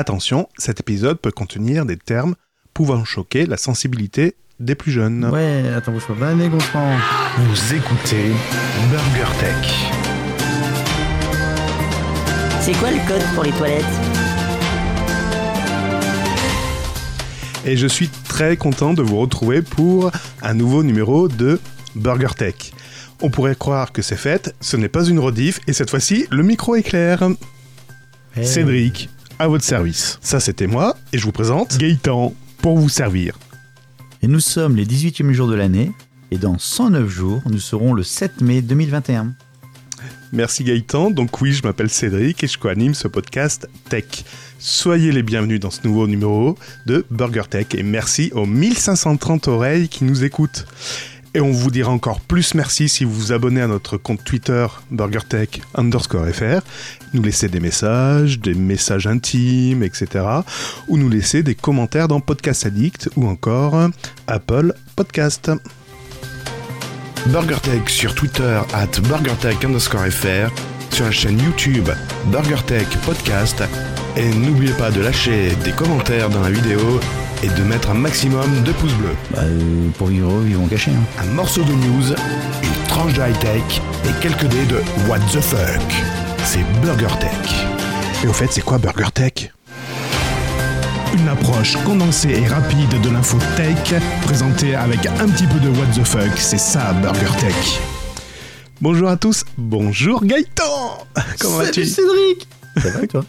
Attention, 0.00 0.48
cet 0.56 0.78
épisode 0.78 1.18
peut 1.18 1.32
contenir 1.32 1.84
des 1.84 1.96
termes 1.96 2.36
pouvant 2.72 3.04
choquer 3.04 3.46
la 3.46 3.56
sensibilité 3.56 4.36
des 4.60 4.76
plus 4.76 4.92
jeunes. 4.92 5.24
Ouais, 5.24 5.64
attends, 5.76 5.90
bouge 5.90 6.06
pas. 6.06 6.14
Bah, 6.14 6.28
Allez, 6.28 6.48
Gontran. 6.48 6.96
Vous 7.36 7.74
écoutez 7.74 8.30
Burger 8.92 9.28
Tech. 9.40 9.90
C'est 12.60 12.74
quoi 12.74 12.92
le 12.92 13.08
code 13.08 13.24
pour 13.34 13.42
les 13.42 13.50
toilettes? 13.50 13.84
Et 17.66 17.76
je 17.76 17.88
suis 17.88 18.08
très 18.28 18.56
content 18.56 18.94
de 18.94 19.02
vous 19.02 19.18
retrouver 19.18 19.62
pour 19.62 20.12
un 20.42 20.54
nouveau 20.54 20.84
numéro 20.84 21.26
de 21.26 21.58
Burger 21.96 22.36
Tech. 22.36 22.54
On 23.20 23.30
pourrait 23.30 23.56
croire 23.56 23.90
que 23.90 24.02
c'est 24.02 24.14
fait, 24.14 24.54
ce 24.60 24.76
n'est 24.76 24.88
pas 24.88 25.06
une 25.06 25.18
rediff, 25.18 25.58
et 25.66 25.72
cette 25.72 25.90
fois-ci, 25.90 26.28
le 26.30 26.44
micro 26.44 26.76
est 26.76 26.84
clair. 26.84 27.28
Eh. 28.36 28.44
Cédric, 28.44 29.10
à 29.38 29.48
votre 29.48 29.64
service. 29.64 30.18
Ça, 30.20 30.40
c'était 30.40 30.66
moi, 30.66 30.96
et 31.12 31.18
je 31.18 31.24
vous 31.24 31.32
présente 31.32 31.78
Gaëtan 31.78 32.34
pour 32.60 32.78
vous 32.78 32.88
servir. 32.88 33.38
Et 34.22 34.26
nous 34.26 34.40
sommes 34.40 34.76
les 34.76 34.86
18e 34.86 35.32
jours 35.32 35.48
de 35.48 35.54
l'année. 35.54 35.92
Et 36.30 36.38
dans 36.38 36.58
109 36.58 37.08
jours, 37.08 37.42
nous 37.46 37.60
serons 37.60 37.94
le 37.94 38.02
7 38.02 38.40
mai 38.40 38.60
2021. 38.60 39.34
Merci 40.32 40.64
Gaëtan. 40.64 41.10
Donc 41.10 41.40
oui, 41.40 41.52
je 41.52 41.62
m'appelle 41.62 41.88
Cédric 41.88 42.44
et 42.44 42.48
je 42.48 42.58
co-anime 42.58 42.94
ce 42.94 43.08
podcast 43.08 43.68
Tech. 43.88 44.24
Soyez 44.58 45.12
les 45.12 45.22
bienvenus 45.22 45.60
dans 45.60 45.70
ce 45.70 45.86
nouveau 45.86 46.06
numéro 46.06 46.58
de 46.86 47.06
Burger 47.10 47.44
Tech 47.48 47.66
et 47.74 47.82
merci 47.82 48.30
aux 48.34 48.44
1530 48.44 49.48
oreilles 49.48 49.88
qui 49.88 50.04
nous 50.04 50.24
écoutent. 50.24 50.66
Et 51.34 51.40
on 51.40 51.52
vous 51.52 51.70
dira 51.70 51.92
encore 51.92 52.20
plus 52.20 52.54
merci 52.54 52.88
si 52.88 53.04
vous 53.04 53.12
vous 53.12 53.32
abonnez 53.32 53.60
à 53.60 53.66
notre 53.66 53.96
compte 53.96 54.24
Twitter 54.24 54.66
BurgerTech 54.90 55.60
underscore 55.74 56.26
FR, 56.26 56.60
nous 57.14 57.22
laissez 57.22 57.48
des 57.48 57.60
messages, 57.60 58.40
des 58.40 58.54
messages 58.54 59.06
intimes, 59.06 59.82
etc. 59.82 60.24
Ou 60.88 60.96
nous 60.96 61.08
laissez 61.08 61.42
des 61.42 61.54
commentaires 61.54 62.08
dans 62.08 62.20
Podcast 62.20 62.66
Addict 62.66 63.10
ou 63.16 63.26
encore 63.26 63.76
Apple 64.26 64.74
Podcast. 64.96 65.50
BurgerTech 67.26 67.90
sur 67.90 68.14
Twitter 68.14 68.60
at 68.72 69.00
BurgerTech 69.02 69.64
underscore 69.64 70.06
FR, 70.06 70.50
sur 70.90 71.04
la 71.04 71.10
chaîne 71.10 71.38
YouTube 71.38 71.88
BurgerTech 72.26 72.88
Podcast, 73.04 73.62
et 74.16 74.28
n'oubliez 74.30 74.72
pas 74.72 74.90
de 74.90 75.00
lâcher 75.00 75.54
des 75.64 75.72
commentaires 75.72 76.30
dans 76.30 76.40
la 76.40 76.50
vidéo 76.50 77.00
et 77.42 77.48
de 77.48 77.62
mettre 77.64 77.90
un 77.90 77.94
maximum 77.94 78.62
de 78.64 78.72
pouces 78.72 78.94
bleus. 78.94 79.16
Bah, 79.32 79.40
euh, 79.42 79.88
pour 79.96 80.08
vivre 80.08 80.32
ils 80.46 80.56
vont 80.56 80.66
cacher. 80.66 80.90
Hein. 80.90 81.22
Un 81.22 81.34
morceau 81.34 81.62
de 81.62 81.72
news, 81.72 82.12
une 82.62 82.86
tranche 82.88 83.12
de 83.12 83.20
high-tech 83.20 83.82
et 84.04 84.22
quelques 84.22 84.46
dés 84.46 84.66
de 84.66 84.78
What 85.08 85.20
the 85.32 85.40
fuck. 85.40 86.27
C'est 86.44 86.64
BurgerTech. 86.80 87.30
Et 88.24 88.26
au 88.26 88.32
fait, 88.32 88.48
c'est 88.50 88.62
quoi 88.62 88.78
Burger 88.78 89.10
Tech? 89.12 89.52
Une 91.14 91.28
approche 91.28 91.76
condensée 91.84 92.30
et 92.30 92.46
rapide 92.46 93.00
de 93.02 93.10
l'info 93.10 93.38
tech, 93.56 94.00
présentée 94.22 94.74
avec 94.74 95.06
un 95.06 95.28
petit 95.28 95.46
peu 95.46 95.58
de 95.60 95.68
what 95.68 95.86
the 95.94 96.04
fuck, 96.04 96.36
c'est 96.36 96.58
ça 96.58 96.92
Burger 96.94 97.34
Tech. 97.40 97.80
Bonjour 98.80 99.08
à 99.08 99.16
tous, 99.16 99.44
bonjour 99.56 100.24
Gaëtan 100.24 101.06
Comment 101.40 101.58
vas-tu? 101.58 101.84
Cédric 101.84 102.46
Ça 102.76 102.90
va 102.90 103.06
toi? 103.06 103.24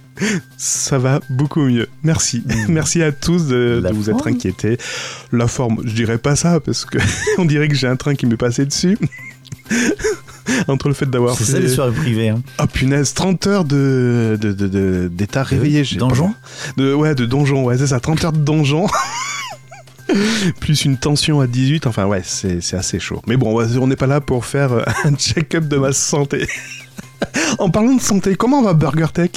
Ça 0.58 0.98
va 0.98 1.20
beaucoup 1.30 1.62
mieux, 1.62 1.88
merci. 2.04 2.44
Merci 2.68 3.02
à 3.02 3.12
tous 3.12 3.48
de, 3.48 3.82
vous 3.94 4.10
être 4.10 4.28
inquiétés. 4.28 4.78
La 5.32 5.48
forme, 5.48 5.82
je 5.86 5.94
dirais 5.94 6.18
pas 6.18 6.36
ça, 6.36 6.60
parce 6.60 6.86
que 6.86 6.98
on 7.38 7.46
dirait 7.46 7.68
que 7.68 7.76
j'ai 7.76 7.88
un 7.88 7.96
train 7.96 8.16
qui 8.16 8.26
m'est 8.26 8.38
passé 8.38 8.66
dessus. 8.66 8.98
Entre 10.68 10.88
le 10.88 10.94
fait 10.94 11.06
d'avoir 11.10 11.36
C'est 11.36 11.46
fait... 11.46 11.52
ça 11.54 11.60
les 11.60 11.70
soirées 11.70 11.92
privées. 11.94 12.30
Hein. 12.30 12.42
Oh 12.62 12.66
punaise, 12.68 13.14
30 13.14 13.48
heures 13.48 13.66
de, 13.66 14.38
de, 14.40 14.52
de- 14.54 14.68
de- 14.68 15.08
d'état 15.12 15.44
réveillé. 15.44 15.84
donjon 15.98 16.34
de, 16.78 16.94
Ouais, 16.94 17.16
de 17.16 17.26
donjon, 17.26 17.64
ouais, 17.66 17.78
c'est 17.78 17.88
ça, 17.88 18.00
30 18.00 18.24
heures 18.26 18.32
de 18.34 18.40
donjon. 18.40 18.88
Plus 20.60 20.86
une 20.86 20.98
tension 20.98 21.40
à 21.40 21.46
18, 21.48 21.86
enfin 21.86 22.06
ouais, 22.06 22.22
c'est, 22.24 22.62
c'est 22.62 22.76
assez 22.76 23.00
chaud. 23.00 23.22
Mais 23.28 23.38
bon, 23.38 23.62
on 23.80 23.88
n'est 23.88 23.96
pas 23.96 24.08
là 24.08 24.22
pour 24.22 24.46
faire 24.46 24.74
euh, 24.74 24.84
un 25.04 25.16
check-up 25.16 25.66
de 25.68 25.78
ma 25.78 25.94
santé. 25.94 26.48
en 27.60 27.70
parlant 27.70 27.94
de 27.96 28.02
santé, 28.02 28.36
comment 28.36 28.64
va 28.64 28.74
Burger 28.74 29.08
Tech? 29.14 29.32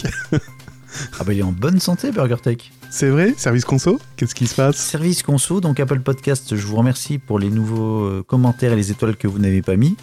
Ah 1.18 1.24
bah 1.24 1.32
il 1.32 1.38
est 1.40 1.42
en 1.42 1.52
bonne 1.52 1.80
santé, 1.80 2.10
BurgerTech. 2.10 2.70
C'est 2.90 3.08
vrai? 3.08 3.32
Service 3.38 3.64
conso? 3.64 3.98
Qu'est-ce 4.16 4.34
qui 4.34 4.46
se 4.46 4.54
passe? 4.54 4.76
Service 4.76 5.22
conso, 5.22 5.60
donc 5.62 5.80
Apple 5.80 6.00
Podcast, 6.00 6.54
je 6.54 6.66
vous 6.66 6.76
remercie 6.76 7.16
pour 7.18 7.38
les 7.38 7.48
nouveaux 7.48 8.04
euh, 8.04 8.22
commentaires 8.26 8.72
et 8.74 8.76
les 8.76 8.90
étoiles 8.90 9.16
que 9.16 9.26
vous 9.26 9.38
n'avez 9.38 9.62
pas 9.62 9.76
mis. 9.76 9.96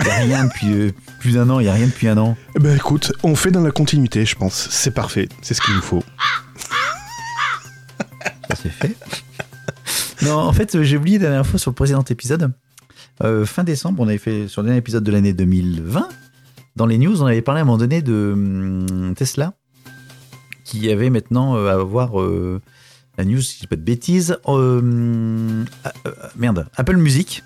Il 0.00 0.04
n'y 0.04 0.10
a 0.10 0.14
rien 0.14 0.44
depuis 0.44 0.72
euh, 0.72 0.92
plus 1.18 1.34
d'un 1.34 1.50
an, 1.50 1.60
il 1.60 1.64
n'y 1.64 1.68
a 1.68 1.74
rien 1.74 1.86
depuis 1.86 2.08
un 2.08 2.18
an. 2.18 2.36
Eh 2.56 2.60
Ben 2.60 2.76
écoute, 2.76 3.12
on 3.22 3.34
fait 3.34 3.50
dans 3.50 3.62
la 3.62 3.70
continuité, 3.70 4.24
je 4.24 4.36
pense. 4.36 4.68
C'est 4.70 4.92
parfait, 4.92 5.28
c'est 5.42 5.54
ce 5.54 5.60
qu'il 5.60 5.74
nous 5.74 5.82
faut. 5.82 6.02
Ça 8.48 8.56
c'est 8.62 8.70
fait. 8.70 8.96
non, 10.22 10.36
en 10.36 10.52
fait, 10.52 10.82
j'ai 10.82 10.96
oublié 10.96 11.18
la 11.18 11.26
dernière 11.26 11.46
fois 11.46 11.58
sur 11.58 11.70
le 11.70 11.74
précédent 11.74 12.04
épisode. 12.04 12.52
Euh, 13.24 13.44
fin 13.44 13.64
décembre, 13.64 14.00
on 14.00 14.08
avait 14.08 14.18
fait 14.18 14.46
sur 14.46 14.62
le 14.62 14.66
dernier 14.66 14.78
épisode 14.78 15.02
de 15.02 15.10
l'année 15.10 15.32
2020. 15.32 16.08
Dans 16.76 16.86
les 16.86 16.98
news, 16.98 17.20
on 17.22 17.26
avait 17.26 17.42
parlé 17.42 17.58
à 17.58 17.62
un 17.62 17.64
moment 17.64 17.78
donné 17.78 18.02
de 18.02 18.30
hum, 18.32 19.14
Tesla, 19.16 19.54
qui 20.64 20.90
avait 20.92 21.10
maintenant 21.10 21.56
euh, 21.56 21.68
à 21.68 21.72
avoir 21.72 22.20
euh, 22.20 22.60
la 23.16 23.24
news, 23.24 23.40
si 23.40 23.56
je 23.56 23.60
dis 23.60 23.66
pas 23.66 23.74
de 23.74 23.82
bêtises, 23.82 24.38
euh, 24.46 25.64
ah, 25.84 25.92
merde, 26.36 26.68
Apple 26.76 26.96
Music, 26.96 27.42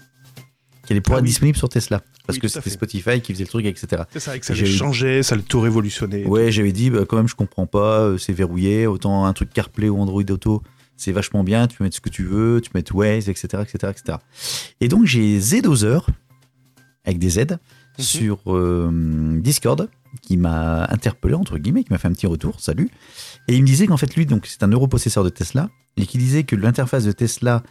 qui 0.84 0.92
allait 0.92 1.00
pouvoir 1.00 1.18
Ah 1.18 1.20
être 1.20 1.26
disponible 1.26 1.56
sur 1.56 1.70
Tesla. 1.70 2.02
Parce 2.32 2.36
Oui, 2.36 2.40
que 2.40 2.48
c'était. 2.48 2.70
Spotify 2.70 3.20
qui 3.20 3.32
faisait 3.32 3.44
le 3.44 3.48
truc, 3.48 3.66
etc. 3.66 4.02
C'est 4.12 4.20
ça, 4.20 4.36
eu- 4.36 4.66
changer, 4.66 5.22
ça 5.22 5.34
allait 5.34 5.44
tout 5.44 5.60
révolutionner. 5.60 6.24
Ouais, 6.26 6.50
j'avais 6.52 6.72
dit, 6.72 6.90
bah, 6.90 7.04
quand 7.08 7.16
même, 7.16 7.28
je 7.28 7.34
comprends 7.34 7.66
pas, 7.66 8.00
euh, 8.00 8.18
c'est 8.18 8.32
verrouillé. 8.32 8.86
Autant 8.86 9.24
un 9.26 9.32
truc 9.32 9.50
CarPlay 9.52 9.88
ou 9.88 9.98
Android 9.98 10.22
Auto, 10.30 10.62
c'est 10.96 11.12
vachement 11.12 11.44
bien. 11.44 11.66
Tu 11.66 11.76
peux 11.78 11.84
mettre 11.84 11.96
ce 11.96 12.00
que 12.00 12.10
tu 12.10 12.24
veux, 12.24 12.60
tu 12.62 12.70
peux 12.70 12.78
mettre 12.78 12.94
Waze, 12.94 13.28
etc., 13.28 13.62
etc., 13.62 13.92
etc. 13.96 14.18
Et 14.80 14.88
donc, 14.88 15.06
j'ai 15.06 15.38
Z-Dozer, 15.40 16.06
avec 17.04 17.18
des 17.18 17.30
Z, 17.30 17.38
Mhm. 17.98 18.04
sur 18.04 18.38
euh, 18.46 19.38
Discord, 19.40 19.88
qui 20.22 20.36
m'a 20.36 20.84
interpellé, 20.90 21.34
entre 21.34 21.58
guillemets, 21.58 21.84
qui 21.84 21.92
m'a 21.92 21.98
fait 21.98 22.08
un 22.08 22.12
petit 22.12 22.26
retour, 22.26 22.60
salut. 22.60 22.88
Et 23.48 23.56
il 23.56 23.62
me 23.62 23.66
disait 23.66 23.86
qu'en 23.86 23.96
fait, 23.98 24.14
lui, 24.16 24.24
donc, 24.26 24.46
c'est 24.46 24.62
un 24.62 24.66
neuropossesseur 24.68 25.24
de 25.24 25.28
Tesla, 25.28 25.68
et 25.98 26.06
qui 26.06 26.16
disait 26.18 26.44
que 26.44 26.56
l'interface 26.56 27.04
de 27.04 27.12
Tesla 27.12 27.62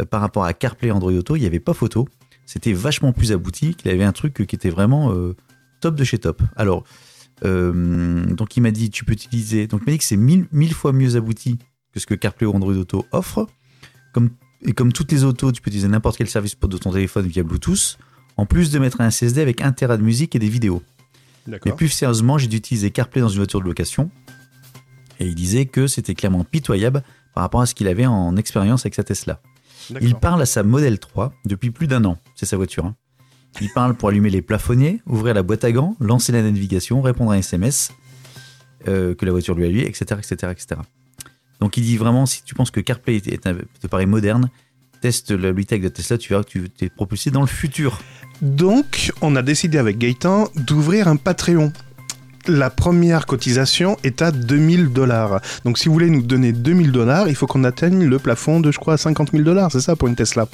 euh, 0.00 0.04
par 0.06 0.20
rapport 0.20 0.44
à 0.44 0.52
CarPlay 0.54 0.90
Android 0.90 1.12
Auto, 1.12 1.36
il 1.36 1.40
n'y 1.40 1.46
avait 1.46 1.60
pas 1.60 1.74
photo. 1.74 2.08
C'était 2.46 2.72
vachement 2.72 3.12
plus 3.12 3.32
abouti, 3.32 3.74
qu'il 3.74 3.90
avait 3.90 4.04
un 4.04 4.12
truc 4.12 4.46
qui 4.46 4.56
était 4.56 4.70
vraiment 4.70 5.12
euh, 5.12 5.34
top 5.80 5.96
de 5.96 6.04
chez 6.04 6.18
top. 6.18 6.42
Alors, 6.54 6.84
euh, 7.44 8.24
donc 8.26 8.56
il 8.56 8.60
m'a 8.62 8.70
dit, 8.70 8.90
tu 8.90 9.04
peux 9.04 9.12
utiliser. 9.12 9.66
Donc 9.66 9.82
il 9.82 9.86
m'a 9.86 9.92
dit 9.92 9.98
que 9.98 10.04
c'est 10.04 10.16
mille, 10.16 10.46
mille 10.52 10.72
fois 10.72 10.92
mieux 10.92 11.16
abouti 11.16 11.58
que 11.92 12.00
ce 12.00 12.06
que 12.06 12.14
CarPlay 12.14 12.46
ou 12.46 12.52
Android 12.52 12.74
Auto 12.74 13.04
offre. 13.12 13.46
Comme, 14.12 14.30
et 14.62 14.72
comme 14.72 14.92
toutes 14.92 15.12
les 15.12 15.24
autos, 15.24 15.52
tu 15.52 15.60
peux 15.60 15.68
utiliser 15.68 15.88
n'importe 15.88 16.16
quel 16.16 16.28
service 16.28 16.56
de 16.58 16.78
ton 16.78 16.92
téléphone 16.92 17.26
via 17.26 17.42
Bluetooth, 17.42 17.98
en 18.36 18.46
plus 18.46 18.70
de 18.70 18.78
mettre 18.78 19.00
un 19.00 19.10
SSD 19.10 19.40
avec 19.40 19.60
un 19.60 19.72
Tera 19.72 19.96
de 19.96 20.02
musique 20.02 20.34
et 20.34 20.38
des 20.38 20.48
vidéos. 20.48 20.82
Mais 21.46 21.72
plus 21.72 21.88
sérieusement, 21.88 22.38
j'ai 22.38 22.48
dû 22.48 22.56
utiliser 22.56 22.90
CarPlay 22.90 23.20
dans 23.20 23.28
une 23.28 23.38
voiture 23.38 23.60
de 23.60 23.66
location. 23.66 24.10
Et 25.18 25.26
il 25.26 25.34
disait 25.34 25.66
que 25.66 25.86
c'était 25.86 26.14
clairement 26.14 26.44
pitoyable 26.44 27.02
par 27.34 27.42
rapport 27.42 27.60
à 27.60 27.66
ce 27.66 27.74
qu'il 27.74 27.88
avait 27.88 28.06
en 28.06 28.36
expérience 28.36 28.82
avec 28.82 28.94
sa 28.94 29.04
Tesla. 29.04 29.40
Il 30.00 30.14
parle 30.16 30.42
à 30.42 30.46
sa 30.46 30.62
Model 30.62 30.98
3 30.98 31.32
depuis 31.44 31.70
plus 31.70 31.86
d'un 31.86 32.04
an. 32.04 32.18
C'est 32.34 32.46
sa 32.46 32.56
voiture. 32.56 32.84
hein. 32.86 32.94
Il 33.60 33.70
parle 33.72 33.94
pour 33.94 34.08
allumer 34.10 34.28
les 34.30 34.42
plafonniers, 34.42 35.00
ouvrir 35.06 35.32
la 35.34 35.42
boîte 35.42 35.64
à 35.64 35.72
gants, 35.72 35.96
lancer 36.00 36.30
la 36.32 36.42
navigation, 36.42 37.00
répondre 37.00 37.30
à 37.30 37.34
un 37.34 37.38
SMS 37.38 37.90
euh, 38.88 39.14
que 39.14 39.24
la 39.24 39.32
voiture 39.32 39.54
lui 39.54 39.64
a 39.64 39.68
lu, 39.68 39.80
etc., 39.80 40.04
etc., 40.18 40.52
etc. 40.52 40.80
Donc 41.60 41.76
il 41.78 41.82
dit 41.82 41.96
vraiment, 41.96 42.26
si 42.26 42.42
tu 42.44 42.54
penses 42.54 42.70
que 42.70 42.80
CarPlay 42.80 43.16
est- 43.16 43.28
est 43.28 43.46
un- 43.46 43.56
te 43.80 43.86
paraît 43.86 44.04
moderne, 44.06 44.50
teste 45.00 45.30
la 45.30 45.52
Tech 45.54 45.80
de 45.80 45.88
Tesla, 45.88 46.18
tu 46.18 46.28
verras 46.30 46.44
que 46.44 46.50
tu 46.50 46.68
t'es 46.70 46.90
propulsé 46.90 47.30
dans 47.30 47.40
le 47.40 47.46
futur. 47.46 47.98
Donc, 48.42 49.10
on 49.22 49.34
a 49.36 49.42
décidé 49.42 49.78
avec 49.78 49.96
Gaëtan 49.98 50.48
d'ouvrir 50.56 51.08
un 51.08 51.16
Patreon. 51.16 51.72
La 52.48 52.70
première 52.70 53.26
cotisation 53.26 53.96
est 54.04 54.22
à 54.22 54.30
2000 54.30 54.88
dollars. 54.92 55.40
Donc, 55.64 55.78
si 55.78 55.88
vous 55.88 55.92
voulez 55.94 56.10
nous 56.10 56.22
donner 56.22 56.52
2000 56.52 56.92
dollars, 56.92 57.28
il 57.28 57.34
faut 57.34 57.46
qu'on 57.46 57.64
atteigne 57.64 58.04
le 58.04 58.18
plafond 58.18 58.60
de, 58.60 58.70
je 58.70 58.78
crois, 58.78 58.96
50 58.96 59.32
000 59.32 59.42
dollars. 59.42 59.72
C'est 59.72 59.80
ça 59.80 59.96
pour 59.96 60.08
une 60.08 60.14
Tesla 60.16 60.46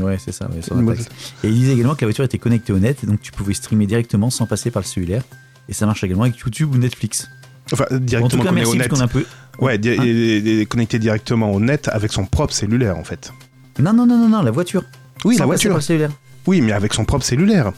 Ouais, 0.00 0.18
c'est 0.18 0.32
ça. 0.32 0.48
ouais, 0.48 0.84
la 0.84 0.94
taxe. 0.96 1.08
Et 1.44 1.48
il 1.48 1.54
disait 1.54 1.72
également 1.74 1.94
que 1.94 2.00
la 2.04 2.08
voiture 2.08 2.24
était 2.24 2.38
connectée 2.38 2.72
au 2.72 2.78
net, 2.80 2.98
et 3.04 3.06
donc 3.06 3.20
tu 3.20 3.30
pouvais 3.30 3.54
streamer 3.54 3.86
directement 3.86 4.30
sans 4.30 4.44
passer 4.46 4.70
par 4.72 4.82
le 4.82 4.86
cellulaire. 4.86 5.22
Et 5.68 5.72
ça 5.72 5.86
marche 5.86 6.02
également 6.02 6.24
avec 6.24 6.36
YouTube 6.38 6.74
ou 6.74 6.78
Netflix. 6.78 7.28
Enfin, 7.72 7.84
en 7.84 7.94
tout 7.94 7.98
directement 8.00 8.50
merci 8.52 8.72
au 8.72 8.74
net. 8.76 8.92
un 9.00 9.06
peu. 9.08 9.24
Ouais, 9.60 9.78
di- 9.78 9.90
Hein 9.90 10.02
et- 10.04 10.66
connecté 10.66 10.98
directement 10.98 11.52
au 11.52 11.60
net 11.60 11.88
avec 11.92 12.12
son 12.12 12.24
propre 12.26 12.52
cellulaire, 12.52 12.98
en 12.98 13.04
fait. 13.04 13.32
Non, 13.78 13.92
non, 13.92 14.06
non, 14.06 14.18
non, 14.18 14.28
non, 14.28 14.42
la 14.42 14.50
voiture. 14.50 14.82
Oui, 15.24 15.34
Sans 15.36 15.40
la 15.42 15.46
voiture. 15.46 15.70
par 15.70 15.78
le 15.78 15.82
cellulaire. 15.82 16.10
Oui, 16.48 16.60
mais 16.60 16.72
avec 16.72 16.92
son 16.92 17.04
propre 17.04 17.24
cellulaire. 17.24 17.72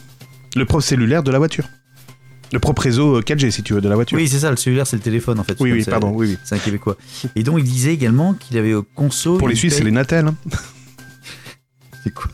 Le 0.55 0.65
propre 0.65 0.83
cellulaire 0.83 1.21
de 1.23 1.31
la 1.31 1.37
voiture. 1.37 1.65
Le 2.51 2.59
propre 2.59 2.81
réseau 2.81 3.17
euh, 3.17 3.21
4G, 3.21 3.51
si 3.51 3.61
tu 3.63 3.73
veux, 3.73 3.81
de 3.81 3.89
la 3.89 3.95
voiture. 3.95 4.17
Oui, 4.17 4.27
c'est 4.27 4.39
ça, 4.39 4.49
le 4.51 4.57
cellulaire, 4.57 4.87
c'est 4.87 4.95
le 4.95 5.01
téléphone 5.01 5.39
en 5.39 5.43
fait. 5.43 5.55
oui, 5.59 5.71
oui, 5.71 5.83
pardon, 5.83 6.11
oui, 6.13 6.27
oui. 6.31 6.37
C'est 6.43 6.55
un 6.55 6.59
Québécois. 6.59 6.97
Et 7.35 7.43
donc, 7.43 7.59
il 7.59 7.63
disait 7.65 7.93
également 7.93 8.33
qu'il 8.33 8.57
avait 8.57 8.73
au 8.73 8.83
conso. 8.83 9.37
Pour 9.37 9.49
les 9.49 9.55
Suisses, 9.55 9.75
c'est 9.75 9.83
les 9.83 9.91
Natel. 9.91 10.27
hein. 10.27 10.35
C'est 12.03 12.13
quoi? 12.13 12.31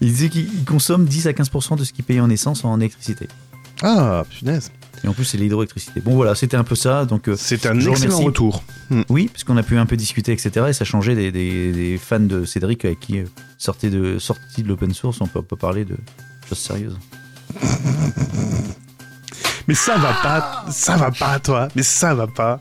Il 0.00 0.08
disait 0.08 0.28
qu'il 0.28 0.64
consomme 0.64 1.04
10 1.04 1.26
à 1.26 1.32
15% 1.32 1.76
de 1.76 1.84
ce 1.84 1.92
qu'il 1.92 2.04
paye 2.04 2.20
en 2.20 2.30
essence 2.30 2.64
en 2.64 2.78
électricité. 2.80 3.28
Ah, 3.82 4.24
punaise. 4.38 4.70
Et 5.04 5.08
en 5.08 5.12
plus, 5.14 5.24
c'est 5.24 5.38
l'hydroélectricité. 5.38 6.00
Bon, 6.00 6.14
voilà, 6.14 6.34
c'était 6.34 6.56
un 6.56 6.64
peu 6.64 6.74
ça. 6.74 7.04
Donc, 7.06 7.28
euh, 7.28 7.34
C'est 7.36 7.64
un 7.66 7.74
excellent 7.76 7.94
remercie. 7.94 8.22
retour. 8.22 8.62
oui, 9.08 9.28
parce 9.32 9.44
qu'on 9.44 9.56
a 9.56 9.62
pu 9.62 9.76
un 9.78 9.86
peu 9.86 9.96
discuter, 9.96 10.32
etc. 10.32 10.66
Et 10.68 10.72
ça 10.74 10.84
changeait 10.84 11.14
des, 11.14 11.32
des- 11.32 11.72
des 11.72 11.98
fans 11.98 12.20
de 12.20 12.44
Cédric 12.44 12.84
avec 12.84 13.00
qui 13.00 13.18
euh, 13.18 13.24
sortait 13.58 13.88
de, 13.90 14.18
sorti 14.18 14.62
de 14.62 14.68
l'open 14.68 14.92
source. 14.94 15.20
On 15.20 15.26
peut 15.26 15.42
pas 15.42 15.56
parler 15.56 15.84
de 15.86 15.96
choses 16.48 16.58
sérieuses. 16.58 16.98
Mais 19.68 19.74
ça 19.74 19.96
va 19.98 20.12
pas, 20.22 20.64
ça 20.70 20.96
va 20.96 21.10
pas, 21.10 21.38
toi. 21.38 21.68
Mais 21.76 21.82
ça 21.82 22.14
va 22.14 22.26
pas. 22.26 22.60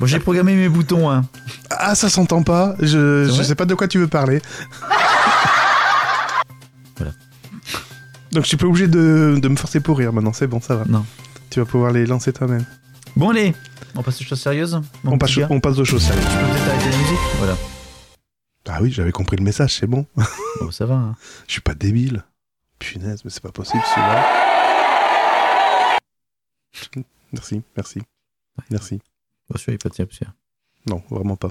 Bon, 0.00 0.06
j'ai 0.06 0.18
programmé 0.18 0.54
mes 0.54 0.68
boutons. 0.68 1.08
Hein. 1.10 1.24
Ah, 1.70 1.94
ça 1.94 2.08
s'entend 2.08 2.42
pas. 2.42 2.74
Je, 2.80 3.30
sais 3.42 3.54
pas 3.54 3.64
de 3.64 3.74
quoi 3.74 3.88
tu 3.88 3.98
veux 3.98 4.08
parler. 4.08 4.40
Voilà. 6.96 7.12
Donc 8.32 8.42
je 8.44 8.48
suis 8.48 8.56
pas 8.56 8.66
obligé 8.66 8.86
de, 8.88 9.38
de 9.40 9.48
me 9.48 9.56
forcer 9.56 9.80
pour 9.80 9.98
rire 9.98 10.12
maintenant. 10.12 10.32
C'est 10.32 10.46
bon, 10.46 10.60
ça 10.60 10.76
va. 10.76 10.84
Non. 10.86 11.04
Tu 11.50 11.60
vas 11.60 11.66
pouvoir 11.66 11.92
les 11.92 12.06
lancer 12.06 12.32
toi-même. 12.32 12.64
Bon, 13.16 13.30
allez, 13.30 13.54
on 13.94 14.02
passe 14.02 14.20
aux 14.20 14.24
choses 14.24 14.40
sérieuses. 14.40 14.80
mon 15.04 15.12
On 15.12 15.18
petit 15.18 15.34
passe, 15.34 15.48
gars 15.48 15.54
on 15.54 15.60
passe 15.60 15.78
aux 15.78 15.84
choses 15.84 16.02
sérieuses. 16.02 16.24
Tu 16.24 16.30
peux 16.36 16.46
peut-être 16.46 16.68
arrêter 16.68 16.90
la 16.90 16.96
musique 16.96 17.18
Voilà. 17.38 17.56
Ah 18.68 18.78
oui, 18.80 18.90
j'avais 18.92 19.12
compris 19.12 19.36
le 19.36 19.44
message, 19.44 19.76
c'est 19.80 19.86
bon. 19.86 20.06
Bon, 20.60 20.70
ça 20.70 20.86
va. 20.86 20.94
hein. 20.94 21.16
Je 21.46 21.52
suis 21.52 21.60
pas 21.60 21.74
débile. 21.74 22.24
Punaise, 22.82 23.20
mais 23.24 23.30
c'est 23.30 23.42
pas 23.42 23.52
possible 23.52 23.82
celui-là. 23.94 24.26
Merci, 27.32 27.62
merci. 27.76 28.02
Merci. 28.70 29.00
Bon, 29.48 29.56
il 29.68 29.74
est 29.74 29.78
pas. 29.78 29.90
Non, 30.88 31.02
vraiment 31.10 31.36
pas. 31.36 31.48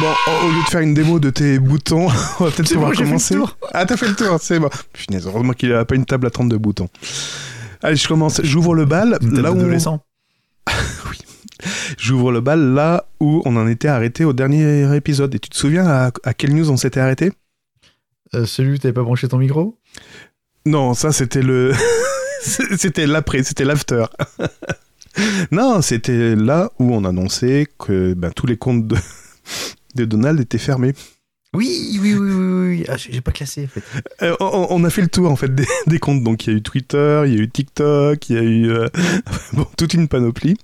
Bon, 0.00 0.12
au 0.44 0.48
lieu 0.52 0.62
de 0.62 0.68
faire 0.68 0.80
une 0.82 0.94
démo 0.94 1.18
de 1.18 1.30
tes 1.30 1.58
boutons, 1.58 2.06
on 2.40 2.44
va 2.44 2.50
peut-être 2.50 2.72
pouvoir 2.72 2.90
bon, 2.90 2.94
j'ai 2.94 2.98
fait 2.98 3.02
le 3.04 3.08
commencer. 3.08 3.34
tour. 3.34 3.56
Ah, 3.74 3.84
t'as 3.86 3.96
fait 3.96 4.06
le 4.08 4.14
tour, 4.14 4.38
c'est 4.40 4.60
bon. 4.60 4.70
Punaise, 4.92 5.26
heureusement 5.26 5.52
qu'il 5.52 5.72
a 5.72 5.84
pas 5.84 5.94
une 5.96 6.04
table 6.06 6.26
à 6.26 6.30
32 6.30 6.58
boutons. 6.58 6.88
Allez, 7.82 7.96
je 7.96 8.06
commence. 8.06 8.40
J'ouvre 8.44 8.74
le 8.74 8.84
bal. 8.84 9.18
Là 9.22 9.50
où 9.52 9.56
on- 9.56 9.60
Adolescent. 9.60 10.04
J'ouvre 11.98 12.30
le 12.30 12.40
bal 12.40 12.60
là 12.74 13.04
où 13.18 13.42
on 13.44 13.56
en 13.56 13.66
était 13.66 13.88
arrêté 13.88 14.24
au 14.24 14.32
dernier 14.32 14.94
épisode. 14.94 15.34
Et 15.34 15.38
tu 15.40 15.48
te 15.50 15.56
souviens 15.56 15.86
à, 15.86 16.10
à 16.24 16.34
quelle 16.34 16.54
news 16.54 16.70
on 16.70 16.76
s'était 16.76 17.00
arrêté? 17.00 17.32
Euh, 18.34 18.46
celui 18.46 18.78
t'avais 18.78 18.94
pas 18.94 19.02
branché 19.02 19.28
ton 19.28 19.38
micro? 19.38 19.78
Non, 20.66 20.94
ça 20.94 21.12
c'était 21.12 21.42
le. 21.42 21.72
c'était 22.42 23.06
l'après, 23.06 23.42
c'était 23.42 23.64
l'after. 23.64 24.04
non, 25.50 25.82
c'était 25.82 26.36
là 26.36 26.70
où 26.78 26.94
on 26.94 27.04
annonçait 27.04 27.66
que 27.78 28.14
ben, 28.14 28.30
tous 28.30 28.46
les 28.46 28.56
comptes 28.56 28.86
de 29.94 30.04
Donald 30.04 30.40
étaient 30.40 30.58
fermés. 30.58 30.94
Oui, 31.52 31.98
oui, 32.00 32.14
oui, 32.14 32.30
oui, 32.30 32.68
oui. 32.68 32.84
Ah, 32.88 32.96
j'ai 32.96 33.20
pas 33.20 33.32
classé, 33.32 33.64
en 33.64 33.66
fait. 33.66 33.82
Euh, 34.22 34.36
on, 34.38 34.84
a 34.84 34.90
fait 34.90 35.02
le 35.02 35.08
tour 35.08 35.28
en 35.28 35.34
fait 35.34 35.52
des, 35.86 35.98
comptes. 35.98 36.22
Donc 36.22 36.46
il 36.46 36.52
y 36.52 36.54
a 36.54 36.56
eu 36.56 36.62
Twitter, 36.62 37.22
il 37.26 37.34
y 37.34 37.38
a 37.38 37.40
eu 37.40 37.48
TikTok, 37.48 38.30
il 38.30 38.36
y 38.36 38.38
a 38.38 38.42
eu 38.42 38.70
euh, 38.70 38.88
toute 39.76 39.94
une 39.94 40.06
panoplie. 40.06 40.56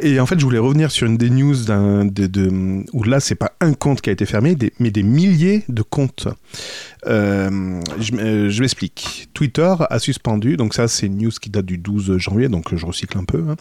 Et 0.00 0.18
en 0.20 0.26
fait, 0.26 0.40
je 0.40 0.44
voulais 0.44 0.58
revenir 0.58 0.90
sur 0.90 1.06
une 1.06 1.18
des 1.18 1.28
news 1.28 1.54
d'un 1.64 2.06
de, 2.06 2.84
où 2.94 3.02
là, 3.04 3.20
c'est 3.20 3.34
pas 3.34 3.52
un 3.60 3.74
compte 3.74 4.00
qui 4.00 4.08
a 4.08 4.14
été 4.14 4.24
fermé, 4.24 4.56
mais 4.78 4.90
des 4.90 5.02
milliers 5.02 5.62
de 5.68 5.82
comptes. 5.82 6.26
Euh, 7.06 7.80
je 7.98 8.60
m'explique. 8.60 9.28
Twitter 9.34 9.74
a 9.78 9.98
suspendu, 9.98 10.56
donc 10.56 10.72
ça 10.72 10.88
c'est 10.88 11.06
une 11.06 11.18
news 11.18 11.30
qui 11.30 11.50
date 11.50 11.66
du 11.66 11.76
12 11.76 12.16
janvier, 12.16 12.48
donc 12.48 12.74
je 12.74 12.86
recycle 12.86 13.18
un 13.18 13.24
peu. 13.24 13.44
hein. 13.46 13.56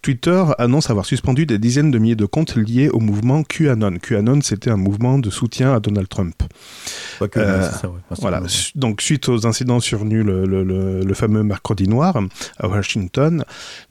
Twitter 0.00 0.44
annonce 0.56 0.88
avoir 0.88 1.04
suspendu 1.04 1.44
des 1.44 1.58
dizaines 1.58 1.90
de 1.90 1.98
milliers 1.98 2.16
de 2.16 2.24
comptes 2.24 2.56
liés 2.56 2.88
au 2.88 3.00
mouvement 3.00 3.42
QAnon. 3.42 3.98
QAnon, 3.98 4.40
c'était 4.40 4.70
un 4.70 4.78
mouvement 4.78 5.18
de 5.18 5.28
soutien 5.28 5.74
à 5.74 5.80
Donald 5.80 6.05
Trump. 6.08 6.34
Que, 7.18 7.38
Euh, 7.38 7.70
ça, 7.70 7.88
ouais. 7.88 7.98
Voilà. 8.20 8.42
Donc, 8.74 9.00
suite 9.00 9.28
aux 9.28 9.46
incidents 9.46 9.80
survenus 9.80 10.24
le, 10.24 10.44
le- 10.44 10.64
le- 10.64 11.00
le 11.02 11.14
fameux 11.14 11.42
mercredi 11.42 11.88
noir 11.88 12.18
à 12.58 12.68
Washington, 12.68 13.44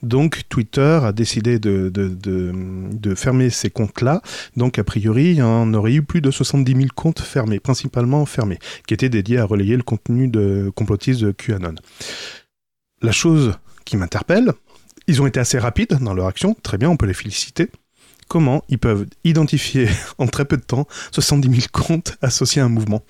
donc 0.04 0.42
Twitter 0.50 1.00
a 1.04 1.12
décidé 1.12 1.58
de, 1.60 1.90
de, 1.90 2.08
de- 2.08 2.52
de 2.92 3.16
fermer 3.16 3.50
ces 3.50 3.70
comptes-là. 3.70 4.22
Donc, 4.58 4.78
a 4.80 4.84
priori, 4.84 5.26
il 5.32 5.38
y 5.38 5.42
en 5.42 5.74
aurait 5.74 5.94
eu 5.94 6.02
plus 6.04 6.22
de 6.22 6.32
70 6.32 6.74
000 6.76 6.88
comptes 6.96 7.22
fermés, 7.22 7.60
principalement 7.60 8.26
fermés, 8.26 8.60
qui 8.88 8.94
étaient 8.94 9.10
dédiés 9.10 9.40
à 9.40 9.46
relayer 9.46 9.76
le 9.78 9.84
contenu 9.84 10.28
de 10.28 10.72
complotiste 10.76 11.22
de 11.22 11.32
QAnon. 11.32 11.76
La 13.02 13.12
chose 13.12 13.54
qui 13.86 13.98
m'interpelle, 13.98 14.52
ils 15.08 15.22
ont 15.22 15.28
été 15.28 15.40
assez 15.40 15.60
rapides 15.60 15.98
dans 16.02 16.14
leur 16.14 16.28
action, 16.28 16.56
très 16.64 16.78
bien, 16.78 16.90
on 16.90 16.98
peut 16.98 17.06
les 17.06 17.14
féliciter. 17.14 17.70
Comment 18.28 18.64
ils 18.70 18.80
peuvent 18.80 19.06
identifier 19.24 19.88
en 20.18 20.28
très 20.28 20.46
peu 20.46 20.58
de 20.58 20.64
temps 20.64 20.88
70 21.12 21.48
000 21.50 21.62
comptes 21.72 22.18
associés 22.22 22.62
à 22.62 22.66
un 22.66 22.70
mouvement 22.70 23.04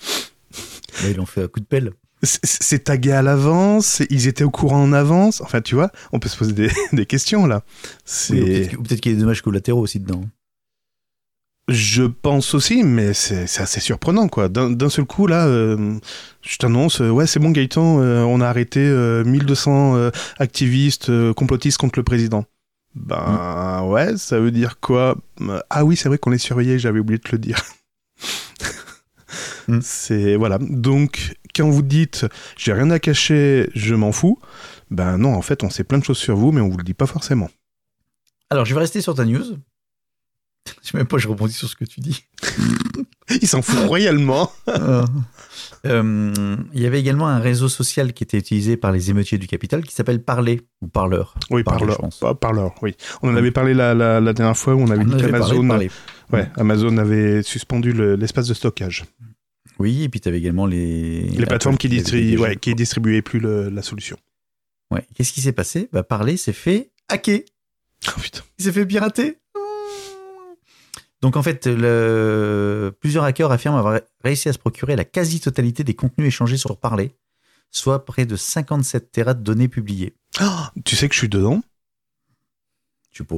Bah, 0.51 1.09
ils 1.09 1.15
l'ont 1.17 1.25
fait 1.25 1.43
à 1.43 1.47
coup 1.47 1.59
de 1.59 1.65
pelle. 1.65 1.91
c'est- 2.23 2.83
tagué 2.85 3.11
à 3.11 3.21
l'avance, 3.21 4.01
ils 4.09 4.27
étaient 4.27 4.43
au 4.43 4.49
courant 4.51 4.81
en 4.83 4.93
avance. 4.93 5.41
Enfin, 5.41 5.61
tu 5.61 5.75
vois, 5.75 5.91
on 6.11 6.19
peut 6.19 6.29
se 6.29 6.37
poser 6.37 6.53
des, 6.53 6.69
des 6.93 7.05
questions 7.05 7.45
là. 7.45 7.63
Oui, 8.31 8.67
ou 8.77 8.83
peut-être 8.83 9.01
qu'il 9.01 9.11
y 9.11 9.15
a 9.15 9.17
des 9.17 9.21
dommages 9.21 9.41
collatéraux 9.41 9.81
aussi 9.81 9.99
dedans. 9.99 10.23
je 11.67 12.03
pense 12.03 12.53
aussi, 12.53 12.83
mais 12.83 13.13
c'est 13.13 13.43
assez 13.59 13.79
surprenant 13.79 14.27
quoi. 14.27 14.49
D'un 14.49 14.89
seul 14.89 15.05
coup 15.05 15.25
là, 15.27 15.47
euh, 15.47 15.97
je 16.41 16.57
t'annonce, 16.57 17.01
euh, 17.01 17.09
ouais, 17.09 17.25
c'est 17.25 17.39
bon 17.39 17.49
Gaëtan, 17.51 18.01
euh, 18.01 18.21
on 18.23 18.39
a 18.41 18.47
arrêté 18.47 18.79
euh, 18.81 19.23
1200 19.23 19.95
euh, 19.95 20.11
activistes 20.37 21.11
complotistes 21.33 21.77
contre 21.79 21.97
le 21.99 22.03
président. 22.03 22.45
Ben 22.95 23.83
ouais, 23.83 24.17
ça 24.17 24.39
veut 24.39 24.51
dire 24.51 24.79
quoi? 24.79 25.17
Ah 25.69 25.83
oui, 25.83 25.95
c'est 25.95 26.07
vrai 26.09 26.17
qu'on 26.17 26.29
les 26.29 26.37
surveillait, 26.37 26.79
j'avais 26.79 26.99
oublié 26.99 27.17
de 27.17 27.23
te 27.23 27.31
le 27.31 27.39
dire. 27.39 27.61
Mm. 29.67 29.79
C'est 29.81 30.35
voilà. 30.35 30.59
Donc 30.59 31.33
quand 31.55 31.67
vous 31.67 31.81
dites 31.81 32.27
j'ai 32.55 32.71
rien 32.71 32.91
à 32.91 32.99
cacher, 32.99 33.67
je 33.73 33.95
m'en 33.95 34.11
fous. 34.11 34.39
Ben 34.91 35.17
non, 35.17 35.33
en 35.33 35.41
fait, 35.41 35.63
on 35.63 35.69
sait 35.69 35.83
plein 35.83 35.97
de 35.97 36.03
choses 36.03 36.19
sur 36.19 36.35
vous, 36.35 36.51
mais 36.51 36.61
on 36.61 36.69
vous 36.69 36.77
le 36.77 36.83
dit 36.83 36.93
pas 36.93 37.07
forcément. 37.07 37.49
Alors, 38.49 38.65
je 38.65 38.73
vais 38.73 38.79
rester 38.79 39.01
sur 39.01 39.15
ta 39.15 39.25
news. 39.25 39.57
Je 40.83 40.89
sais 40.89 40.97
même 40.97 41.07
pas, 41.07 41.17
je 41.17 41.27
rebondis 41.27 41.53
sur 41.53 41.69
ce 41.69 41.75
que 41.75 41.85
tu 41.85 41.99
dis. 41.99 42.23
Il 43.41 43.47
s'en 43.47 43.61
fout 43.61 43.79
royalement. 43.87 44.51
Euh, 44.67 45.05
euh, 45.85 46.55
Il 46.73 46.81
y 46.81 46.85
avait 46.87 46.99
également 46.99 47.27
un 47.27 47.39
réseau 47.39 47.69
social 47.69 48.13
qui 48.13 48.23
était 48.23 48.37
utilisé 48.39 48.75
par 48.77 48.91
les 48.91 49.11
émeutiers 49.11 49.37
du 49.37 49.45
Capitole 49.47 49.83
qui 49.83 49.93
s'appelle 49.93 50.21
Parler 50.23 50.61
ou 50.81 50.87
Parleur. 50.87 51.35
Oui, 51.51 51.63
parleur. 51.63 51.99
parleur, 52.41 52.73
oui. 52.81 52.95
On 53.21 53.29
en 53.29 53.35
avait 53.35 53.51
parlé 53.51 53.73
la, 53.75 53.93
la, 53.93 54.19
la 54.19 54.33
dernière 54.33 54.57
fois 54.57 54.73
où 54.73 54.79
on 54.81 54.89
avait 54.89 55.01
On 55.03 55.07
dit 55.07 55.17
qu'Amazon 55.21 55.67
Parler. 55.67 55.91
ouais, 56.33 56.49
Amazon 56.55 56.97
avait 56.97 57.43
suspendu 57.43 57.93
le- 57.93 58.15
l'espace 58.15 58.47
de 58.47 58.53
stockage. 58.55 59.05
Oui, 59.77 60.03
et 60.03 60.09
puis 60.09 60.19
tu 60.19 60.27
avais 60.29 60.39
également 60.39 60.65
les... 60.65 61.21
Les 61.21 61.45
plateformes 61.45 61.77
qui, 61.77 61.87
ouais, 62.37 62.55
qui 62.55 62.73
distribuaient 62.73 63.21
plus 63.21 63.39
le- 63.39 63.69
la 63.69 63.81
solution. 63.83 64.17
Ouais. 64.91 65.05
Qu'est-ce 65.13 65.33
qui 65.33 65.41
s'est 65.41 65.51
passé? 65.51 65.89
Bah, 65.93 66.01
Parler 66.03 66.37
s'est 66.37 66.53
fait 66.53 66.89
hacker. 67.09 67.41
Oh 68.07 68.19
putain. 68.19 68.41
Il 68.57 68.65
s'est 68.65 68.71
fait 68.71 68.85
pirater. 68.85 69.37
Donc 71.25 71.37
en 71.37 71.41
fait, 71.41 71.65
le... 71.65 72.95
plusieurs 72.99 73.23
hackers 73.23 73.51
affirment 73.51 73.77
avoir 73.77 73.99
réussi 74.23 74.47
à 74.47 74.53
se 74.53 74.59
procurer 74.59 74.95
la 74.95 75.05
quasi-totalité 75.05 75.83
des 75.83 75.95
contenus 75.95 76.27
échangés 76.27 76.55
sur 76.55 76.77
Parler, 76.77 77.15
soit 77.71 78.05
près 78.05 78.27
de 78.27 78.35
57 78.35 79.11
terras 79.11 79.33
de 79.33 79.41
données 79.41 79.67
publiées. 79.67 80.13
Oh, 80.39 80.45
tu 80.83 80.95
sais 80.95 81.09
que 81.09 81.15
je 81.15 81.19
suis 81.21 81.27
dedans? 81.27 81.63
Tu 83.09 83.23
pas 83.23 83.37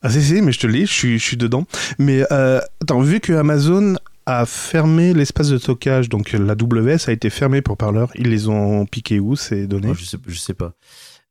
Ah 0.00 0.08
si, 0.08 0.22
si, 0.22 0.40
mais 0.40 0.50
je 0.50 0.60
te 0.60 0.66
lis, 0.66 0.86
je 0.86 0.92
suis, 0.94 1.18
je 1.18 1.24
suis 1.24 1.36
dedans. 1.36 1.66
Mais 1.98 2.24
euh, 2.32 2.58
attends, 2.80 3.02
vu 3.02 3.20
que 3.20 3.34
Amazon 3.34 3.96
a 4.24 4.46
fermé 4.46 5.12
l'espace 5.12 5.50
de 5.50 5.58
stockage, 5.58 6.08
donc 6.08 6.32
la 6.32 6.54
WS 6.54 7.06
a 7.08 7.12
été 7.12 7.28
fermée 7.28 7.60
pour 7.60 7.76
parleur, 7.76 8.12
ils 8.14 8.30
les 8.30 8.48
ont 8.48 8.86
piqués 8.86 9.20
où 9.20 9.36
ces 9.36 9.66
données? 9.66 9.90
Oh, 9.90 9.94
je, 9.94 10.06
sais, 10.06 10.16
je 10.26 10.38
sais 10.38 10.54
pas. 10.54 10.72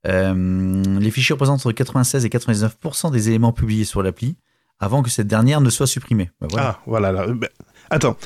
Euh, 0.05 0.83
les 0.99 1.09
fichiers 1.09 1.33
représentent 1.33 1.61
entre 1.61 1.71
96 1.71 2.25
et 2.25 2.29
99% 2.29 3.11
des 3.11 3.29
éléments 3.29 3.53
publiés 3.53 3.85
sur 3.85 4.03
l'appli 4.03 4.35
avant 4.79 5.01
que 5.03 5.09
cette 5.09 5.27
dernière 5.27 5.61
ne 5.61 5.69
soit 5.69 5.87
supprimée. 5.87 6.31
Voilà. 6.41 6.67
Ah, 6.69 6.81
voilà. 6.85 7.11
là. 7.11 7.27
Ben, 7.27 7.49
attends, 7.89 8.17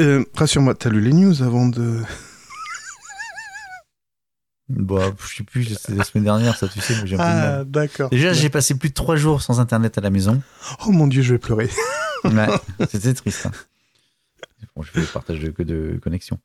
Euh, 0.00 0.24
rassure-moi, 0.34 0.74
t'as 0.74 0.88
lu 0.90 1.00
les 1.00 1.12
news 1.12 1.42
avant 1.42 1.66
de... 1.68 2.00
Bah, 4.68 5.12
je 5.28 5.36
sais 5.36 5.42
plus, 5.42 5.64
c'était 5.64 5.94
la 5.96 6.04
semaine 6.04 6.22
dernière, 6.24 6.56
ça, 6.56 6.68
tu 6.68 6.80
sais, 6.80 6.94
mais 7.00 7.06
j'ai. 7.08 7.16
Ah, 7.18 7.64
d'accord. 7.64 8.08
Déjà, 8.10 8.32
j'ai 8.32 8.48
passé 8.50 8.76
plus 8.76 8.90
de 8.90 8.94
trois 8.94 9.16
jours 9.16 9.42
sans 9.42 9.58
internet 9.58 9.98
à 9.98 10.00
la 10.00 10.10
maison. 10.10 10.40
Oh 10.86 10.92
mon 10.92 11.08
dieu, 11.08 11.22
je 11.22 11.32
vais 11.34 11.38
pleurer. 11.40 11.68
Ouais, 12.22 12.46
c'était 12.88 13.12
triste. 13.14 13.46
hein. 13.46 13.50
Bon, 14.76 14.82
je 14.82 14.92
fais 14.92 15.00
le 15.00 15.06
partage 15.06 15.40
de, 15.40 15.50
que 15.50 15.64
de 15.64 15.98
connexion. 16.00 16.38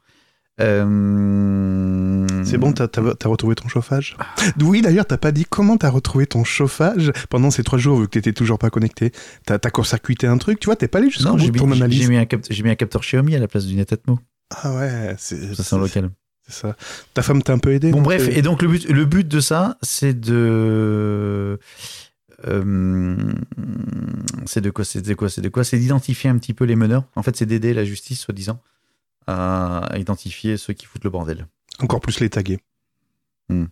Euh, 0.62 2.26
C'est 2.46 2.58
bon, 2.58 2.72
t'as 2.72 2.86
as, 2.86 3.28
retrouvé 3.28 3.56
ton 3.56 3.68
chauffage? 3.68 4.16
Oui, 4.62 4.82
d'ailleurs, 4.82 5.06
t'as 5.06 5.18
pas 5.18 5.32
dit 5.32 5.46
comment 5.50 5.78
t'as 5.78 5.90
retrouvé 5.90 6.28
ton 6.28 6.44
chauffage 6.44 7.12
pendant 7.30 7.52
ces 7.52 7.64
trois 7.64 7.78
jours, 7.80 8.00
vu 8.00 8.06
que 8.08 8.12
t'étais 8.12 8.34
toujours 8.34 8.58
pas 8.60 8.70
connecté. 8.70 9.12
T'as 9.46 9.56
as 9.62 9.70
court-circuité 9.72 10.28
un 10.28 10.38
truc, 10.38 10.60
tu 10.60 10.66
vois, 10.68 10.76
t'es 10.76 10.88
pas 10.88 11.00
allé 11.00 11.10
jusqu'au 11.10 11.32
bout 11.34 11.40
j'ai 11.40 11.52
de 11.52 11.58
j'ai 11.92 12.08
mis 12.08 12.18
un 12.18 12.72
mis 12.72 12.78
capteur 12.78 13.02
Xiaomi 13.02 13.36
à 13.36 13.40
la 13.40 13.48
place 13.48 13.66
du 13.66 13.76
Netatmo. 13.76 14.20
Ah 14.52 14.74
ouais, 14.76 15.16
c'est 15.18 15.54
Ça, 15.56 15.64
c'est 15.64 15.76
en 15.76 15.80
local. 15.80 16.10
c'est 16.48 16.54
ça. 16.62 16.76
Ta 17.14 17.22
femme 17.22 17.42
t'a 17.42 17.54
un 17.54 17.58
peu 17.58 17.74
aidé 17.74 17.92
Bon, 17.92 18.02
bref, 18.02 18.24
C'est- 18.26 18.38
et 18.38 18.42
donc 18.42 18.62
le 18.62 18.68
but, 18.70 18.88
le 18.88 19.06
but 19.06 19.28
de 19.28 19.40
ça, 19.40 19.78
c'est 19.82 20.18
de. 20.18 21.60
euh, 22.48 23.18
c'est 24.46 24.62
de 24.62 24.70
quoi 24.70 24.86
C'est 24.86 25.02
de 25.02 25.14
quoi 25.16 25.30
C'est 25.30 25.42
de 25.42 25.50
quoi? 25.50 25.64
C'est 25.64 25.80
d'identifier 25.80 26.30
un 26.30 26.38
petit 26.38 26.54
peu 26.54 26.66
les 26.66 26.76
meneurs. 26.76 27.04
En 27.16 27.24
fait, 27.24 27.36
c'est 27.36 27.46
d'aider 27.46 27.74
la 27.74 27.84
justice, 27.84 28.22
soi-disant, 28.22 28.62
à 29.28 29.90
identifier 29.98 30.58
ceux 30.58 30.74
qui 30.74 30.86
foutent 30.86 31.04
le 31.04 31.10
bordel. 31.10 31.48
Encore 31.80 32.00
plus 32.00 32.20
les 32.20 32.30
taguer. 32.30 32.60
Hmm. 33.50 33.66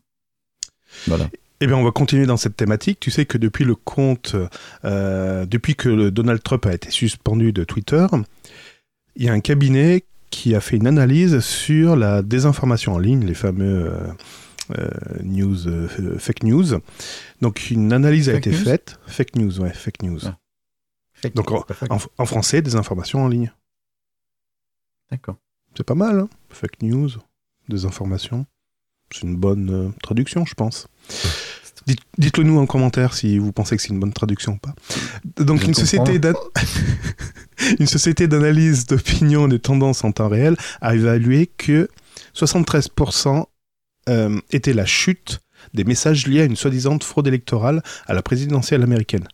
Voilà. 1.08 1.30
Eh 1.62 1.68
bien, 1.68 1.78
on 1.78 1.84
va 1.84 1.92
continuer 1.92 2.26
dans 2.26 2.38
cette 2.38 2.58
thématique. 2.58 3.00
Tu 3.00 3.10
sais 3.10 3.26
que 3.26 3.38
depuis 3.38 3.64
le 3.64 3.76
compte, 3.76 4.36
euh, 4.84 5.46
depuis 5.46 5.76
que 5.76 5.90
le 5.90 6.12
Donald 6.12 6.44
Trump 6.44 6.66
a 6.66 6.74
été 6.74 6.92
suspendu 6.92 7.54
de 7.54 7.64
Twitter, 7.64 8.06
il 9.16 9.26
y 9.26 9.30
a 9.30 9.34
un 9.34 9.40
cabinet 9.40 10.04
qui 10.30 10.56
a 10.56 10.62
fait 10.62 10.76
une 10.76 10.88
analyse 10.88 11.40
sur 11.40 11.96
la 11.96 12.22
désinformation 12.22 12.94
en 12.94 12.98
ligne, 12.98 13.24
les 13.24 13.36
fameux 13.36 13.92
euh, 13.92 14.78
euh, 14.78 14.90
news, 15.24 15.68
euh, 15.68 16.18
fake 16.18 16.44
news. 16.44 16.80
Donc, 17.42 17.70
une 17.70 17.94
analyse 17.94 18.30
a 18.30 18.34
été 18.34 18.50
news 18.50 18.58
faite. 18.58 19.00
Fake 19.06 19.36
news, 19.36 19.60
ouais, 19.62 19.72
fake 19.74 20.02
news. 20.02 20.20
Ah. 20.26 20.38
Fake, 21.14 21.36
Donc. 21.36 21.52
En, 21.52 21.66
en 22.18 22.26
français, 22.26 22.62
désinformation 22.62 23.24
en 23.24 23.28
ligne. 23.28 23.54
D'accord. 25.14 25.36
C'est 25.78 25.84
pas 25.86 25.96
mal, 25.96 26.20
hein 26.20 26.30
Fake 26.50 26.82
news, 26.82 27.10
désinformation. 27.70 28.46
C'est 29.12 29.22
une 29.22 29.36
bonne 29.36 29.70
euh, 29.70 29.90
traduction, 30.02 30.44
je 30.46 30.56
pense. 30.56 30.88
Dites- 31.86 32.00
Dites-le 32.18 32.44
nous 32.44 32.58
en 32.58 32.66
commentaire 32.66 33.14
si 33.14 33.38
vous 33.38 33.52
pensez 33.52 33.76
que 33.76 33.82
c'est 33.84 33.90
une 33.90 34.00
bonne 34.00 34.14
traduction 34.14 34.54
ou 34.54 34.58
pas. 34.58 34.74
Donc 35.44 35.60
Je 35.62 35.66
une 35.68 35.74
comprends. 35.76 35.82
société, 35.82 36.18
d'an- 36.20 36.34
une 37.80 37.86
société 37.88 38.28
d'analyse 38.28 38.86
d'opinion 38.88 39.46
et 39.46 39.50
de 39.50 39.58
tendances 39.58 40.04
en 40.04 40.12
temps 40.12 40.30
réel 40.30 40.56
a 40.82 40.96
évalué 40.96 41.46
que 41.58 41.90
73% 42.36 43.46
euh, 44.10 44.40
était 44.52 44.74
la 44.74 44.86
chute 44.86 45.42
des 45.76 45.84
messages 45.84 46.26
liés 46.28 46.42
à 46.42 46.46
une 46.46 46.56
soi-disant 46.56 46.98
fraude 47.00 47.28
électorale 47.28 47.84
à 48.08 48.14
la 48.14 48.22
présidentielle 48.24 48.82
américaine. 48.84 49.28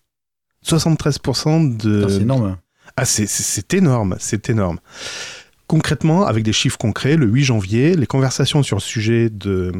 73% 0.65 1.77
de... 1.77 2.07
C'est 2.09 2.21
énorme. 2.21 2.57
Ah, 2.97 3.05
c'est- 3.05 3.27
c'est 3.27 3.43
c'est 3.43 3.73
énorme, 3.75 4.15
c'est 4.19 4.49
énorme. 4.49 4.79
Concrètement, 5.69 6.25
avec 6.25 6.43
des 6.43 6.51
chiffres 6.51 6.79
concrets, 6.79 7.15
le 7.15 7.27
8 7.27 7.43
janvier, 7.43 7.95
les 7.95 8.07
conversations 8.07 8.63
sur 8.63 8.77
le 8.77 8.81
sujet 8.81 9.29
de, 9.29 9.71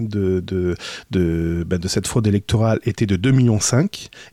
de, 0.00 0.38
de, 0.38 0.76
de, 1.10 1.66
de 1.68 1.88
cette 1.88 2.06
fraude 2.06 2.28
électorale 2.28 2.78
étaient 2.84 3.06
de 3.06 3.16
2,5 3.16 3.32
millions. 3.34 3.58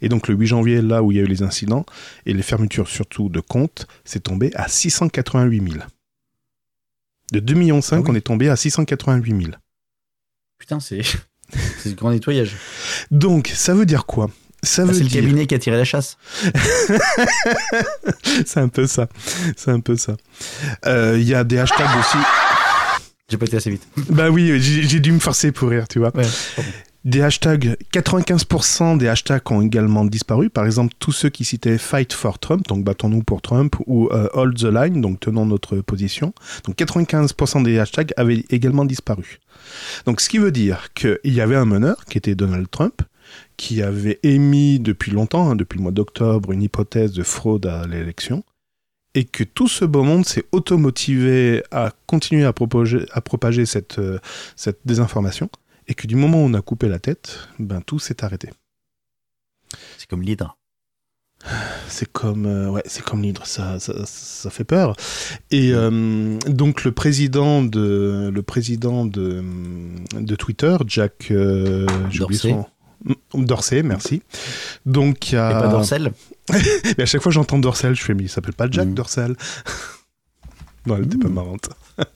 Et 0.03 0.07
donc 0.07 0.27
le 0.27 0.35
8 0.35 0.45
janvier, 0.45 0.81
là 0.83 1.01
où 1.01 1.11
il 1.11 1.17
y 1.17 1.19
a 1.19 1.23
eu 1.23 1.27
les 1.27 1.41
incidents, 1.41 1.83
et 2.27 2.33
les 2.33 2.43
fermetures 2.43 2.87
surtout 2.87 3.27
de 3.27 3.39
comptes, 3.39 3.87
c'est 4.05 4.19
tombé 4.21 4.51
à 4.53 4.67
688 4.67 5.71
000. 5.71 5.83
De 7.33 7.39
2,5 7.39 7.55
millions, 7.57 7.79
Ah 7.91 7.95
oui. 8.01 8.03
on 8.07 8.13
est 8.13 8.21
tombé 8.21 8.47
à 8.47 8.55
688 8.55 9.41
000. 9.45 9.53
Putain, 10.59 10.79
c'est 10.79 11.01
c'est 11.79 11.89
du 11.89 11.95
grand 11.95 12.11
nettoyage. 12.11 12.55
Donc, 13.09 13.47
ça 13.47 13.73
veut 13.73 13.87
dire 13.87 14.05
quoi? 14.05 14.29
Ça 14.63 14.81
Ah, 14.81 14.85
veut 14.85 14.93
c'est 14.93 15.03
le 15.03 15.09
cabinet 15.09 15.47
qui 15.47 15.55
a 15.55 15.59
tiré 15.59 15.77
la 15.77 15.85
chasse. 15.85 16.17
c'est 18.45 18.59
un 18.59 18.67
peu 18.67 18.87
ça. 18.87 19.07
C'est 19.55 19.71
un 19.71 19.79
peu 19.79 19.95
ça. 19.95 20.15
Euh, 20.85 21.17
Il 21.19 21.27
y 21.27 21.33
a 21.35 21.43
des 21.43 21.59
hashtags 21.59 21.87
aussi. 21.99 22.17
J'ai 23.29 23.37
pas 23.37 23.45
été 23.45 23.57
assez 23.57 23.69
vite. 23.69 23.87
Bah 24.09 24.29
oui, 24.29 24.59
j'ai 24.59 24.99
dû 24.99 25.11
me 25.11 25.19
forcer 25.19 25.51
pour 25.51 25.69
rire, 25.69 25.87
tu 25.87 25.99
vois. 25.99 26.15
Ouais. 26.15 26.25
Des 27.05 27.21
hashtags, 27.21 27.77
95% 27.93 28.97
des 28.97 29.07
hashtags 29.07 29.49
ont 29.51 29.61
également 29.61 30.03
disparu. 30.03 30.49
Par 30.49 30.65
exemple, 30.65 30.93
tous 30.99 31.13
ceux 31.13 31.29
qui 31.29 31.45
citaient 31.45 31.77
Fight 31.77 32.11
for 32.11 32.39
Trump, 32.39 32.67
donc 32.67 32.83
battons-nous 32.83 33.23
pour 33.23 33.41
Trump, 33.41 33.75
ou 33.85 34.09
euh, 34.11 34.27
Hold 34.33 34.57
the 34.57 34.63
Line, 34.65 34.99
donc 34.99 35.19
tenons 35.21 35.45
notre 35.45 35.77
position. 35.77 36.33
Donc 36.65 36.75
95% 36.77 37.63
des 37.63 37.79
hashtags 37.79 38.11
avaient 38.17 38.43
également 38.49 38.83
disparu. 38.83 39.39
Donc 40.05 40.19
ce 40.19 40.27
qui 40.27 40.39
veut 40.39 40.51
dire 40.51 40.89
qu'il 40.93 41.19
y 41.23 41.39
avait 41.39 41.55
un 41.55 41.65
meneur, 41.65 42.03
qui 42.09 42.17
était 42.17 42.35
Donald 42.35 42.67
Trump, 42.69 43.01
qui 43.57 43.81
avait 43.81 44.19
émis 44.23 44.79
depuis 44.79 45.11
longtemps, 45.11 45.49
hein, 45.51 45.55
depuis 45.55 45.77
le 45.77 45.83
mois 45.83 45.91
d'octobre, 45.91 46.51
une 46.51 46.61
hypothèse 46.63 47.11
de 47.11 47.23
fraude 47.23 47.65
à 47.65 47.85
l'élection, 47.87 48.43
et 49.15 49.25
que 49.25 49.43
tout 49.43 49.67
ce 49.67 49.85
beau 49.85 50.03
monde 50.03 50.25
s'est 50.25 50.45
automotivé 50.51 51.63
à 51.71 51.91
continuer 52.05 52.45
à 52.45 52.53
propager, 52.53 53.05
à 53.11 53.21
propager 53.21 53.65
cette, 53.65 53.99
euh, 53.99 54.19
cette 54.55 54.79
désinformation 54.85 55.49
et 55.87 55.95
que 55.95 56.05
du 56.05 56.15
moment 56.15 56.43
où 56.43 56.45
on 56.45 56.53
a 56.53 56.61
coupé 56.61 56.87
la 56.87 56.99
tête, 56.99 57.47
ben 57.57 57.81
tout 57.81 57.97
s'est 57.99 58.23
arrêté. 58.23 58.49
C'est 59.97 60.07
comme 60.07 60.21
l'hydre. 60.21 60.55
C'est 61.87 62.11
comme, 62.11 62.45
euh, 62.45 62.69
ouais, 62.69 62.81
c'est 62.85 63.01
comme 63.03 63.21
l'hydre, 63.23 63.45
ça, 63.47 63.79
ça, 63.79 63.93
ça 64.05 64.49
fait 64.49 64.65
peur. 64.65 64.95
Et 65.51 65.71
euh, 65.73 66.37
donc 66.47 66.83
le 66.83 66.91
président 66.91 67.63
de, 67.63 68.29
le 68.31 68.41
président 68.43 69.05
de, 69.05 69.41
de 70.19 70.35
Twitter, 70.35 70.75
Jack, 70.85 71.31
euh, 71.31 71.87
Dorsey. 72.15 72.49
son- 72.49 72.65
Dorsey, 73.33 73.83
merci. 73.83 74.21
Donc 74.85 75.31
il 75.31 75.35
y 75.35 75.37
a, 75.37 75.49
Et 75.49 75.53
pas 75.53 75.67
Dorsel 75.67 76.11
Mais 76.97 77.03
à 77.03 77.05
chaque 77.05 77.21
fois 77.21 77.29
que 77.29 77.35
j'entends 77.35 77.59
Dorsel, 77.59 77.95
je 77.95 78.03
fais 78.03 78.13
mais 78.13 78.23
il 78.23 78.29
s'appelle 78.29 78.53
pas 78.53 78.67
Jack 78.69 78.87
Mm. 78.87 78.93
Dorsel. 78.93 79.35
non, 80.85 80.97
elle 80.97 81.05
était 81.05 81.17
pas 81.17 81.29
Mm. 81.29 81.33
marrante. 81.33 81.69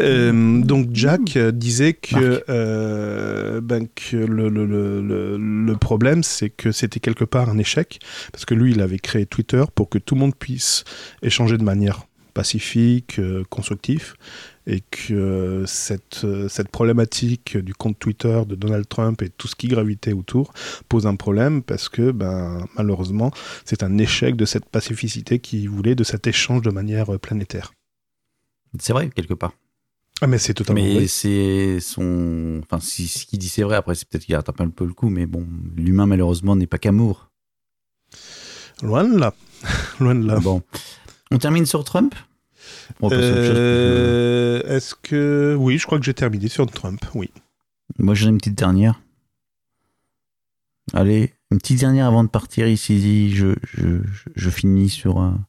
Euh, 0.00 0.60
donc 0.62 0.88
Jack 0.92 1.36
euh, 1.36 1.52
disait 1.52 1.92
que, 1.92 2.42
euh, 2.48 3.60
ben, 3.60 3.86
que 3.94 4.16
le, 4.16 4.48
le, 4.48 4.66
le, 4.66 5.00
le, 5.00 5.36
le 5.38 5.76
problème 5.76 6.24
c'est 6.24 6.50
que 6.50 6.72
c'était 6.72 6.98
quelque 6.98 7.24
part 7.24 7.48
un 7.48 7.56
échec 7.58 8.00
parce 8.32 8.44
que 8.44 8.54
lui 8.54 8.72
il 8.72 8.80
avait 8.80 8.98
créé 8.98 9.26
Twitter 9.26 9.62
pour 9.76 9.88
que 9.88 9.98
tout 9.98 10.16
le 10.16 10.22
monde 10.22 10.34
puisse 10.34 10.82
échanger 11.22 11.56
de 11.56 11.62
manière 11.62 12.06
pacifique, 12.34 13.20
euh, 13.20 13.44
constructive 13.48 14.14
et 14.68 14.80
que 14.82 15.14
euh, 15.14 15.66
cette, 15.66 16.20
euh, 16.24 16.46
cette 16.48 16.68
problématique 16.68 17.56
du 17.56 17.74
compte 17.74 17.98
Twitter 17.98 18.42
de 18.46 18.54
Donald 18.54 18.86
Trump 18.86 19.22
et 19.22 19.30
tout 19.30 19.48
ce 19.48 19.56
qui 19.56 19.66
gravitait 19.66 20.12
autour 20.12 20.52
pose 20.90 21.06
un 21.06 21.16
problème 21.16 21.62
parce 21.62 21.88
que 21.88 22.10
ben, 22.12 22.66
malheureusement 22.76 23.32
c'est 23.64 23.82
un 23.82 23.96
échec 23.96 24.36
de 24.36 24.44
cette 24.44 24.66
pacificité 24.66 25.38
qu'il 25.38 25.70
voulait, 25.70 25.94
de 25.94 26.04
cet 26.04 26.26
échange 26.26 26.60
de 26.62 26.70
manière 26.70 27.14
euh, 27.14 27.18
planétaire. 27.18 27.72
C'est 28.78 28.92
vrai, 28.92 29.08
quelque 29.08 29.34
part. 29.34 29.54
Ah 30.20 30.26
mais 30.26 30.36
c'est 30.36 30.52
totalement 30.52 30.82
Mais 30.82 30.94
vrai. 30.94 31.06
c'est 31.06 31.78
son. 31.80 32.60
Enfin, 32.64 32.80
si 32.80 33.08
ce 33.08 33.24
qu'il 33.24 33.38
dit 33.38 33.48
c'est 33.48 33.62
vrai, 33.62 33.76
après, 33.76 33.94
c'est 33.94 34.06
peut-être 34.06 34.26
qu'il 34.26 34.34
rattrape 34.34 34.60
un 34.60 34.68
peu 34.68 34.84
le 34.84 34.92
coup, 34.92 35.08
mais 35.08 35.26
bon, 35.26 35.46
l'humain, 35.76 36.06
malheureusement, 36.06 36.56
n'est 36.56 36.66
pas 36.66 36.76
qu'amour. 36.76 37.30
Loin 38.82 39.04
de 39.04 39.16
là. 39.16 39.32
Loin 40.00 40.16
de 40.16 40.26
là. 40.26 40.40
Bon. 40.40 40.62
On 41.30 41.38
termine 41.38 41.66
sur 41.66 41.84
Trump? 41.84 42.14
Chose, 43.00 43.12
Euh, 43.12 44.62
Est-ce 44.76 44.94
que... 44.94 45.54
Oui, 45.58 45.78
je 45.78 45.86
crois 45.86 45.98
que 45.98 46.04
j'ai 46.04 46.14
terminé 46.14 46.48
sur 46.48 46.66
Trump, 46.70 47.00
oui. 47.14 47.30
Moi, 47.98 48.14
j'en 48.14 48.26
ai 48.26 48.30
une 48.30 48.38
petite 48.38 48.58
dernière. 48.58 49.00
Allez, 50.94 51.34
une 51.50 51.58
petite 51.58 51.80
dernière 51.80 52.06
avant 52.06 52.24
de 52.24 52.28
partir 52.28 52.66
ici. 52.66 53.30
Je, 53.34 53.54
je, 53.74 54.02
je, 54.04 54.28
je 54.34 54.50
finis 54.50 54.88
sur. 54.88 55.18
un- 55.18 55.44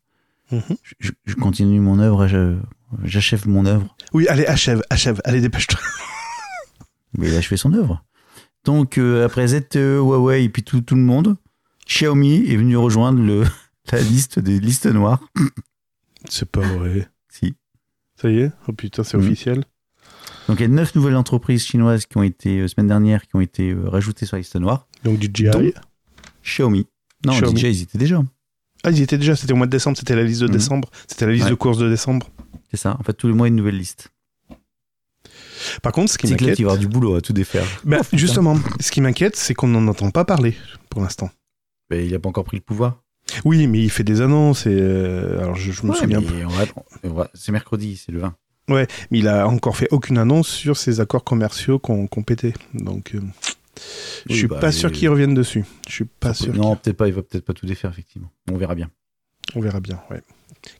Mhm. 0.52 0.62
je, 1.00 1.12
je 1.26 1.36
continue 1.36 1.80
mon 1.80 2.00
œuvre. 2.00 2.28
je- 2.28 2.58
J'achève 3.04 3.48
mon 3.48 3.66
œuvre. 3.68 3.96
Oui, 4.14 4.28
allez, 4.28 4.48
achève, 4.48 4.82
achève. 4.90 5.22
Allez, 5.24 5.42
dépêche-toi. 5.42 5.80
Mais 7.18 7.28
il 7.30 7.36
a 7.36 7.38
achevé 7.38 7.56
son 7.56 7.72
œuvre. 7.74 8.04
Donc, 8.66 8.98
euh, 8.98 9.26
après 9.26 9.48
Z, 9.48 9.62
euh, 9.76 10.00
Huawei 10.00 10.44
et 10.44 10.50
puis 10.50 10.64
tout, 10.64 10.82
tout 10.82 10.96
le 10.96 11.02
monde, 11.02 11.38
Xiaomi 11.88 12.46
est 12.52 12.58
venu 12.58 12.76
rejoindre 12.78 13.22
le, 13.22 13.44
la 13.92 14.02
liste 14.02 14.40
des 14.40 14.60
listes 14.60 14.88
noires. 14.88 15.22
C'est 16.28 16.50
pas 16.50 16.62
vrai. 16.62 17.08
Si. 17.32 17.54
Ça 18.20 18.30
y 18.30 18.40
est? 18.40 18.52
Oh 18.68 18.74
putain, 18.74 19.04
c'est 19.04 19.16
Mhm. 19.18 19.24
officiel. 19.24 19.64
Donc, 20.48 20.60
il 20.60 20.64
y 20.64 20.66
a 20.66 20.68
neuf 20.68 20.96
nouvelles 20.96 21.16
entreprises 21.16 21.64
chinoises 21.64 22.08
qui 22.08 22.18
ont 22.18 22.24
été, 22.24 22.60
euh, 22.62 22.68
semaine 22.68 22.88
dernière, 22.88 23.22
qui 23.28 23.36
ont 23.36 23.40
été 23.42 23.70
euh, 23.70 23.88
rajoutées 23.88 24.26
sur 24.26 24.36
la 24.36 24.40
liste 24.40 24.56
noire. 24.56 24.88
Donc 25.04 25.20
du. 25.20 25.28
Donc- 25.28 25.74
Xiaomi. 26.44 26.88
Non, 27.26 27.34
Xiaomi. 27.34 27.54
déjà, 27.54 27.68
ils 27.70 27.80
y 27.80 27.84
étaient 27.84 27.98
déjà. 28.00 28.24
Ah, 28.84 28.90
ils 28.90 28.98
y 28.98 29.02
étaient 29.04 29.18
déjà, 29.20 29.36
c'était 29.36 29.54
au 29.54 29.58
mois 29.58 29.68
de 29.68 29.72
décembre, 29.72 29.96
c'était 29.98 30.16
la 30.16 30.24
liste 30.24 30.42
de 30.42 30.48
Mhm. 30.48 30.54
décembre. 30.54 30.90
C'était 31.08 31.28
la 31.28 31.34
liste 31.34 31.44
Ouais. 31.46 31.52
de 31.52 31.56
course 31.56 31.78
de 31.78 31.88
décembre. 31.88 32.30
C'est 32.72 32.78
ça. 32.78 32.98
En 33.00 33.04
fait, 33.04 33.14
tous 33.14 33.28
les 33.28 33.34
mois, 33.34 33.48
une 33.48 33.56
nouvelle 33.56 33.78
liste. 33.78 34.10
Par 35.84 35.92
contre, 35.92 36.12
ce 36.12 36.18
qui 36.18 36.28
C'est 36.28 36.36
que 36.36 36.42
là, 36.42 36.48
m'inquiète... 36.48 36.58
tu 36.58 36.64
vas 36.64 36.72
avoir 36.72 36.80
du 36.80 36.88
boulot 36.88 37.16
à 37.16 37.22
tout 37.22 37.34
défaire. 37.34 37.66
Bah, 37.86 37.98
Oh, 38.02 38.18
justement, 38.18 38.58
ce 38.80 38.92
qui 38.92 39.02
m'inquiète, 39.02 39.36
c'est 39.36 39.54
qu'on 39.54 39.68
n'en 39.68 39.88
entend 39.88 40.10
pas 40.10 40.26
parler 40.26 40.56
pour 40.90 41.02
l'instant. 41.02 41.30
Mais 41.90 42.06
il 42.06 42.12
n'a 42.12 42.20
pas 42.20 42.30
encore 42.30 42.46
pris 42.46 42.58
le 42.58 42.64
pouvoir. 42.64 43.04
Oui, 43.46 43.68
mais 43.68 43.80
il 43.84 43.90
fait 43.90 44.04
des 44.04 44.22
annonces 44.22 44.66
et... 44.66 44.78
euh, 44.80 45.40
alors, 45.40 45.56
je, 45.56 45.72
je 45.72 45.84
me 45.84 45.92
Ouais, 45.92 45.98
souviens 45.98 46.22
C'est 47.34 47.52
mercredi, 47.52 47.98
c'est 47.98 48.12
le 48.12 48.20
20. 48.20 48.36
Mais 48.70 48.88
il 49.12 49.28
a 49.28 49.48
encore 49.48 49.76
fait 49.78 49.88
aucune 49.92 50.18
annonce 50.20 50.48
sur 50.48 50.78
ses 50.78 51.00
accords 51.00 51.24
commerciaux 51.24 51.80
qu'on 51.80 52.06
qu'on 52.08 52.22
pétait. 52.22 52.54
Donc, 52.76 53.16
euh, 53.16 53.20
je 54.28 54.34
Oui, 54.34 54.38
suis 54.38 54.48
bah, 54.48 54.60
pas 54.60 54.72
sûr 54.72 54.92
qu'il 54.92 55.10
revienne 55.10 55.34
dessus. 55.34 55.66
Je 55.88 55.94
suis 55.94 56.06
pas 56.06 56.34
sûr. 56.36 56.54
Non, 56.54 56.76
peut-être 56.76 56.98
pas. 56.98 57.08
Il 57.08 57.14
va 57.16 57.24
peut-être 57.24 57.46
pas 57.46 57.54
tout 57.54 57.66
défaire, 57.66 57.90
effectivement. 57.90 58.30
On 58.52 58.58
verra 58.58 58.76
bien. 58.76 58.90
On 59.56 59.62
verra 59.62 59.80
bien, 59.80 60.00
ouais. 60.12 60.22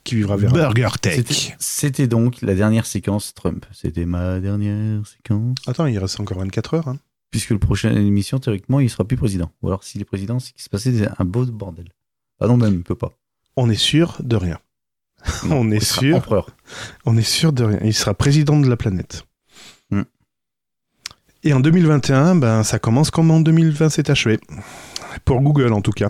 Qui 0.04 0.14
vivra 0.14 0.36
verra. 0.36 0.52
Burger 0.52 0.88
C'était- 1.02 1.22
Tech. 1.22 1.56
C'était 1.58 2.06
donc 2.06 2.42
la 2.42 2.54
dernière 2.54 2.86
séquence 2.86 3.34
Trump. 3.34 3.66
C'était 3.72 4.04
ma 4.04 4.38
dernière 4.38 5.04
séquence. 5.06 5.56
Attends, 5.66 5.86
il 5.86 5.98
reste 5.98 6.20
encore 6.20 6.38
24 6.38 6.74
heures. 6.74 6.88
Hein. 6.88 6.98
Puisque 7.32 7.50
le 7.50 7.58
prochain 7.58 7.90
émission, 7.96 8.38
théoriquement, 8.38 8.78
il 8.78 8.90
sera 8.90 9.04
plus 9.04 9.16
président. 9.16 9.50
Ou 9.62 9.68
alors, 9.68 9.82
s'il 9.82 10.00
est 10.00 10.04
président, 10.04 10.38
c'est 10.38 10.52
qu'il 10.52 10.62
se 10.62 10.68
passait 10.68 10.92
un 11.18 11.24
beau 11.24 11.44
bordel. 11.46 11.86
Ah 12.40 12.46
non, 12.46 12.56
même, 12.56 12.74
il 12.74 12.82
peut 12.82 12.94
pas. 12.94 13.12
On 13.56 13.68
est 13.70 13.74
sûr 13.74 14.16
de 14.20 14.36
rien. 14.36 14.58
Non, 15.44 15.56
On 15.60 15.70
est 15.70 15.84
sûr. 15.84 16.16
Empereur. 16.16 16.48
On 17.04 17.16
est 17.16 17.22
sûr 17.22 17.52
de 17.52 17.64
rien. 17.64 17.78
Il 17.84 17.92
sera 17.94 18.14
président 18.14 18.58
de 18.58 18.68
la 18.68 18.76
planète. 18.76 19.24
Hmm. 19.90 20.02
Et 21.44 21.52
en 21.52 21.60
2021, 21.60 22.36
ben, 22.36 22.62
ça 22.62 22.78
commence 22.78 23.10
comme 23.10 23.30
en 23.30 23.40
2020 23.40 23.90
s'est 23.90 24.10
achevé. 24.10 24.38
Pour 25.24 25.40
Google, 25.42 25.72
en 25.72 25.80
tout 25.82 25.92
cas. 25.92 26.08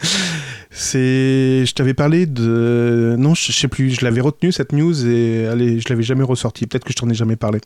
C'est, 0.70 1.64
je 1.66 1.72
t'avais 1.74 1.94
parlé 1.94 2.26
de, 2.26 3.14
non, 3.16 3.34
je 3.34 3.52
sais 3.52 3.68
plus, 3.68 3.90
je 3.90 4.04
l'avais 4.04 4.20
retenu 4.20 4.50
cette 4.50 4.72
news 4.72 5.06
et 5.06 5.46
allez, 5.46 5.78
je 5.80 5.88
l'avais 5.88 6.02
jamais 6.02 6.24
ressorti. 6.24 6.66
Peut-être 6.66 6.84
que 6.84 6.90
je 6.90 6.96
t'en 6.96 7.08
ai 7.08 7.14
jamais 7.14 7.36
parlé. 7.36 7.60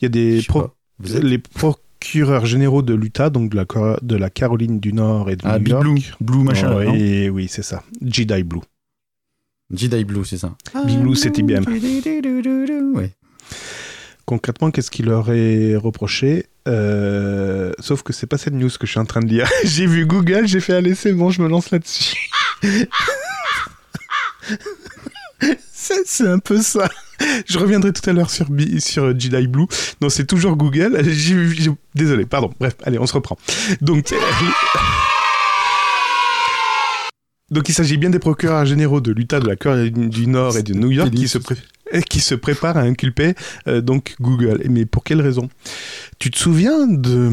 Il 0.00 0.04
y 0.04 0.06
a 0.06 0.08
des 0.10 0.42
pro- 0.46 0.68
les 1.02 1.38
pro- 1.38 1.78
procureurs 2.04 2.46
généraux 2.46 2.80
de 2.82 2.94
l'Utah, 2.94 3.28
donc 3.30 3.50
de 3.50 3.56
la, 3.56 3.64
Cor- 3.66 3.98
de 4.02 4.16
la 4.16 4.30
Caroline 4.30 4.80
du 4.80 4.92
Nord 4.94 5.28
et 5.30 5.36
de 5.36 5.42
Ah, 5.44 5.58
New 5.58 5.64
Big 5.64 5.72
York. 5.72 5.84
Blue. 5.84 6.00
Blue 6.20 6.42
machin. 6.44 6.74
oui, 6.74 7.28
oui, 7.28 7.46
c'est 7.48 7.62
ça. 7.62 7.82
Jedi 8.02 8.42
Blue. 8.42 8.60
Jedi 9.72 10.04
Blue, 10.04 10.24
c'est 10.24 10.38
ça. 10.38 10.54
Big 10.86 10.98
Blue, 10.98 11.14
c'est 11.14 11.36
IBM. 11.38 11.64
Concrètement, 14.24 14.70
qu'est-ce 14.70 14.90
qu'il 14.90 15.06
leur 15.06 15.30
est 15.30 15.76
reproché? 15.76 16.46
Euh, 16.68 17.72
Sauf 17.80 18.02
que 18.02 18.12
c'est 18.12 18.26
pas 18.26 18.38
cette 18.38 18.54
news 18.54 18.68
que 18.70 18.86
je 18.86 18.92
suis 18.92 19.00
en 19.00 19.04
train 19.04 19.20
de 19.20 19.26
lire. 19.28 19.48
j'ai 19.64 19.86
vu 19.86 20.06
Google, 20.06 20.46
j'ai 20.46 20.60
fait 20.60 20.72
allez, 20.74 20.94
c'est 20.94 21.12
bon, 21.12 21.30
je 21.30 21.42
me 21.42 21.48
lance 21.48 21.70
là-dessus. 21.70 22.16
c'est 26.06 26.28
un 26.28 26.38
peu 26.38 26.60
ça. 26.62 26.88
Je 27.46 27.58
reviendrai 27.58 27.92
tout 27.92 28.08
à 28.08 28.12
l'heure 28.12 28.30
sur, 28.30 28.46
sur 28.78 29.18
Jedi 29.18 29.46
Blue. 29.46 29.66
Non, 30.00 30.08
c'est 30.08 30.26
toujours 30.26 30.56
Google. 30.56 31.00
Désolé, 31.94 32.24
pardon. 32.26 32.50
Bref, 32.58 32.74
allez, 32.84 32.98
on 32.98 33.06
se 33.06 33.12
reprend. 33.14 33.36
Donc. 33.80 34.12
euh, 34.12 34.16
Donc 37.50 37.68
il 37.68 37.72
s'agit 37.72 37.96
bien 37.96 38.10
des 38.10 38.20
procureurs 38.20 38.64
généraux 38.64 39.00
de 39.00 39.10
l'Utah, 39.10 39.40
de 39.40 39.48
la 39.48 39.56
Caroline 39.56 40.08
du 40.08 40.28
Nord 40.28 40.56
et 40.56 40.62
de 40.62 40.72
New 40.72 40.92
York 40.92 41.10
qui 41.10 41.26
se, 41.26 41.38
pré- 41.38 41.56
et 41.90 42.00
qui 42.02 42.20
se 42.20 42.36
préparent 42.36 42.76
à 42.76 42.82
inculper 42.82 43.34
euh, 43.66 43.80
donc 43.80 44.14
Google. 44.20 44.62
Mais 44.70 44.86
pour 44.86 45.02
quelle 45.02 45.20
raison? 45.20 45.48
Tu 46.20 46.30
te 46.30 46.38
souviens 46.38 46.86
de 46.86 47.30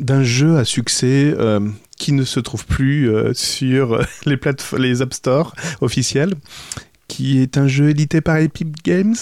d'un 0.00 0.24
jeu 0.24 0.56
à 0.56 0.64
succès 0.64 1.32
euh, 1.38 1.60
qui 1.96 2.10
ne 2.12 2.24
se 2.24 2.40
trouve 2.40 2.66
plus 2.66 3.08
euh, 3.08 3.34
sur 3.34 3.92
euh, 3.92 4.02
les 4.26 4.36
plateformes, 4.36 4.82
les 4.82 5.00
App 5.00 5.14
Store 5.14 5.54
officiels? 5.80 6.34
Qui 7.12 7.42
est 7.42 7.58
un 7.58 7.68
jeu 7.68 7.90
édité 7.90 8.22
par 8.22 8.38
Epic 8.38 8.82
Games 8.82 9.14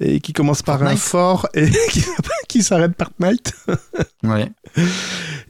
et 0.00 0.18
qui 0.18 0.32
commence 0.32 0.60
par 0.60 0.82
un 0.82 0.96
fort 0.96 1.48
et 1.54 1.70
qui, 1.90 2.02
qui 2.48 2.62
s'arrête 2.64 2.96
par 2.96 3.12
Night. 3.20 3.52
Ouais. 4.24 4.50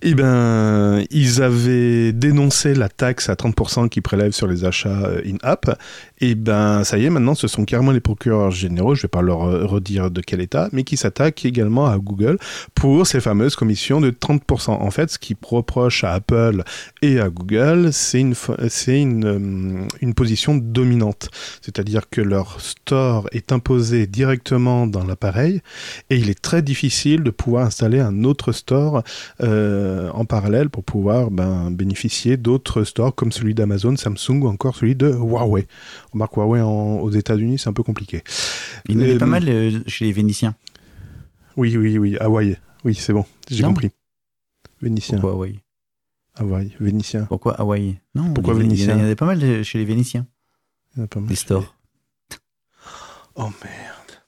Eh 0.02 0.14
ben, 0.14 1.04
ils 1.10 1.42
avaient 1.42 2.12
dénoncé 2.12 2.74
la 2.74 2.88
taxe 2.88 3.28
à 3.28 3.34
30% 3.34 3.88
qui 3.88 4.00
prélève 4.00 4.32
sur 4.32 4.46
les 4.46 4.64
achats 4.64 4.88
euh, 4.88 5.20
in-app. 5.24 5.78
Et 6.20 6.34
ben, 6.34 6.84
ça 6.84 6.98
y 6.98 7.04
est, 7.04 7.10
maintenant, 7.10 7.34
ce 7.34 7.48
sont 7.48 7.64
carrément 7.64 7.92
les 7.92 8.00
procureurs 8.00 8.50
généraux, 8.50 8.94
je 8.94 9.02
vais 9.02 9.08
pas 9.08 9.22
leur 9.22 9.44
euh, 9.44 9.66
redire 9.66 10.10
de 10.10 10.20
quel 10.20 10.40
état, 10.40 10.68
mais 10.72 10.84
qui 10.84 10.96
s'attaquent 10.96 11.44
également 11.44 11.86
à 11.86 11.98
Google 11.98 12.38
pour 12.74 13.06
ces 13.06 13.20
fameuses 13.20 13.56
commissions 13.56 14.00
de 14.00 14.10
30%. 14.10 14.70
En 14.70 14.90
fait, 14.90 15.10
ce 15.10 15.18
qui 15.18 15.36
reproche 15.42 16.04
à 16.04 16.12
Apple 16.12 16.62
et 17.02 17.20
à 17.20 17.28
Google, 17.28 17.92
c'est 17.92 18.20
une, 18.20 18.34
c'est 18.68 19.00
une, 19.00 19.24
euh, 19.24 19.86
une 20.00 20.14
position 20.14 20.56
dominante. 20.56 21.30
C'est-à-dire 21.62 22.08
que 22.10 22.20
leur 22.20 22.60
store 22.60 23.28
est 23.32 23.52
imposé 23.52 24.06
directement 24.06 24.86
dans 24.86 25.04
l'appareil 25.04 25.60
et 26.10 26.16
il 26.16 26.30
est 26.30 26.40
très 26.40 26.62
difficile 26.62 27.22
de 27.22 27.30
pouvoir 27.30 27.66
installer 27.66 28.00
un 28.00 28.24
autre 28.24 28.52
store 28.52 29.02
en 30.14 30.24
parallèle 30.24 30.70
pour 30.70 30.84
pouvoir 30.84 31.30
ben, 31.30 31.70
bénéficier 31.70 32.36
d'autres 32.36 32.84
stores 32.84 33.14
comme 33.14 33.32
celui 33.32 33.54
d'Amazon, 33.54 33.96
Samsung 33.96 34.42
ou 34.42 34.48
encore 34.48 34.76
celui 34.76 34.94
de 34.94 35.08
Huawei. 35.10 35.66
Remarque, 36.12 36.36
Huawei 36.36 36.60
en- 36.60 36.98
aux 37.00 37.10
États-Unis, 37.10 37.58
c'est 37.58 37.68
un 37.68 37.72
peu 37.72 37.82
compliqué. 37.82 38.22
Il 38.88 38.94
y 38.94 38.98
en 38.98 39.00
avait 39.02 39.14
Euh, 39.14 39.18
pas 39.18 39.26
mal 39.26 39.48
euh, 39.48 39.80
chez 39.86 40.04
les 40.06 40.12
Vénitiens. 40.12 40.54
Oui, 41.56 41.76
oui, 41.76 41.98
oui, 41.98 42.16
Hawaï. 42.18 42.56
Oui, 42.84 42.94
c'est 42.94 43.12
bon, 43.12 43.24
j'ai 43.50 43.64
compris. 43.64 43.90
Vénitien, 44.80 45.18
Pourquoi 45.18 45.32
Hawaï? 45.36 45.58
Hawaï, 46.36 46.72
Vénitien. 46.78 47.24
Pourquoi 47.24 47.54
Hawaï? 47.60 47.98
Non. 48.14 48.32
Pourquoi 48.32 48.54
les- 48.54 48.60
Vénitien 48.60 48.94
il 48.94 48.98
y 48.98 49.00
en 49.00 49.04
avait 49.04 49.16
pas 49.16 49.26
mal 49.26 49.42
euh, 49.42 49.62
chez 49.64 49.78
les 49.78 49.84
Vénitiens, 49.84 50.26
Il 50.94 50.98
y 50.98 51.02
en 51.02 51.04
a 51.06 51.08
pas 51.08 51.18
mal. 51.18 51.28
les 51.30 51.34
stores. 51.36 51.74
Oh 53.34 53.50
merde. 53.64 54.22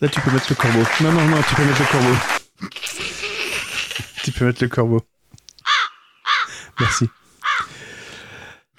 Là, 0.00 0.08
tu 0.08 0.20
peux 0.20 0.32
mettre 0.32 0.46
le 0.50 0.56
corbeau. 0.56 0.82
Non, 1.02 1.12
non, 1.12 1.24
non, 1.28 1.36
tu 1.48 1.54
peux 1.54 1.64
mettre 1.64 1.80
le 1.80 1.90
corbeau. 1.92 2.14
Peux 4.38 4.46
mettre 4.46 4.62
le 4.62 4.68
corbeau. 4.68 5.00
Merci. 6.80 7.08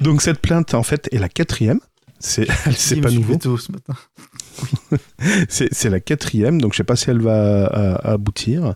Donc 0.00 0.22
cette 0.22 0.40
plainte, 0.40 0.74
en 0.74 0.82
fait, 0.82 1.08
est 1.12 1.18
la 1.18 1.28
quatrième. 1.28 1.80
C'est, 2.18 2.46
pas 3.02 3.10
nouveau. 3.10 3.36
tôt 3.36 3.56
ce 3.56 3.72
matin. 3.72 3.94
C'est, 5.48 5.72
c'est 5.72 5.88
la 5.88 6.00
quatrième, 6.00 6.60
donc 6.60 6.72
je 6.74 6.78
sais 6.78 6.84
pas 6.84 6.96
si 6.96 7.08
elle 7.08 7.22
va 7.22 7.64
à- 7.66 8.10
aboutir. 8.12 8.74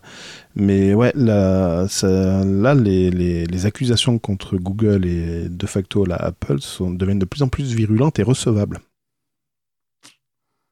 Mais 0.55 0.95
ouais, 0.95 1.11
là, 1.13 1.87
ça, 1.87 2.43
là 2.43 2.73
les, 2.73 3.11
les, 3.11 3.45
les 3.45 3.65
accusations 3.67 4.17
contre 4.17 4.57
Google 4.57 5.05
et 5.05 5.47
de 5.47 5.67
facto 5.67 6.03
la 6.05 6.15
Apple 6.15 6.59
sont, 6.59 6.89
deviennent 6.89 7.19
de 7.19 7.25
plus 7.25 7.43
en 7.43 7.49
plus 7.49 7.73
virulentes 7.75 8.17
et 8.17 8.23
recevables. 8.23 8.79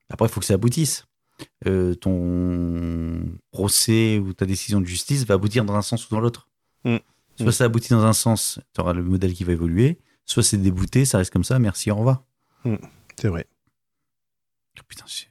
Après, 0.09 0.25
il 0.27 0.31
faut 0.31 0.39
que 0.39 0.47
ça 0.47 0.55
aboutisse. 0.55 1.05
Euh, 1.67 1.95
ton 1.95 3.23
procès 3.51 4.19
ou 4.19 4.33
ta 4.33 4.45
décision 4.45 4.79
de 4.81 4.85
justice 4.85 5.25
va 5.25 5.33
aboutir 5.35 5.65
dans 5.65 5.73
un 5.75 5.81
sens 5.81 6.05
ou 6.09 6.13
dans 6.13 6.19
l'autre. 6.19 6.47
Mm. 6.85 6.97
Soit 7.37 7.47
Mm. 7.47 7.51
ça 7.51 7.63
aboutit 7.65 7.89
dans 7.89 8.03
un 8.05 8.13
sens, 8.13 8.59
tu 8.73 8.81
auras 8.81 8.93
le 8.93 9.03
modèle 9.03 9.33
qui 9.33 9.43
va 9.43 9.53
évoluer. 9.53 9.99
Soit 10.25 10.43
c'est 10.43 10.57
débouté, 10.57 11.05
ça 11.05 11.17
reste 11.17 11.33
comme 11.33 11.43
ça, 11.43 11.57
merci, 11.59 11.89
au 11.91 11.95
revoir. 11.95 12.23
C'est 13.19 13.27
vrai. 13.27 13.47
Oh, 14.79 14.81
putain, 14.87 15.05
c'est- 15.07 15.27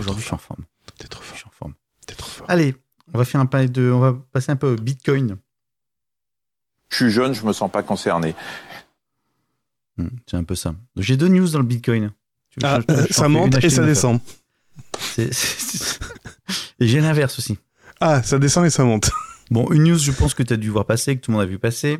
Aujourd'hui, 0.00 0.20
je 0.22 0.26
suis 0.26 0.34
en 0.34 0.38
forme. 0.38 0.64
T'es 0.98 1.08
trop 1.08 1.22
Je 1.22 1.28
fort. 1.28 1.36
suis 1.38 1.46
en 1.46 1.50
forme. 1.52 1.74
T'es 2.06 2.14
trop 2.14 2.28
fort. 2.28 2.46
Allez, 2.50 2.74
on 3.14 3.18
va 3.18 3.24
faire 3.24 3.40
un 3.40 3.46
pas 3.46 3.66
de, 3.66 3.90
on 3.90 4.00
va 4.00 4.12
passer 4.32 4.52
un 4.52 4.56
peu 4.56 4.72
au 4.72 4.76
Bitcoin. 4.76 5.36
Je 6.90 6.96
suis 6.96 7.10
jeune, 7.10 7.32
je 7.32 7.44
me 7.46 7.52
sens 7.52 7.70
pas 7.70 7.82
concerné. 7.82 8.34
Hmm, 9.96 10.08
C'est 10.26 10.36
un 10.36 10.44
peu 10.44 10.54
ça. 10.54 10.74
J'ai 10.96 11.16
deux 11.16 11.28
news 11.28 11.48
dans 11.48 11.58
le 11.60 11.64
Bitcoin. 11.64 12.12
Tu 12.50 12.60
veux 12.60 12.66
Ah, 12.66 12.80
je- 12.88 12.94
je- 12.94 13.06
je 13.08 13.12
ça 13.12 13.28
monte 13.28 13.62
et 13.62 13.70
ça 13.70 13.84
descend. 13.84 14.20
C'est- 15.00 15.32
c'est- 15.32 15.98
Et 16.80 16.86
j'ai 16.88 17.00
l'inverse 17.00 17.38
aussi. 17.38 17.58
Ah, 18.00 18.22
ça 18.22 18.38
descend 18.38 18.64
et 18.66 18.70
ça 18.70 18.84
monte. 18.84 19.10
Bon, 19.50 19.68
une 19.72 19.84
news, 19.84 19.98
je 19.98 20.12
pense 20.12 20.32
que 20.34 20.42
tu 20.42 20.52
as 20.52 20.56
dû 20.56 20.70
voir 20.70 20.84
passer, 20.86 21.16
que 21.16 21.20
tout 21.20 21.30
le 21.30 21.36
monde 21.36 21.42
a 21.44 21.46
vu 21.46 21.58
passer. 21.58 21.98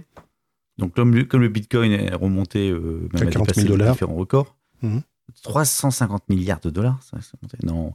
Donc, 0.78 0.94
comme 0.94 1.14
le, 1.14 1.24
comme 1.24 1.40
le 1.42 1.48
Bitcoin 1.48 1.92
est 1.92 2.14
remonté, 2.14 2.70
euh, 2.70 3.08
même 3.12 3.24
À 3.24 3.26
a 3.26 3.30
40 3.30 3.32
000 3.32 3.44
dépassé 3.44 3.62
les 3.62 3.68
dollars. 3.68 3.92
différents 3.92 4.14
records, 4.14 4.56
Mhm. 4.82 5.02
350 5.42 6.28
milliards 6.28 6.60
de 6.60 6.70
dollars, 6.70 6.98
ça, 7.02 7.18
ça 7.20 7.32
montait. 7.42 7.58
Non. 7.64 7.92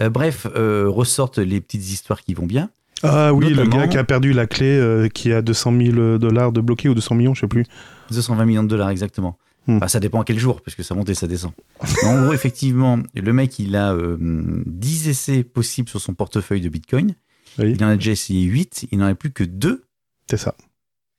Euh, 0.00 0.10
bref, 0.10 0.46
euh, 0.56 0.86
ressortent 0.88 1.38
les 1.38 1.60
petites 1.60 1.88
histoires 1.90 2.20
qui 2.22 2.34
vont 2.34 2.46
bien. 2.46 2.70
Ah 3.02 3.32
oui, 3.34 3.50
le 3.52 3.64
gars 3.66 3.86
qui 3.88 3.98
a 3.98 4.04
perdu 4.04 4.32
la 4.32 4.46
clé, 4.46 4.66
euh, 4.78 5.08
qui 5.08 5.32
a 5.32 5.42
200 5.42 5.72
000 5.78 6.18
dollars 6.18 6.50
de 6.52 6.60
bloqué 6.60 6.88
ou 6.88 6.94
200 6.94 7.14
millions, 7.14 7.34
je 7.34 7.40
sais 7.42 7.46
plus. 7.48 7.64
220 8.10 8.44
millions 8.46 8.62
de 8.62 8.68
dollars 8.68 8.88
exactement. 8.90 9.38
Enfin, 9.68 9.88
ça 9.88 9.98
dépend 10.00 10.20
à 10.20 10.24
quel 10.24 10.38
jour, 10.38 10.60
parce 10.62 10.74
que 10.76 10.82
ça 10.82 10.94
monte 10.94 11.08
et 11.08 11.14
ça 11.14 11.26
descend. 11.26 11.52
Mais 12.02 12.08
en 12.08 12.22
gros, 12.22 12.32
effectivement, 12.32 12.98
le 13.14 13.32
mec, 13.32 13.58
il 13.58 13.74
a 13.74 13.92
euh, 13.94 14.16
10 14.66 15.08
essais 15.08 15.42
possibles 15.42 15.88
sur 15.88 16.00
son 16.00 16.14
portefeuille 16.14 16.60
de 16.60 16.68
Bitcoin. 16.68 17.14
Oui, 17.58 17.72
Il 17.72 17.82
en 17.84 17.88
a 17.88 17.96
déjà 17.96 18.12
essayé 18.12 18.42
8, 18.44 18.88
il 18.92 18.98
n'en 18.98 19.06
a 19.06 19.14
plus 19.14 19.32
que 19.32 19.42
2 19.42 19.84
c'est 20.30 20.36
ça. 20.36 20.54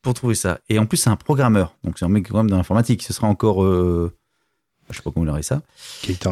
pour 0.02 0.14
trouver 0.14 0.36
ça. 0.36 0.60
Et 0.70 0.80
en 0.80 0.86
plus, 0.86 0.98
c'est 0.98 1.10
un 1.10 1.16
programmeur. 1.18 1.76
Donc, 1.84 1.98
c'est 2.00 2.06
un 2.06 2.10
mec 2.10 2.30
quand 2.30 2.38
même 2.38 2.50
dans 2.50 2.58
l'informatique. 2.58 3.04
Ce 3.04 3.12
sera 3.14 3.28
encore. 3.28 3.64
euh, 3.64 4.14
je 4.90 4.96
sais 4.96 5.02
pas 5.02 5.12
comment 5.12 5.26
il 5.26 5.30
aurait 5.30 5.44
ça. 5.44 5.62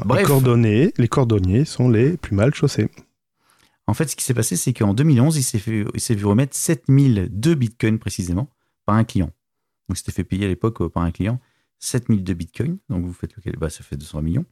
Les 0.05 0.23
cordonniers, 0.27 0.93
les 0.97 1.07
cordonniers 1.09 1.65
sont 1.65 1.89
les 1.89 2.15
plus 2.17 2.35
mal 2.35 2.53
chaussés. 2.53 2.89
En 3.87 3.93
fait, 3.93 4.07
ce 4.09 4.15
qui 4.15 4.23
s'est 4.23 4.33
passé, 4.33 4.55
c'est 4.55 4.71
qu'en 4.73 4.93
2011, 4.93 5.35
il 5.37 5.43
s'est 5.43 5.59
fait, 5.59 5.85
il 5.93 5.99
s'est 5.99 6.15
vu 6.15 6.25
remettre 6.25 6.55
7002 6.55 7.55
bitcoins 7.55 7.99
précisément 7.99 8.49
par 8.85 8.95
un 8.95 9.03
client. 9.03 9.31
Donc, 9.89 9.97
c'était 9.97 10.11
fait 10.13 10.23
payer 10.23 10.45
à 10.45 10.47
l'époque 10.47 10.81
euh, 10.81 10.89
par 10.89 11.03
un 11.03 11.11
client 11.11 11.39
7002 11.79 12.33
bitcoins. 12.33 12.77
Donc, 12.89 13.05
vous 13.05 13.13
faites 13.13 13.35
lequel? 13.35 13.55
Bah, 13.57 13.69
Ça 13.69 13.83
fait 13.83 13.97
200 13.97 14.21
millions. 14.21 14.45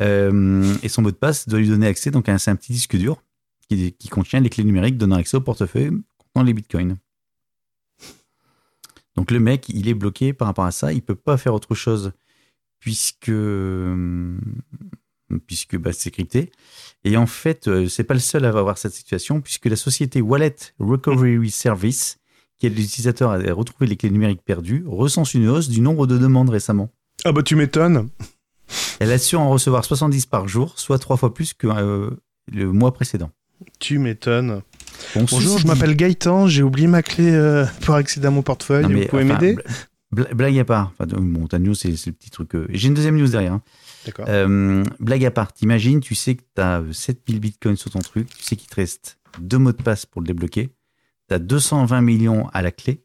Euh, 0.00 0.74
et 0.82 0.88
son 0.88 1.02
mot 1.02 1.10
de 1.10 1.16
passe 1.16 1.48
doit 1.48 1.58
lui 1.58 1.68
donner 1.68 1.86
accès 1.86 2.10
donc, 2.10 2.28
à 2.28 2.32
un, 2.32 2.38
c'est 2.38 2.50
un 2.50 2.56
petit 2.56 2.72
disque 2.72 2.96
dur 2.96 3.22
qui, 3.68 4.08
contient 4.08 4.40
les 4.40 4.50
clés 4.50 4.64
numériques 4.64 4.98
donnant 4.98 5.16
accès 5.16 5.36
au 5.36 5.40
portefeuille 5.40 5.92
contenant 6.18 6.44
les 6.44 6.54
bitcoins. 6.54 6.96
Donc, 9.16 9.30
le 9.30 9.40
mec, 9.40 9.68
il 9.68 9.88
est 9.88 9.94
bloqué 9.94 10.32
par 10.32 10.48
rapport 10.48 10.64
à 10.64 10.72
ça. 10.72 10.92
Il 10.92 11.02
peut 11.02 11.14
pas 11.14 11.36
faire 11.36 11.54
autre 11.54 11.74
chose 11.74 12.12
puisque, 12.80 13.28
euh, 13.28 14.36
puisque 15.46 15.76
bah, 15.76 15.92
c'est 15.92 16.10
crypté. 16.10 16.50
Et 17.04 17.16
en 17.16 17.26
fait, 17.26 17.68
euh, 17.68 17.88
c'est 17.88 18.04
pas 18.04 18.14
le 18.14 18.20
seul 18.20 18.44
à 18.44 18.48
avoir 18.48 18.78
cette 18.78 18.92
situation, 18.92 19.40
puisque 19.40 19.66
la 19.66 19.76
société 19.76 20.20
Wallet 20.20 20.56
Recovery 20.78 21.50
Service, 21.50 22.18
qui 22.60 22.66
aide 22.66 22.76
l'utilisateur 22.76 23.30
à 23.32 23.38
retrouver 23.52 23.86
les 23.88 23.96
clés 23.96 24.10
numériques 24.10 24.42
perdues, 24.44 24.84
recense 24.86 25.34
une 25.34 25.48
hausse 25.48 25.68
du 25.68 25.80
nombre 25.80 26.06
de 26.06 26.16
demandes 26.18 26.50
récemment. 26.50 26.90
Ah 27.24 27.32
bah 27.32 27.42
tu 27.42 27.56
m'étonnes. 27.56 28.08
Elle 29.00 29.10
assure 29.10 29.40
en 29.40 29.50
recevoir 29.50 29.84
70 29.84 30.26
par 30.26 30.46
jour, 30.46 30.78
soit 30.78 30.98
trois 30.98 31.16
fois 31.16 31.34
plus 31.34 31.54
que 31.54 31.66
euh, 31.66 32.10
le 32.52 32.70
mois 32.72 32.92
précédent. 32.92 33.30
Tu 33.80 33.98
m'étonnes. 33.98 34.60
Bon, 35.14 35.24
Bonjour, 35.30 35.58
je 35.58 35.66
m'appelle 35.66 35.96
Gaëtan, 35.96 36.46
j'ai 36.46 36.62
oublié 36.62 36.86
ma 36.86 37.02
clé 37.02 37.30
euh, 37.32 37.64
pour 37.80 37.94
accéder 37.94 38.26
à 38.26 38.30
mon 38.30 38.42
portefeuille. 38.42 38.82
Non, 38.84 38.88
Vous 38.90 38.94
mais, 38.94 39.06
pouvez 39.06 39.24
enfin, 39.24 39.34
m'aider? 39.40 39.54
bla- 39.54 39.64
bla- 40.24 40.34
Blague 40.34 40.58
à 40.58 40.64
part. 40.64 40.92
Enfin, 40.98 41.06
bon, 41.18 41.46
ta 41.46 41.58
news, 41.58 41.74
c'est 41.74 41.88
le 41.88 42.12
petit 42.12 42.30
truc. 42.30 42.54
euh, 42.54 42.66
J'ai 42.70 42.88
une 42.88 42.94
deuxième 42.94 43.16
news 43.16 43.28
derrière. 43.28 43.54
hein. 43.54 43.62
D'accord. 44.06 44.26
Blague 45.00 45.24
à 45.24 45.30
part, 45.30 45.52
t'imagines, 45.52 46.00
tu 46.00 46.14
sais 46.14 46.34
que 46.36 46.42
tu 46.54 46.60
as 46.62 46.82
7000 46.92 47.40
bitcoins 47.40 47.76
sur 47.76 47.90
ton 47.90 47.98
truc, 48.00 48.28
tu 48.36 48.44
sais 48.44 48.56
qu'il 48.56 48.68
te 48.68 48.74
reste 48.76 49.18
deux 49.40 49.58
mots 49.58 49.72
de 49.72 49.82
passe 49.82 50.06
pour 50.06 50.20
le 50.22 50.26
débloquer, 50.26 50.70
tu 51.30 51.34
as 51.34 51.38
220 51.38 52.00
millions 52.00 52.48
à 52.48 52.60
la 52.60 52.72
clé. 52.72 53.04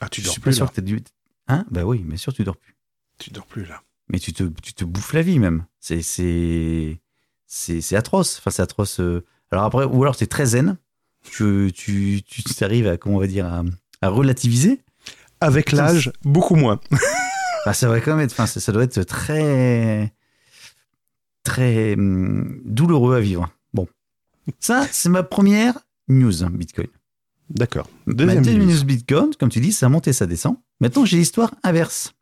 ah, 0.00 0.08
tu 0.08 0.20
je 0.20 0.26
dors 0.26 0.32
suis 0.32 0.40
pas 0.40 0.44
plus 0.44 0.54
sûr 0.54 0.64
là. 0.66 0.70
que 0.70 0.74
tu 0.76 0.82
dû. 0.82 1.00
Hein? 1.48 1.66
Bah 1.72 1.84
oui, 1.84 2.04
mais 2.06 2.16
sûr, 2.16 2.32
tu 2.32 2.44
dors 2.44 2.56
plus. 2.56 2.76
Tu 3.18 3.30
dors 3.30 3.46
plus 3.46 3.64
là. 3.64 3.82
Mais 4.08 4.20
tu 4.20 4.32
te, 4.32 4.44
tu 4.62 4.74
te 4.74 4.84
bouffes 4.84 5.12
la 5.12 5.22
vie 5.22 5.40
même. 5.40 5.66
C'est 5.80 6.00
c'est 6.02 7.00
c'est 7.46 7.80
c'est 7.80 7.96
atroce. 7.96 8.38
Enfin, 8.38 8.50
c'est 8.52 8.62
atroce. 8.62 9.00
euh. 9.00 9.24
Alors 9.50 9.64
après, 9.64 9.84
ou 9.86 10.02
alors 10.02 10.14
c'est 10.14 10.28
très 10.28 10.46
zen. 10.46 10.76
Tu, 11.22 11.72
tu, 11.74 12.22
tu 12.22 12.42
arrives 12.64 12.86
à, 12.86 12.96
comment 12.96 13.16
on 13.16 13.20
va 13.20 13.26
dire, 13.26 13.46
à, 13.46 13.64
à 14.02 14.08
relativiser. 14.08 14.82
Avec 15.40 15.72
l'âge, 15.72 16.12
beaucoup 16.22 16.54
moins. 16.54 16.78
Enfin, 17.62 17.72
ça 17.72 17.88
va 17.88 18.00
quand 18.00 18.14
même 18.14 18.24
être, 18.24 18.32
enfin, 18.32 18.46
ça, 18.46 18.60
ça 18.60 18.70
doit 18.72 18.84
être 18.84 19.02
très, 19.04 20.12
très 21.42 21.94
hum, 21.94 22.60
douloureux 22.64 23.16
à 23.16 23.20
vivre. 23.20 23.48
Bon. 23.72 23.88
Ça, 24.60 24.86
c'est 24.92 25.08
ma 25.08 25.22
première 25.22 25.74
news, 26.08 26.44
hein, 26.44 26.50
Bitcoin. 26.50 26.88
D'accord. 27.54 27.88
Deuxième 28.06 28.42
deuxième 28.42 28.66
news. 28.66 28.84
Bitcoin, 28.84 29.30
comme 29.38 29.48
tu 29.48 29.60
dis, 29.60 29.72
ça 29.72 29.88
monte 29.88 30.08
et 30.08 30.12
ça 30.12 30.26
descend. 30.26 30.56
Maintenant, 30.80 31.04
j'ai 31.04 31.16
l'histoire 31.16 31.54
inverse. 31.62 32.14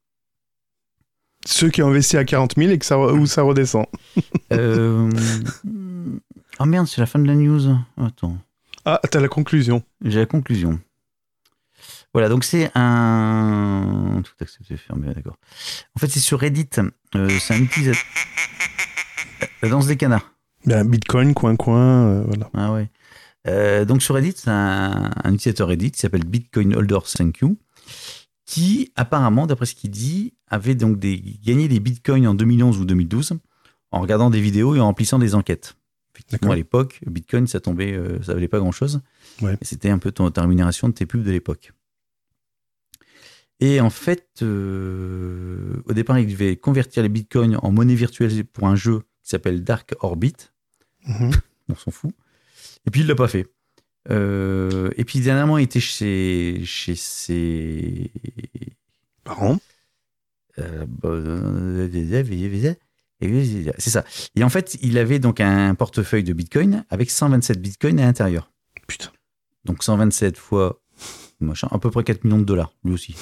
Ceux 1.46 1.70
qui 1.70 1.82
ont 1.82 1.88
investi 1.88 2.16
à 2.16 2.24
40 2.24 2.54
000 2.56 2.70
et 2.70 2.78
que 2.78 2.84
ça, 2.84 2.98
où 2.98 3.26
ça 3.26 3.42
redescend. 3.42 3.86
Euh... 4.52 5.10
Oh 6.60 6.66
merde, 6.66 6.86
c'est 6.86 7.00
la 7.00 7.06
fin 7.06 7.18
de 7.18 7.26
la 7.26 7.34
news. 7.34 7.74
Attends. 7.96 8.36
Ah, 8.84 9.00
t'as 9.10 9.20
la 9.20 9.28
conclusion. 9.28 9.82
J'ai 10.04 10.20
la 10.20 10.26
conclusion. 10.26 10.78
Voilà, 12.12 12.28
donc 12.28 12.44
c'est 12.44 12.70
un. 12.74 14.20
Tout 14.22 14.34
accepté, 14.40 14.76
fermé, 14.76 15.14
d'accord. 15.14 15.38
En 15.96 16.00
fait, 16.00 16.08
c'est 16.08 16.20
sur 16.20 16.38
Reddit. 16.38 16.68
Euh, 17.14 17.28
c'est 17.40 17.54
un 17.54 17.60
utilisateur. 17.60 18.02
La 19.62 19.70
danse 19.70 19.86
des 19.86 19.96
canards. 19.96 20.34
Ben, 20.66 20.84
Bitcoin, 20.86 21.32
coin, 21.32 21.56
coin, 21.56 22.06
euh, 22.06 22.24
voilà. 22.26 22.50
Ah 22.54 22.72
ouais. 22.72 22.90
Euh, 23.48 23.84
donc 23.84 24.02
sur 24.02 24.14
Reddit, 24.14 24.34
c'est 24.36 24.50
un, 24.50 25.10
un 25.24 25.34
utilisateur 25.34 25.68
Reddit 25.68 25.90
qui 25.90 26.00
s'appelle 26.00 26.24
Bitcoin 26.24 26.74
Holder 26.76 26.98
Thank 27.04 27.38
You, 27.38 27.58
qui 28.46 28.92
apparemment, 28.96 29.46
d'après 29.46 29.66
ce 29.66 29.74
qu'il 29.74 29.90
dit, 29.90 30.34
avait 30.48 30.74
donc 30.74 30.98
des, 30.98 31.18
gagné 31.42 31.68
des 31.68 31.80
bitcoins 31.80 32.26
en 32.26 32.34
2011 32.34 32.78
ou 32.80 32.84
2012 32.84 33.34
en 33.90 34.00
regardant 34.00 34.30
des 34.30 34.40
vidéos 34.40 34.74
et 34.74 34.80
en 34.80 34.86
remplissant 34.86 35.18
des 35.18 35.34
enquêtes. 35.34 35.74
Effectivement, 36.14 36.52
à 36.52 36.56
l'époque, 36.56 37.00
Bitcoin, 37.06 37.46
ça 37.46 37.58
tombait, 37.58 37.94
euh, 37.94 38.22
ça 38.22 38.34
valait 38.34 38.48
pas 38.48 38.58
grand 38.58 38.70
chose. 38.72 39.00
Ouais. 39.40 39.56
C'était 39.62 39.88
un 39.88 39.98
peu 39.98 40.12
ton, 40.12 40.30
ta 40.30 40.42
rémunération 40.42 40.88
de 40.88 40.92
tes 40.92 41.06
pubs 41.06 41.22
de 41.22 41.30
l'époque. 41.30 41.72
Et 43.60 43.80
en 43.80 43.90
fait, 43.90 44.28
euh, 44.42 45.82
au 45.86 45.92
départ, 45.94 46.18
il 46.18 46.26
devait 46.26 46.56
convertir 46.56 47.02
les 47.02 47.08
bitcoins 47.08 47.58
en 47.62 47.70
monnaie 47.72 47.94
virtuelle 47.94 48.44
pour 48.44 48.66
un 48.66 48.76
jeu 48.76 49.00
qui 49.22 49.30
s'appelle 49.30 49.64
Dark 49.64 49.94
Orbit 50.00 50.34
Mhm. 51.06 51.30
on 51.68 51.74
s'en 51.74 51.90
fout. 51.90 52.12
Et 52.86 52.90
puis 52.90 53.02
il 53.02 53.06
l'a 53.06 53.14
pas 53.14 53.28
fait. 53.28 53.46
Euh, 54.10 54.90
et 54.96 55.04
puis 55.04 55.20
dernièrement, 55.20 55.58
il 55.58 55.64
était 55.64 55.80
chez, 55.80 56.62
chez 56.64 56.96
ses. 56.96 58.10
Parents. 59.24 59.58
euh, 61.04 61.88
c'est 63.78 63.90
ça. 63.90 64.04
Et 64.34 64.42
en 64.42 64.48
fait, 64.48 64.76
il 64.82 64.98
avait 64.98 65.20
donc 65.20 65.40
un 65.40 65.74
portefeuille 65.76 66.24
de 66.24 66.32
bitcoin 66.32 66.84
avec 66.90 67.10
127 67.10 67.60
bitcoins 67.60 68.00
à 68.00 68.04
l'intérieur. 68.04 68.50
Putain. 68.88 69.12
Donc 69.64 69.84
127 69.84 70.36
fois 70.36 70.82
machin, 71.40 71.68
à 71.70 71.78
peu 71.78 71.90
près 71.90 72.04
4 72.04 72.24
millions 72.24 72.38
de 72.38 72.44
dollars, 72.44 72.72
lui 72.84 72.92
aussi. 72.92 73.14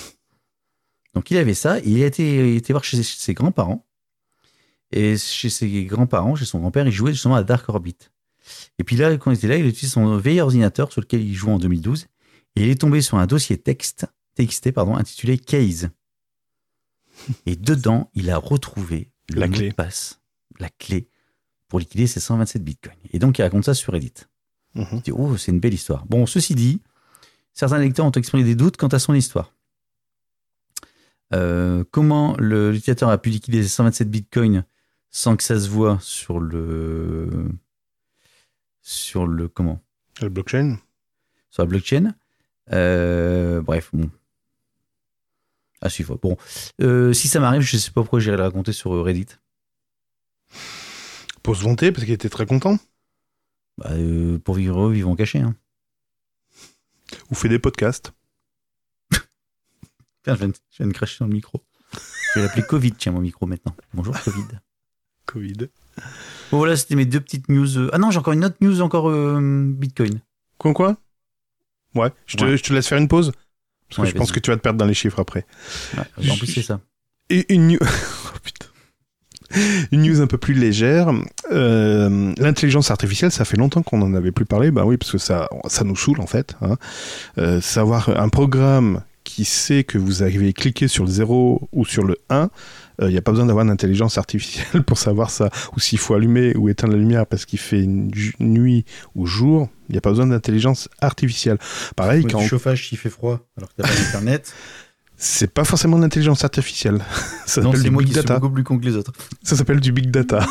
Donc 1.15 1.31
il 1.31 1.37
avait 1.37 1.55
ça, 1.55 1.79
et 1.79 1.87
il 1.87 2.03
a 2.03 2.07
été, 2.07 2.53
il 2.53 2.57
était 2.57 2.73
voir 2.73 2.85
chez 2.85 3.03
ses 3.03 3.35
grands-parents. 3.35 3.87
Et 4.93 5.17
chez 5.17 5.51
ses 5.51 5.85
grands-parents, 5.85 6.35
chez 6.35 6.45
son 6.45 6.59
grand-père, 6.59 6.87
il 6.87 6.93
jouait 6.93 7.13
justement 7.13 7.37
à 7.37 7.45
Dark 7.45 7.69
Orbit. 7.69 7.97
Et 8.79 8.85
puis 8.85 8.97
là, 8.97 9.17
quand 9.17 9.31
il 9.31 9.37
était 9.37 9.49
là, 9.49 9.57
il 9.57 9.67
utilisait 9.67 9.93
son 9.95 10.17
vieil 10.17 10.41
ordinateur 10.41 10.93
sur 10.93 11.01
lequel 11.01 11.23
il 11.23 11.35
jouait 11.35 11.53
en 11.53 11.59
2012. 11.59 12.07
Et 12.57 12.65
il 12.65 12.69
est 12.69 12.81
tombé 12.81 13.01
sur 13.01 13.19
un 13.19 13.27
dossier 13.27 13.59
texte, 13.59 14.07
TXT 14.37 14.73
pardon, 14.73 14.97
intitulé 14.97 15.39
Case. 15.39 15.91
Et 17.47 17.57
dedans, 17.57 18.11
il 18.15 18.31
a 18.31 18.39
retrouvé 18.39 19.11
le 19.31 19.41
La 19.41 19.47
mot 19.47 19.55
clé. 19.55 19.69
de 19.69 19.75
passe, 19.75 20.21
la 20.59 20.69
clé 20.71 21.09
pour 21.69 21.79
liquider 21.79 22.07
ses 22.07 22.21
127 22.21 22.65
bitcoins. 22.65 22.97
Et 23.13 23.19
donc, 23.19 23.39
il 23.39 23.43
raconte 23.43 23.65
ça 23.65 23.75
sur 23.75 23.93
Reddit. 23.93 24.13
Mhm. 24.75 24.87
Je 24.93 24.97
dis, 25.03 25.13
oh, 25.13 25.37
c'est 25.37 25.53
une 25.53 25.61
belle 25.61 25.75
histoire. 25.75 26.05
Bon, 26.07 26.27
ceci 26.27 26.55
dit, 26.55 26.81
certains 27.53 27.79
lecteurs 27.79 28.07
ont 28.07 28.11
exprimé 28.13 28.43
des 28.45 28.55
doutes 28.55 28.77
quant 28.77 28.89
à 28.89 28.99
son 28.99 29.15
histoire. 29.15 29.55
Euh, 31.33 31.85
comment 31.93 32.37
l'utilisateur 32.39 33.09
a 33.09 33.19
pu 33.19 33.31
liquider 33.31 33.63
ses 33.63 33.69
127 33.69 34.11
bitcoins 34.11 34.65
sans 35.11 35.37
que 35.37 35.43
ça 35.45 35.59
se 35.61 35.69
voit 35.69 35.99
sur 36.01 36.41
le. 36.41 37.49
Sur 38.83 39.27
le. 39.27 39.49
Comment? 39.49 39.81
Le 40.21 40.29
blockchain. 40.29 40.79
Sur 41.51 41.63
la 41.63 41.69
blockchain. 41.69 42.15
Euh, 42.73 43.61
bref, 43.61 43.91
bon. 43.93 44.11
À 45.81 45.89
suivre. 45.89 46.17
Bon. 46.17 46.37
Euh, 46.83 47.13
si 47.13 47.29
ça 47.29 47.41
m'arrive, 47.41 47.63
je 47.63 47.77
sais 47.77 47.91
pas 47.91 48.03
pourquoi 48.03 48.21
j'irai 48.21 48.37
le 48.37 48.43
raconter 48.43 48.73
sur 48.73 48.95
euh, 48.95 49.03
Reddit. 49.03 49.27
Pour 51.43 51.57
se 51.57 51.63
vanter, 51.63 51.91
parce 51.91 52.05
qu'il 52.05 52.15
était 52.15 52.29
très 52.29 52.47
content. 52.47 52.79
Bah, 53.79 53.91
euh, 53.93 54.39
pour 54.39 54.57
vivre 54.57 54.79
heureux, 54.79 54.93
vivons 54.93 55.17
cachés. 55.17 55.41
Hein. 55.41 55.57
Ou 57.31 57.35
fait 57.35 57.49
des 57.49 57.59
podcasts. 57.59 58.13
Tiens, 60.23 60.35
je 60.35 60.39
viens, 60.39 60.49
de, 60.49 60.55
je 60.71 60.77
viens 60.79 60.87
de 60.87 60.93
cracher 60.93 61.17
dans 61.21 61.27
le 61.27 61.33
micro. 61.33 61.65
Je 62.35 62.41
vais 62.41 62.47
l'appeler 62.47 62.63
Covid, 62.63 62.93
tiens, 62.93 63.11
mon 63.11 63.21
micro 63.21 63.47
maintenant. 63.47 63.75
Bonjour, 63.93 64.17
Covid. 64.21 64.45
Covid. 65.27 65.69
Bon, 66.51 66.59
voilà, 66.59 66.77
c'était 66.77 66.97
mes 66.97 67.05
deux 67.05 67.21
petites 67.21 67.49
news. 67.49 67.79
euh, 67.79 67.91
Ah 67.93 67.99
non, 67.99 68.11
j'ai 68.11 68.19
encore 68.19 68.33
une 68.33 68.45
autre 68.45 68.57
news, 68.61 68.81
encore 68.81 69.09
euh, 69.11 69.41
Bitcoin. 69.65 70.21
Quoi, 70.59 70.73
quoi? 70.75 70.97
Ouais, 71.95 72.11
je 72.27 72.37
te, 72.37 72.45
Ouais. 72.45 72.57
je 72.57 72.63
te 72.63 72.73
laisse 72.73 72.87
faire 72.89 72.99
une 72.99 73.09
pause. 73.09 73.33
Parce 73.89 73.97
que 73.97 74.03
Ouais, 74.03 74.09
je 74.09 74.15
pense 74.15 74.31
que 74.33 74.41
tu 74.41 74.51
vas 74.51 74.57
te 74.57 74.63
perdre 74.63 74.79
dans 74.79 74.87
les 74.87 74.95
chiffres 74.95 75.19
après. 75.21 75.45
Ouais, 75.97 76.31
en 76.31 76.37
plus, 76.37 76.47
c'est 76.47 76.63
ça. 76.63 76.81
Et 77.29 77.53
une 77.55 77.69
news... 77.69 77.79
oh, 77.83 78.39
putain. 78.43 78.67
Une 79.91 80.03
news 80.03 80.21
un 80.21 80.29
peu 80.29 80.39
plus 80.39 80.55
légère. 80.55 81.11
Euh, 81.51 82.33
L'intelligence 82.39 82.91
artificielle, 82.93 83.33
ça 83.33 83.45
fait 83.45 83.57
longtemps 83.57 83.83
qu'on 83.83 83.99
n'en 83.99 84.15
avait 84.15 84.31
plus 84.31 84.45
parlé. 84.45 84.71
Bah 84.71 84.85
oui, 84.85 84.97
parce 84.97 85.11
que 85.11 85.19
ça, 85.19 85.49
ça 85.67 85.83
nous 85.83 85.97
saoule 85.97 86.21
en 86.21 86.27
fait. 86.29 86.57
hein. 86.63 86.77
Euh, 87.39 87.61
savoir 87.61 88.09
un 88.11 88.29
programme 88.29 89.03
qui 89.31 89.45
sait 89.45 89.85
que 89.85 89.97
vous 89.97 90.23
avez 90.23 90.53
cliqué 90.53 90.89
sur 90.89 91.05
le 91.05 91.11
0 91.11 91.69
ou 91.73 91.85
sur 91.85 92.03
le 92.03 92.17
1, 92.31 92.51
il 93.03 93.09
n'y 93.09 93.17
a 93.17 93.23
pas 93.23 93.31
besoin 93.31 93.47
d'avoir 93.47 93.65
une 93.65 93.71
intelligence 93.71 94.19
artificielle 94.19 94.83
pour 94.87 94.99
savoir 94.99 95.31
ça. 95.31 95.51
Ou 95.77 95.81
s'il 95.81 95.99
faut 95.99 96.15
allumer 96.15 96.55
ou 96.57 96.69
éteindre 96.69 96.95
la 96.95 96.99
lumière 96.99 97.27
parce 97.27 97.47
qu'il 97.47 97.59
fait 97.59 97.83
une 97.83 98.11
nuit 98.41 98.85
ou 99.15 99.27
jour, 99.27 99.69
il 99.89 99.93
n'y 99.93 99.99
a 99.99 100.01
pas 100.01 100.11
besoin 100.11 100.27
d'intelligence 100.27 100.89
artificielle. 101.01 101.59
Pareil, 101.97 102.25
quand 102.25 102.41
chauffage 102.41 102.89
s'il 102.89 102.99
fait 102.99 103.11
froid, 103.11 103.41
alors 103.57 103.69
que 103.71 103.83
t'as 103.83 103.89
pas 103.89 103.95
d'internet. 103.95 104.53
c'est 105.17 105.51
pas 105.51 105.65
forcément 105.65 105.97
de 105.97 106.03
l'intelligence 106.03 106.45
artificielle. 106.45 107.01
ça 107.47 107.61
non, 107.61 107.69
s'appelle 107.69 107.81
c'est 107.81 107.85
du 107.85 107.91
moi 107.91 108.03
big 108.03 108.13
data. 108.13 108.39
beaucoup 108.39 108.55
plus 108.55 108.65
con 108.65 108.79
que 108.79 108.85
les 108.85 108.97
autres. 108.97 109.13
Ça 109.43 109.57
s'appelle 109.57 109.81
du 109.81 109.93
big 109.93 110.11
data. 110.11 110.45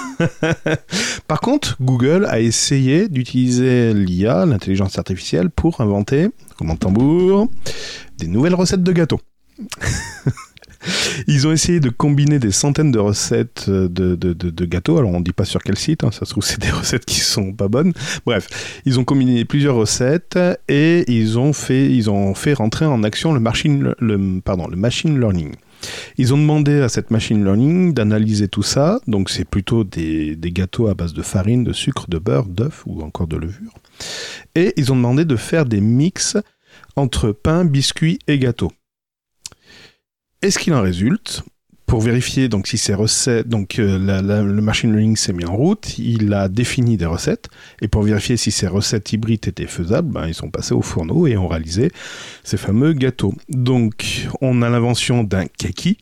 Par 1.28 1.42
contre, 1.42 1.76
Google 1.82 2.26
a 2.26 2.40
essayé 2.40 3.10
d'utiliser 3.10 3.94
l'IA, 3.94 4.46
l'intelligence 4.46 4.98
artificielle, 4.98 5.50
pour 5.50 5.82
inventer, 5.82 6.30
comme 6.60 6.70
en 6.72 6.76
tambour, 6.76 7.50
des 8.20 8.28
nouvelles 8.28 8.54
recettes 8.56 8.84
de 8.84 8.92
gâteaux. 8.92 9.22
Ils 11.28 11.46
ont 11.46 11.52
essayé 11.52 11.80
de 11.82 11.90
combiner 11.90 12.40
des 12.40 12.52
centaines 12.52 12.92
de 12.92 13.00
recettes 13.00 13.70
de, 13.70 13.88
de, 13.88 14.16
de- 14.16 14.50
de 14.50 14.66
gâteaux. 14.66 14.98
Alors, 14.98 15.12
on 15.12 15.20
ne 15.20 15.24
dit 15.26 15.34
pas 15.34 15.44
sur 15.44 15.62
quel 15.62 15.78
site, 15.78 16.04
hein, 16.06 16.12
ça 16.12 16.26
se 16.26 16.32
trouve, 16.32 16.44
c'est 16.46 16.60
des 16.60 16.70
recettes 16.70 17.06
qui 17.06 17.20
sont 17.20 17.52
pas 17.54 17.68
bonnes. 17.68 17.92
Bref, 18.26 18.82
ils 18.86 19.00
ont 19.00 19.04
combiné 19.04 19.44
plusieurs 19.46 19.76
recettes 19.76 20.40
et 20.70 21.04
ils 21.12 21.38
ont 21.38 21.52
fait, 21.54 21.92
ils 21.94 22.10
ont 22.10 22.34
fait 22.34 22.54
rentrer 22.54 22.86
en 22.86 23.04
action 23.04 23.34
le 23.34 23.40
machine, 23.42 23.94
le, 24.00 24.40
pardon, 24.42 24.68
le 24.68 24.78
machine 24.78 25.20
learning. 25.20 25.54
Ils 26.18 26.34
ont 26.34 26.38
demandé 26.38 26.80
à 26.82 26.90
cette 26.90 27.12
machine 27.12 27.44
learning 27.44 27.94
d'analyser 27.94 28.48
tout 28.48 28.64
ça. 28.64 29.00
Donc, 29.08 29.30
c'est 29.30 29.46
plutôt 29.46 29.84
des, 29.84 30.36
des 30.38 30.52
gâteaux 30.52 30.88
à 30.88 30.94
base 30.94 31.14
de 31.14 31.22
farine, 31.22 31.64
de 31.66 31.74
sucre, 31.74 32.06
de 32.10 32.18
beurre, 32.20 32.46
d'œuf 32.46 32.84
ou 32.86 33.02
encore 33.02 33.28
de 33.28 33.36
levure. 33.38 33.74
Et 34.56 34.74
ils 34.78 34.92
ont 34.92 34.96
demandé 34.96 35.26
de 35.26 35.36
faire 35.36 35.66
des 35.66 35.82
mix 35.82 36.38
entre 36.96 37.32
pain, 37.32 37.66
biscuits 37.66 38.20
et 38.28 38.40
gâteaux. 38.40 38.72
Et 40.42 40.52
ce 40.52 40.60
qu'il 40.60 40.74
en 40.74 40.82
résulte, 40.82 41.44
pour 41.86 42.02
vérifier 42.02 42.50
donc 42.50 42.68
si 42.68 42.78
ces 42.78 42.94
recettes, 42.94 43.48
donc 43.48 43.80
euh, 43.80 43.98
le 43.98 44.62
machine 44.62 44.92
learning 44.92 45.16
s'est 45.16 45.34
mis 45.34 45.46
en 45.46 45.56
route, 45.56 45.98
il 45.98 46.34
a 46.34 46.48
défini 46.48 46.98
des 46.98 47.08
recettes 47.08 47.50
et 47.82 47.88
pour 47.88 48.04
vérifier 48.04 48.38
si 48.38 48.52
ces 48.52 48.68
recettes 48.68 49.12
hybrides 49.12 49.48
étaient 49.48 49.66
faisables, 49.66 50.12
ben, 50.12 50.28
ils 50.28 50.36
sont 50.36 50.52
passés 50.52 50.76
au 50.76 50.84
fourneau 50.84 51.26
et 51.26 51.36
ont 51.36 51.48
réalisé 51.48 51.92
ces 52.44 52.58
fameux 52.58 52.94
gâteaux. 52.94 53.34
Donc 53.50 54.28
on 54.40 54.62
a 54.62 54.70
l'invention 54.70 55.24
d'un 55.24 55.46
keki 55.48 55.98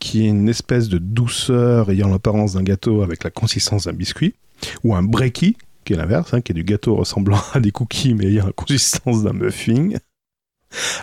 qui 0.00 0.24
est 0.24 0.28
une 0.28 0.48
espèce 0.48 0.88
de 0.88 0.98
douceur 0.98 1.90
ayant 1.90 2.08
l'apparence 2.08 2.54
d'un 2.54 2.64
gâteau 2.64 3.02
avec 3.02 3.22
la 3.22 3.30
consistance 3.30 3.84
d'un 3.84 3.92
biscuit, 3.92 4.34
ou 4.82 4.94
un 4.94 5.02
breki 5.02 5.56
l'inverse, 5.96 6.34
hein, 6.34 6.40
qui 6.40 6.52
est 6.52 6.54
du 6.54 6.64
gâteau 6.64 6.96
ressemblant 6.96 7.40
à 7.54 7.60
des 7.60 7.70
cookies 7.70 8.14
mais 8.14 8.26
ayant 8.26 8.46
la 8.46 8.52
consistance 8.52 9.22
d'un 9.22 9.32
muffin. 9.32 9.90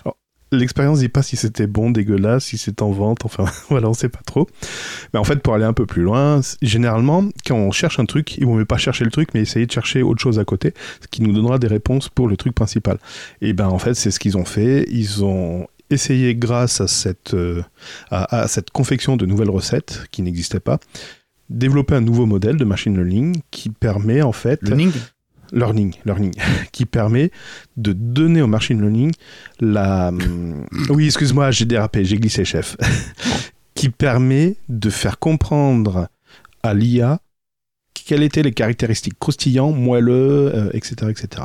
Alors, 0.04 0.18
L'expérience 0.52 1.00
dit 1.00 1.10
pas 1.10 1.24
si 1.24 1.36
c'était 1.36 1.68
bon, 1.68 1.92
dégueulasse, 1.92 2.46
si 2.46 2.58
c'est 2.58 2.82
en 2.82 2.92
vente, 2.92 3.26
enfin 3.26 3.46
voilà, 3.70 3.90
on 3.90 3.94
sait 3.94 4.08
pas 4.08 4.22
trop. 4.26 4.48
Mais 5.14 5.20
en 5.20 5.26
fait, 5.26 5.42
pour 5.42 5.54
aller 5.54 5.66
un 5.66 5.74
peu 5.74 5.86
plus 5.86 6.04
loin, 6.04 6.40
généralement, 6.62 7.26
quand 7.46 7.56
on 7.56 7.72
cherche 7.72 8.00
un 8.00 8.06
truc, 8.06 8.38
ils 8.38 8.46
vont 8.46 8.56
même 8.56 8.66
pas 8.66 8.78
chercher 8.78 9.04
le 9.04 9.12
truc, 9.12 9.30
mais 9.34 9.42
essayer 9.42 9.66
de 9.66 9.72
chercher 9.72 10.04
autre 10.04 10.22
chose 10.22 10.40
à 10.40 10.46
côté, 10.46 10.74
ce 11.02 11.08
qui 11.08 11.22
nous 11.22 11.34
donnera 11.34 11.60
des 11.60 11.68
réponses 11.68 12.08
pour 12.08 12.30
le 12.30 12.38
truc 12.38 12.56
principal. 12.56 12.98
Et 13.42 13.52
ben 13.52 13.68
en 13.68 13.80
fait, 13.80 13.94
c'est 13.94 14.10
ce 14.10 14.20
qu'ils 14.20 14.38
ont 14.38 14.46
fait. 14.46 14.86
Ils 14.90 15.26
ont 15.26 15.68
essayé, 15.90 16.34
grâce 16.36 16.80
à 16.80 16.88
cette, 16.88 17.34
euh, 17.34 17.62
à 18.10 18.48
cette 18.48 18.72
confection 18.72 19.18
de 19.18 19.26
nouvelles 19.26 19.50
recettes 19.50 20.04
qui 20.12 20.22
n'existaient 20.22 20.60
pas, 20.60 20.80
développer 21.50 21.96
un 21.96 22.02
nouveau 22.02 22.26
modèle 22.26 22.58
de 22.58 22.66
machine 22.66 22.96
learning 22.96 23.42
qui 23.52 23.70
permet 23.70 24.22
en 24.22 24.32
fait 24.32 24.62
Le 24.62 24.76
Ning 24.76 24.92
learning, 25.52 25.96
learning, 26.06 26.34
qui 26.72 26.86
permet 26.86 27.32
de 27.76 27.94
donner 27.94 28.42
au 28.42 28.48
machine 28.48 28.82
learning 28.82 29.14
la. 29.60 30.10
hum, 30.10 30.66
Oui, 30.90 31.06
excuse-moi, 31.06 31.52
j'ai 31.52 31.66
dérapé, 31.66 32.06
j'ai 32.06 32.18
glissé, 32.18 32.46
chef. 32.46 32.78
qui 33.76 33.90
permet 33.90 34.56
de 34.70 34.90
faire 34.90 35.20
comprendre 35.20 36.10
à 36.64 36.74
l'IA 36.74 37.20
quelles 37.94 38.24
étaient 38.24 38.44
les 38.44 38.54
caractéristiques 38.54 39.20
croustillants, 39.20 39.72
moelleux, 39.72 40.52
euh, 40.54 40.70
etc., 40.74 41.12
etc. 41.12 41.44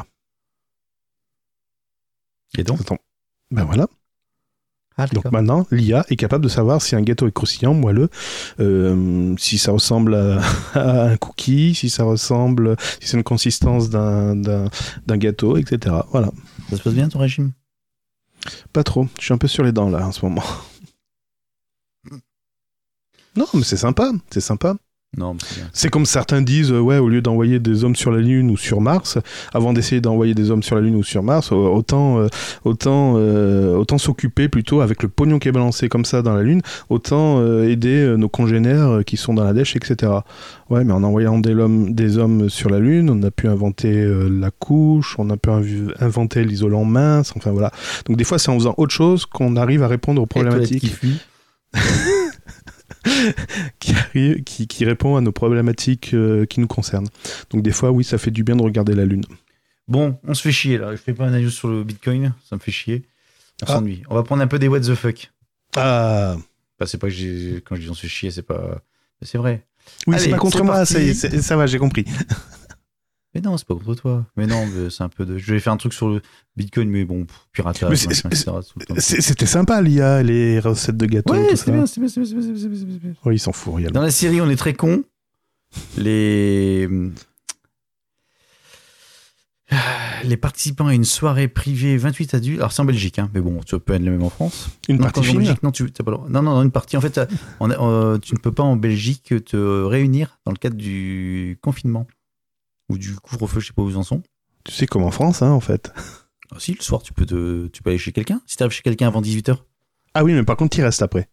Et 2.57 2.65
donc? 2.65 2.81
Attends. 2.81 2.99
Ben 3.51 3.65
voilà. 3.65 3.89
Ah, 4.99 5.07
Donc 5.07 5.25
maintenant, 5.33 5.67
l'IA 5.71 6.05
est 6.09 6.17
capable 6.17 6.45
de 6.45 6.49
savoir 6.49 6.83
si 6.83 6.95
un 6.95 7.03
gâteau 7.03 7.27
est 7.27 7.33
croustillant, 7.33 7.75
moelleux, 7.75 8.11
euh, 8.61 9.35
si 9.39 9.59
ça 9.59 9.73
ressemble 9.73 10.15
à, 10.15 10.41
à 10.75 11.03
un 11.13 11.17
cookie, 11.17 11.75
si 11.75 11.89
ça 11.91 12.05
ressemble, 12.05 12.77
si 13.01 13.09
c'est 13.09 13.17
une 13.17 13.23
consistance 13.23 13.89
d'un, 13.91 14.37
d'un, 14.37 14.69
d'un 15.07 15.17
gâteau, 15.17 15.57
etc. 15.57 15.97
Voilà. 16.11 16.31
Ça 16.71 16.77
se 16.77 16.83
passe 16.83 16.95
bien 16.95 17.09
ton 17.09 17.19
régime? 17.21 17.53
Pas 18.73 18.85
trop. 18.85 19.07
Je 19.19 19.25
suis 19.25 19.35
un 19.35 19.39
peu 19.39 19.49
sur 19.49 19.65
les 19.65 19.73
dents 19.73 19.89
là 19.89 20.07
en 20.07 20.13
ce 20.13 20.25
moment. 20.25 20.45
Non, 23.37 23.47
mais 23.55 23.63
c'est 23.63 23.77
sympa. 23.79 24.13
C'est 24.31 24.41
sympa. 24.41 24.77
C'est 25.75 25.91
comme 25.91 26.07
certains 26.07 26.41
disent, 26.41 26.73
ouais, 26.73 26.97
au 26.97 27.09
lieu 27.09 27.21
d'envoyer 27.21 27.59
des 27.59 27.85
hommes 27.85 27.95
sur 27.95 28.11
la 28.11 28.19
Lune 28.21 28.51
ou 28.51 28.57
sur 28.57 28.81
Mars, 28.81 29.19
avant 29.53 29.75
d'essayer 29.75 30.01
d'envoyer 30.01 30.33
des 30.35 30.51
hommes 30.51 30.63
sur 30.63 30.75
la 30.75 30.81
Lune 30.81 30.95
ou 30.97 31.03
sur 31.03 31.23
Mars, 31.23 31.53
autant, 31.53 32.19
euh, 32.21 32.29
autant, 32.65 33.15
euh, 33.19 33.75
autant 33.77 33.99
s'occuper 33.99 34.49
plutôt 34.49 34.81
avec 34.81 35.03
le 35.03 35.11
pognon 35.11 35.39
qui 35.39 35.49
est 35.49 35.53
balancé 35.53 35.91
comme 35.91 36.07
ça 36.07 36.23
dans 36.23 36.33
la 36.35 36.43
Lune, 36.43 36.63
autant 36.89 37.41
euh, 37.41 37.69
aider 37.69 38.15
nos 38.17 38.31
congénères 38.31 39.01
qui 39.05 39.19
sont 39.19 39.35
dans 39.35 39.45
la 39.45 39.53
dèche, 39.53 39.77
etc. 39.77 40.11
Ouais, 40.71 40.83
mais 40.83 40.95
en 40.95 41.03
envoyant 41.03 41.39
des, 41.39 41.55
hommes- 41.55 41.93
des 41.93 42.17
hommes 42.17 42.49
sur 42.49 42.71
la 42.71 42.79
Lune, 42.79 43.11
on 43.11 43.23
a 43.23 43.31
pu 43.31 43.49
inventer 43.49 44.07
la 44.31 44.51
couche, 44.51 45.17
on 45.19 45.29
a 45.29 45.37
pu 45.37 45.51
inv- 45.51 45.93
inventer 46.01 46.43
l'isolant 46.45 46.85
mince, 46.87 47.35
enfin 47.37 47.51
voilà. 47.51 47.71
Donc 48.07 48.17
des 48.17 48.25
fois, 48.25 48.39
c'est 48.39 48.51
en 48.51 48.55
faisant 48.59 48.75
autre 48.79 48.95
chose 48.95 49.27
qu'on 49.27 49.57
arrive 49.57 49.83
à 49.83 49.89
répondre 49.89 50.23
aux 50.23 50.27
problématiques. 50.27 50.85
qui, 53.81 53.95
arrive- 53.95 54.43
qui, 54.45 54.67
qui 54.67 54.85
répond 54.85 55.17
à 55.17 55.21
nos 55.21 55.33
problématiques 55.33 56.15
euh, 56.15 56.45
qui 56.47 56.61
nous 56.61 56.67
concernent. 56.67 57.09
Donc 57.51 57.63
des 57.63 57.71
fois, 57.73 57.91
oui, 57.91 58.05
ça 58.05 58.19
fait 58.19 58.31
du 58.31 58.45
bien 58.45 58.57
de 58.57 58.63
regarder 58.63 58.95
la 58.95 59.05
Lune. 59.05 59.25
Bon, 59.89 60.19
on 60.25 60.35
se 60.35 60.43
fait 60.43 60.53
chier 60.53 60.79
là. 60.79 60.93
Je 60.93 60.97
fais 60.97 61.13
pas 61.13 61.27
un 61.27 61.39
news 61.41 61.51
sur 61.51 61.69
le 61.69 61.83
Bitcoin, 61.85 62.35
ça 62.49 62.57
me 62.57 62.61
fait 62.61 62.71
chier. 62.73 63.03
On 63.63 63.67
Ah. 63.67 63.73
s'ennuie. 63.75 64.03
On 64.09 64.15
va 64.15 64.23
prendre 64.23 64.43
un 64.43 64.47
peu 64.47 64.59
des 64.59 64.69
what 64.69 64.81
the 64.81 64.95
fuck. 64.95 65.31
Ah, 65.77 66.37
Enfin, 66.79 66.87
c'est 66.87 66.99
pas 66.99 67.09
que 67.09 67.59
quand 67.61 67.77
je 67.77 67.81
dis 67.83 67.91
on 67.91 67.95
se 67.95 68.03
fait 68.03 68.09
chier, 68.09 68.31
c'est 68.31 68.43
pas. 68.43 68.83
C'est 69.23 69.39
vrai. 69.39 69.65
oui, 70.07 70.17
c'est 70.19 70.31
pas 70.31 70.37
contre 70.39 70.63
moi, 70.65 70.85
ça, 70.85 71.01
y 71.01 71.11
est, 71.11 71.15
c'est- 71.15 71.41
ça 71.43 71.57
va, 71.57 71.67
j'ai 71.67 71.79
compris. 71.79 72.05
Mais 73.35 73.41
non, 73.41 73.57
c'est 73.57 73.67
pas 73.67 73.75
contre 73.75 73.95
toi. 73.95 74.27
Mais 74.37 74.47
non, 74.47 74.67
c'est 74.91 75.03
un 75.03 75.09
peu 75.09 75.25
de. 75.25 75.39
Je 75.39 75.55
vais 75.55 75.61
faire 75.61 75.73
un 75.73 75.79
truc 75.79 75.95
sur 75.95 76.09
le 76.09 76.21
Bitcoin, 76.57 76.91
mais 76.91 77.05
bon, 77.05 77.27
piratage, 77.53 77.97
C'était 78.99 79.47
sympa, 79.47 79.81
l'IA, 79.81 80.23
les 80.23 80.59
recettes 80.61 80.99
de 80.99 81.07
gâteaux, 81.07 81.33
Ouais, 81.33 81.57
c'est 81.57 81.71
bien, 81.73 81.87
c'est 81.87 82.01
bien, 82.01 82.09
c'est 82.09 82.21
bien, 82.21 82.29
c'est 82.31 82.69
bien, 82.69 82.97
bien. 83.03 83.13
Oui, 83.25 83.37
ils 83.37 83.39
s'en 83.39 83.53
foutent. 83.53 83.83
Dans 83.85 84.03
la 84.03 84.11
série, 84.11 84.41
on 84.41 84.51
est 84.51 84.57
très 84.57 84.75
con. 84.75 85.03
Les 85.97 86.89
les 90.25 90.37
participants 90.37 90.87
à 90.89 90.95
une 90.95 91.05
soirée 91.05 91.49
privée 91.49 91.97
28 91.97 92.35
adultes. 92.35 92.59
Alors 92.59 92.73
c'est 92.73 92.83
en 92.83 92.85
Belgique, 92.85 93.19
hein, 93.19 93.31
mais 93.33 93.41
bon, 93.41 93.61
tu 93.65 93.79
peux 93.81 93.95
être 93.95 94.03
le 94.03 94.11
même 94.11 94.23
en 94.23 94.29
France. 94.29 94.69
Une 94.89 94.97
Non, 94.99 95.05
partie 95.05 95.21
en 95.31 95.35
Belgique, 95.35 95.63
non, 95.63 95.71
tu 95.71 95.87
pas 95.87 96.11
le 96.11 96.17
droit. 96.19 96.27
Non, 96.29 96.43
non, 96.43 96.55
non, 96.57 96.63
une 96.63 96.71
partie. 96.71 96.97
En 96.99 97.01
fait, 97.01 97.17
euh, 97.19 97.27
on 97.61 97.71
a- 97.71 97.79
euh, 97.81 98.19
tu 98.19 98.35
ne 98.35 98.39
peux 98.39 98.53
pas 98.53 98.63
en 98.63 98.77
Belgique 98.77 99.33
te 99.47 99.83
réunir 99.85 100.39
dans 100.45 100.53
le 100.53 100.59
cadre 100.59 100.77
du 100.77 101.59
confinement 101.63 102.07
ou 102.93 102.99
du 102.99 103.15
couvre-feu, 103.17 103.61
je 103.61 103.67
sais 103.69 103.73
pas 103.73 103.83
où 103.83 103.91
ils 103.91 103.97
en 103.97 104.03
sont. 104.03 104.23
Tu 104.65 104.73
sais, 104.73 104.87
comme 104.87 105.03
en 105.03 105.11
France, 105.11 105.43
hein, 105.43 105.51
en 105.51 105.61
fait. 105.61 105.93
Ah, 106.53 106.57
si, 106.59 106.75
le 106.75 106.83
soir, 106.83 107.03
tu 107.03 107.13
peux, 107.13 107.27
te, 107.27 107.67
tu 107.69 107.83
peux 107.83 107.91
aller 107.91 107.99
chez 107.99 108.13
quelqu'un. 108.13 108.41
Si 108.47 108.57
tu 108.57 108.63
arrives 108.63 108.73
chez 108.75 108.83
quelqu'un 108.83 109.09
avant 109.09 109.21
18h, 109.23 109.57
Ah 110.15 110.23
oui, 110.25 110.33
mais 110.35 110.45
par 110.45 110.57
contre, 110.57 110.79
il 110.79 110.83
reste 110.83 111.03
après. 111.03 111.29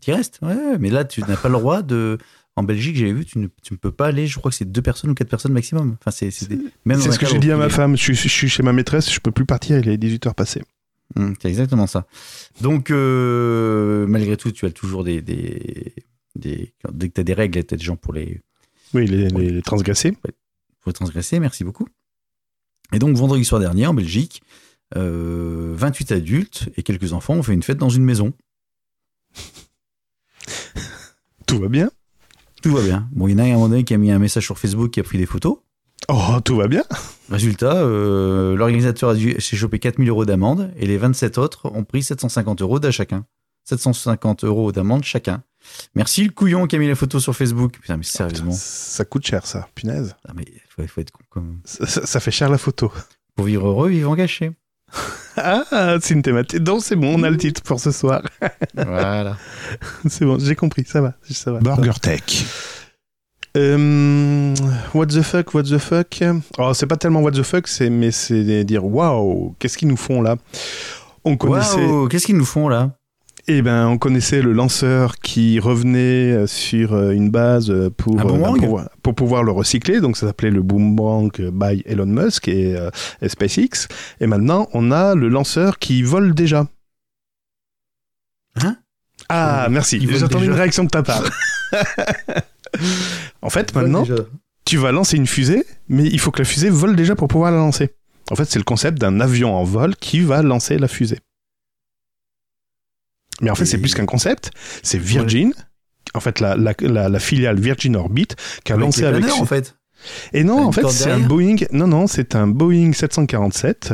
tu 0.00 0.10
y 0.10 0.14
restes. 0.14 0.38
Ouais, 0.42 0.78
mais 0.78 0.90
là, 0.90 1.04
tu 1.04 1.20
n'as 1.20 1.36
pas 1.36 1.48
le 1.48 1.58
droit 1.58 1.82
de. 1.82 2.18
En 2.56 2.62
Belgique, 2.64 2.96
j'avais 2.96 3.14
vu, 3.14 3.24
tu 3.24 3.38
ne, 3.38 3.46
tu 3.62 3.72
ne 3.72 3.78
peux 3.78 3.92
pas 3.92 4.08
aller, 4.08 4.26
je 4.26 4.38
crois 4.38 4.50
que 4.50 4.56
c'est 4.56 4.70
deux 4.70 4.82
personnes 4.82 5.08
ou 5.10 5.14
quatre 5.14 5.30
personnes 5.30 5.52
maximum. 5.54 5.96
Enfin, 6.00 6.10
c'est 6.10 6.30
c'est 6.30 6.48
des- 6.48 6.58
ce 7.00 7.18
que 7.18 7.24
j'ai 7.26 7.38
dit 7.38 7.50
à 7.50 7.56
ma 7.56 7.70
femme. 7.70 7.96
Je 7.96 8.02
suis, 8.02 8.14
je 8.14 8.28
suis 8.28 8.48
chez 8.50 8.62
ma 8.62 8.72
maîtresse, 8.74 9.10
je 9.10 9.20
peux 9.20 9.30
plus 9.30 9.46
partir, 9.46 9.78
il 9.78 9.88
est 9.88 9.96
18h 9.96 10.34
passé. 10.34 10.62
Hum, 11.16 11.34
c'est 11.40 11.48
exactement 11.48 11.86
ça. 11.86 12.06
Donc, 12.60 12.90
euh, 12.90 14.06
malgré 14.06 14.36
tout, 14.36 14.50
tu 14.52 14.66
as 14.66 14.70
toujours 14.70 15.04
des. 15.04 15.20
des, 15.22 15.94
des 16.36 16.72
dès 16.92 17.08
que 17.08 17.14
tu 17.14 17.20
as 17.20 17.24
des 17.24 17.34
règles, 17.34 17.62
tu 17.64 17.74
as 17.74 17.76
des 17.78 17.84
gens 17.84 17.96
pour 17.96 18.12
les, 18.12 18.40
Oui, 18.94 19.06
les, 19.06 19.28
les, 19.28 19.50
les 19.50 19.62
transgressés. 19.62 20.12
pour 20.12 20.30
les 20.90 20.94
transgresser. 20.94 21.40
Merci 21.40 21.64
beaucoup. 21.64 21.88
Et 22.92 22.98
donc, 22.98 23.16
vendredi 23.16 23.44
soir 23.44 23.60
dernier, 23.60 23.86
en 23.86 23.94
Belgique, 23.94 24.42
euh, 24.96 25.72
28 25.76 26.12
adultes 26.12 26.68
et 26.76 26.82
quelques 26.82 27.12
enfants 27.12 27.34
ont 27.34 27.42
fait 27.42 27.54
une 27.54 27.62
fête 27.62 27.78
dans 27.78 27.88
une 27.88 28.04
maison. 28.04 28.32
Tout 31.46 31.58
va 31.58 31.68
bien. 31.68 31.90
Tout 32.62 32.72
va 32.72 32.82
bien. 32.82 33.08
Bon, 33.12 33.26
il 33.26 33.32
y 33.32 33.34
en 33.34 33.38
a 33.38 33.44
un 33.44 33.54
moment 33.54 33.68
donné 33.68 33.84
qui 33.84 33.94
a 33.94 33.98
mis 33.98 34.10
un 34.10 34.18
message 34.18 34.44
sur 34.44 34.58
Facebook 34.58 34.90
qui 34.90 35.00
a 35.00 35.02
pris 35.02 35.18
des 35.18 35.26
photos. 35.26 35.58
Oh, 36.08 36.40
tout 36.44 36.56
va 36.56 36.68
bien. 36.68 36.84
Résultat, 37.30 37.76
euh, 37.76 38.56
l'organisateur 38.56 39.10
a 39.10 39.14
dû 39.14 39.40
s'est 39.40 39.56
chopé 39.56 39.78
4000 39.78 40.08
euros 40.08 40.24
d'amende 40.24 40.72
et 40.76 40.86
les 40.86 40.98
27 40.98 41.38
autres 41.38 41.70
ont 41.72 41.84
pris 41.84 42.02
750 42.02 42.62
euros 42.62 42.78
d'à 42.78 42.90
chacun. 42.90 43.24
750 43.64 44.44
euros 44.44 44.72
d'amende 44.72 45.04
chacun. 45.04 45.42
Merci 45.94 46.24
le 46.24 46.30
couillon 46.30 46.66
qui 46.66 46.76
a 46.76 46.78
mis 46.78 46.88
les 46.88 46.94
photos 46.94 47.22
sur 47.22 47.36
Facebook. 47.36 47.78
Putain, 47.80 47.96
mais 47.96 48.02
sérieusement. 48.02 48.52
Ça 48.52 49.04
coûte 49.04 49.24
cher, 49.24 49.46
ça. 49.46 49.68
Punaise. 49.74 50.16
Ah, 50.28 50.32
mais 50.34 50.44
faut, 50.74 50.86
faut 50.86 51.00
être 51.00 51.10
con 51.10 51.20
quand 51.30 51.40
même. 51.40 51.60
Ça, 51.64 51.86
ça- 51.86 52.06
ça 52.06 52.20
fait 52.20 52.30
cher 52.30 52.48
la 52.50 52.58
photo. 52.58 52.92
Pour 53.36 53.46
vivre 53.46 53.66
heureux, 53.68 53.88
vivre 53.88 54.14
gâché. 54.16 54.52
Ah, 55.38 55.96
c'est 56.02 56.12
une 56.12 56.20
thématique. 56.20 56.60
Donc, 56.62 56.82
c'est 56.84 56.94
bon, 56.94 57.18
on 57.18 57.22
a 57.22 57.30
le 57.30 57.38
titre 57.38 57.62
pour 57.62 57.80
ce 57.80 57.90
soir. 57.90 58.20
voilà. 58.74 59.38
c'est 60.06 60.26
bon, 60.26 60.38
j'ai 60.38 60.54
compris, 60.54 60.84
ça 60.86 61.00
va. 61.00 61.14
Ça 61.30 61.50
va. 61.52 61.58
Burger 61.60 61.98
Tech. 62.02 62.44
Euh, 63.56 64.54
what 64.94 65.06
the 65.06 65.22
fuck, 65.22 65.54
what 65.54 65.62
the 65.64 65.78
fuck? 65.78 66.22
Oh, 66.58 66.72
c'est 66.74 66.86
pas 66.86 66.96
tellement 66.96 67.20
what 67.20 67.32
the 67.32 67.42
fuck, 67.42 67.66
c'est 67.68 67.90
mais 67.90 68.10
c'est 68.10 68.64
dire 68.64 68.84
waouh, 68.84 69.54
qu'est-ce 69.58 69.76
qu'ils 69.78 69.88
nous 69.88 69.96
font 69.96 70.22
là? 70.22 70.36
On 71.24 71.36
connaissait, 71.36 71.84
Waouh, 71.84 72.08
qu'est-ce 72.08 72.26
qu'ils 72.26 72.36
nous 72.36 72.44
font 72.46 72.68
là? 72.68 72.96
Eh 73.48 73.62
ben, 73.62 73.88
on 73.88 73.98
connaissait 73.98 74.40
le 74.40 74.52
lanceur 74.52 75.18
qui 75.18 75.58
revenait 75.58 76.32
euh, 76.32 76.46
sur 76.46 76.92
euh, 76.92 77.10
une 77.10 77.30
base 77.30 77.70
euh, 77.70 77.90
pour, 77.90 78.16
pour, 78.16 78.82
pour 79.02 79.14
pouvoir 79.14 79.42
le 79.42 79.50
recycler. 79.50 80.00
Donc, 80.00 80.16
ça 80.16 80.26
s'appelait 80.28 80.50
le 80.50 80.62
Boomerang 80.62 81.32
by 81.50 81.82
Elon 81.86 82.06
Musk 82.06 82.46
et, 82.48 82.76
euh, 82.76 82.90
et 83.20 83.28
SpaceX. 83.28 83.88
Et 84.20 84.26
maintenant, 84.26 84.68
on 84.72 84.92
a 84.92 85.14
le 85.14 85.28
lanceur 85.28 85.78
qui 85.78 86.02
vole 86.02 86.34
déjà. 86.34 86.66
Hein? 88.62 88.76
Ah, 89.28 89.66
merci. 89.70 90.06
J'attendais 90.08 90.46
une 90.46 90.52
réaction 90.52 90.84
de 90.84 90.90
ta 90.90 91.02
part. 91.02 91.24
en 93.42 93.50
fait, 93.50 93.74
maintenant, 93.74 94.02
Déjà. 94.02 94.22
tu 94.64 94.76
vas 94.76 94.92
lancer 94.92 95.16
une 95.16 95.26
fusée, 95.26 95.64
mais 95.88 96.04
il 96.04 96.20
faut 96.20 96.30
que 96.30 96.40
la 96.40 96.44
fusée 96.44 96.70
vole 96.70 96.94
déjà 96.96 97.16
pour 97.16 97.28
pouvoir 97.28 97.50
la 97.50 97.58
lancer. 97.58 97.90
En 98.30 98.36
fait, 98.36 98.44
c'est 98.44 98.58
le 98.58 98.64
concept 98.64 98.98
d'un 98.98 99.20
avion 99.20 99.54
en 99.54 99.64
vol 99.64 99.96
qui 99.96 100.20
va 100.20 100.42
lancer 100.42 100.78
la 100.78 100.86
fusée. 100.86 101.18
Mais 103.42 103.50
en 103.50 103.54
fait, 103.54 103.66
c'est 103.66 103.78
plus 103.78 103.94
qu'un 103.94 104.06
concept, 104.06 104.50
c'est 104.82 104.98
Virgin, 104.98 105.52
en 106.14 106.20
fait, 106.20 106.40
la, 106.40 106.56
la, 106.56 106.72
la- 106.80 107.08
la 107.10 107.18
filiale 107.18 107.60
Virgin 107.60 107.96
Orbit, 107.96 108.28
qui 108.64 108.72
a 108.72 108.76
lancé 108.76 109.04
avec. 109.04 109.20
planeurs, 109.20 109.40
en 109.42 109.46
fait. 109.46 109.76
Et 110.32 110.42
non, 110.42 110.64
en 110.66 110.72
fait, 110.72 110.88
c'est 110.88 111.10
un 111.10 111.20
Boeing. 111.20 111.56
Non, 111.72 111.86
non, 111.86 112.06
c'est 112.08 112.34
un 112.34 112.48
Boeing 112.48 112.92
747 112.92 113.92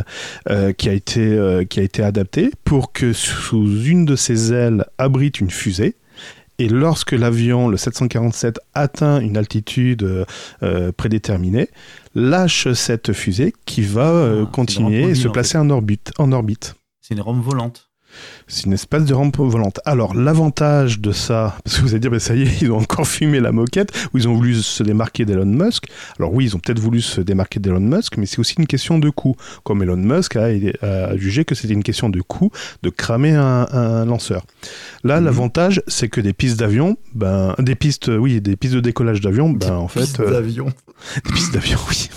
euh, 0.49 0.73
qui 0.73 0.89
a 0.89 0.93
été 0.95 1.21
euh, 1.21 1.65
qui 1.65 1.81
a 1.81 1.83
été 1.83 2.03
adapté 2.03 2.51
pour 2.65 2.93
que 2.93 3.13
sous 3.13 3.85
une 3.85 4.07
de 4.07 4.17
ses 4.17 4.53
ailes 4.55 4.87
abrite 4.97 5.41
une 5.41 5.51
fusée. 5.51 5.97
Et 6.61 6.69
lorsque 6.69 7.13
l'avion, 7.13 7.69
le 7.69 7.77
747, 7.77 8.59
atteint 8.75 9.21
une 9.21 9.37
altitude 9.37 10.25
euh, 10.63 10.93
prédéterminée, 10.93 11.69
lâche 12.15 12.73
cette 12.73 13.13
fusée 13.13 13.53
qui 13.65 13.83
va 13.83 14.41
Ah, 14.43 14.47
continuer 14.51 15.01
et 15.01 15.03
se 15.03 15.09
mobile, 15.09 15.29
en 15.29 15.33
placer 15.33 15.59
en 15.59 15.71
orbite. 15.71 16.11
En 16.19 16.33
orbite. 16.33 16.75
C'est 17.01 17.15
une 17.15 17.21
rampe 17.21 17.45
volante. 17.45 17.88
C'est 18.47 18.65
une 18.65 18.73
espèce 18.73 19.05
de 19.05 19.13
rampe 19.15 19.37
volante. 19.39 19.81
Alors, 19.85 20.15
l'avantage 20.15 21.01
de 21.01 21.13
ça, 21.13 21.57
parce 21.65 21.77
que 21.77 21.83
vous 21.83 21.89
allez 21.91 22.01
dire, 22.01 22.11
bah, 22.11 22.19
ça 22.19 22.35
y 22.35 22.43
est, 22.43 22.63
ils 22.63 22.71
ont 22.73 22.79
encore 22.79 23.07
fumé 23.07 23.41
la 23.41 23.53
moquette, 23.53 23.93
ou 24.13 24.19
ils 24.19 24.27
ont 24.29 24.35
voulu 24.35 24.55
se 24.57 24.83
démarquer 24.83 25.25
d'Elon 25.25 25.45
Musk. 25.47 25.87
Alors 26.19 26.33
oui, 26.33 26.45
ils 26.47 26.57
ont 26.57 26.59
peut-être 26.59 26.79
voulu 26.81 27.01
se 27.03 27.21
démarquer 27.21 27.61
d'Elon 27.61 27.81
Musk, 27.81 28.17
mais 28.17 28.27
c'est 28.27 28.39
aussi 28.39 28.55
une 28.59 28.67
question 28.67 28.99
de 28.99 29.11
coût. 29.11 29.37
Comme 29.65 29.83
Elon 29.83 29.97
Musk 29.97 30.37
a, 30.37 30.47
a 30.83 31.17
jugé 31.17 31.45
que 31.45 31.55
c'était 31.55 31.75
une 31.75 31.83
question 31.83 32.09
de 32.09 32.21
coût 32.21 32.51
de 32.83 32.91
cramer 32.91 33.33
un, 33.35 33.67
un 33.71 34.05
lanceur. 34.07 34.45
Là, 35.05 35.19
Mhm. 35.19 35.25
l'avantage, 35.27 35.83
c'est 35.87 36.09
que 36.09 36.21
des 36.21 36.33
pistes 36.33 36.59
d'avion, 36.59 36.97
ben, 37.15 37.55
des 37.59 37.75
pistes, 37.75 38.09
oui, 38.09 38.41
des 38.41 38.57
pistes 38.57 38.75
de 38.75 38.81
décollage 38.81 39.21
d'avion, 39.21 39.51
ben, 39.51 39.73
en 39.73 39.89
fait, 39.89 40.21
euh, 40.21 40.31
d'avion. 40.31 40.67
des 41.25 41.33
pistes 41.33 41.53
d'avion, 41.53 41.79
oui. 41.91 42.09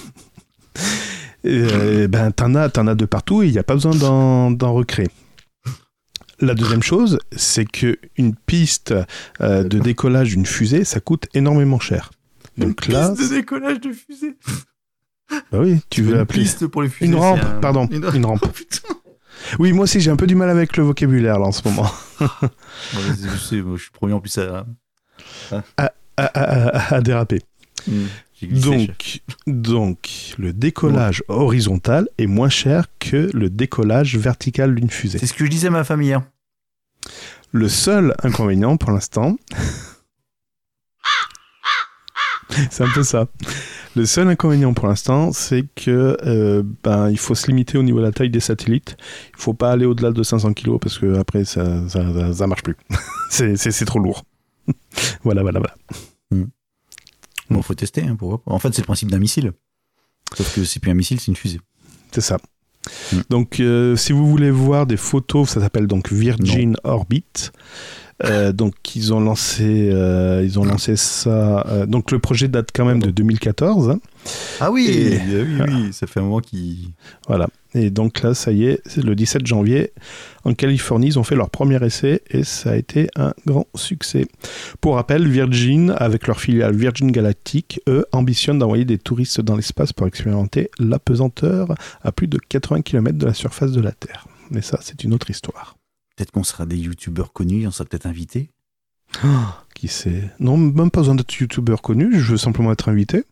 Euh, 1.46 2.08
ben, 2.08 2.32
t'en 2.32 2.54
as, 2.56 2.70
t'en 2.70 2.86
as 2.88 2.96
de 2.96 3.06
partout 3.06 3.42
et 3.44 3.48
il 3.48 3.52
n'y 3.52 3.58
a 3.58 3.64
pas 3.64 3.74
besoin 3.74 3.96
d'en 3.96 4.74
recréer. 4.74 5.10
La 6.42 6.54
deuxième 6.56 6.82
chose, 6.84 7.20
c'est 7.36 7.66
que 7.66 7.98
une 8.18 8.36
piste 8.36 8.94
euh, 9.42 9.64
de 9.64 9.80
décollage 9.80 10.30
d'une 10.30 10.46
fusée, 10.46 10.84
ça 10.86 11.00
coûte 11.00 11.28
énormément 11.34 11.80
cher. 11.80 12.12
Donc 12.58 12.88
là, 12.88 13.10
de 13.10 13.28
décollage 13.30 13.80
de 13.80 13.92
fusée. 13.94 14.36
Bah 15.52 15.60
oui, 15.60 15.80
tu 15.90 16.02
veux 16.02 16.20
appeler. 16.20 16.42
piste 16.42 16.68
pour 16.68 16.82
les 16.82 16.90
fusées. 16.90 17.12
Une 17.12 17.18
rampe, 17.18 17.40
un- 17.44 17.60
pardon, 17.60 17.88
une 17.88 18.26
rampe. 18.26 18.46
Oui, 19.58 19.74
moi 19.74 19.84
aussi 19.86 20.00
j'ai 20.00 20.12
un 20.12 20.16
peu 20.18 20.28
du 20.28 20.36
mal 20.36 20.50
avec 20.52 20.78
le 20.78 20.84
vocabulaire 20.84 21.40
là 21.40 21.48
en 21.48 21.52
ce 21.52 21.68
moment. 21.68 21.90
Ouais, 22.22 22.28
je 23.20 23.38
sais, 23.38 23.62
moi, 23.62 23.76
je 23.78 23.82
suis 23.84 23.92
premier 23.92 24.14
en 24.14 24.20
plus 24.20 24.38
à. 24.38 24.66
À, 25.78 25.94
à- 26.18 26.26
à- 26.26 26.96
à 26.96 27.02
déraper. 27.02 27.42
Glissé, 27.88 28.08
Donc, 28.48 29.22
donc, 29.48 30.36
le 30.38 30.54
décollage 30.54 31.24
horizontal 31.28 32.08
est 32.18 32.28
moins 32.28 32.50
cher 32.50 32.86
que 33.00 33.30
le 33.34 33.50
décollage 33.50 34.18
vertical 34.18 34.76
d'une 34.76 34.90
fusée. 34.90 35.20
C'est 35.20 35.28
ce 35.28 35.34
que 35.34 35.46
je 35.46 35.50
disais 35.50 35.68
à 35.68 35.72
ma 35.72 35.84
femme 35.84 36.02
hier. 36.02 36.22
Le 37.52 37.68
seul 37.68 38.16
inconvénient 38.24 38.78
pour 38.78 38.92
l'instant, 38.92 39.36
c'est 42.70 42.84
un 42.84 42.90
peu 42.94 43.04
ça. 43.04 43.28
Le 43.96 44.06
seul 44.06 44.30
inconvénient 44.30 44.74
pour 44.74 44.88
l'instant, 44.88 45.34
c'est 45.34 45.66
que 45.76 46.18
euh, 46.26 46.64
ben 46.84 47.10
il 47.10 47.18
faut 47.18 47.36
se 47.36 47.48
limiter 47.48 47.78
au 47.78 47.84
niveau 47.84 48.00
de 48.00 48.06
la 48.06 48.14
taille 48.14 48.30
des 48.30 48.40
satellites. 48.40 48.96
Il 49.38 49.42
faut 49.42 49.54
pas 49.54 49.72
aller 49.72 49.86
au-delà 49.86 50.12
de 50.12 50.24
500 50.24 50.54
kg 50.54 50.80
parce 50.80 50.98
que 50.98 51.18
après 51.18 51.44
ça 51.44 51.90
ça, 51.90 52.02
ça, 52.14 52.34
ça 52.34 52.48
marche 52.48 52.64
plus. 52.64 52.78
c'est 53.30 53.58
c'est 53.58 53.72
c'est 53.72 53.86
trop 53.86 54.00
lourd. 54.00 54.24
voilà 55.24 55.42
voilà 55.42 55.60
voilà. 55.60 55.76
Bon, 57.52 57.62
faut 57.62 57.74
tester, 57.76 58.02
hein, 58.04 58.16
pourquoi. 58.18 58.42
En 58.46 58.60
fait, 58.60 58.74
c'est 58.74 58.82
le 58.82 58.86
principe 58.86 59.12
d'un 59.12 59.20
missile. 59.20 59.52
Sauf 60.36 60.56
que 60.56 60.64
c'est 60.64 60.80
plus 60.80 60.92
un 60.92 60.96
missile, 60.96 61.20
c'est 61.20 61.28
une 61.28 61.36
fusée. 61.36 61.60
C'est 62.12 62.22
ça. 62.22 62.38
Mm. 63.12 63.18
Donc, 63.30 63.60
euh, 63.60 63.96
si 63.96 64.14
vous 64.14 64.28
voulez 64.28 64.50
voir 64.52 64.86
des 64.88 64.98
photos, 64.98 65.50
ça 65.50 65.60
s'appelle 65.62 65.88
donc 65.88 66.12
Virgin 66.12 66.76
Orbit. 66.84 67.24
Euh, 68.24 68.52
donc, 68.52 68.74
ils 68.96 69.14
ont 69.14 69.20
lancé, 69.20 69.90
euh, 69.92 70.44
ils 70.44 70.60
ont 70.60 70.64
lancé 70.64 70.96
ça. 70.96 71.66
euh, 71.68 71.86
donc, 71.86 72.12
le 72.12 72.20
projet 72.20 72.48
date 72.48 72.70
quand 72.74 72.86
même 72.86 73.02
de 73.02 73.10
2014. 73.12 73.90
hein. 73.90 74.00
Ah 74.60 74.72
oui, 74.72 74.88
Et- 74.90 75.20
oui, 75.44 75.62
oui, 75.68 75.90
ça 75.94 76.06
fait 76.08 76.20
un 76.20 76.24
moment 76.24 76.40
qu'il. 76.40 76.90
Voilà. 77.28 77.48
Et 77.74 77.90
donc 77.90 78.22
là, 78.22 78.34
ça 78.34 78.52
y 78.52 78.66
est, 78.66 78.82
c'est 78.86 79.04
le 79.04 79.16
17 79.16 79.46
janvier, 79.48 79.94
en 80.44 80.54
Californie, 80.54 81.08
ils 81.08 81.20
ont 81.20 81.24
fait 81.24 81.36
leur 81.36 81.50
premier 81.50 81.82
essai 81.86 82.22
et 82.30 82.44
ça 82.44 82.72
a 82.72 82.76
été 82.76 83.10
un 83.16 83.34
grand 83.46 83.66
succès. 83.76 84.28
Pour 84.82 84.96
rappel, 84.96 85.28
Virgin, 85.28 85.92
avec 85.98 86.28
leur 86.28 86.40
filiale 86.40 86.76
Virgin 86.76 87.12
Galactic, 87.12 87.80
eux, 87.88 88.06
ambitionnent 88.12 88.60
d'envoyer 88.60 88.84
des 88.84 88.98
touristes 88.98 89.40
dans 89.40 89.56
l'espace 89.56 89.94
pour 89.94 90.08
expérimenter 90.08 90.70
l'apesanteur 90.80 91.74
à 92.02 92.12
plus 92.12 92.28
de 92.28 92.38
80 92.38 92.82
km 92.82 93.18
de 93.18 93.26
la 93.26 93.34
surface 93.34 93.72
de 93.72 93.82
la 93.82 93.92
Terre. 93.94 94.28
Mais 94.50 94.62
ça, 94.62 94.80
c'est 94.82 95.04
une 95.06 95.14
autre 95.14 95.30
histoire. 95.30 95.78
Peut-être 96.16 96.32
qu'on 96.32 96.44
sera 96.44 96.66
des 96.66 96.78
youtubeurs 96.78 97.32
connus, 97.32 97.66
on 97.68 97.72
sera 97.72 97.86
peut-être 97.86 98.06
invités. 98.06 98.50
Qui 99.76 99.88
sait? 99.88 100.30
Non, 100.40 100.58
même 100.58 100.92
pas 100.92 101.02
besoin 101.02 101.16
d'être 101.16 101.34
youtubeur 101.34 101.82
connu, 101.82 102.20
je 102.20 102.32
veux 102.32 102.38
simplement 102.38 102.72
être 102.72 102.90
invité. 102.90 103.24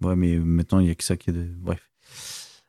Ouais, 0.00 0.16
mais 0.16 0.38
maintenant, 0.38 0.78
il 0.78 0.86
n'y 0.86 0.90
a 0.90 0.94
que 0.94 1.04
ça 1.04 1.16
qui 1.16 1.30
est 1.30 1.32
de. 1.32 1.46
Bref. 1.56 1.87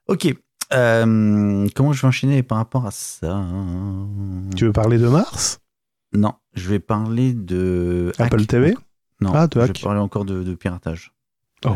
Ok. 0.10 0.36
Euh, 0.74 1.68
comment 1.76 1.94
je 1.94 2.02
vais 2.02 2.08
enchaîner 2.08 2.42
par 2.44 2.58
rapport 2.58 2.86
à 2.88 2.92
ça? 2.92 3.46
Tu 4.56 4.66
veux 4.66 4.72
parler 4.74 4.98
de 4.98 5.08
Mars? 5.08 5.60
Non, 6.14 6.34
je 6.54 6.68
vais 6.70 6.80
parler 6.80 7.34
de. 7.34 8.12
Apple 8.18 8.42
hack. 8.42 8.48
TV 8.48 8.76
Non, 9.22 9.32
Ah, 9.34 9.48
de 9.48 9.62
je 9.62 9.66
vais 9.68 9.74
parler 9.74 10.00
encore 10.00 10.26
de, 10.26 10.42
de 10.44 10.56
piratage. 10.56 11.14
Oh. 11.66 11.76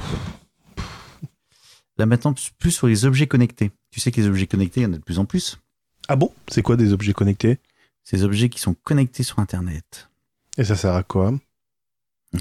Là 2.00 2.08
maintenant, 2.08 2.34
plus 2.58 2.72
sur 2.72 2.88
les 2.88 3.06
objets 3.06 3.28
connectés. 3.28 3.72
Tu 3.92 4.00
sais 4.00 4.12
que 4.12 4.20
les 4.20 4.28
objets 4.28 4.48
connectés, 4.48 4.82
il 4.82 4.84
y 4.84 4.88
en 4.88 4.94
a 4.94 4.98
de 4.98 5.04
plus 5.04 5.20
en 5.20 5.26
plus. 5.26 5.60
Ah 6.08 6.16
bon? 6.16 6.34
C'est 6.48 6.64
quoi 6.64 6.76
des 6.76 6.92
objets 6.92 7.14
connectés? 7.14 7.60
Ces 8.04 8.24
objets 8.24 8.50
qui 8.50 8.60
sont 8.60 8.74
connectés 8.74 9.22
sur 9.22 9.38
Internet. 9.38 10.10
Et 10.58 10.64
ça 10.64 10.76
sert 10.76 10.94
à 10.96 11.04
quoi? 11.04 11.34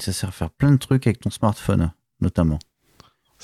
Ça 0.01 0.15
sert 0.15 0.31
à 0.31 0.33
faire 0.33 0.51
plein 0.51 0.73
de 0.73 0.79
trucs 0.79 1.07
avec 1.07 1.21
ton 1.21 1.29
smartphone, 1.29 1.93
notamment. 2.23 2.59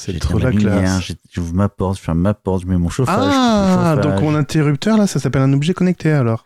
C'est 0.00 0.12
trop 0.20 0.38
la 0.38 0.50
classe. 0.60 1.12
J'ouvre 1.30 1.54
ma 1.54 1.68
porte, 1.68 1.98
je 1.98 2.02
ferme 2.02 2.20
ma 2.20 2.34
porte, 2.34 2.62
je 2.62 2.66
mets 2.68 2.76
mon 2.78 2.88
chauffage. 2.88 3.16
Ah, 3.18 3.96
donc 4.02 4.20
mon 4.22 4.34
interrupteur 4.36 4.96
là, 4.96 5.06
ça 5.06 5.18
s'appelle 5.18 5.42
un 5.42 5.52
objet 5.52 5.74
connecté 5.74 6.10
alors. 6.12 6.44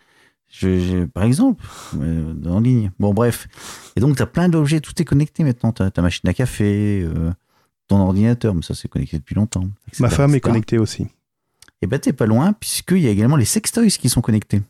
Je- 0.51 0.79
je- 0.81 1.05
par 1.07 1.23
exemple, 1.25 1.65
euh, 2.01 2.35
en 2.47 2.61
ligne. 2.61 2.91
Bon, 2.99 3.15
bref. 3.15 3.49
Et 3.97 4.01
donc, 4.01 4.17
tu 4.17 4.23
as 4.23 4.27
plein 4.27 4.49
d'objets, 4.51 4.81
tout 4.81 4.93
est 5.01 5.05
connecté 5.05 5.45
maintenant. 5.45 5.73
Tu 5.73 5.83
as 5.83 5.91
ta 5.91 6.03
machine 6.03 6.29
à 6.29 6.35
café, 6.35 7.03
euh, 7.07 7.31
ton 7.88 7.99
ordinateur, 8.01 8.55
mais 8.55 8.61
ça, 8.62 8.75
c'est 8.75 8.88
connecté 8.88 9.19
depuis 9.19 9.35
longtemps. 9.35 9.65
etc., 9.88 10.03
Ma 10.03 10.11
femme 10.11 10.35
est 10.35 10.41
connectée 10.41 10.77
aussi. 10.79 11.07
Et 11.81 11.87
ben, 11.87 11.99
t'es 11.99 12.12
pas 12.12 12.27
loin, 12.27 12.53
puisqu'il 12.53 12.99
y 12.99 13.07
a 13.07 13.11
également 13.11 13.37
les 13.37 13.45
sextoys 13.47 13.88
qui 13.91 14.09
sont 14.11 14.21
connectés. 14.21 14.61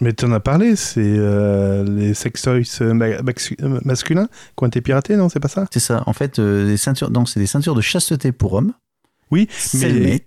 Mais 0.00 0.12
tu 0.14 0.24
en 0.24 0.32
as 0.32 0.40
parlé, 0.40 0.76
c'est 0.76 1.02
euh, 1.04 1.84
les 1.84 2.14
sextoys 2.14 2.62
euh, 2.80 2.94
ma- 2.94 3.06
euh, 3.06 3.80
masculins 3.84 4.28
qui 4.56 4.64
ont 4.64 4.66
été 4.66 4.80
piratés, 4.80 5.16
non 5.16 5.28
C'est 5.28 5.40
pas 5.40 5.48
ça? 5.48 5.66
C'est 5.70 5.80
ça. 5.80 6.02
En 6.06 6.12
fait, 6.14 6.38
euh, 6.38 6.76
ceintures, 6.76 7.10
non, 7.10 7.26
c'est 7.26 7.38
des 7.40 7.46
ceintures 7.46 7.74
de 7.74 7.80
chasteté 7.82 8.32
pour 8.32 8.54
hommes. 8.54 8.72
Oui, 9.30 9.48
mais 9.74 10.22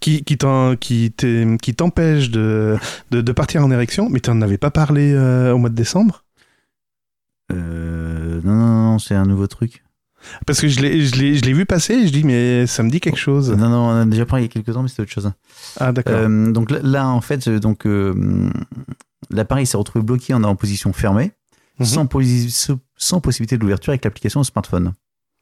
qui, 0.00 0.22
qui 0.24 0.38
t'en- 0.38 0.76
qui 0.76 1.10
t'es- 1.10 1.46
qui 1.60 1.74
t'empêchent 1.74 2.30
de, 2.30 2.76
de, 3.10 3.20
de 3.20 3.32
partir 3.32 3.64
en 3.64 3.70
érection, 3.70 4.08
mais 4.10 4.20
tu 4.20 4.30
n'en 4.30 4.40
avais 4.42 4.58
pas 4.58 4.70
parlé 4.70 5.12
euh, 5.12 5.52
au 5.52 5.58
mois 5.58 5.70
de 5.70 5.74
décembre? 5.74 6.22
Non, 7.52 8.54
non, 8.54 8.92
non, 8.92 8.98
c'est 8.98 9.14
un 9.14 9.24
nouveau 9.26 9.46
truc. 9.46 9.82
Parce 10.46 10.60
que 10.60 10.66
je 10.68 10.80
l'ai 10.80 11.52
vu 11.52 11.66
passer 11.66 11.94
et 11.94 12.06
je 12.06 12.12
dis, 12.12 12.24
mais 12.24 12.66
ça 12.66 12.82
me 12.82 12.90
dit 12.90 13.00
quelque 13.00 13.18
chose. 13.18 13.50
Non, 13.52 13.68
non, 13.68 13.88
on 13.88 14.00
a 14.02 14.04
déjà 14.04 14.26
parlé 14.26 14.44
il 14.44 14.46
y 14.48 14.50
a 14.50 14.52
quelques 14.52 14.72
temps, 14.74 14.82
mais 14.82 14.88
c'était 14.88 15.02
autre 15.02 15.12
chose. 15.12 15.30
Ah, 15.78 15.92
d'accord. 15.92 16.14
Euh, 16.16 16.50
donc 16.52 16.70
là, 16.70 16.78
là, 16.82 17.08
en 17.08 17.20
fait, 17.20 17.48
donc 17.48 17.86
euh, 17.86 18.50
l'appareil 19.30 19.66
s'est 19.66 19.76
retrouvé 19.76 20.04
bloqué 20.04 20.34
en, 20.34 20.42
en 20.44 20.56
position 20.56 20.92
fermée, 20.92 21.32
Mhm. 21.78 21.86
sans, 21.86 22.04
posi- 22.06 22.76
sans 22.96 23.20
possibilité 23.20 23.58
d'ouverture 23.58 23.90
avec 23.90 24.04
l'application 24.04 24.40
au 24.40 24.44
smartphone. 24.44 24.94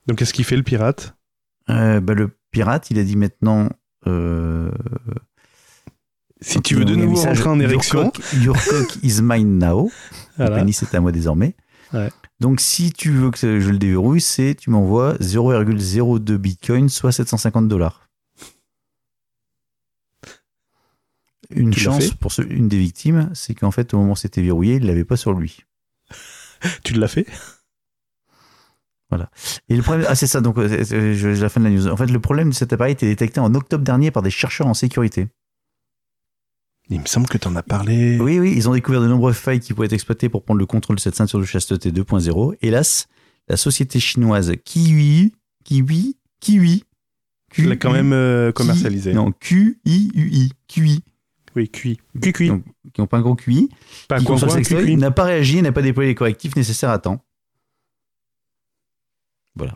Donc, 0.06 0.18
qu'est-ce 0.18 0.32
qu'il 0.34 0.44
fait 0.44 0.56
le 0.56 0.62
pirate? 0.64 1.16
Euh, 1.70 2.00
bah, 2.00 2.14
le 2.14 2.36
pirate, 2.50 2.90
il 2.90 2.98
a 2.98 3.04
dit 3.04 3.16
maintenant. 3.16 3.68
euh, 4.06 4.70
Si 6.40 6.60
tu 6.60 6.74
veux 6.74 6.84
de 6.84 6.94
nouveau 6.94 7.12
message, 7.12 7.38
rentrer 7.38 7.50
en 7.50 7.60
Your 7.60 7.70
érection, 7.70 8.10
cock, 8.10 8.20
your 8.42 8.56
cock 8.68 8.96
is 9.02 9.20
mine 9.22 9.58
now. 9.58 9.90
Le 10.38 10.44
voilà. 10.46 10.56
pénis 10.56 10.82
est 10.82 10.94
à 10.94 11.00
moi 11.00 11.10
désormais. 11.12 11.54
Ouais. 11.92 12.10
Donc, 12.40 12.60
si 12.60 12.92
tu 12.92 13.10
veux 13.12 13.30
que 13.30 13.60
je 13.60 13.70
le 13.70 13.78
déverrouille, 13.78 14.20
c'est 14.20 14.54
tu 14.58 14.68
m'envoies 14.70 15.14
0,02 15.20 16.36
bitcoin, 16.36 16.88
soit 16.88 17.12
750 17.12 17.68
dollars. 17.68 18.03
Une 21.54 21.70
Tu 21.70 21.80
chance 21.80 22.10
pour 22.14 22.32
ce- 22.32 22.42
une 22.42 22.68
des 22.68 22.78
victimes, 22.78 23.30
c'est 23.34 23.54
qu'en 23.54 23.70
fait, 23.70 23.94
au 23.94 23.98
moment 23.98 24.12
où 24.12 24.16
c'était 24.16 24.42
verrouillé, 24.42 24.74
il 24.76 24.86
l'avait 24.86 25.04
pas 25.04 25.16
sur 25.16 25.32
lui. 25.32 25.60
Tu 26.84 26.94
l'as 26.94 27.08
fait? 27.08 27.26
Et 29.68 29.76
le 29.76 29.82
problème, 29.82 30.06
ah 30.08 30.16
c'est 30.16 30.26
ça, 30.26 30.40
donc 30.40 30.56
je- 30.58 31.40
la 31.40 31.48
fin 31.48 31.60
de 31.60 31.66
la 31.66 31.70
news. 31.70 31.86
En 31.88 31.96
fait, 31.96 32.06
le 32.06 32.18
problème 32.18 32.48
de 32.48 32.54
cet 32.54 32.72
appareil 32.72 32.94
était 32.94 33.06
détecté 33.06 33.38
en 33.38 33.54
octobre 33.54 33.84
dernier 33.84 34.10
par 34.10 34.22
des 34.24 34.30
chercheurs 34.30 34.66
en 34.66 34.74
sécurité. 34.74 35.28
Il 36.90 37.00
me 37.00 37.06
semble 37.06 37.28
que 37.28 37.38
tu 37.38 37.46
en 37.46 37.54
as 37.54 37.62
parlé. 37.62 38.18
Oui, 38.20 38.40
oui, 38.40 38.52
ils 38.56 38.68
ont 38.68 38.72
découvert 38.74 39.00
de 39.00 39.06
nombreuses 39.06 39.36
failles 39.36 39.60
qui 39.60 39.72
pouvaient 39.72 39.86
être 39.86 39.92
exploitées 39.92 40.28
pour 40.28 40.42
prendre 40.42 40.58
le 40.58 40.66
contrôle 40.66 40.96
de 40.96 41.00
cette 41.00 41.14
ceinture 41.14 41.38
de 41.38 41.44
chasteté 41.44 41.92
2.0. 41.92 42.56
Hélas, 42.60 43.06
la 43.48 43.56
société 43.56 44.00
chinoise 44.00 44.52
Kiwi, 44.64 45.32
Kiwi, 45.64 46.16
Kiwi, 46.40 46.84
Tu 47.52 47.62
l'as 47.66 47.76
quand 47.76 47.92
même 47.92 48.12
euh, 48.12 48.50
commercialisé. 48.50 49.12
Non, 49.14 49.30
Q-I-U-I, 49.30 50.50
QI, 50.66 51.04
Oui, 51.56 51.68
cuit. 51.68 52.00
Cuit, 52.20 52.32
cuit. 52.32 52.48
Donc, 52.48 52.64
qui 52.92 53.00
n'ont 53.00 53.06
pas 53.06 53.18
un 53.18 53.20
gros 53.20 53.36
QI, 53.36 53.68
Pas 54.08 54.18
qui 54.18 54.24
quoi, 54.24 54.34
conçoit 54.34 54.48
le 54.48 54.64
sextoy, 54.64 54.96
n'a 54.96 55.10
pas 55.10 55.24
réagi 55.24 55.62
n'a 55.62 55.72
pas 55.72 55.82
déployé 55.82 56.10
les 56.10 56.14
correctifs 56.14 56.56
nécessaires 56.56 56.90
à 56.90 56.98
temps. 56.98 57.24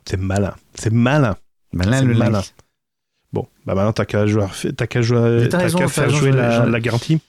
C'est 0.04 0.16
malin. 0.16 0.54
C'est 0.74 0.92
malin. 0.92 1.36
Malin 1.72 2.02
le 2.02 2.14
malin. 2.14 2.42
Bon, 3.32 3.46
bah 3.66 3.74
maintenant 3.74 3.92
t'as 3.92 4.06
qu'à 4.06 4.26
jouer, 4.26 4.46
t'as 4.76 4.86
qu'à 4.86 5.02
jouer, 5.02 5.20
Mais 5.42 5.48
t'as 5.48 5.58
t'as 5.58 5.64
raison, 5.64 5.78
qu'à 5.78 5.84
t'as 5.84 5.90
faire 5.90 6.10
jouer 6.10 6.32
j'en- 6.32 6.64
la, 6.64 6.80
garantie. 6.80 7.20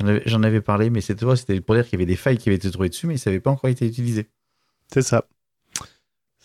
J'en 0.00 0.06
avais, 0.06 0.22
j'en 0.24 0.42
avais 0.42 0.62
parlé, 0.62 0.88
mais 0.88 1.02
c'était 1.02 1.20
toi, 1.20 1.36
c'était 1.36 1.60
pour 1.60 1.74
dire 1.74 1.84
qu'il 1.84 1.92
y 1.92 1.96
avait 1.96 2.06
des 2.06 2.16
failles 2.16 2.38
qui 2.38 2.48
avaient 2.48 2.56
été 2.56 2.70
trouvées 2.70 2.88
dessus, 2.88 3.06
mais 3.06 3.18
ça 3.18 3.30
n'avait 3.30 3.40
pas 3.40 3.50
encore 3.50 3.68
été 3.68 3.86
utilisé. 3.86 4.28
C'est 4.92 5.02
ça. 5.02 5.26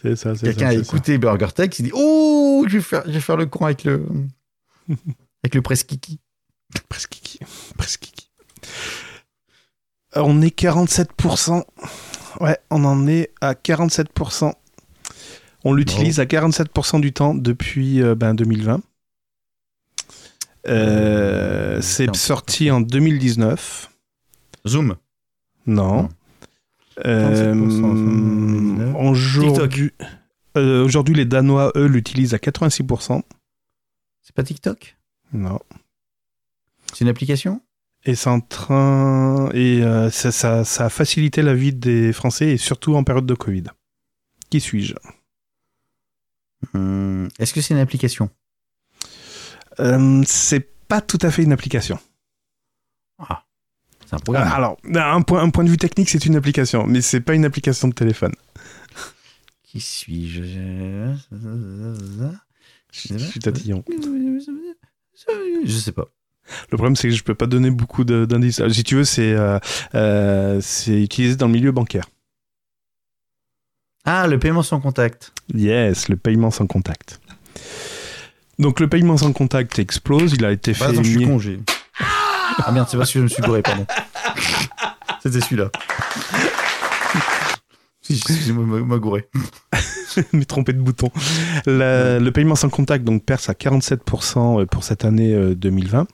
C'est 0.01 0.16
ça, 0.18 0.36
c'est 0.36 0.45
ça. 0.45 0.51
Quelqu'un 0.51 0.68
a 0.68 0.72
c'est 0.72 0.84
ça. 0.84 0.95
écouté 0.95 1.18
Burger 1.18 1.47
Tech, 1.55 1.70
il 1.72 1.76
s'est 1.76 1.84
dit 1.84 1.91
Oh, 1.93 2.66
je 2.68 2.78
vais 2.78 2.84
faire, 2.84 3.03
je 3.05 3.12
vais 3.14 3.20
faire 3.22 3.38
le 3.38 3.45
con 3.45 3.66
avec 3.66 3.86
le, 3.86 4.05
avec 5.43 5.55
le 5.55 5.62
presse 5.62 5.84
kiki. 5.86 6.20
Presque 6.89 7.09
kiki. 7.09 7.39
Presque 7.78 8.01
kiki. 8.01 8.30
Euh, 10.15 10.22
On 10.24 10.41
est 10.41 10.57
47%. 10.57 11.63
Ouais, 12.39 12.57
on 12.70 12.86
en 12.86 13.07
est 13.07 13.32
à 13.41 13.53
47%. 13.53 14.53
On 15.63 15.74
l'utilise 15.74 16.20
à 16.20 16.26
47% 16.26 17.01
du 17.01 17.11
temps 17.13 17.34
depuis 17.34 18.01
euh, 18.01 18.15
ben, 18.15 18.34
2020. 18.36 18.82
Euh, 20.68 21.82
c'est 21.82 22.07
47%. 22.07 22.13
sorti 22.15 22.72
en 22.72 22.82
2019. 22.82 23.89
Zoom. 24.68 24.95
Non. 25.65 26.03
Non. 26.03 26.09
Euh, 27.05 27.53
47%, 27.53 28.95
aujourd'hui, 28.95 29.91
euh, 30.57 30.84
aujourd'hui, 30.84 31.15
les 31.15 31.26
Danois, 31.26 31.72
eux, 31.76 31.86
l'utilisent 31.86 32.34
à 32.34 32.38
86%. 32.38 33.22
C'est 34.24 34.36
pas 34.36 34.43
TikTok? 34.43 34.97
Non. 35.34 35.59
C'est 36.94 37.02
une 37.02 37.10
application? 37.10 37.62
Et 38.06 38.16
c'est 38.16 38.30
train. 38.42 39.50
Et 39.54 39.84
euh, 39.84 40.10
ça, 40.10 40.32
ça, 40.32 40.64
ça 40.64 40.86
a 40.86 40.90
facilité 40.90 41.42
la 41.42 41.54
vie 41.54 41.74
des 41.74 42.14
Français, 42.14 42.50
et 42.52 42.58
surtout 42.58 42.96
en 42.96 43.04
période 43.04 43.26
de 43.26 43.34
Covid. 43.34 43.64
Qui 44.50 44.62
suis-je? 44.62 44.96
Hum, 46.74 47.28
Est-ce 47.40 47.54
que 47.54 47.62
c'est 47.62 47.74
une 47.74 47.80
application? 47.80 48.30
Euh, 49.80 50.24
c'est 50.26 50.70
pas 50.88 51.02
tout 51.02 51.20
à 51.22 51.32
fait 51.32 51.44
une 51.44 51.52
application. 51.52 52.00
C'est 54.06 54.16
un 54.16 54.20
programme. 54.20 54.48
Alors, 54.54 54.78
un 54.96 55.22
point, 55.22 55.42
un 55.44 55.50
point 55.50 55.66
de 55.66 55.70
vue 55.70 55.76
technique, 55.76 56.10
c'est 56.10 56.26
une 56.26 56.38
application, 56.38 56.88
mais 56.88 57.02
c'est 57.02 57.20
pas 57.20 57.34
une 57.34 57.44
application 57.44 57.90
de 57.90 57.94
téléphone. 57.94 58.32
Qui 59.64 59.82
suis-je? 59.82 60.44
Je 62.94 63.18
suis 63.18 63.40
tatillon. 63.40 63.84
Je 65.66 65.78
sais 65.78 65.92
pas. 65.92 66.08
Le 66.72 66.78
problème, 66.78 66.95
c'est 66.95 67.10
que 67.10 67.14
je 67.16 67.24
peux 67.24 67.36
pas 67.36 67.45
donner 67.48 67.70
beaucoup 67.70 68.04
d'indices. 68.04 68.60
Alors, 68.60 68.74
Si 68.74 68.84
tu 68.84 68.95
veux, 68.95 69.04
c'est 69.04 69.34
euh, 69.34 69.60
euh, 69.95 70.60
c'est 70.62 71.02
utilisé 71.02 71.36
dans 71.36 71.48
le 71.48 71.54
milieu 71.54 71.72
bancaire. 71.72 72.06
Ah, 74.06 74.28
le 74.28 74.39
paiement 74.39 74.64
sans 74.64 74.80
contact. 74.80 75.34
Yes, 75.54 76.08
le 76.08 76.16
paiement 76.16 76.52
sans 76.52 76.66
contact. 76.66 77.20
Donc 78.60 78.80
le 78.80 78.88
paiement 78.88 79.18
sans 79.18 79.34
contact 79.34 79.80
explose, 79.80 80.34
il 80.34 80.45
a 80.45 80.52
été 80.52 80.74
fait... 80.74 80.86
Bah, 80.86 80.91
attends, 80.91 81.04
je 81.04 81.10
suis 81.10 81.26
con, 81.26 81.39
Ah 82.64 82.72
merde, 82.72 82.88
c'est 82.89 82.98
parce 82.98 83.12
que 83.12 83.20
je 83.20 83.24
me 83.24 83.28
suis 83.28 83.43
gouré, 83.43 83.62
pardon. 83.62 83.86
C'était 85.22 85.41
celui-là. 85.41 85.70
Excusez-moi, 88.10 88.82
m'a 88.82 88.98
gouré. 88.98 89.28
mais 90.34 90.45
trompé 90.45 90.74
de 90.74 90.80
bouton. 90.82 91.10
La- 91.66 92.20
Le 92.20 92.32
paiement 92.32 92.55
sans 92.55 92.70
contact 92.70 93.03
donc 93.03 93.24
perce 93.24 93.49
à 93.49 93.53
47% 93.53 94.66
pour 94.66 94.84
cette 94.84 95.05
année 95.05 95.34
euh, 95.34 95.55
2020. 95.55 96.08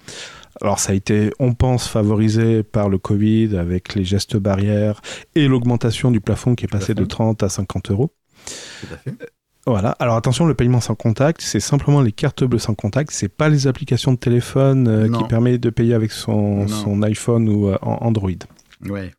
Alors 0.62 0.80
ça 0.80 0.92
a 0.92 0.96
été, 0.96 1.32
on 1.40 1.54
pense, 1.54 1.88
favorisé 1.88 2.64
par 2.64 2.88
le 2.90 2.98
Covid 2.98 3.58
avec 3.58 3.96
les 3.96 4.04
gestes 4.06 4.38
barrières 4.38 5.02
et 5.36 5.48
l'augmentation 5.48 6.12
du 6.12 6.22
plafond 6.22 6.56
qui 6.56 6.66
est 6.66 6.68
passé 6.68 6.94
de 6.94 7.02
fait. 7.02 7.08
30 7.08 7.44
à 7.44 7.50
50 7.50 7.92
euros. 7.92 8.14
Tout 8.82 8.88
à 8.94 8.98
fait. 8.98 9.14
Voilà. 9.66 9.96
Alors 10.00 10.16
attention, 10.16 10.46
le 10.46 10.54
paiement 10.54 10.82
sans 10.82 10.94
contact, 10.96 11.42
c'est 11.42 11.60
simplement 11.62 12.02
les 12.02 12.12
cartes 12.12 12.44
bleues 12.44 12.60
sans 12.60 12.76
contact. 12.76 13.12
C'est 13.12 13.30
pas 13.30 13.48
les 13.50 13.66
applications 13.68 14.12
de 14.12 14.18
téléphone 14.18 14.88
euh, 14.88 15.08
qui 15.10 15.24
permet 15.24 15.58
de 15.58 15.70
payer 15.70 15.94
avec 15.94 16.12
son, 16.12 16.68
son 16.68 17.02
iPhone 17.02 17.48
ou 17.50 17.70
euh, 17.70 17.78
Android. 17.82 18.30
Ouais. 18.90 19.12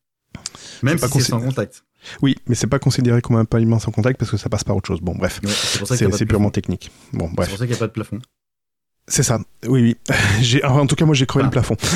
Même 0.83 0.99
pas 1.01 1.09
si 1.09 1.13
c'est 1.21 1.31
sans 1.31 1.41
contact. 1.41 1.84
Oui, 2.23 2.37
mais 2.47 2.55
c'est 2.55 2.67
pas 2.67 2.79
considéré 2.79 3.21
comme 3.23 3.37
un 3.37 3.45
paiement 3.45 3.79
sans 3.79 3.91
contact 3.91 4.19
parce 4.19 4.31
que 4.31 4.37
ça 4.37 4.49
passe 4.49 4.65
par 4.65 4.77
autre 4.77 4.87
chose. 4.87 5.01
Bon, 5.01 5.15
bref, 5.17 5.41
Ouais, 5.45 5.97
c'est 6.17 6.27
purement 6.27 6.51
technique. 6.51 6.91
Bon, 7.13 7.29
C'est 7.31 7.35
pour 7.35 7.45
ça 7.47 7.57
qu'il 7.59 7.67
n'y 7.69 7.75
a 7.75 7.77
pas 7.79 7.87
de 7.87 7.93
plafond. 7.93 8.19
c'est 9.09 9.23
ça. 9.23 9.39
Oui, 9.67 9.83
oui. 9.83 9.97
J'ai, 10.41 10.65
en 10.65 10.87
tout 10.87 10.97
cas, 10.97 11.05
moi, 11.05 11.15
j'ai 11.15 11.27
crevé 11.27 11.43
Ah. 11.45 11.47
le 11.47 11.51
plafond. 11.51 11.77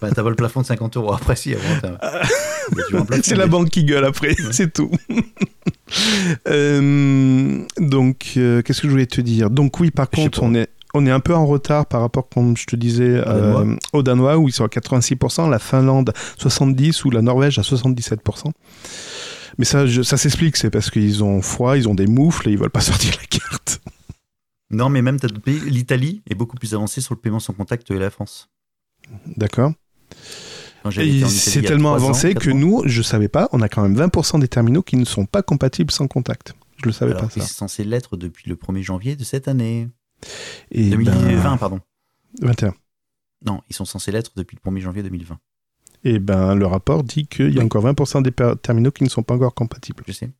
Bah, 0.00 0.08
t'as 0.12 0.24
pas 0.24 0.30
le 0.30 0.34
plafond 0.34 0.62
de 0.62 0.66
50 0.66 0.96
euros. 0.96 1.12
Après, 1.14 1.36
si, 1.36 1.54
C'est 3.22 3.36
la 3.36 3.46
banque 3.46 3.68
qui 3.70 3.84
gueule 3.84 4.04
après, 4.04 4.34
c'est 4.50 4.72
tout. 4.72 4.90
Euh, 6.48 7.64
donc, 7.78 8.32
euh, 8.36 8.62
qu'est-ce 8.62 8.80
que 8.80 8.88
je 8.88 8.92
voulais 8.92 9.06
te 9.06 9.20
dire? 9.20 9.50
Donc 9.50 9.78
oui, 9.80 9.90
par 9.92 10.10
contre, 10.10 10.42
on 10.42 10.54
est 10.54 10.68
on 10.94 11.06
est 11.06 11.10
un 11.10 11.20
peu 11.20 11.34
en 11.34 11.46
retard 11.46 11.86
par 11.86 12.00
rapport, 12.00 12.28
comme 12.28 12.56
je 12.56 12.66
te 12.66 12.76
disais, 12.76 13.16
Danois. 13.22 13.60
euh, 13.62 13.76
aux 13.92 14.02
Danois 14.02 14.38
où 14.38 14.48
ils 14.48 14.52
sont 14.52 14.64
à 14.64 14.68
86%, 14.68 15.48
la 15.48 15.58
Finlande 15.58 16.12
70% 16.38 17.04
ou 17.06 17.10
la 17.10 17.22
Norvège 17.22 17.58
à 17.58 17.62
77%. 17.62 18.52
Mais 19.58 19.64
ça, 19.64 19.86
je- 19.86 20.02
ça 20.02 20.16
s'explique, 20.16 20.56
c'est 20.56 20.70
parce 20.70 20.90
qu'ils 20.90 21.22
ont 21.22 21.42
froid, 21.42 21.76
ils 21.76 21.88
ont 21.88 21.94
des 21.94 22.06
moufles 22.06 22.48
et 22.48 22.52
ils 22.52 22.58
veulent 22.58 22.70
pas 22.70 22.80
sortir 23.10 23.12
la 23.20 23.26
carte. 23.26 23.80
Non, 24.70 24.88
mais 24.88 25.02
même. 25.02 25.18
L'Italie 25.66 26.22
est 26.30 26.34
beaucoup 26.34 26.56
plus 26.56 26.74
avancée 26.74 27.00
sur 27.02 27.14
le 27.14 27.20
paiement 27.20 27.40
sans 27.40 27.52
contact 27.52 27.86
que 27.86 27.92
la 27.94 28.10
France. 28.10 28.48
D'accord 29.36 29.72
C'est 31.28 31.62
tellement 31.62 31.92
ans, 31.92 31.94
avancé 31.96 32.34
que 32.34 32.50
ans, 32.50 32.54
nous, 32.54 32.82
je 32.86 33.02
savais 33.02 33.28
pas, 33.28 33.48
on 33.52 33.60
a 33.60 33.68
quand 33.68 33.82
même 33.82 33.94
20% 33.94 34.40
des 34.40 34.48
terminaux 34.48 34.82
qui 34.82 34.96
ne 34.96 35.04
sont 35.04 35.26
pas 35.26 35.42
compatibles 35.42 35.90
sans 35.90 36.06
contact. 36.08 36.54
Je 36.80 36.86
le 36.86 36.92
savais 36.92 37.12
alors, 37.12 37.24
pas 37.24 37.30
ça. 37.30 37.40
c'est 37.46 37.52
censé 37.54 37.84
l'être 37.84 38.16
depuis 38.16 38.48
le 38.48 38.56
1er 38.56 38.82
janvier 38.82 39.14
de 39.16 39.22
cette 39.24 39.46
année. 39.48 39.88
Et 40.70 40.90
2020, 40.90 41.42
ben, 41.42 41.56
pardon. 41.56 41.80
21. 42.40 42.74
Non, 43.44 43.60
ils 43.68 43.74
sont 43.74 43.84
censés 43.84 44.12
l'être 44.12 44.32
depuis 44.36 44.56
le 44.62 44.70
1er 44.70 44.80
janvier 44.80 45.02
2020. 45.02 45.38
Et 46.04 46.18
ben, 46.18 46.54
le 46.54 46.66
rapport 46.66 47.04
dit 47.04 47.26
qu'il 47.26 47.50
y 47.52 47.56
a 47.56 47.60
Oui. 47.60 47.64
encore 47.64 47.84
20% 47.84 48.22
des 48.22 48.32
terminaux 48.60 48.90
qui 48.90 49.04
ne 49.04 49.08
sont 49.08 49.22
pas 49.22 49.34
encore 49.34 49.54
compatibles. 49.54 50.02
Je 50.06 50.12
sais. 50.12 50.30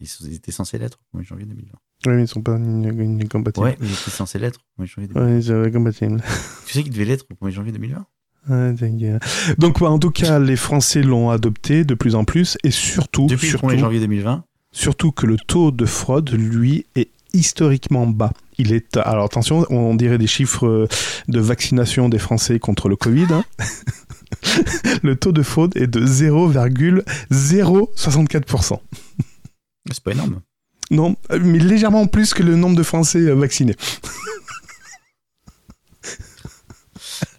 Ils 0.00 0.34
étaient 0.34 0.52
censés 0.52 0.78
l'être 0.78 0.98
le 1.14 1.20
1er 1.20 1.24
janvier 1.26 1.46
2020. 1.46 1.72
Oui, 2.06 2.12
mais 2.12 2.18
ils 2.18 2.20
ne 2.20 2.26
sont 2.26 2.42
pas 2.42 2.56
compatibles. 2.56 3.64
Ouais, 3.66 3.76
ils 3.80 3.92
étaient 3.92 4.10
censés 4.10 4.38
l'être 4.38 4.60
le 4.78 4.84
1er 4.84 4.88
janvier 4.88 5.08
2020. 5.08 5.26
Ouais, 5.26 5.38
ils 5.38 5.44
sont 5.44 5.72
compatibles. 5.72 6.22
Tu 6.66 6.72
sais 6.74 6.82
qu'ils 6.82 6.92
devaient 6.92 7.06
l'être 7.06 7.24
le 7.30 7.36
1er 7.36 7.50
janvier 7.52 7.72
2020 7.72 8.06
Ouais, 8.50 8.74
ta 8.74 8.88
gueule. 8.88 9.20
Donc, 9.58 9.82
en 9.82 9.98
tout 9.98 10.10
cas, 10.10 10.38
les 10.38 10.56
Français 10.56 11.02
l'ont 11.02 11.30
adopté 11.30 11.84
de 11.84 11.94
plus 11.94 12.14
en 12.14 12.24
plus 12.24 12.56
et 12.64 12.70
surtout, 12.70 13.26
Depuis 13.26 13.48
surtout, 13.48 13.68
le 13.68 13.76
1er 13.76 13.80
janvier 13.80 14.00
2020 14.00 14.44
surtout 14.70 15.12
que 15.12 15.26
le 15.26 15.36
taux 15.38 15.70
de 15.70 15.86
fraude, 15.86 16.30
lui, 16.30 16.86
est 16.94 17.08
historiquement 17.32 18.06
bas. 18.06 18.32
Il 18.58 18.72
est, 18.72 18.96
alors 18.96 19.24
attention, 19.26 19.64
on 19.70 19.94
dirait 19.94 20.18
des 20.18 20.26
chiffres 20.26 20.88
de 21.28 21.40
vaccination 21.40 22.08
des 22.08 22.18
Français 22.18 22.58
contre 22.58 22.88
le 22.88 22.96
Covid. 22.96 23.26
hein. 23.30 23.44
le 25.02 25.16
taux 25.16 25.32
de 25.32 25.42
fraude 25.42 25.74
est 25.76 25.86
de 25.86 26.04
0,064%. 26.04 28.78
C'est 29.90 30.02
pas 30.02 30.12
énorme. 30.12 30.40
Non, 30.90 31.16
mais 31.30 31.58
légèrement 31.58 32.06
plus 32.06 32.32
que 32.34 32.42
le 32.42 32.56
nombre 32.56 32.76
de 32.76 32.82
Français 32.82 33.20
vaccinés. 33.32 33.76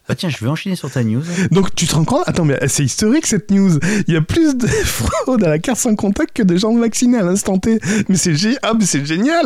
Bah 0.07 0.15
tiens, 0.15 0.29
je 0.29 0.37
vais 0.43 0.47
enchaîner 0.47 0.75
sur 0.75 0.89
ta 0.89 1.03
news. 1.03 1.21
Donc 1.51 1.75
tu 1.75 1.85
te 1.85 1.93
rends 1.93 2.03
compte? 2.05 2.23
Attends, 2.27 2.45
mais 2.45 2.57
c'est 2.67 2.83
historique 2.83 3.27
cette 3.27 3.51
news. 3.51 3.77
Il 4.07 4.13
y 4.13 4.17
a 4.17 4.21
plus 4.21 4.55
de 4.55 4.65
fraude 4.67 5.43
à 5.43 5.49
la 5.49 5.59
carte 5.59 5.79
sans 5.79 5.95
contact 5.95 6.35
que 6.35 6.41
de 6.43 6.57
gens 6.57 6.75
vaccinés 6.75 7.19
à 7.19 7.23
l'instant 7.23 7.59
T. 7.59 7.79
Mais 8.07 8.15
c'est 8.15 8.33
gé- 8.33 8.57
ah, 8.63 8.73
mais 8.77 8.85
c'est 8.87 9.05
génial. 9.05 9.45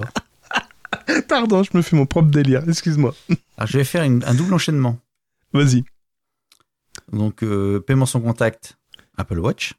D'accord. 0.00 1.24
Pardon, 1.28 1.62
je 1.62 1.70
me 1.76 1.82
fais 1.82 1.96
mon 1.96 2.06
propre 2.06 2.28
délire. 2.30 2.62
Excuse-moi. 2.68 3.14
Alors, 3.56 3.66
je 3.68 3.78
vais 3.78 3.84
faire 3.84 4.02
une- 4.04 4.24
un 4.24 4.34
double 4.34 4.54
enchaînement. 4.54 4.98
Vas-y. 5.52 5.84
Donc, 7.12 7.42
euh, 7.42 7.80
paiement 7.80 8.06
sans 8.06 8.20
contact, 8.20 8.76
Apple 9.16 9.38
Watch. 9.38 9.74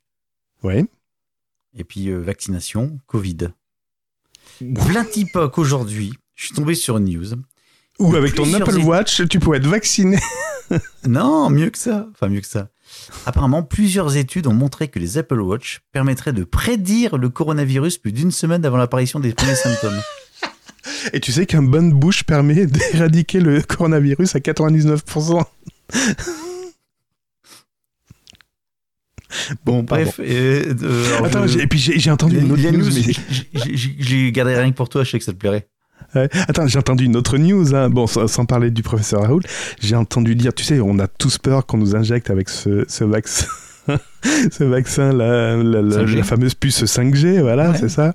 Ouais. 0.64 0.86
Et 1.76 1.84
puis, 1.84 2.10
euh, 2.10 2.20
vaccination, 2.20 3.00
Covid. 3.08 3.50
Plein 4.60 5.04
d'époque 5.14 5.58
aujourd'hui, 5.58 6.14
je 6.36 6.46
suis 6.46 6.56
tombé 6.56 6.74
sur 6.76 6.98
une 6.98 7.06
news. 7.06 7.36
Ou 8.00 8.16
avec 8.16 8.34
ton 8.36 8.52
Apple 8.54 8.78
Watch, 8.80 9.28
tu 9.28 9.40
pourrais 9.40 9.58
être 9.58 9.68
vacciné. 9.68 10.18
Non, 11.08 11.50
mieux 11.50 11.70
que 11.70 11.78
ça. 11.78 12.08
Enfin, 12.12 12.28
mieux 12.28 12.42
que 12.42 12.48
ça. 12.48 12.68
Apparemment, 13.26 13.64
plusieurs 13.64 14.16
études 14.18 14.48
ont 14.48 14.54
montré 14.54 14.88
que 14.90 15.00
les 15.00 15.18
Apple 15.18 15.40
Watch 15.40 15.82
permettraient 15.92 16.34
de 16.34 16.44
prédire 16.44 17.18
le 17.18 17.30
coronavirus 17.30 17.98
plus 17.98 18.12
d'une 18.12 18.32
semaine 18.32 18.66
avant 18.66 18.78
l'apparition 18.78 19.20
des 19.20 19.34
premiers 19.34 19.56
symptômes. 19.56 20.00
Et 21.14 21.20
tu 21.20 21.32
sais 21.32 21.46
qu'un 21.46 21.62
bonne 21.64 21.92
bouche 21.92 22.24
permet 22.24 22.66
d'éradiquer 22.68 23.40
le 23.40 23.62
coronavirus 23.62 24.36
à 24.36 24.40
99%. 24.40 25.44
bon. 29.66 29.84
Bref, 29.84 30.20
euh, 30.20 30.74
euh, 30.84 31.24
Attends, 31.24 31.48
je- 31.48 31.60
et 31.60 31.68
puis 31.68 31.80
j'ai 31.80 32.12
entendu 32.12 32.40
une 32.40 32.52
autre 32.52 32.62
news. 32.72 32.78
news, 32.86 32.92
mais- 32.94 33.14
j'ai- 33.76 34.32
gardé 34.32 34.56
rien 34.56 34.72
que 34.72 34.76
pour 34.78 34.90
toi, 34.90 35.04
je 35.04 35.12
sais 35.12 35.20
que 35.20 35.26
ça 35.26 35.34
te 35.34 35.38
plairait. 35.38 35.68
Ouais. 36.16 36.30
Attends, 36.48 36.68
j'ai 36.68 36.80
entendu 36.80 37.06
une 37.06 37.16
autre 37.18 37.38
news, 37.38 37.76
hein. 37.76 37.90
bon, 37.90 38.08
sans, 38.08 38.28
sans 38.28 38.46
parler 38.46 38.72
du 38.72 38.82
professeur 38.82 39.22
Raoul, 39.24 39.44
j'ai 39.82 39.96
entendu 39.96 40.36
dire, 40.36 40.54
tu 40.54 40.64
sais, 40.64 40.80
on 40.80 41.00
a 41.00 41.08
tous 41.08 41.38
peur 41.38 41.66
qu'on 41.66 41.78
nous 41.78 41.96
injecte 41.96 42.30
avec 42.30 42.48
ce, 42.50 42.86
ce 42.88 43.04
vaccin, 43.04 43.46
ce 44.24 44.64
vaccin, 44.64 45.12
la, 45.12 45.58
la, 45.58 45.82
la- 45.82 46.06
5G. 46.06 46.16
la 46.18 46.24
fameuse 46.24 46.54
puce 46.54 46.84
5G, 46.86 47.42
voilà, 47.42 47.72
Ouais. 47.72 47.78
c'est 47.78 47.90
ça. 47.90 48.14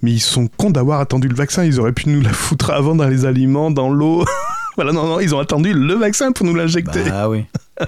Mais 0.00 0.12
ils 0.12 0.20
sont 0.20 0.46
cons 0.56 0.70
d'avoir 0.70 1.00
attendu 1.00 1.26
le 1.26 1.34
vaccin, 1.34 1.64
ils 1.64 1.80
auraient 1.80 1.92
pu 1.92 2.08
nous 2.08 2.20
la 2.20 2.32
foutre 2.32 2.70
avant 2.70 2.94
dans 2.94 3.08
les 3.08 3.24
aliments, 3.26 3.72
dans 3.72 3.90
l'eau. 3.90 4.24
voilà, 4.76 4.92
non, 4.92 5.06
non, 5.08 5.18
ils 5.18 5.34
ont 5.34 5.40
attendu 5.40 5.74
le 5.74 5.94
vaccin 5.94 6.30
pour 6.30 6.46
nous 6.46 6.54
l'injecter. 6.54 7.02
Bah 7.08 7.28
oui. 7.28 7.44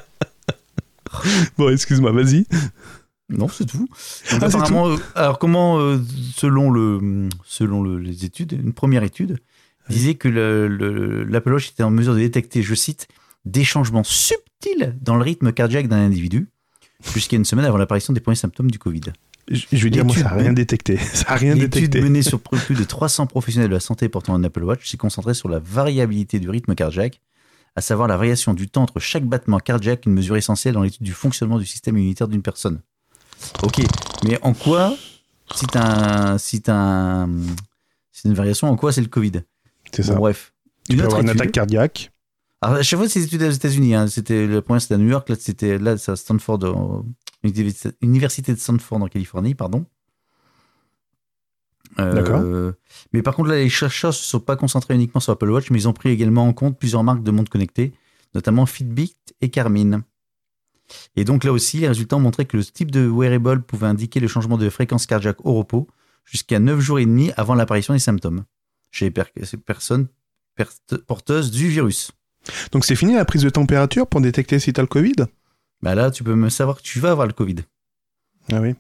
Bon, 1.59 1.69
excuse-moi, 1.71 2.13
vas-y. 2.13 2.47
Non, 3.31 3.49
c'est 3.49 3.65
tout. 3.67 3.79
Donc, 3.79 3.89
Ah, 4.43 4.47
apparemment, 4.47 4.89
euh, 4.91 4.97
alors 5.15 5.39
comment, 5.39 5.79
euh, 5.79 5.99
selon, 6.35 6.71
le, 6.71 7.29
selon 7.47 7.83
le- 7.83 7.99
les 7.99 8.25
études, 8.25 8.53
une 8.53 8.73
première 8.73 9.03
étude 9.05 9.39
disait 9.89 10.15
que 10.15 10.29
le- 10.29 10.69
le- 10.69 11.25
l'Apple 11.25 11.53
Watch 11.53 11.71
était 11.71 11.83
en 11.83 11.91
mesure 11.91 12.15
de 12.15 12.19
détecter, 12.19 12.63
je 12.63 12.75
cite, 12.75 13.09
des 13.45 13.65
changements 13.65 14.05
subtils 14.05 14.95
dans 15.01 15.17
le 15.17 15.23
rythme 15.23 15.53
cardiaque 15.53 15.89
d'un 15.89 16.05
individu 16.05 16.49
jusqu'à 17.15 17.37
une 17.37 17.45
semaine 17.45 17.65
avant 17.65 17.79
l'apparition 17.79 18.13
des 18.13 18.21
premiers 18.21 18.37
symptômes 18.37 18.71
du 18.71 18.79
Covid. 18.79 19.01
Je, 19.51 19.65
je 19.73 19.83
veux 19.85 19.91
dire, 19.91 20.05
moi, 20.05 20.15
ça 20.15 20.23
n'a 20.25 20.31
rien 20.31 20.53
détecté. 20.53 20.97
Ça 21.13 21.25
n'a 21.31 21.37
rien 21.37 21.55
L'étude 21.55 21.97
menée 22.03 22.23
sur 22.23 22.41
plus 22.67 22.75
de 22.75 22.85
300 22.85 23.27
professionnels 23.27 23.69
de 23.71 23.75
la 23.75 23.81
santé 23.81 24.09
portant 24.09 24.35
un 24.35 24.45
Apple 24.45 24.63
Watch 24.63 24.89
s'est 24.89 24.97
concentrée 24.97 25.35
sur 25.35 25.49
la 25.49 25.59
variabilité 25.59 26.39
du 26.39 26.49
rythme 26.51 26.75
cardiaque, 26.75 27.21
à 27.75 27.81
savoir 27.81 28.07
la 28.07 28.17
variation 28.17 28.55
du 28.55 28.69
temps 28.69 28.83
entre 28.83 29.01
chaque 29.01 29.25
battement 29.25 29.59
cardiaque, 29.59 30.05
une 30.07 30.13
mesure 30.13 30.37
essentielle 30.37 30.75
dans 30.75 30.83
l'étude 30.83 31.03
du 31.03 31.13
fonctionnement 31.13 31.59
du 31.59 31.67
système 31.67 31.97
immunitaire 31.97 32.29
d'une 32.29 32.43
personne. 32.43 32.81
Ok, 33.63 33.81
mais 34.25 34.39
en 34.43 34.53
quoi, 34.55 34.95
si 35.55 35.67
t'as 35.67 36.33
un, 36.33 36.39
si 36.39 36.61
t'as 36.63 36.75
un- 36.75 37.29
c'est 38.13 38.29
une 38.29 38.35
variation, 38.35 38.69
en 38.69 38.77
quoi 38.77 38.93
c'est 38.93 39.01
le 39.01 39.09
Covid? 39.09 39.33
C'est 39.93 40.03
Bon, 40.07 40.13
ça. 40.13 40.15
bref. 40.19 40.53
Tu 40.89 40.93
Une 40.95 40.99
peux 41.01 41.05
autre 41.07 41.17
avoir 41.17 41.23
une 41.23 41.29
étude- 41.29 41.41
attaque 41.41 41.53
cardiaque. 41.53 42.13
alors, 42.61 42.77
à 42.77 42.83
chaque 42.83 42.99
fois, 42.99 43.09
c'est 43.09 43.21
des 43.21 43.27
études 43.27 43.43
aux 43.43 43.51
États-Unis. 43.51 43.95
Hein. 43.95 44.07
C'était 44.09 44.47
le 44.47 44.61
premier, 44.63 44.81
c'était 44.81 44.95
à 44.95 44.99
New 44.99 45.09
York. 45.09 45.29
Là, 45.29 45.37
c'était 45.39 45.79
là, 45.79 45.97
c'est 45.99 46.13
à 46.13 46.17
Stanford, 46.17 46.59
euh, 46.65 47.03
université- 47.43 48.53
de 48.53 48.57
Stanford 48.59 49.03
en 49.03 49.07
Californie, 49.09 49.55
pardon. 49.55 49.85
Euh, 51.99 52.15
D'accord. 52.15 52.75
Mais 53.13 53.23
par 53.23 53.35
contre, 53.35 53.49
là, 53.51 53.57
les 53.57 53.69
chercheurs 53.69 54.15
se 54.15 54.23
sont 54.25 54.41
pas 54.41 54.57
concentrés 54.57 54.95
uniquement 54.95 55.21
sur 55.21 55.33
Apple 55.33 55.51
Watch, 55.51 55.71
mais 55.71 55.79
ils 55.81 55.89
ont 55.89 55.93
pris 55.93 56.11
également 56.11 56.47
en 56.47 56.53
compte 56.53 56.79
plusieurs 56.79 57.03
marques 57.03 57.23
de 57.23 57.31
montres 57.31 57.51
connectées, 57.51 57.93
notamment 58.35 58.65
Fitbit 58.67 59.17
et 59.41 59.49
Garmin. 59.49 60.03
Et 61.17 61.25
donc 61.25 61.45
là 61.45 61.53
aussi, 61.53 61.79
les 61.79 61.89
résultats 61.89 62.17
ont 62.17 62.21
montré 62.21 62.45
que 62.47 62.57
le 62.57 62.65
type 62.65 62.91
de 62.91 63.09
wearable 63.09 63.63
pouvait 63.63 63.87
indiquer 63.87 64.21
le 64.21 64.29
changement 64.29 64.59
de 64.59 64.69
fréquence 64.71 65.07
cardiaque 65.07 65.45
au 65.45 65.55
repos 65.55 65.89
jusqu'à 66.25 66.59
9 66.59 66.81
jours 66.81 66.99
et 66.99 67.07
demi 67.07 67.33
avant 67.37 67.55
l'apparition 67.55 67.95
des 67.95 68.01
symptômes 68.01 68.45
chez 68.91 69.07
les 69.07 69.11
per- 69.11 69.25
personnes 69.65 70.09
per- 70.57 70.65
porteuses 71.07 71.51
du 71.51 71.69
virus. 71.69 72.13
Donc 72.73 72.85
c'est 72.85 72.97
fini 72.97 73.15
la 73.15 73.25
prise 73.25 73.43
de 73.43 73.51
température 73.51 74.07
pour 74.07 74.21
détecter 74.21 74.59
si 74.59 74.73
t'as 74.73 74.83
le 74.83 74.89
Covid? 74.89 75.15
Bah 75.83 75.95
là, 75.95 76.11
tu 76.11 76.25
peux 76.25 76.35
me 76.35 76.49
savoir 76.49 76.77
que 76.79 76.83
tu 76.83 76.99
vas 77.01 77.11
avoir 77.13 77.27
le 77.27 77.33
Covid. 77.33 77.57
Ah 78.53 78.61
oui. 78.61 78.75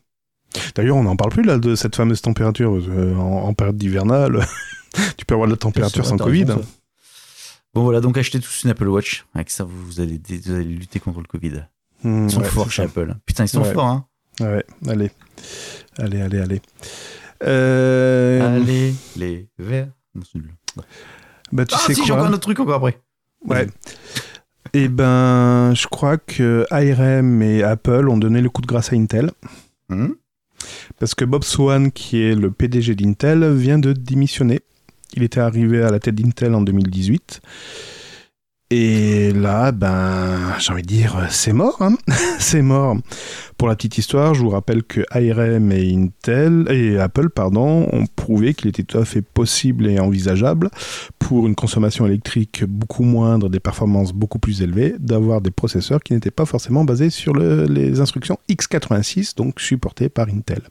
D'ailleurs, 0.74 0.96
on 0.96 1.04
n'en 1.04 1.16
parle 1.16 1.30
plus 1.30 1.42
là 1.44 1.58
de 1.58 1.74
cette 1.76 1.94
fameuse 1.94 2.20
température 2.22 2.72
euh, 2.74 3.14
en, 3.14 3.44
en 3.48 3.54
période 3.54 3.76
d'hivernale. 3.76 4.44
tu 5.16 5.24
peux 5.24 5.34
avoir 5.34 5.46
de 5.48 5.52
la 5.52 5.58
température 5.58 6.04
sans 6.04 6.16
Covid. 6.16 6.44
raison. 6.44 6.64
Bon 7.72 7.84
voilà, 7.84 8.00
donc 8.00 8.18
achetez 8.18 8.40
tous 8.40 8.64
une 8.64 8.70
Apple 8.70 8.88
Watch. 8.88 9.24
Avec 9.34 9.48
ça, 9.50 9.62
vous, 9.64 9.80
vous 9.86 10.00
allez, 10.00 10.20
vous 10.28 10.52
allez 10.52 10.64
lutter 10.64 10.98
contre 10.98 11.20
le 11.20 11.26
Covid. 11.26 11.62
Hmm, 12.02 12.24
Ils 12.26 12.30
sont 12.30 12.40
ouais, 12.40 12.48
forts 12.48 12.70
chez 12.70 12.82
ça. 12.82 12.88
Apple. 12.88 13.14
Putain, 13.26 13.44
ils 13.44 13.48
sont 13.48 13.62
Ouais. 13.62 13.72
forts, 13.72 13.86
hein. 13.86 14.06
Ouais, 14.40 14.64
allez. 14.88 15.10
Allez, 15.98 16.20
allez, 16.22 16.38
allez. 16.38 16.62
Euh, 17.44 18.56
Allez, 18.56 18.94
les 19.16 19.48
verts. 19.58 19.88
Non, 20.14 20.22
c'est 20.30 20.38
nul. 20.38 20.52
bah, 21.52 21.64
tu 21.64 21.74
Ah 21.76 21.82
sais 21.86 21.94
si, 21.94 22.04
j'ai 22.04 22.12
encore 22.12 22.26
un 22.26 22.30
autre 22.32 22.40
truc 22.40 22.58
encore 22.60 22.76
après. 22.76 23.00
Ouais. 23.46 23.66
Eh 24.72 24.88
ben, 24.88 25.72
je 25.74 25.86
crois 25.88 26.16
que 26.18 26.66
ARM 26.70 27.42
et 27.42 27.62
Apple 27.62 28.08
ont 28.08 28.18
donné 28.18 28.40
le 28.40 28.50
coup 28.50 28.62
de 28.62 28.66
grâce 28.66 28.92
à 28.92 28.96
Intel. 28.96 29.30
Hum 29.90 30.14
Parce 30.98 31.14
que 31.14 31.24
Bob 31.24 31.42
Swan, 31.44 31.90
qui 31.90 32.22
est 32.22 32.34
le 32.34 32.50
PDG 32.50 32.94
d'Intel, 32.94 33.52
vient 33.54 33.78
de 33.78 33.92
démissionner. 33.92 34.60
Il 35.14 35.22
était 35.22 35.40
arrivé 35.40 35.82
à 35.82 35.90
la 35.90 35.98
tête 35.98 36.14
d'Intel 36.14 36.54
en 36.54 36.60
2018. 36.60 37.40
Et 38.72 39.32
là, 39.32 39.72
ben, 39.72 40.38
j'ai 40.60 40.72
envie 40.72 40.82
de 40.82 40.86
dire, 40.86 41.26
c'est 41.28 41.52
mort. 41.52 41.76
hein. 41.80 41.96
c'est 42.38 42.62
mort. 42.62 42.96
Pour 43.58 43.66
la 43.66 43.74
petite 43.74 43.98
histoire, 43.98 44.32
je 44.32 44.42
vous 44.42 44.48
rappelle 44.50 44.84
que 44.84 45.00
ARM 45.10 45.72
et 45.72 45.92
Intel 45.92 46.66
et 46.70 46.96
Apple, 46.98 47.30
pardon, 47.30 47.88
ont 47.92 48.04
prouvé 48.14 48.54
qu'il 48.54 48.68
était 48.68 48.84
tout 48.84 48.98
à 48.98 49.04
fait 49.04 49.22
possible 49.22 49.88
et 49.88 49.98
envisageable 49.98 50.70
pour 51.18 51.48
une 51.48 51.56
consommation 51.56 52.06
électrique 52.06 52.64
beaucoup 52.64 53.02
moindre, 53.02 53.48
des 53.48 53.58
performances 53.60 54.12
beaucoup 54.12 54.38
plus 54.38 54.62
élevées, 54.62 54.94
d'avoir 55.00 55.40
des 55.40 55.50
processeurs 55.50 56.00
qui 56.00 56.12
n'étaient 56.12 56.30
pas 56.30 56.46
forcément 56.46 56.84
basés 56.84 57.10
sur 57.10 57.32
le- 57.34 57.64
les 57.66 57.98
instructions 58.00 58.38
x86, 58.48 59.34
donc 59.36 59.58
supportés 59.60 60.08
par 60.08 60.28
Intel. 60.28 60.62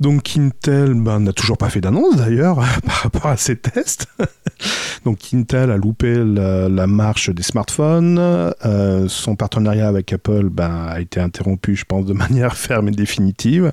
Donc 0.00 0.36
Intel 0.36 0.94
ben, 0.94 1.20
n'a 1.20 1.32
toujours 1.32 1.56
pas 1.56 1.70
fait 1.70 1.80
d'annonce 1.80 2.16
d'ailleurs 2.16 2.56
par 2.86 2.96
rapport 3.02 3.26
à 3.26 3.36
ces 3.36 3.56
tests. 3.56 4.06
Donc 5.04 5.18
Intel 5.32 5.70
a 5.70 5.76
loupé 5.76 6.14
la, 6.24 6.68
la 6.68 6.86
marche 6.86 7.30
des 7.30 7.42
smartphones. 7.42 8.18
Euh, 8.18 9.08
son 9.08 9.36
partenariat 9.36 9.88
avec 9.88 10.12
Apple 10.12 10.48
ben, 10.50 10.86
a 10.88 11.00
été 11.00 11.20
interrompu, 11.20 11.76
je 11.76 11.84
pense, 11.84 12.06
de 12.06 12.12
manière 12.14 12.56
ferme 12.56 12.88
et 12.88 12.92
définitive. 12.92 13.72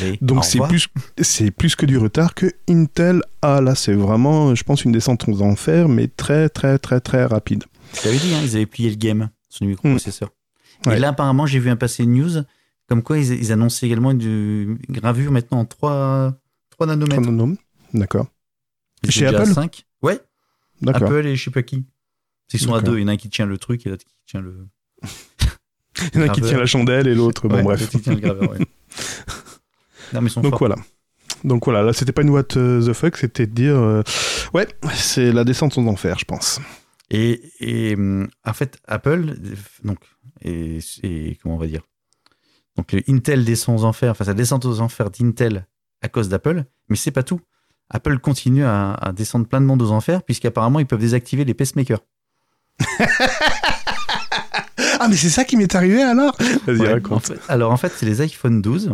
Allez, 0.00 0.18
Donc 0.20 0.44
c'est 0.44 0.60
plus, 0.60 0.88
c'est 1.20 1.50
plus 1.50 1.76
que 1.76 1.86
du 1.86 1.98
retard 1.98 2.34
que 2.34 2.46
Intel 2.68 3.22
a. 3.42 3.60
Là, 3.60 3.74
c'est 3.74 3.94
vraiment, 3.94 4.54
je 4.54 4.62
pense, 4.64 4.84
une 4.84 4.92
descente 4.92 5.28
aux 5.28 5.42
enfers, 5.42 5.88
mais 5.88 6.08
très, 6.08 6.48
très, 6.48 6.78
très, 6.78 7.00
très 7.00 7.24
rapide. 7.24 7.64
Je 7.94 8.02
t'avais 8.02 8.18
dit, 8.18 8.34
hein, 8.34 8.40
ils 8.42 8.56
avaient 8.56 8.66
plié 8.66 8.90
le 8.90 8.96
game 8.96 9.30
sur 9.48 9.64
le 9.64 9.70
microprocesseur. 9.70 10.30
Ouais. 10.86 10.96
Et 10.96 11.00
là, 11.00 11.08
apparemment, 11.08 11.46
j'ai 11.46 11.58
vu 11.58 11.70
un 11.70 11.76
passer 11.76 12.04
une 12.04 12.14
news 12.14 12.42
comme 12.90 13.02
quoi 13.04 13.16
ils, 13.18 13.32
ils 13.32 13.52
annonçaient 13.52 13.86
également 13.86 14.10
une 14.10 14.76
gravure 14.90 15.30
maintenant 15.30 15.60
en 15.60 15.64
3, 15.64 16.34
3 16.70 16.86
nanomètres. 16.88 17.22
Chrononome. 17.22 17.56
D'accord. 17.94 18.26
Ils 19.04 19.10
Chez 19.12 19.26
Apple 19.26 19.46
5. 19.46 19.86
Ouais, 20.02 20.18
D'accord. 20.82 21.04
Apple 21.08 21.26
et 21.26 21.36
je 21.36 21.44
sais 21.44 21.50
pas 21.52 21.62
qui. 21.62 21.86
Ils 22.52 22.58
sont 22.58 22.74
à 22.74 22.78
D'accord. 22.80 22.94
deux, 22.94 22.98
il 22.98 23.02
y 23.02 23.04
en 23.04 23.08
a 23.08 23.12
un 23.12 23.16
qui 23.16 23.30
tient 23.30 23.46
le 23.46 23.56
truc 23.58 23.86
et 23.86 23.90
l'autre 23.90 24.04
qui 24.04 24.12
tient 24.26 24.40
le. 24.40 24.66
Il 26.14 26.18
y 26.20 26.22
en 26.22 26.26
a 26.26 26.30
un 26.30 26.34
qui 26.34 26.40
tient 26.40 26.58
la 26.58 26.66
chandelle 26.66 27.06
et 27.06 27.14
l'autre. 27.14 27.46
Bon, 27.46 27.56
Ouais, 27.56 27.62
bref. 27.62 27.88
qui 27.90 28.00
tient 28.00 28.14
le 28.14 28.20
graveur, 28.20 28.50
ouais. 28.50 28.58
non, 30.12 30.20
mais 30.20 30.26
ils 30.28 30.30
sont 30.30 30.40
Donc 30.40 30.50
forts. 30.50 30.58
voilà. 30.60 30.76
Donc 31.44 31.64
voilà, 31.64 31.82
là 31.82 31.92
c'était 31.92 32.12
pas 32.12 32.22
une 32.22 32.30
what 32.30 32.42
the 32.44 32.92
fuck, 32.92 33.16
c'était 33.16 33.46
de 33.46 33.52
dire 33.52 33.76
euh, 33.76 34.02
ouais, 34.52 34.66
c'est 34.94 35.30
la 35.32 35.44
descente 35.44 35.78
aux 35.78 35.86
enfers, 35.86 36.18
je 36.18 36.24
pense. 36.24 36.60
Et, 37.10 37.40
et 37.60 37.94
hum, 37.94 38.28
en 38.44 38.52
fait, 38.52 38.78
Apple, 38.86 39.36
donc, 39.84 39.98
et, 40.42 40.78
et 41.02 41.38
comment 41.42 41.54
on 41.54 41.58
va 41.58 41.66
dire 41.66 41.82
Donc, 42.76 42.92
le 42.92 43.02
Intel 43.08 43.44
descend 43.44 43.78
aux 43.78 43.84
enfers, 43.84 44.12
enfin, 44.12 44.24
ça 44.24 44.34
descend 44.34 44.64
aux 44.64 44.80
enfers 44.80 45.10
d'Intel 45.10 45.66
à 46.02 46.08
cause 46.08 46.28
d'Apple, 46.28 46.64
mais 46.88 46.96
c'est 46.96 47.10
pas 47.10 47.22
tout. 47.22 47.40
Apple 47.90 48.18
continue 48.20 48.64
à, 48.64 48.92
à 48.94 49.12
descendre 49.12 49.46
plein 49.46 49.60
de 49.60 49.66
monde 49.66 49.82
aux 49.82 49.90
enfers, 49.90 50.22
puisqu'apparemment, 50.22 50.78
ils 50.78 50.86
peuvent 50.86 51.00
désactiver 51.00 51.44
les 51.44 51.54
pacemakers. 51.54 52.00
Ah 55.02 55.08
mais 55.08 55.16
c'est 55.16 55.30
ça 55.30 55.44
qui 55.44 55.56
m'est 55.56 55.74
arrivé 55.74 56.02
alors? 56.02 56.36
Vas-y 56.66 56.78
Ouais, 56.78 56.88
en 56.88 56.92
raconte. 56.94 57.26
fait- 57.26 57.40
alors, 57.48 57.72
en 57.72 57.76
fait, 57.76 57.92
c'est 57.96 58.06
les 58.06 58.20
iPhone 58.20 58.60
12, 58.62 58.92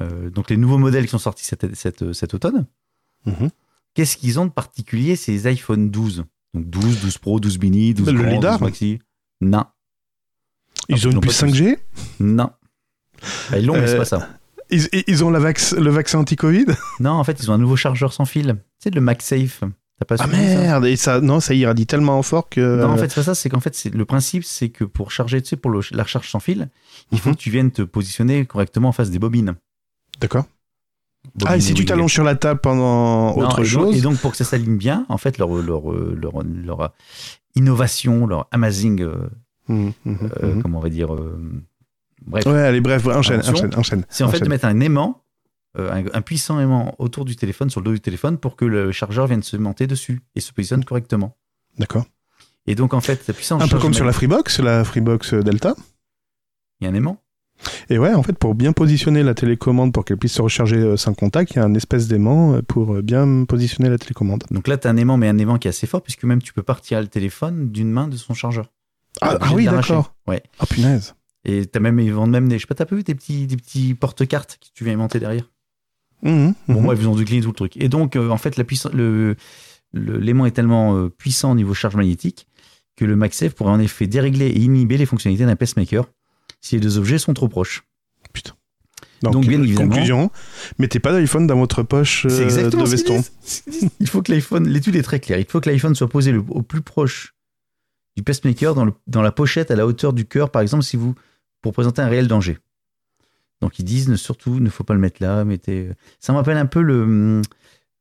euh, 0.00 0.30
donc 0.30 0.50
les 0.50 0.56
nouveaux 0.56 0.78
modèles 0.78 1.04
qui 1.04 1.10
sont 1.10 1.18
sortis 1.18 1.44
cet, 1.44 1.74
cet- 1.74 2.12
cet 2.12 2.34
automne. 2.34 2.66
Mhm. 3.24 3.48
Qu'est-ce 3.94 4.16
qu'ils 4.18 4.38
ont 4.38 4.44
de 4.46 4.50
particulier, 4.50 5.16
ces 5.16 5.46
iPhone 5.46 5.90
12 5.90 6.24
Donc 6.54 6.68
12, 6.68 7.00
12 7.00 7.18
Pro, 7.18 7.40
12 7.40 7.58
mini, 7.58 7.94
12 7.94 8.06
Le 8.12 8.20
grand, 8.22 8.30
lidar 8.30 8.58
12 8.58 8.68
maxi. 8.68 8.98
Non, 9.40 9.64
Ils 10.88 11.08
ont 11.08 11.10
une 11.10 11.20
puce 11.20 11.38
tous. 11.38 11.46
5G 11.46 11.78
non. 12.20 12.50
Bah, 13.50 13.58
ils 13.58 13.66
l'ont, 13.66 13.74
mais 13.74 13.86
c'est 13.86 13.94
Euh, 13.94 13.98
pas 13.98 14.04
ça. 14.04 14.28
ils, 14.70 14.88
ils 15.06 15.24
ont 15.24 15.30
la 15.30 15.38
vax- 15.40 15.74
le 15.76 15.90
vaccin 15.90 16.18
anti-Covid? 16.20 16.66
Non, 17.00 17.12
en 17.12 17.24
fait, 17.24 17.38
ils 17.42 17.50
ont 17.50 17.54
un 17.54 17.58
nouveau 17.58 17.76
chargeur 17.76 18.12
sans 18.12 18.24
fil. 18.24 18.56
Tu 18.80 18.84
sais, 18.84 18.90
le 18.90 19.00
MagSafe. 19.00 19.62
T'as 19.98 20.04
pas 20.04 20.16
Ah 20.18 20.24
suivi 20.28 20.36
ça? 20.52 20.58
merde, 20.60 20.84
et 20.84 20.96
ça 20.96 21.20
non, 21.22 21.40
ça 21.40 21.54
irradie 21.54 21.86
tellement 21.86 22.20
fort 22.22 22.50
que 22.50 22.80
Non, 22.82 22.90
en 22.90 22.96
fait, 22.98 23.08
c'est 23.08 23.14
pas 23.14 23.22
ça. 23.22 23.34
C'est 23.34 23.48
qu'en 23.48 23.60
fait, 23.60 23.74
c'est 23.74 23.94
le 23.94 24.04
principe, 24.04 24.44
c'est 24.44 24.68
que 24.68 24.84
pour 24.84 25.10
charger, 25.10 25.40
tu 25.40 25.48
sais, 25.48 25.56
pour 25.56 25.70
le- 25.70 25.80
la 25.92 26.02
recharge 26.02 26.28
sans 26.30 26.38
fil, 26.40 26.68
il 27.12 27.18
faut 27.18 27.30
Mhm. 27.30 27.36
que 27.36 27.40
tu 27.40 27.50
viennes 27.50 27.70
te 27.70 27.80
positionner 27.80 28.44
correctement 28.44 28.90
en 28.90 28.92
face 28.92 29.10
des 29.10 29.18
bobines. 29.18 29.54
D'accord. 30.20 30.44
Ah, 31.46 31.56
et 31.56 31.60
si 31.60 31.72
tu 31.74 31.84
t'allonges 31.86 32.12
sur 32.12 32.22
la 32.24 32.36
table 32.36 32.60
pendant 32.60 33.34
Non, 33.36 33.38
autre 33.38 33.60
et 33.60 33.62
donc- 33.62 33.70
chose 33.70 33.96
Et 33.96 34.00
donc, 34.02 34.18
pour 34.18 34.30
que 34.32 34.36
ça 34.36 34.44
s'aligne 34.44 34.76
bien, 34.76 35.06
en 35.08 35.16
fait, 35.18 35.38
leur, 35.38 35.48
leur, 35.54 35.90
euh, 35.90 36.16
leur, 36.20 36.42
leur, 36.44 36.80
euh, 36.82 36.88
innovation, 37.54 38.26
leur 38.26 38.46
amazing, 38.52 39.00
euh, 39.02 39.14
mhm, 39.68 39.92
euh, 40.06 40.54
mhm. 40.54 40.62
comment 40.62 40.78
on 40.78 40.82
va 40.82 40.88
dire, 40.90 41.14
euh, 41.14 41.40
bref, 42.26 42.46
Ouais, 42.46 42.60
allez, 42.60 42.80
bref, 42.80 43.06
enchaîne, 43.06 43.40
enchaîne, 43.40 43.74
enchaîne. 43.76 44.04
c'est 44.08 44.24
en 44.24 44.28
fait 44.28 44.40
de 44.40 44.48
mettre 44.48 44.64
un 44.64 44.80
aimant, 44.80 45.22
euh, 45.78 45.90
un, 45.92 46.04
un 46.12 46.22
puissant 46.22 46.60
aimant 46.60 46.94
autour 46.98 47.24
du 47.24 47.36
téléphone, 47.36 47.70
sur 47.70 47.80
le 47.80 47.84
dos 47.86 47.92
du 47.92 48.00
téléphone, 48.00 48.38
pour 48.38 48.56
que 48.56 48.64
le 48.64 48.92
chargeur 48.92 49.26
vienne 49.26 49.42
se 49.42 49.56
monter 49.56 49.86
dessus 49.86 50.20
et 50.34 50.40
se 50.40 50.52
positionne 50.52 50.84
correctement. 50.84 51.36
D'accord. 51.78 52.06
Et 52.66 52.74
donc, 52.74 52.94
en 52.94 53.00
fait, 53.00 53.26
la 53.28 53.34
puissance. 53.34 53.62
Un 53.62 53.68
peu 53.68 53.78
comme 53.78 53.94
sur 53.94 54.04
la 54.04 54.12
Freebox, 54.12 54.58
la 54.60 54.84
Freebox 54.84 55.34
Delta. 55.34 55.74
Il 56.80 56.84
y 56.84 56.86
a 56.88 56.90
un 56.90 56.94
aimant. 56.94 57.22
Et 57.88 57.98
ouais, 57.98 58.12
en 58.12 58.22
fait, 58.22 58.34
pour 58.34 58.54
bien 58.54 58.72
positionner 58.72 59.22
la 59.22 59.34
télécommande 59.34 59.92
pour 59.92 60.04
qu'elle 60.04 60.18
puisse 60.18 60.34
se 60.34 60.42
recharger 60.42 60.76
euh, 60.76 60.96
sans 60.98 61.14
contact, 61.14 61.52
il 61.52 61.56
y 61.56 61.58
a 61.60 61.64
un 61.64 61.74
espèce 61.74 62.06
d'aimant 62.06 62.54
euh, 62.54 62.62
pour 62.62 62.96
euh, 62.96 63.02
bien 63.02 63.44
positionner 63.44 63.88
la 63.88 63.96
télécommande. 63.98 64.44
Donc 64.50 64.68
là, 64.68 64.76
tu 64.76 64.86
as 64.86 64.90
un 64.90 64.96
aimant, 64.98 65.16
mais 65.16 65.28
un 65.28 65.38
aimant 65.38 65.56
qui 65.58 65.66
est 65.68 65.70
assez 65.70 65.86
fort, 65.86 66.02
puisque 66.02 66.24
même 66.24 66.42
tu 66.42 66.52
peux 66.52 66.62
partir 66.62 67.00
le 67.00 67.06
téléphone 67.06 67.70
d'une 67.70 67.90
main 67.90 68.08
de 68.08 68.16
son 68.16 68.34
chargeur. 68.34 68.70
Ah, 69.22 69.38
ah 69.40 69.50
oui, 69.54 69.64
d'accord. 69.64 70.14
Ouais. 70.26 70.42
Ah 70.58 70.66
punaise. 70.66 71.14
Et 71.48 71.64
t'as 71.66 71.78
même, 71.80 71.98
ils 72.00 72.12
vendent 72.12 72.30
même 72.32 72.48
des, 72.48 72.56
je 72.58 72.62
sais 72.62 72.66
pas, 72.66 72.74
t'as 72.74 72.84
pas 72.86 72.96
vu 72.96 73.02
des 73.04 73.14
petits, 73.14 73.46
des 73.46 73.56
petits 73.56 73.94
porte-cartes 73.94 74.58
que 74.60 74.66
tu 74.74 74.82
viens 74.84 74.94
aimanter 74.94 75.20
derrière? 75.20 75.48
Mhm, 76.22 76.54
Bon, 76.68 76.80
mhm. 76.80 76.86
bref, 76.86 76.98
ils 77.00 77.08
ont 77.08 77.14
décliné 77.14 77.40
tout 77.42 77.50
le 77.50 77.54
truc. 77.54 77.76
Et 77.76 77.88
donc, 77.88 78.16
euh, 78.16 78.30
en 78.30 78.36
fait, 78.36 78.56
la 78.56 78.64
puissance, 78.64 78.92
le, 78.92 79.36
l'aimant 79.92 80.44
est 80.46 80.50
tellement 80.50 80.96
euh, 80.96 81.08
puissant 81.08 81.52
au 81.52 81.54
niveau 81.54 81.72
charge 81.72 81.94
magnétique 81.94 82.48
que 82.96 83.04
le 83.04 83.14
MagSafe 83.14 83.54
pourrait 83.54 83.70
en 83.70 83.78
effet 83.78 84.06
dérégler 84.06 84.46
et 84.46 84.58
inhiber 84.58 84.96
les 84.98 85.06
fonctionnalités 85.06 85.44
d'un 85.46 85.54
pacemaker 85.56 86.06
si 86.60 86.74
les 86.74 86.80
deux 86.80 86.98
objets 86.98 87.18
sont 87.18 87.32
trop 87.34 87.48
proches. 87.48 87.84
Donc, 89.22 89.32
donc, 89.32 89.46
bien 89.46 89.62
évidemment- 89.62 89.88
conclusion, 89.90 90.30
mettez 90.78 91.00
pas 91.00 91.18
d'iPhone 91.18 91.46
dans 91.46 91.56
votre 91.56 91.82
poche 91.82 92.26
euh, 92.26 92.44
exactement 92.44 92.84
de 92.84 92.88
veston. 92.88 93.16
disent, 93.66 93.90
Il 93.98 94.08
faut 94.08 94.20
que 94.20 94.30
l'iPhone, 94.30 94.68
l'étude 94.68 94.94
est 94.96 95.02
très 95.02 95.20
claire, 95.20 95.38
il 95.38 95.46
faut 95.46 95.60
que 95.60 95.70
l'iPhone 95.70 95.94
soit 95.94 96.08
posé 96.08 96.32
le- 96.32 96.44
au 96.48 96.60
plus 96.62 96.82
proche 96.82 97.34
du 98.16 98.22
pacemaker 98.22 98.74
dans, 98.74 98.84
le- 98.84 98.92
dans 99.06 99.22
la 99.22 99.32
pochette 99.32 99.70
à 99.70 99.76
la 99.76 99.86
hauteur 99.86 100.12
du 100.12 100.26
cœur, 100.26 100.50
par 100.50 100.60
exemple, 100.60 100.84
si 100.84 100.96
vous, 100.98 101.14
pour 101.62 101.72
présenter 101.72 102.02
un 102.02 102.08
réel 102.08 102.28
danger. 102.28 102.58
Donc 103.60 103.78
ils 103.78 103.84
disent, 103.84 104.08
ne, 104.08 104.16
surtout, 104.16 104.60
ne 104.60 104.68
faut 104.68 104.84
pas 104.84 104.94
le 104.94 105.00
mettre 105.00 105.22
là, 105.22 105.44
mettez. 105.44 105.88
Ça 106.20 106.32
me 106.32 106.38
rappelle 106.38 106.56
un 106.58 106.66
peu 106.66 106.82
le, 106.82 107.40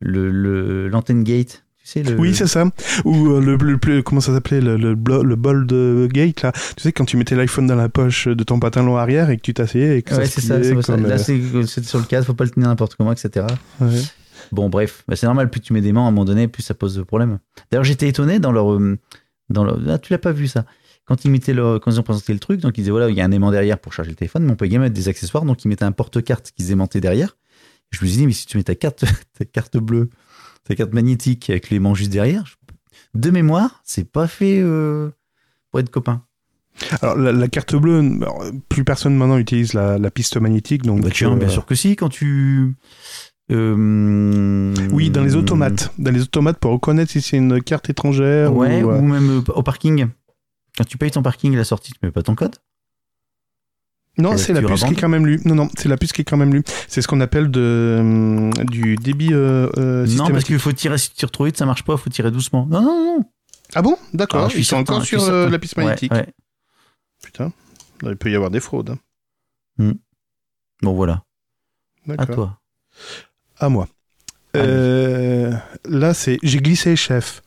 le, 0.01 0.29
le- 0.31 0.87
l'antenne 0.89 1.23
gate. 1.23 1.63
Tu 1.81 1.87
sais, 1.91 2.03
le, 2.03 2.19
Oui, 2.19 2.33
c'est 2.35 2.47
ça. 2.47 2.65
Ou 3.05 3.29
euh, 3.29 3.39
le, 3.41 3.55
le, 3.57 4.01
comment 4.01 4.19
ça 4.21 4.33
s'appelait 4.33 4.59
le, 4.59 4.75
le, 4.75 4.95
bol 4.95 5.67
de 5.67 6.07
gate 6.11 6.41
là. 6.41 6.51
Tu 6.75 6.81
sais 6.83 6.91
quand 6.91 7.05
tu 7.05 7.15
mettais 7.15 7.35
l'iPhone 7.35 7.67
dans 7.67 7.75
la 7.75 7.89
poche 7.89 8.27
de 8.27 8.43
ton 8.43 8.59
pantalon 8.59 8.97
arrière 8.97 9.29
et 9.29 9.37
que 9.37 9.41
tu 9.43 9.53
t'asseyais 9.53 9.99
et 9.99 10.01
que 10.01 10.15
Ouais, 10.15 10.25
ça 10.25 10.41
c'est 10.41 10.81
ça. 10.81 10.97
Là, 10.97 11.15
euh, 11.29 11.63
c'est, 11.65 11.83
sur 11.85 11.99
le 11.99 12.05
cadre, 12.05 12.25
faut 12.25 12.33
pas 12.33 12.43
le 12.43 12.49
tenir 12.49 12.67
n'importe 12.67 12.95
comment, 12.95 13.11
etc. 13.11 13.45
ouais. 13.81 14.01
Bon, 14.51 14.69
bref, 14.69 15.03
bah, 15.07 15.15
c'est 15.15 15.25
normal, 15.25 15.49
plus 15.49 15.59
tu 15.61 15.73
mets 15.73 15.81
des 15.81 15.91
mains 15.93 16.01
à 16.05 16.07
un 16.07 16.11
moment 16.11 16.25
donné, 16.25 16.47
plus 16.47 16.61
ça 16.61 16.73
pose 16.75 16.95
de 16.95 17.01
problème. 17.03 17.39
D'ailleurs, 17.71 17.83
j'étais 17.83 18.07
étonné 18.07 18.39
dans 18.39 18.51
leur. 18.51 18.73
euh, 18.73 18.97
Dans 19.49 19.63
leur 19.63 19.79
ah, 19.87 19.97
tu 19.99 20.11
l'as 20.11 20.19
pas 20.19 20.31
vu 20.33 20.47
ça 20.47 20.65
quand 21.05 21.23
ils, 21.25 21.31
mettaient 21.31 21.53
leur- 21.53 21.79
quand 21.79 21.91
ils 21.91 21.99
ont 21.99 22.03
présenté 22.03 22.33
le 22.33 22.39
truc, 22.39 22.59
donc 22.61 22.77
ils 22.77 22.81
disaient 22.81 22.91
voilà, 22.91 23.09
il 23.09 23.15
y 23.15 23.21
a 23.21 23.25
un 23.25 23.31
aimant 23.31 23.51
derrière 23.51 23.77
pour 23.79 23.93
charger 23.93 24.11
le 24.11 24.15
téléphone, 24.15 24.43
mais 24.43 24.51
on 24.51 24.55
peut 24.55 24.65
également 24.65 24.83
mettre 24.85 24.95
des 24.95 25.07
accessoires, 25.07 25.43
donc 25.45 25.63
ils 25.63 25.67
mettaient 25.67 25.85
un 25.85 25.91
porte-carte 25.91 26.51
qu'ils 26.55 26.71
aimantaient 26.71 27.01
derrière. 27.01 27.37
Je 27.91 28.03
me 28.03 28.07
suis 28.09 28.17
dit, 28.17 28.25
mais 28.27 28.33
si 28.33 28.45
tu 28.47 28.57
mets 28.57 28.63
ta 28.63 28.75
carte, 28.75 29.05
ta 29.37 29.45
carte 29.45 29.77
bleue, 29.77 30.09
ta 30.63 30.75
carte 30.75 30.93
magnétique 30.93 31.49
avec 31.49 31.69
l'élément 31.69 31.93
juste 31.95 32.11
derrière, 32.11 32.43
de 33.13 33.29
mémoire, 33.29 33.81
c'est 33.83 34.09
pas 34.11 34.27
fait 34.27 34.59
euh, 34.61 35.09
pour 35.71 35.79
être 35.79 35.91
copain. 35.91 36.23
Alors, 37.01 37.15
la, 37.15 37.31
la 37.31 37.47
carte 37.47 37.75
bleue, 37.75 38.03
plus 38.67 38.83
personne 38.83 39.15
maintenant 39.15 39.37
utilise 39.37 39.73
la, 39.73 39.97
la 39.97 40.11
piste 40.11 40.35
magnétique. 40.37 40.81
Donc, 40.83 41.01
Bah 41.01 41.09
tiens, 41.13 41.33
euh, 41.33 41.37
bien 41.37 41.47
sûr 41.47 41.65
que 41.65 41.75
si, 41.75 41.95
quand 41.95 42.09
tu. 42.09 42.75
euh, 43.51 44.73
Oui, 44.91 45.09
dans 45.09 45.23
les 45.23 45.35
automates. 45.35 45.91
Dans 45.97 46.11
les 46.11 46.21
automates 46.21 46.57
pour 46.57 46.71
reconnaître 46.71 47.11
si 47.11 47.21
c'est 47.21 47.37
une 47.37 47.61
carte 47.61 47.89
étrangère 47.89 48.53
Ouais, 48.53 48.83
ou. 48.83 48.91
ou 48.91 49.01
même 49.01 49.43
au 49.47 49.63
parking. 49.63 50.07
Quand 50.77 50.83
tu 50.85 50.97
payes 50.97 51.11
ton 51.11 51.21
parking 51.23 51.53
à 51.53 51.57
la 51.57 51.63
sortie, 51.63 51.93
tu 51.93 51.99
mets 52.03 52.11
pas 52.11 52.23
ton 52.23 52.35
code? 52.35 52.55
Non, 54.17 54.33
Euh, 54.33 54.37
c'est 54.37 54.53
la 54.53 54.61
puce 54.61 54.83
qui 54.83 54.93
est 54.93 54.95
quand 54.95 55.09
même 55.09 55.25
lue. 55.25 55.41
Non, 55.45 55.55
non, 55.55 55.69
c'est 55.77 55.89
la 55.89 55.97
puce 55.97 56.13
qui 56.13 56.21
est 56.21 56.25
quand 56.25 56.37
même 56.37 56.53
lue. 56.53 56.63
C'est 56.87 57.01
ce 57.01 57.07
qu'on 57.07 57.19
appelle 57.19 57.51
de, 57.51 57.97
hum, 57.99 58.53
du 58.65 58.95
débit 58.95 59.33
euh, 59.33 59.69
euh, 59.77 60.05
non, 60.07 60.29
parce 60.29 60.45
qu'il 60.45 60.57
faut 60.59 60.71
tirer, 60.71 60.97
si 60.97 61.09
tu 61.09 61.15
tires 61.15 61.31
trop 61.31 61.45
vite, 61.45 61.57
ça 61.57 61.65
marche 61.65 61.83
pas, 61.83 61.97
faut 61.97 62.09
tirer 62.09 62.31
doucement. 62.31 62.65
Non, 62.65 62.81
non, 62.81 63.17
non. 63.17 63.25
Ah 63.73 63.81
bon? 63.81 63.97
D'accord, 64.13 64.49
Ah, 64.49 64.55
ils 64.57 64.63
sont 64.63 64.77
encore 64.77 65.03
sur 65.03 65.23
euh, 65.23 65.49
la 65.49 65.59
piste 65.59 65.75
magnétique. 65.75 66.13
ouais. 66.13 66.27
Putain, 67.23 67.51
il 68.03 68.15
peut 68.15 68.31
y 68.31 68.35
avoir 68.35 68.51
des 68.51 68.59
fraudes. 68.61 68.95
hein. 69.79 69.93
Bon, 70.81 70.93
voilà. 70.93 71.23
À 72.17 72.25
toi. 72.25 72.59
À 73.57 73.67
moi. 73.67 73.87
Euh, 74.55 75.51
là, 75.85 76.13
c'est. 76.13 76.37
J'ai 76.43 76.59
glissé, 76.59 76.95
chef. 76.95 77.41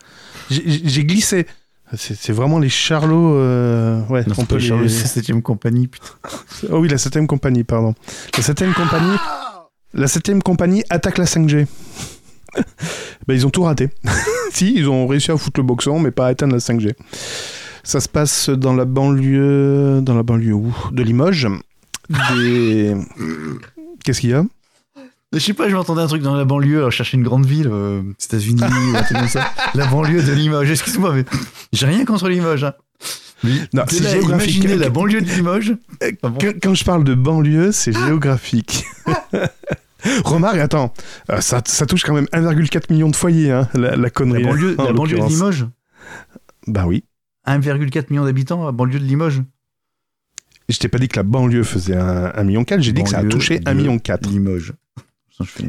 J'ai 0.50 1.04
glissé. 1.04 1.46
C'est 1.94 2.32
vraiment 2.32 2.58
les 2.58 2.68
charlots. 2.68 3.34
euh, 3.36 4.00
Ouais, 4.08 4.24
Non, 4.26 4.34
on 4.38 4.44
peut 4.44 4.56
les. 4.56 4.66
Charles, 4.66 4.90
c'est 4.90 5.20
7ème 5.20 5.42
compagnie, 5.42 5.88
putain. 5.88 6.06
Oh 6.70 6.78
oui, 6.78 6.88
la 6.88 6.96
7ème 6.96 7.26
compagnie, 7.26 7.64
pardon. 7.64 7.94
La 8.36 8.42
7ème 8.42 8.74
compagnie. 8.74 9.16
La 9.94 10.06
7ème 10.06 10.42
compagnie 10.42 10.84
attaque 10.90 11.18
la 11.18 11.24
5G. 11.24 11.66
ben, 13.26 13.34
ils 13.34 13.46
ont 13.46 13.50
tout 13.50 13.62
raté. 13.62 13.88
si, 14.52 14.74
ils 14.76 14.88
ont 14.88 15.06
réussi 15.06 15.30
à 15.30 15.36
foutre 15.36 15.60
le 15.60 15.64
boxon, 15.66 15.98
mais 16.00 16.10
pas 16.10 16.26
à 16.26 16.28
atteindre 16.30 16.52
la 16.54 16.58
5G. 16.60 16.92
Ça 17.84 18.00
se 18.00 18.08
passe 18.08 18.50
dans 18.50 18.74
la 18.74 18.84
banlieue. 18.84 20.00
Dans 20.02 20.14
la 20.14 20.22
banlieue 20.22 20.52
où? 20.52 20.74
De 20.92 21.02
Limoges. 21.02 21.48
Des. 22.34 22.94
Qu'est-ce 24.04 24.20
qu'il 24.20 24.30
y 24.30 24.34
a? 24.34 24.44
Je 25.34 25.38
sais 25.40 25.52
pas, 25.52 25.68
je 25.68 25.74
m'entendais 25.74 26.00
un 26.00 26.06
truc 26.06 26.22
dans 26.22 26.34
la 26.34 26.46
banlieue, 26.46 26.78
alors 26.78 26.90
je 26.90 26.96
cherchais 26.96 27.18
une 27.18 27.22
grande 27.22 27.44
ville, 27.44 27.68
euh, 27.70 28.02
États-Unis 28.24 28.62
ou 28.62 28.96
un 28.96 29.02
truc 29.02 29.18
comme 29.18 29.28
ça. 29.28 29.52
La 29.74 29.86
banlieue 29.86 30.22
de 30.22 30.32
Limoges, 30.32 30.70
excuse-moi, 30.70 31.12
mais 31.14 31.24
j'ai 31.72 31.84
rien 31.84 32.06
contre 32.06 32.28
Limoges. 32.30 32.64
Hein. 32.64 32.72
Mais 33.44 33.52
Non, 33.74 33.84
c'est 33.88 34.02
là, 34.02 34.10
géographique. 34.10 34.56
Imaginez 34.56 34.76
la 34.76 34.88
banlieue 34.88 35.20
de 35.20 35.26
Limoges. 35.26 35.74
Ah 36.00 36.28
bon 36.30 36.38
Quand, 36.40 36.52
quand 36.62 36.74
je 36.74 36.84
parle 36.84 37.04
de 37.04 37.14
banlieue, 37.14 37.72
c'est 37.72 37.92
géographique. 37.92 38.84
Remarque, 40.24 40.58
attends, 40.58 40.94
euh, 41.30 41.40
ça, 41.42 41.60
ça 41.66 41.84
touche 41.84 42.04
quand 42.04 42.14
même 42.14 42.28
1,4 42.32 42.90
million 42.90 43.10
de 43.10 43.16
foyers, 43.16 43.50
hein, 43.52 43.68
la, 43.74 43.96
la 43.96 44.10
connerie. 44.10 44.42
La 44.42 44.48
banlieue, 44.48 44.76
hein, 44.78 44.82
en 44.82 44.84
la 44.84 44.92
banlieue 44.94 45.18
de. 45.18 45.26
Limoges 45.26 45.66
Bah 46.66 46.84
oui. 46.86 47.04
1,4 47.46 48.06
million 48.10 48.24
d'habitants, 48.24 48.64
la 48.64 48.72
banlieue 48.72 48.98
de 48.98 49.04
Limoges 49.04 49.42
Je 50.70 50.78
t'ai 50.78 50.88
pas 50.88 50.98
dit 50.98 51.08
que 51.08 51.16
la 51.16 51.22
banlieue 51.22 51.64
faisait 51.64 51.96
1,4 51.96 52.44
million, 52.44 52.64
j'ai 52.78 52.92
dit 52.92 53.02
que 53.02 53.10
ça 53.10 53.18
a 53.18 53.24
touché 53.24 53.58
de 53.58 53.64
1,4 53.70 53.74
million. 53.74 54.00
Limoges. 54.30 54.72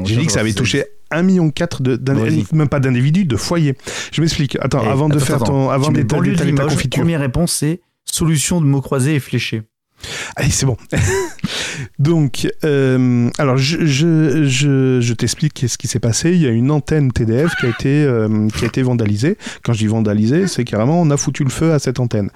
J'ai 0.04 0.16
dit 0.18 0.26
que 0.26 0.32
ça 0.32 0.40
avait 0.40 0.54
touché 0.54 0.86
1,4 1.12 1.24
million 1.24 1.52
de, 1.80 2.56
même 2.56 2.70
pas 2.70 2.80
d'individus, 2.80 3.26
de 3.26 3.36
foyers. 3.36 3.76
Je 4.12 4.22
m'explique. 4.22 4.58
Attends, 4.62 4.82
Eh, 4.84 4.88
avant 4.88 5.10
de 5.10 5.16
attends, 5.16 5.26
faire 5.26 5.36
attends. 5.38 5.46
ton, 5.46 5.70
avant 5.70 5.92
de 5.92 6.02
d'étaler 6.02 6.56
ta 6.56 6.64
confiture. 6.64 7.02
Première 7.02 7.20
réponse, 7.20 7.54
c'est 7.54 7.82
solution 8.06 8.62
de 8.62 8.66
mots 8.66 8.82
croisés 8.82 9.16
et 9.16 9.20
fléchés. 9.20 9.64
Allez, 10.36 10.50
c'est 10.50 10.66
bon. 10.66 10.78
Donc, 12.00 12.48
euh, 12.64 13.30
alors, 13.38 13.58
je, 13.58 13.86
je, 13.86 14.44
je, 14.46 15.00
je 15.02 15.14
t'explique 15.14 15.66
ce 15.68 15.78
qui 15.78 15.88
s'est 15.88 16.00
passé. 16.00 16.32
Il 16.32 16.42
y 16.42 16.48
a 16.48 16.50
une 16.50 16.72
antenne 16.72 17.12
TDF 17.12 17.56
qui 17.60 17.66
a 17.66 17.70
été, 17.70 18.04
euh, 18.04 18.48
qui 18.50 18.64
a 18.64 18.68
été 18.68 18.82
vandalisée. 18.82 19.38
Quand 19.64 19.74
je 19.74 19.80
dis 19.80 19.88
vandalisée, 19.88 20.48
c'est 20.48 20.64
carrément 20.64 21.02
on 21.02 21.10
a 21.12 21.18
foutu 21.18 21.44
le 21.44 21.50
feu 21.50 21.74
à 21.74 21.80
cette 21.80 22.00
antenne. 22.00 22.30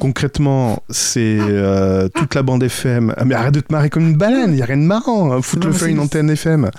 Concrètement, 0.00 0.82
c'est 0.90 1.38
euh, 1.40 2.08
toute 2.08 2.34
la 2.34 2.42
bande 2.42 2.62
FM. 2.62 3.14
Ah, 3.16 3.24
mais 3.24 3.34
arrête 3.34 3.54
de 3.54 3.60
te 3.60 3.72
marrer 3.72 3.90
comme 3.90 4.06
une 4.08 4.16
baleine, 4.16 4.50
il 4.50 4.56
n'y 4.56 4.62
a 4.62 4.66
rien 4.66 4.76
de 4.76 4.82
marrant. 4.82 5.32
hein, 5.32 5.42
foutre 5.42 5.66
Non, 5.66 5.72
le 5.72 5.78
feu 5.78 5.86
à 5.86 5.88
une 5.90 6.00
antenne 6.00 6.30
FM. 6.30 6.70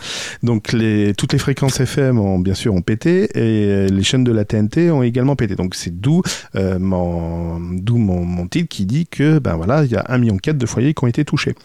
Donc, 0.43 0.71
les, 0.73 1.13
toutes 1.15 1.33
les 1.33 1.39
fréquences 1.39 1.79
FM 1.79 2.19
ont 2.19 2.39
bien 2.39 2.53
sûr 2.53 2.73
ont 2.73 2.81
pété 2.81 3.29
et 3.37 3.87
les 3.89 4.03
chaînes 4.03 4.23
de 4.23 4.31
la 4.31 4.45
TNT 4.45 4.91
ont 4.91 5.03
également 5.03 5.35
pété. 5.35 5.55
Donc, 5.55 5.75
c'est 5.75 5.99
d'où 5.99 6.21
mon, 6.55 7.59
mon, 7.59 8.25
mon 8.25 8.47
titre 8.47 8.69
qui 8.69 8.85
dit 8.85 9.07
que 9.07 9.39
ben 9.39 9.55
voilà, 9.55 9.83
il 9.83 9.91
y 9.91 9.95
a 9.95 10.03
1,4 10.03 10.19
million 10.19 10.37
de 10.53 10.65
foyers 10.65 10.93
qui 10.93 11.03
ont 11.03 11.07
été 11.07 11.25
touchés. 11.25 11.55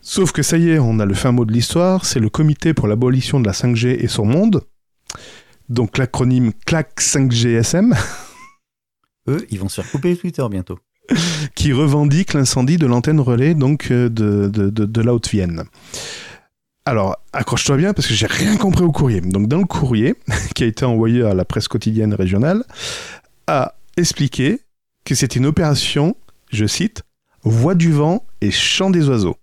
Sauf 0.00 0.32
que 0.32 0.42
ça 0.42 0.56
y 0.56 0.70
est, 0.70 0.78
on 0.78 0.98
a 1.00 1.06
le 1.06 1.14
fin 1.14 1.32
mot 1.32 1.44
de 1.44 1.52
l'histoire, 1.52 2.04
c'est 2.04 2.20
le 2.20 2.28
comité 2.28 2.74
pour 2.74 2.88
l'abolition 2.88 3.40
de 3.40 3.46
la 3.46 3.52
5G 3.52 3.96
et 4.00 4.08
son 4.08 4.24
monde. 4.24 4.62
Donc 5.68 5.98
l'acronyme 5.98 6.52
CLAC 6.66 7.00
5GSM 7.00 7.96
Eux, 9.28 9.46
ils 9.50 9.58
vont 9.60 9.68
se 9.68 9.80
faire 9.80 9.90
couper 9.90 10.16
Twitter 10.16 10.44
bientôt. 10.50 10.78
qui 11.54 11.72
revendique 11.72 12.32
l'incendie 12.32 12.76
de 12.76 12.86
l'antenne 12.86 13.20
relais 13.20 13.54
donc 13.54 13.90
euh, 13.90 14.08
de, 14.08 14.48
de, 14.48 14.70
de, 14.70 14.84
de 14.86 15.00
la 15.02 15.14
Haute-Vienne. 15.14 15.64
Alors, 16.86 17.18
accroche-toi 17.34 17.76
bien 17.76 17.92
parce 17.92 18.08
que 18.08 18.14
j'ai 18.14 18.26
rien 18.26 18.56
compris 18.56 18.82
au 18.82 18.92
courrier. 18.92 19.20
Donc, 19.20 19.46
dans 19.46 19.58
le 19.58 19.66
courrier 19.66 20.14
qui 20.54 20.64
a 20.64 20.66
été 20.66 20.86
envoyé 20.86 21.22
à 21.22 21.34
la 21.34 21.44
presse 21.44 21.68
quotidienne 21.68 22.14
régionale, 22.14 22.64
a 23.46 23.74
expliqué 23.98 24.60
que 25.04 25.14
c'était 25.14 25.38
une 25.38 25.44
opération, 25.44 26.16
je 26.50 26.64
cite, 26.64 27.02
voix 27.42 27.74
du 27.74 27.92
vent 27.92 28.26
et 28.40 28.50
chant 28.50 28.88
des 28.88 29.06
oiseaux. 29.06 29.36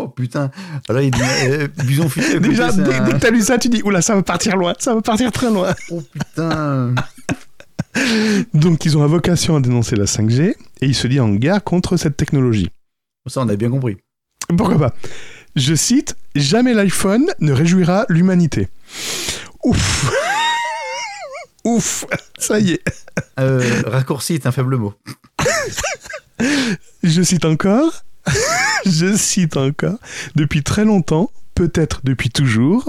Oh 0.00 0.08
putain, 0.08 0.50
alors 0.88 1.02
il 1.02 1.10
dit 1.10 1.20
euh, 1.44 1.68
Bison 1.84 2.08
futé 2.08 2.26
à 2.30 2.34
côté, 2.34 2.48
Déjà, 2.48 2.72
dès, 2.72 2.94
un- 2.94 3.04
dès 3.04 3.12
que 3.12 3.18
t'as 3.18 3.30
lu 3.30 3.42
ça, 3.42 3.58
tu 3.58 3.68
dis, 3.68 3.82
oula, 3.82 4.00
ça 4.02 4.14
va 4.14 4.22
partir 4.22 4.56
loin, 4.56 4.74
ça 4.78 4.94
va 4.94 5.00
partir 5.02 5.30
très 5.32 5.50
loin. 5.50 5.74
Oh 5.90 6.02
putain 6.12 6.94
Donc, 8.54 8.84
ils 8.84 8.96
ont 8.96 9.00
la 9.00 9.06
vocation 9.08 9.56
à 9.56 9.60
dénoncer 9.60 9.96
la 9.96 10.04
5G 10.04 10.40
et 10.80 10.86
ils 10.86 10.94
se 10.94 11.06
disent 11.08 11.20
en 11.20 11.30
guerre 11.30 11.64
contre 11.64 11.96
cette 11.96 12.16
technologie. 12.16 12.70
Ça, 13.26 13.40
on 13.40 13.48
a 13.48 13.56
bien 13.56 13.70
compris. 13.70 13.96
Pourquoi 14.56 14.78
pas 14.78 14.94
Je 15.56 15.74
cite 15.74 16.14
Jamais 16.34 16.74
l'iPhone 16.74 17.26
ne 17.40 17.52
réjouira 17.52 18.06
l'humanité. 18.08 18.68
Ouf 19.64 20.10
Ouf 21.64 22.04
Ça 22.38 22.60
y 22.60 22.72
est. 22.72 22.82
Euh, 23.40 23.82
raccourci 23.86 24.34
est 24.34 24.46
un 24.46 24.52
faible 24.52 24.76
mot. 24.76 24.94
Je 27.02 27.22
cite 27.22 27.44
encore 27.44 28.04
Je 28.86 29.16
cite 29.16 29.56
encore 29.56 29.98
Depuis 30.36 30.62
très 30.62 30.84
longtemps, 30.84 31.30
peut-être 31.54 32.02
depuis 32.04 32.30
toujours, 32.30 32.88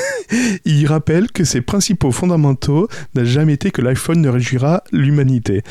il 0.66 0.86
rappelle 0.86 1.30
que 1.30 1.44
ses 1.44 1.62
principaux 1.62 2.12
fondamentaux 2.12 2.88
n'a 3.14 3.24
jamais 3.24 3.54
été 3.54 3.70
que 3.70 3.80
l'iPhone 3.80 4.20
ne 4.20 4.28
réjouira 4.28 4.82
l'humanité. 4.92 5.62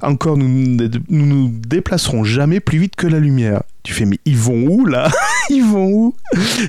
Encore, 0.00 0.38
nous 0.38 0.48
ne 0.48 0.88
nous, 1.10 1.26
nous 1.26 1.48
déplacerons 1.48 2.24
jamais 2.24 2.60
plus 2.60 2.78
vite 2.78 2.96
que 2.96 3.06
la 3.06 3.18
lumière. 3.18 3.62
Tu 3.82 3.92
fais, 3.92 4.06
mais 4.06 4.18
ils 4.24 4.38
vont 4.38 4.66
où 4.66 4.86
là? 4.86 5.10
Ils 5.50 5.64
vont 5.64 5.86
où? 5.92 6.14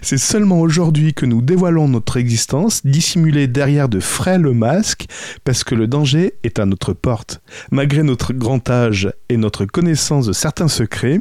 C'est 0.02 0.18
seulement 0.18 0.60
aujourd'hui 0.62 1.14
que 1.14 1.26
nous 1.26 1.42
dévoilons 1.42 1.88
notre 1.88 2.18
existence, 2.18 2.86
dissimulée 2.86 3.48
derrière 3.48 3.90
de 3.90 4.00
frêles 4.00 4.48
masques, 4.52 5.06
parce 5.44 5.64
que 5.64 5.74
le 5.76 5.88
danger 5.88 6.34
est 6.44 6.60
à 6.60 6.66
notre 6.66 6.94
porte. 6.94 7.42
Malgré 7.72 8.04
notre 8.04 8.34
grand 8.34 8.70
âge 8.70 9.12
et 9.30 9.38
notre 9.38 9.66
connaissance 9.66 10.28
de 10.28 10.34
certains 10.34 10.68
secrets, 10.68 11.20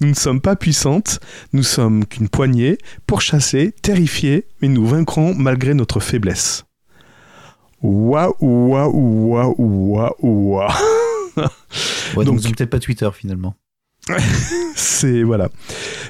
nous 0.00 0.08
ne 0.08 0.14
sommes 0.14 0.40
pas 0.40 0.54
puissantes, 0.56 1.20
nous 1.52 1.64
sommes 1.64 2.04
qu'une 2.06 2.28
poignée, 2.28 2.78
pourchassées, 3.06 3.74
terrifiées, 3.82 4.46
mais 4.60 4.68
nous 4.68 4.86
vaincrons 4.86 5.34
malgré 5.34 5.74
notre 5.74 5.98
faiblesse. 6.00 6.64
Waouh, 7.82 8.34
waouh, 8.40 8.92
waouh, 9.32 9.54
waouh, 9.58 10.14
waouh. 10.22 10.68
Ouais, 12.16 12.24
donc, 12.24 12.40
Donc- 12.40 12.56
peut-être 12.56 12.70
pas 12.70 12.78
Twitter 12.78 13.08
finalement. 13.12 13.54
C'est 14.76 15.22
voilà. 15.22 15.48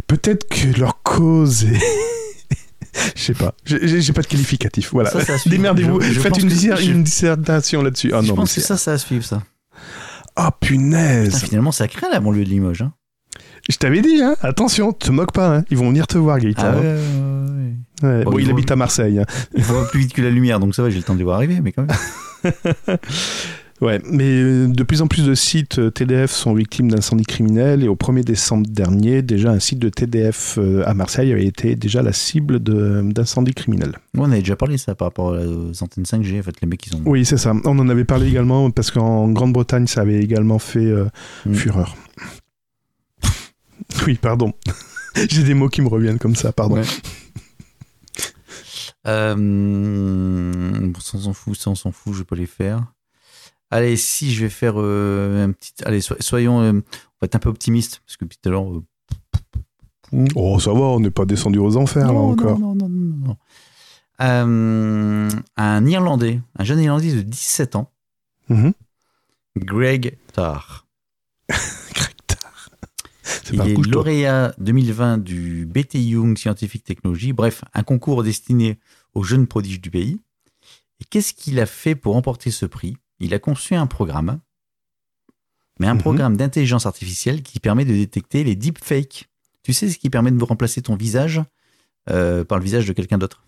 Peut-être 0.07 0.49
que 0.49 0.79
leur 0.79 1.03
cause 1.03 1.65
est. 1.65 1.81
Je 3.17 3.23
sais 3.23 3.35
pas. 3.35 3.55
J'ai- 3.65 4.13
pas 4.13 4.23
de 4.23 4.27
qualificatif. 4.27 4.91
Voilà. 4.93 5.11
Démerdez-vous. 5.47 6.01
Faites 6.01 6.37
une, 6.39 6.51
je- 6.51 6.93
dissertation 6.93 7.83
là-dessus. 7.83 8.11
Ah 8.15 8.21
je 8.23 8.29
non, 8.29 8.35
pense 8.35 8.55
que 8.55 8.61
ça, 8.61 8.77
ça 8.77 8.93
à 8.93 8.99
suivre 8.99 9.25
ça. 9.25 9.43
Ah 10.37 10.51
Putain, 10.61 10.75
punaise. 10.77 11.43
finalement, 11.45 11.73
ça 11.73 11.89
crée 11.89 12.07
la 12.13 12.21
banlieue 12.21 12.45
de 12.45 12.49
Limoges. 12.51 12.83
Hein. 12.83 12.93
Je 13.71 13.77
t'avais 13.77 14.01
dit, 14.03 14.21
hein. 14.23 14.35
Attention, 14.43 14.93
te 14.93 15.11
moque 15.11 15.33
pas. 15.33 15.57
Hein. 15.59 15.65
Ils 15.71 15.77
vont 15.77 15.89
venir 15.89 16.07
te 16.07 16.19
voir, 16.19 16.39
Gaëtan. 16.39 16.63
Ah 16.65 16.77
ouais, 16.79 16.87
hein. 16.87 17.47
ouais. 18.03 18.25
Bon, 18.25 18.33
Bon, 18.33 18.39
il 18.39 18.51
habite 18.51 18.71
à 18.71 18.77
Marseille. 18.77 19.19
hein. 19.21 19.27
Il 19.55 19.63
va 19.63 19.85
plus 19.91 20.01
vite 20.01 20.13
que 20.15 20.21
la 20.23 20.31
lumière, 20.31 20.59
donc 20.61 20.75
ça 20.75 20.83
va, 20.83 20.91
j'ai 20.91 20.97
le 20.97 21.03
temps 21.03 21.13
de 21.15 21.19
les 21.19 21.25
voir 21.25 21.37
arriver, 21.37 21.61
mais 21.63 21.73
quand 21.73 21.87
même. 21.87 22.97
Ouais, 23.83 24.01
mais 24.09 24.23
euh, 24.43 24.69
de 24.69 24.83
plus 24.85 25.03
en 25.03 25.09
plus 25.09 25.27
de 25.27 25.35
sites 25.35 25.81
euh, 25.81 25.91
TDF 25.91 26.31
sont 26.31 26.55
victimes 26.55 26.89
d'incendies 26.89 27.25
criminels 27.25 27.83
et 27.83 27.89
au 27.89 27.97
1er 27.97 28.23
décembre 28.23 28.65
dernier, 28.69 29.23
déjà 29.23 29.51
un 29.51 29.59
site 29.59 29.81
de 29.81 29.89
TDF 29.89 30.57
euh, 30.59 30.85
à 30.87 30.95
Marseille 30.95 31.33
avait 31.33 31.45
été 31.47 31.75
déjà 31.75 32.01
la 32.01 32.13
cible 32.13 32.63
de- 32.63 33.03
d'incendies 33.05 33.55
criminels. 33.55 33.99
On 34.17 34.31
avait 34.31 34.39
déjà 34.39 34.55
parlé 34.55 34.77
de 34.77 34.81
ça 34.81 34.95
par 34.95 35.09
rapport 35.09 35.33
aux 35.37 35.83
antennes 35.83 36.05
5G. 36.05 36.39
En 36.39 36.43
fait, 36.45 36.55
les 36.63 36.69
mecs, 36.69 36.87
ils 36.87 36.95
ont. 36.95 37.03
Oui, 37.07 37.25
c'est 37.25 37.39
ça. 37.39 37.53
On 37.65 37.77
en 37.81 37.89
avait 37.89 38.05
parlé 38.05 38.29
également 38.29 38.71
parce 38.71 38.93
qu'en 38.93 39.29
Grande-Bretagne, 39.29 39.89
ça 39.89 40.03
avait 40.03 40.21
également 40.23 40.61
fait 40.61 40.79
euh, 40.87 41.07
Mm. 41.45 41.55
fureur. 41.55 41.97
Oui, 44.07 44.15
pardon. 44.15 44.53
J'ai 45.29 45.43
des 45.43 45.55
mots 45.55 45.69
qui 45.69 45.83
me 45.83 45.89
reviennent 45.89 46.19
comme 46.19 46.37
ça, 46.37 46.53
pardon. 46.53 46.77
Ouais. 46.77 46.83
Euh, 49.09 49.35
bon, 49.35 51.01
ça, 51.01 51.19
on 51.19 51.21
s'en 51.21 51.33
fout, 51.33 51.57
ça, 51.59 51.71
on 51.71 51.75
s'en 51.75 51.91
fout, 51.91 52.13
je 52.15 52.19
vais 52.21 52.25
pas 52.25 52.37
les 52.37 52.47
faire. 52.47 52.92
Allez, 53.73 53.97
si, 53.97 54.33
je 54.35 54.43
vais 54.45 54.51
faire 54.51 54.75
euh, 54.77 55.45
un 55.47 55.53
petit. 55.53 55.73
Allez, 55.85 56.01
so- 56.01 56.15
soyons. 56.21 56.61
euh, 56.61 56.73
on 56.73 56.77
va 57.23 57.25
être 57.27 57.35
un 57.37 57.39
peu 57.39 57.49
optimiste, 57.49 58.03
parce 58.07 58.17
que 58.17 58.25
depuis 58.25 58.39
tout 58.41 58.49
à 58.49 58.53
l'heure. 58.53 58.67
Oh, 60.35 60.61
ça 60.61 60.73
va, 60.73 60.81
on 60.81 61.01
n'est 61.01 61.11
pas 61.11 61.25
descendu 61.25 61.59
aux 61.59 61.77
enfers 61.79 62.13
là 62.13 62.19
encore. 62.19 62.59
non, 62.59 62.75
non, 62.75 62.89
non, 62.89 62.89
non, 62.89 63.27
non. 63.29 63.37
Euh, 64.21 65.29
un 65.57 65.87
Irlandais, 65.87 66.41
un 66.59 66.65
jeune 66.65 66.81
Irlandais 66.81 67.13
de 67.15 67.23
17 67.23 67.77
ans, 67.77 67.91
Mhm. 68.49 68.73
Greg 69.57 70.19
Tarr. 70.33 70.87
Greg 71.49 72.15
Tarr. 72.27 72.69
C'est 73.23 73.55
Il 73.55 73.61
est 73.69 73.87
lauréat 73.87 74.55
2020 74.59 75.19
du 75.19 75.65
BT 75.67 75.95
Young 76.03 76.37
Scientific 76.37 76.85
Technology, 76.85 77.33
bref, 77.33 77.65
un 77.73 77.83
concours 77.83 78.23
destiné 78.23 78.79
aux 79.15 79.23
jeunes 79.23 79.47
prodiges 79.47 79.81
du 79.81 79.91
pays. 79.91 80.21
Et 81.01 81.05
qu'est-ce 81.05 81.33
qu'il 81.33 81.59
a 81.59 81.67
fait 81.67 81.95
pour 81.95 82.13
remporter 82.15 82.51
ce 82.51 82.67
prix? 82.67 82.97
Il 83.23 83.33
a 83.35 83.39
conçu 83.39 83.75
un 83.75 83.87
programme, 83.87 84.41
mais 85.79 85.87
un 85.87 85.95
Mhm. 85.95 86.01
programme 86.01 86.37
d'intelligence 86.37 86.87
artificielle 86.87 87.43
qui 87.43 87.61
permet 87.61 87.85
de 87.85 87.93
détecter 87.93 88.45
les 88.45 88.55
deepfakes. 88.57 89.29
Tu 89.63 89.73
sais 89.73 89.89
ce 89.89 89.97
qui 89.99 90.11
permet 90.11 90.31
de 90.33 90.45
remplacer 90.45 90.83
ton 90.83 90.97
visage 90.97 91.41
euh, 92.11 92.45
par 92.45 92.59
le 92.59 92.65
visage 92.65 92.87
de 92.87 92.93
quelqu'un 92.93 93.19
d'autre? 93.19 93.45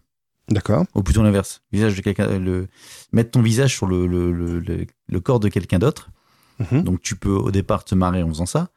D'accord. 0.49 0.85
Ou 0.95 1.03
plutôt 1.03 1.23
l'inverse, 1.23 1.63
visage 1.73 1.97
de 1.97 2.03
quelqu'un, 2.03 2.39
le, 2.39 2.69
mettre 3.13 3.33
ton 3.33 3.43
visage 3.43 3.75
sur 3.75 3.87
le, 3.87 4.07
le, 4.07 4.31
le, 4.31 4.61
le- 4.61 4.87
le 5.09 5.21
corps 5.21 5.41
de 5.41 5.49
quelqu'un 5.49 5.79
d'autre. 5.79 6.11
Mhm. 6.61 6.83
Donc 6.83 7.03
tu 7.03 7.17
peux 7.17 7.33
au 7.35 7.51
départ 7.51 7.85
te 7.85 7.97
marrer 7.97 8.23
en 8.23 8.29
faisant 8.29 8.47
ça, 8.47 8.69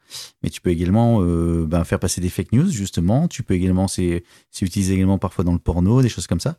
mais 0.42 0.50
tu 0.50 0.60
peux 0.60 0.70
également 0.70 1.22
euh, 1.22 1.64
ben, 1.64 1.84
faire 1.84 2.00
passer 2.00 2.20
des 2.20 2.28
fake 2.30 2.50
news 2.52 2.68
justement. 2.70 3.28
Tu 3.28 3.44
peux 3.44 3.54
également, 3.54 3.86
c'est 3.86 4.24
utilisé 4.60 4.94
également 4.94 5.18
parfois 5.18 5.44
dans 5.44 5.52
le 5.52 5.60
porno, 5.60 6.02
des 6.02 6.08
choses 6.08 6.26
comme 6.26 6.40
ça. 6.40 6.56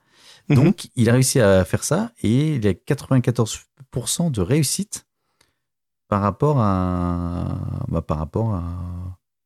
Mhm. 0.49 0.55
Donc 0.55 0.87
il 0.95 1.09
a 1.09 1.13
réussi 1.13 1.39
à 1.39 1.63
faire 1.65 1.83
ça 1.83 2.11
et 2.23 2.55
il 2.55 2.67
a 2.67 2.73
94% 2.73 4.31
de 4.31 4.41
réussite 4.41 5.05
par 6.07 6.21
rapport 6.21 6.59
à, 6.59 7.59
bah, 7.87 8.01
par 8.01 8.17
rapport 8.17 8.53
à, 8.55 8.63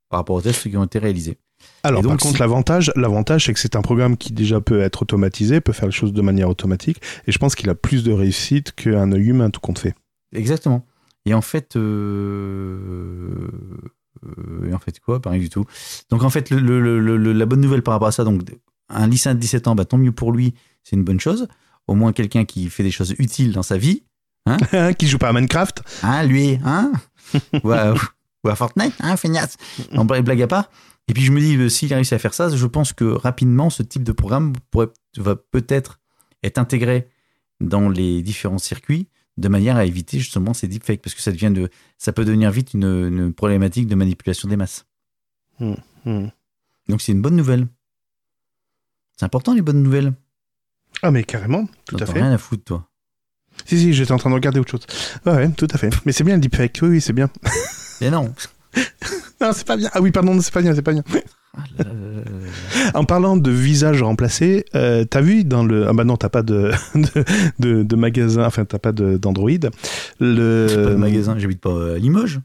par 0.09 0.19
rapport 0.21 0.35
aux 0.37 0.41
tests 0.41 0.69
qui 0.69 0.77
ont 0.77 0.83
été 0.85 0.99
réalisés. 0.99 1.37
Alors, 1.83 2.01
donc, 2.01 2.11
par 2.11 2.17
contre, 2.19 2.39
l'avantage, 2.39 2.91
l'avantage, 2.97 3.45
c'est 3.45 3.53
que 3.53 3.59
c'est 3.59 3.75
un 3.77 3.81
programme 3.81 4.17
qui 4.17 4.33
déjà 4.33 4.59
peut 4.59 4.81
être 4.81 5.01
automatisé, 5.01 5.61
peut 5.61 5.71
faire 5.71 5.85
les 5.85 5.93
choses 5.93 6.11
de 6.13 6.21
manière 6.21 6.49
automatique, 6.49 7.01
et 7.25 7.31
je 7.31 7.37
pense 7.37 7.55
qu'il 7.55 7.69
a 7.69 7.75
plus 7.75 8.03
de 8.03 8.11
réussite 8.11 8.73
qu'un 8.73 9.11
œil 9.13 9.27
humain, 9.29 9.49
tout 9.49 9.61
compte 9.61 9.79
fait. 9.79 9.95
Exactement. 10.33 10.85
Et 11.25 11.33
en 11.33 11.41
fait, 11.41 11.77
euh, 11.77 13.47
et 14.67 14.73
en 14.73 14.79
fait 14.79 14.99
quoi? 14.99 15.21
Pas 15.21 15.29
rien 15.31 15.39
du 15.39 15.49
tout. 15.49 15.65
Donc 16.09 16.23
en 16.23 16.29
fait, 16.29 16.49
le, 16.49 16.59
le- 16.59 16.99
le- 16.99 17.17
le- 17.17 17.33
la 17.33 17.45
bonne 17.45 17.61
nouvelle 17.61 17.81
par 17.81 17.93
rapport 17.93 18.09
à 18.09 18.11
ça, 18.11 18.23
donc 18.23 18.41
un 18.89 19.07
lycéen 19.07 19.33
de 19.33 19.39
17 19.39 19.67
ans, 19.67 19.75
bah, 19.75 19.85
tant 19.85 19.97
mieux 19.97 20.11
pour 20.11 20.31
lui, 20.31 20.53
c'est 20.83 20.95
une 20.95 21.03
bonne 21.03 21.19
chose. 21.19 21.47
Au 21.87 21.95
moins 21.95 22.13
quelqu'un 22.13 22.45
qui 22.45 22.69
fait 22.69 22.83
des 22.83 22.91
choses 22.91 23.15
utiles 23.19 23.51
dans 23.51 23.63
sa 23.63 23.77
vie. 23.77 24.03
qui 24.97 25.07
joue 25.07 25.17
pas 25.17 25.29
à 25.29 25.33
Minecraft 25.33 25.83
Hein, 26.03 26.23
lui, 26.23 26.59
hein 26.65 26.91
ou, 27.63 27.71
à, 27.71 27.93
ou 28.43 28.49
à 28.49 28.55
Fortnite, 28.55 28.93
hein, 28.99 29.15
feignasse 29.15 29.55
Non, 29.93 30.03
blague, 30.03 30.41
à 30.41 30.47
part. 30.47 30.69
Et 31.07 31.13
puis 31.13 31.23
je 31.23 31.31
me 31.31 31.39
dis, 31.39 31.55
euh, 31.55 31.69
s'il 31.69 31.93
a 31.93 31.97
réussi 31.97 32.13
à 32.13 32.19
faire 32.19 32.33
ça, 32.33 32.49
je 32.49 32.65
pense 32.65 32.93
que 32.93 33.05
rapidement, 33.05 33.69
ce 33.69 33.83
type 33.83 34.03
de 34.03 34.11
programme 34.11 34.53
pourrait, 34.71 34.87
va 35.17 35.35
peut-être 35.35 35.99
être 36.43 36.57
intégré 36.57 37.07
dans 37.59 37.89
les 37.89 38.21
différents 38.21 38.57
circuits 38.57 39.07
de 39.37 39.47
manière 39.47 39.77
à 39.77 39.85
éviter 39.85 40.19
justement 40.19 40.53
ces 40.53 40.67
deepfakes, 40.67 41.01
parce 41.01 41.15
que 41.15 41.21
ça, 41.21 41.31
devient 41.31 41.51
de, 41.51 41.69
ça 41.97 42.13
peut 42.13 42.23
devenir 42.23 42.51
vite 42.51 42.73
une, 42.73 42.83
une 42.83 43.33
problématique 43.33 43.87
de 43.87 43.95
manipulation 43.95 44.47
des 44.47 44.57
masses. 44.57 44.85
Hmm. 45.59 46.27
Donc 46.87 47.01
c'est 47.01 47.11
une 47.11 47.21
bonne 47.21 47.35
nouvelle. 47.35 47.67
C'est 49.17 49.25
important 49.25 49.53
les 49.53 49.61
bonnes 49.61 49.81
nouvelles. 49.81 50.13
Ah, 51.01 51.11
mais 51.11 51.23
carrément, 51.23 51.67
tout 51.85 51.97
à 51.99 52.05
fait. 52.05 52.13
rien 52.13 52.31
à 52.31 52.37
foutre, 52.37 52.63
toi. 52.63 52.87
Si, 53.65 53.77
si, 53.77 53.93
j'étais 53.93 54.11
en 54.11 54.17
train 54.17 54.29
de 54.29 54.35
regarder 54.35 54.59
autre 54.59 54.71
chose. 54.71 54.85
Ouais, 55.25 55.33
ouais, 55.33 55.49
tout 55.51 55.67
à 55.73 55.77
fait. 55.77 55.89
Mais 56.05 56.11
c'est 56.11 56.23
bien 56.23 56.35
le 56.35 56.41
deepfake, 56.41 56.79
oui, 56.81 56.89
oui, 56.89 57.01
c'est 57.01 57.13
bien. 57.13 57.29
Mais 58.01 58.09
non. 58.09 58.33
Non, 59.41 59.51
c'est 59.53 59.67
pas 59.67 59.77
bien. 59.77 59.89
Ah 59.93 60.01
oui, 60.01 60.11
pardon, 60.11 60.39
c'est 60.41 60.53
pas 60.53 60.61
bien, 60.61 60.73
c'est 60.73 60.81
pas 60.81 60.93
bien. 60.93 61.03
Ah. 61.57 61.63
En 62.95 63.05
parlant 63.05 63.37
de 63.37 63.51
visage 63.51 64.01
remplacé, 64.01 64.65
euh, 64.75 65.05
t'as 65.05 65.21
vu 65.21 65.43
dans 65.43 65.63
le... 65.63 65.87
Ah 65.87 65.93
bah 65.93 66.03
non, 66.03 66.17
t'as 66.17 66.29
pas 66.29 66.41
de, 66.43 66.71
de, 66.95 67.23
de, 67.59 67.83
de 67.83 67.95
magasin, 67.95 68.45
enfin, 68.45 68.65
t'as 68.65 68.79
pas 68.79 68.91
d'Android. 68.91 69.49
Le... 70.19 70.67
Pas 70.67 70.91
de 70.91 70.95
magasin, 70.95 71.37
j'habite 71.37 71.61
pas 71.61 71.93
à 71.93 71.97
Limoges. 71.97 72.39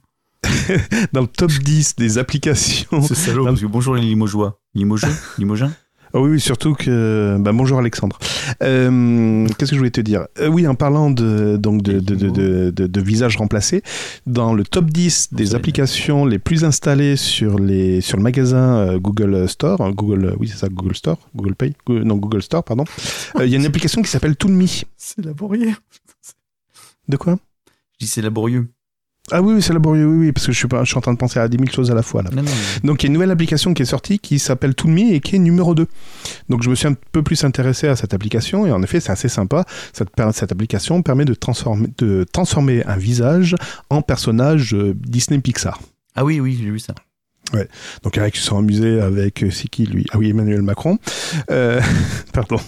Dans 1.13 1.23
le 1.23 1.27
top 1.27 1.51
10 1.51 1.97
des 1.97 2.19
applications 2.19 3.03
C'est 3.03 3.15
salaud, 3.15 3.45
parce 3.45 3.61
que 3.61 3.67
bonjour 3.67 3.95
les 3.95 4.03
Limogeois. 4.03 4.61
Limoges 4.75 5.07
Limogins 5.39 5.73
Ah 6.15 6.21
oui, 6.21 6.41
surtout 6.41 6.75
que. 6.75 7.37
Bah, 7.39 7.53
bonjour 7.53 7.79
Alexandre. 7.79 8.19
Euh, 8.63 9.47
Qu'est-ce 9.59 9.71
que 9.71 9.77
je 9.77 9.81
voulais 9.81 9.91
te 9.91 10.01
dire? 10.01 10.27
Euh, 10.39 10.49
Oui, 10.49 10.67
en 10.67 10.75
parlant 10.75 11.11
de, 11.11 11.57
donc 11.59 11.83
de, 11.83 12.01
de, 12.01 12.15
de, 12.15 12.71
de, 12.71 13.01
visages 13.01 13.37
remplacés, 13.37 13.83
dans 14.27 14.55
le 14.55 14.65
top 14.65 14.87
10 14.87 15.33
des 15.33 15.55
applications 15.55 16.25
les 16.25 16.39
plus 16.39 16.65
installées 16.65 17.17
sur, 17.17 17.59
les, 17.59 18.01
sur 18.01 18.17
le 18.17 18.23
magasin 18.23 18.77
euh, 18.79 18.99
Google 18.99 19.49
Store, 19.49 19.81
hein, 19.81 19.91
Google, 19.91 20.35
oui, 20.39 20.49
c'est 20.49 20.57
ça, 20.57 20.69
Google 20.69 20.95
Store, 20.97 21.19
Google 21.37 21.55
Pay, 21.55 21.75
non, 21.89 22.17
Google 22.17 22.43
Store, 22.43 22.65
pardon, 22.65 22.85
euh, 23.37 23.45
il 23.45 23.53
y 23.53 23.55
a 23.55 23.59
une 23.59 23.67
application 23.67 24.01
qui 24.03 24.09
s'appelle 24.09 24.37
Toonme. 24.37 24.67
C'est 24.97 25.25
laborieux. 25.25 25.75
De 27.09 27.17
quoi? 27.17 27.39
Je 27.93 28.05
dis 28.05 28.11
c'est 28.11 28.23
laborieux. 28.23 28.69
Ah 29.31 29.43
oui, 29.43 29.55
oui, 29.55 29.63
c'est 29.63 29.73
laborieux, 29.73 30.07
oui, 30.07 30.27
oui, 30.27 30.33
parce 30.33 30.47
que 30.47 30.53
je 30.53 30.59
suis, 30.59 30.69
pas, 30.69 30.85
je 30.85 30.89
suis 30.89 30.97
en 30.99 31.01
train 31.01 31.13
de 31.13 31.19
penser 31.19 31.39
à 31.39 31.49
10 31.49 31.57
000 31.59 31.71
choses 31.71 31.91
à 31.91 31.95
la 31.95 32.03
fois 32.03 32.23
là. 32.23 32.31
Non, 32.33 32.43
non. 32.43 32.51
Donc 32.85 33.03
il 33.03 33.07
y 33.07 33.09
a 33.09 33.09
une 33.09 33.15
nouvelle 33.15 33.31
application 33.31 33.75
qui 33.75 33.83
est 33.83 33.87
sortie 33.87 34.19
qui 34.19 34.39
s'appelle 34.39 34.75
Toonme 34.75 34.99
et 34.99 35.21
qui 35.21 35.37
est 35.37 35.39
numéro 35.39 35.75
2. 35.75 35.87
Donc 36.49 36.63
je 36.63 36.71
me 36.71 36.75
suis 36.75 36.89
un 36.89 36.95
peu 37.13 37.23
plus 37.23 37.45
intéressé 37.45 37.89
à 37.89 37.97
cette 37.97 38.15
application 38.15 38.67
et 38.67 38.73
en 38.73 38.83
effet 38.83 39.01
c'est 39.01 39.13
assez 39.13 39.29
sympa. 39.29 39.65
Cette, 39.93 40.11
cette 40.33 40.53
application 40.53 41.03
permet 41.03 41.25
de 41.25 41.35
transformer, 41.35 41.89
de 41.99 42.25
transformer 42.33 42.85
un 42.87 42.97
visage 42.97 43.55
en 43.91 44.03
personnage 44.03 44.75
euh, 44.75 44.95
Disney 44.95 45.41
Pixar. 45.41 45.81
Ah 46.15 46.25
oui, 46.25 46.41
oui, 46.41 46.59
j'ai 46.61 46.71
vu 46.71 46.79
ça. 46.79 46.95
Donc 48.03 48.17
il 48.17 48.19
y 48.19 48.23
en 48.23 48.25
a 48.25 48.31
qui 48.31 48.41
se 48.41 48.47
sont 48.47 48.59
amusés 48.59 49.01
avec 49.01 49.43
euh, 49.43 49.51
c'est 49.51 49.69
qui 49.69 49.87
lui 49.87 50.07
Ah 50.13 50.19
oui 50.19 50.31
Emmanuel 50.31 50.63
Macron. 50.63 50.99
Euh, 51.51 51.81
pardon. 52.33 52.59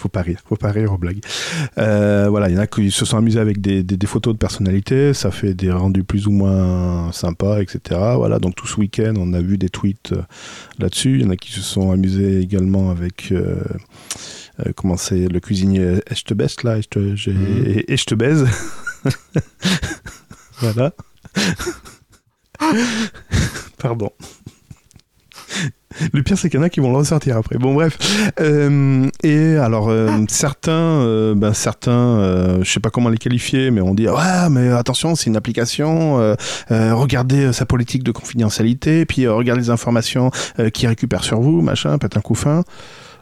Faut 0.00 0.08
pas 0.08 0.22
rire, 0.22 0.38
faut 0.48 0.54
pas 0.54 0.70
rire 0.70 0.92
aux 0.92 0.96
blagues. 0.98 1.18
Euh, 1.76 2.28
voilà, 2.30 2.48
il 2.48 2.54
y 2.54 2.56
en 2.56 2.60
a 2.60 2.68
qui 2.68 2.92
se 2.92 3.04
sont 3.04 3.16
amusés 3.16 3.40
avec 3.40 3.60
des, 3.60 3.82
des- 3.82 3.96
des 3.96 4.06
photos 4.06 4.32
de 4.32 4.38
personnalité, 4.38 5.12
ça 5.12 5.32
fait 5.32 5.54
des 5.54 5.72
rendus 5.72 6.04
plus 6.04 6.28
ou 6.28 6.30
moins 6.30 7.10
sympas, 7.10 7.60
etc. 7.60 7.98
Voilà, 8.14 8.38
donc 8.38 8.54
tout 8.54 8.68
ce 8.68 8.76
week-end, 8.78 9.14
on 9.18 9.32
a 9.32 9.40
vu 9.40 9.58
des 9.58 9.68
tweets 9.68 10.12
euh, 10.12 10.22
là-dessus. 10.78 11.16
Il 11.18 11.22
y 11.22 11.24
en 11.26 11.30
a 11.30 11.36
qui 11.36 11.50
se 11.50 11.62
sont 11.62 11.90
amusés 11.90 12.38
également 12.40 12.92
avec 12.92 13.32
euh, 13.32 13.56
euh, 14.64 14.70
comment 14.76 14.96
c'est 14.96 15.26
le 15.26 15.40
cuisinier 15.40 15.96
Et 16.08 16.14
je 16.14 16.22
te 16.22 16.32
baisse 16.32 16.62
là, 16.62 16.78
et 16.78 16.82
je 16.82 16.88
te, 16.88 17.16
j'ai- 17.16 17.32
et- 17.66 17.92
et 17.92 17.96
je 17.96 18.04
te 18.04 18.14
baise. 18.14 18.46
voilà. 20.60 20.92
Pardon. 23.78 24.10
Le 26.12 26.22
pire, 26.22 26.38
c'est 26.38 26.50
qu'il 26.50 26.60
y 26.60 26.62
en 26.62 26.66
a 26.66 26.68
qui 26.68 26.80
vont 26.80 26.90
le 26.90 26.98
ressortir 26.98 27.36
après. 27.36 27.56
Bon, 27.58 27.74
bref. 27.74 27.98
Euh, 28.40 29.08
et 29.22 29.56
alors, 29.56 29.88
euh, 29.88 30.10
certains, 30.28 30.72
euh, 30.72 31.34
ben, 31.34 31.54
certains, 31.54 32.60
je 32.62 32.70
sais 32.70 32.80
pas 32.80 32.90
comment 32.90 33.08
les 33.08 33.18
qualifier, 33.18 33.70
mais 33.70 33.80
on 33.80 33.94
dit 33.94 34.08
ouais, 34.08 34.48
mais 34.50 34.68
attention, 34.70 35.14
c'est 35.14 35.26
une 35.26 35.36
application. 35.36 36.34
regardez 36.70 37.52
sa 37.52 37.66
politique 37.66 38.02
de 38.02 38.12
confidentialité, 38.12 39.06
puis 39.06 39.26
regardez 39.26 39.62
les 39.62 39.70
informations 39.70 40.30
qu'il 40.72 40.88
récupère 40.88 41.24
sur 41.24 41.40
vous, 41.40 41.60
machin, 41.62 41.98
pète 41.98 42.16
un 42.16 42.20
coup 42.20 42.34
fin. 42.34 42.64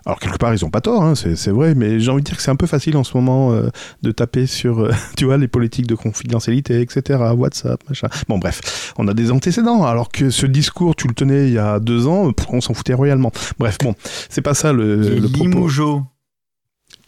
Alors 0.07 0.21
quelque 0.21 0.39
part 0.39 0.55
ils 0.55 0.65
ont 0.65 0.71
pas 0.71 0.81
tort, 0.81 1.03
hein, 1.03 1.15
c'est 1.17 1.51
vrai, 1.51 1.75
mais 1.75 1.99
j'ai 1.99 2.13
envie 2.13 2.23
de 2.23 2.27
dire 2.27 2.37
que 2.37 2.43
c'est 2.43 2.53
un 2.53 2.57
peu 2.57 2.69
facile 2.69 2.97
en 2.97 3.03
ce 3.03 3.17
moment 3.17 3.53
euh, 3.53 3.71
de 4.03 4.13
taper 4.13 4.47
sur, 4.47 4.79
euh, 4.79 4.93
tu 5.17 5.25
vois, 5.25 5.37
les 5.37 5.49
politiques 5.49 5.89
de 5.89 5.97
confidentialité, 5.97 6.81
etc. 6.81 7.19
WhatsApp, 7.37 7.81
machin. 7.89 8.09
Bon 8.29 8.39
bref, 8.39 8.95
on 8.99 9.09
a 9.09 9.15
des 9.15 9.33
antécédents. 9.33 9.85
Alors 9.85 10.11
que 10.13 10.31
ce 10.31 10.47
discours, 10.47 10.95
tu 10.95 11.09
le 11.09 11.15
tenais 11.15 11.49
il 11.49 11.55
y 11.55 11.59
a 11.59 11.81
deux 11.81 12.07
ans, 12.07 12.33
pff, 12.33 12.47
on 12.51 12.61
s'en 12.61 12.73
foutait 12.73 12.95
royalement. 12.95 13.33
Bref, 13.59 13.79
bon, 13.83 13.97
c'est 14.29 14.43
pas 14.43 14.55
ça 14.55 14.73
le, 14.73 15.19
le 15.19 15.29
propos. 15.29 15.45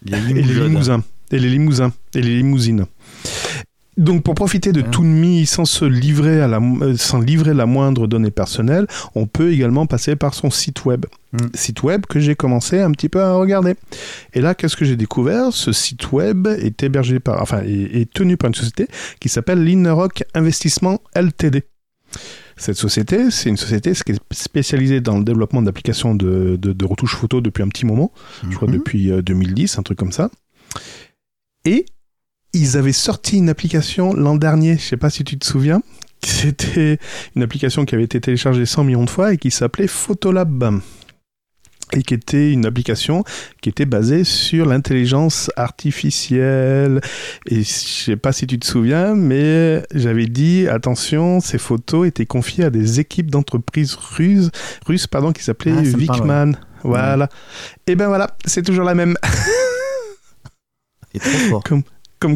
Les 0.04 0.20
limousins. 0.20 1.02
Et 1.30 1.38
les 1.38 1.50
limousins. 1.50 1.92
Et 2.14 2.20
les 2.20 2.36
limousines. 2.36 2.86
Donc, 3.98 4.22
pour 4.22 4.34
profiter 4.34 4.72
de. 4.72 4.80
Toonme 4.80 5.44
sans 5.44 5.64
se 5.64 5.84
livrer 5.84 6.40
à 6.40 6.46
la, 6.48 6.58
euh, 6.60 6.96
sans 6.96 7.20
livrer 7.20 7.52
la 7.52 7.66
moindre 7.66 8.06
donnée 8.06 8.30
personnelle, 8.30 8.86
on 9.14 9.26
peut 9.26 9.52
également 9.52 9.86
passer 9.86 10.14
par 10.16 10.34
son 10.34 10.50
site 10.50 10.84
web. 10.84 11.04
Mm. 11.32 11.36
Site 11.54 11.82
web 11.82 12.06
que 12.06 12.20
j'ai 12.20 12.36
commencé 12.36 12.80
un 12.80 12.92
petit 12.92 13.08
peu 13.08 13.20
à 13.20 13.34
regarder. 13.34 13.74
Et 14.34 14.40
là, 14.40 14.54
qu'est-ce 14.54 14.76
que 14.76 14.84
j'ai 14.84 14.96
découvert? 14.96 15.52
Ce 15.52 15.72
site 15.72 16.12
web 16.12 16.46
est 16.46 16.82
hébergé 16.82 17.18
par, 17.18 17.42
enfin, 17.42 17.62
est, 17.64 18.00
est 18.00 18.10
tenu 18.12 18.36
par 18.36 18.48
une 18.48 18.54
société 18.54 18.86
qui 19.20 19.28
s'appelle 19.28 19.62
Linerock 19.64 20.22
Investissement 20.32 21.00
Ltd. 21.16 21.62
Cette 22.56 22.76
société, 22.76 23.30
c'est 23.30 23.48
une 23.50 23.56
société 23.56 23.92
qui 23.92 24.12
est 24.12 24.20
spécialisée 24.32 25.00
dans 25.00 25.18
le 25.18 25.24
développement 25.24 25.62
d'applications 25.62 26.14
de, 26.14 26.56
de, 26.56 26.72
de 26.72 26.84
retouche 26.84 27.14
photo 27.16 27.40
depuis 27.40 27.62
un 27.62 27.68
petit 27.68 27.86
moment 27.86 28.12
je 28.48 28.56
crois 28.56 28.68
Mhm. 28.68 28.74
depuis 28.78 29.10
euh, 29.10 29.22
2010, 29.22 29.78
un 29.78 29.82
truc 29.82 29.98
comme 29.98 30.12
ça. 30.12 30.30
Et 31.64 31.84
ils 32.52 32.76
avaient 32.76 32.92
sorti 32.92 33.38
une 33.38 33.48
application 33.48 34.12
l'an 34.14 34.36
dernier, 34.36 34.76
je 34.78 34.82
sais 34.82 34.96
pas 34.96 35.10
si 35.10 35.24
tu 35.24 35.38
te 35.38 35.46
souviens, 35.46 35.82
c'était 36.24 36.98
une 37.36 37.42
application 37.42 37.84
qui 37.84 37.94
avait 37.94 38.04
été 38.04 38.20
téléchargée 38.20 38.66
100 38.66 38.84
millions 38.84 39.04
de 39.04 39.10
fois 39.10 39.32
et 39.34 39.38
qui 39.38 39.50
s'appelait 39.50 39.86
Photolab. 39.86 40.80
et 41.94 42.02
qui 42.02 42.12
était 42.12 42.52
une 42.52 42.66
application 42.66 43.24
qui 43.62 43.68
était 43.70 43.86
basée 43.86 44.24
sur 44.24 44.66
l'intelligence 44.66 45.50
artificielle. 45.56 47.00
Et 47.46 47.62
je 47.62 47.68
sais 47.68 48.16
pas 48.16 48.32
si 48.32 48.46
tu 48.46 48.58
te 48.58 48.66
souviens, 48.66 49.14
mais 49.14 49.82
j'avais 49.94 50.26
dit 50.26 50.68
attention, 50.68 51.40
ces 51.40 51.56
photos 51.58 52.06
étaient 52.08 52.26
confiées 52.26 52.64
à 52.64 52.70
des 52.70 53.00
équipes 53.00 53.30
d'entreprises 53.30 53.94
russes, 53.94 54.50
russes 54.86 55.06
pardon, 55.06 55.32
qui 55.32 55.42
s'appelaient 55.42 55.72
Ah. 56.54 56.58
Voilà. 56.82 57.28
Et 57.86 57.94
ben 57.96 58.08
voilà, 58.08 58.36
c'est 58.44 58.62
toujours 58.62 58.84
la 58.84 58.94
même. 58.94 59.16
C'est 61.14 61.20
trop 61.20 61.38
fort. 61.48 61.64
Comme 61.64 61.82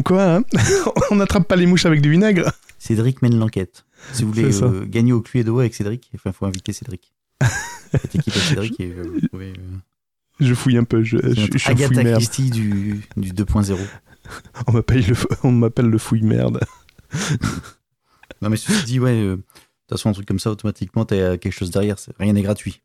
quoi, 0.03 0.35
hein 0.35 0.43
on 1.11 1.15
n'attrape 1.15 1.47
pas 1.47 1.55
les 1.55 1.65
mouches 1.65 1.85
avec 1.85 2.01
du 2.01 2.09
vinaigre. 2.11 2.51
Cédric 2.79 3.21
mène 3.21 3.37
l'enquête. 3.37 3.85
Si 4.11 4.23
vous 4.23 4.31
voulez 4.31 4.61
euh, 4.61 4.85
gagner 4.85 5.13
au 5.13 5.21
cul 5.21 5.39
et 5.39 5.43
de 5.43 5.51
avec 5.51 5.73
Cédric, 5.73 6.09
il 6.13 6.19
faut 6.31 6.45
inviter 6.45 6.73
Cédric. 6.73 7.13
Cette 7.91 8.15
équipe 8.15 8.33
Cédric 8.33 8.79
et 8.79 8.91
euh, 8.91 9.03
vous 9.03 9.27
pouvez. 9.29 9.51
euh, 9.51 9.77
Je 10.39 10.53
fouille 10.53 10.77
un 10.77 10.83
peu, 10.83 11.03
je, 11.03 11.17
je, 11.17 11.57
je 11.57 11.69
Agatha 11.69 11.93
fouille 11.93 12.03
merde. 12.03 12.17
Christie 12.17 12.49
du, 12.49 13.01
du 13.17 13.31
2.0. 13.33 13.77
On 14.67 14.71
m'appelle 14.73 15.05
le, 15.05 15.15
on 15.43 15.51
m'appelle 15.51 15.87
le 15.87 15.97
fouille 15.97 16.21
merde. 16.23 16.59
Non, 18.41 18.49
mais 18.49 18.55
ceci 18.57 18.83
dit, 18.85 18.99
ouais, 18.99 19.11
euh, 19.11 19.35
de 19.35 19.41
toute 19.41 19.89
façon, 19.97 20.09
un 20.09 20.13
truc 20.13 20.25
comme 20.27 20.39
ça, 20.39 20.49
automatiquement, 20.51 21.03
t'as 21.05 21.37
quelque 21.37 21.51
chose 21.53 21.71
derrière. 21.71 21.97
Rien 22.19 22.33
n'est 22.33 22.41
gratuit. 22.41 22.81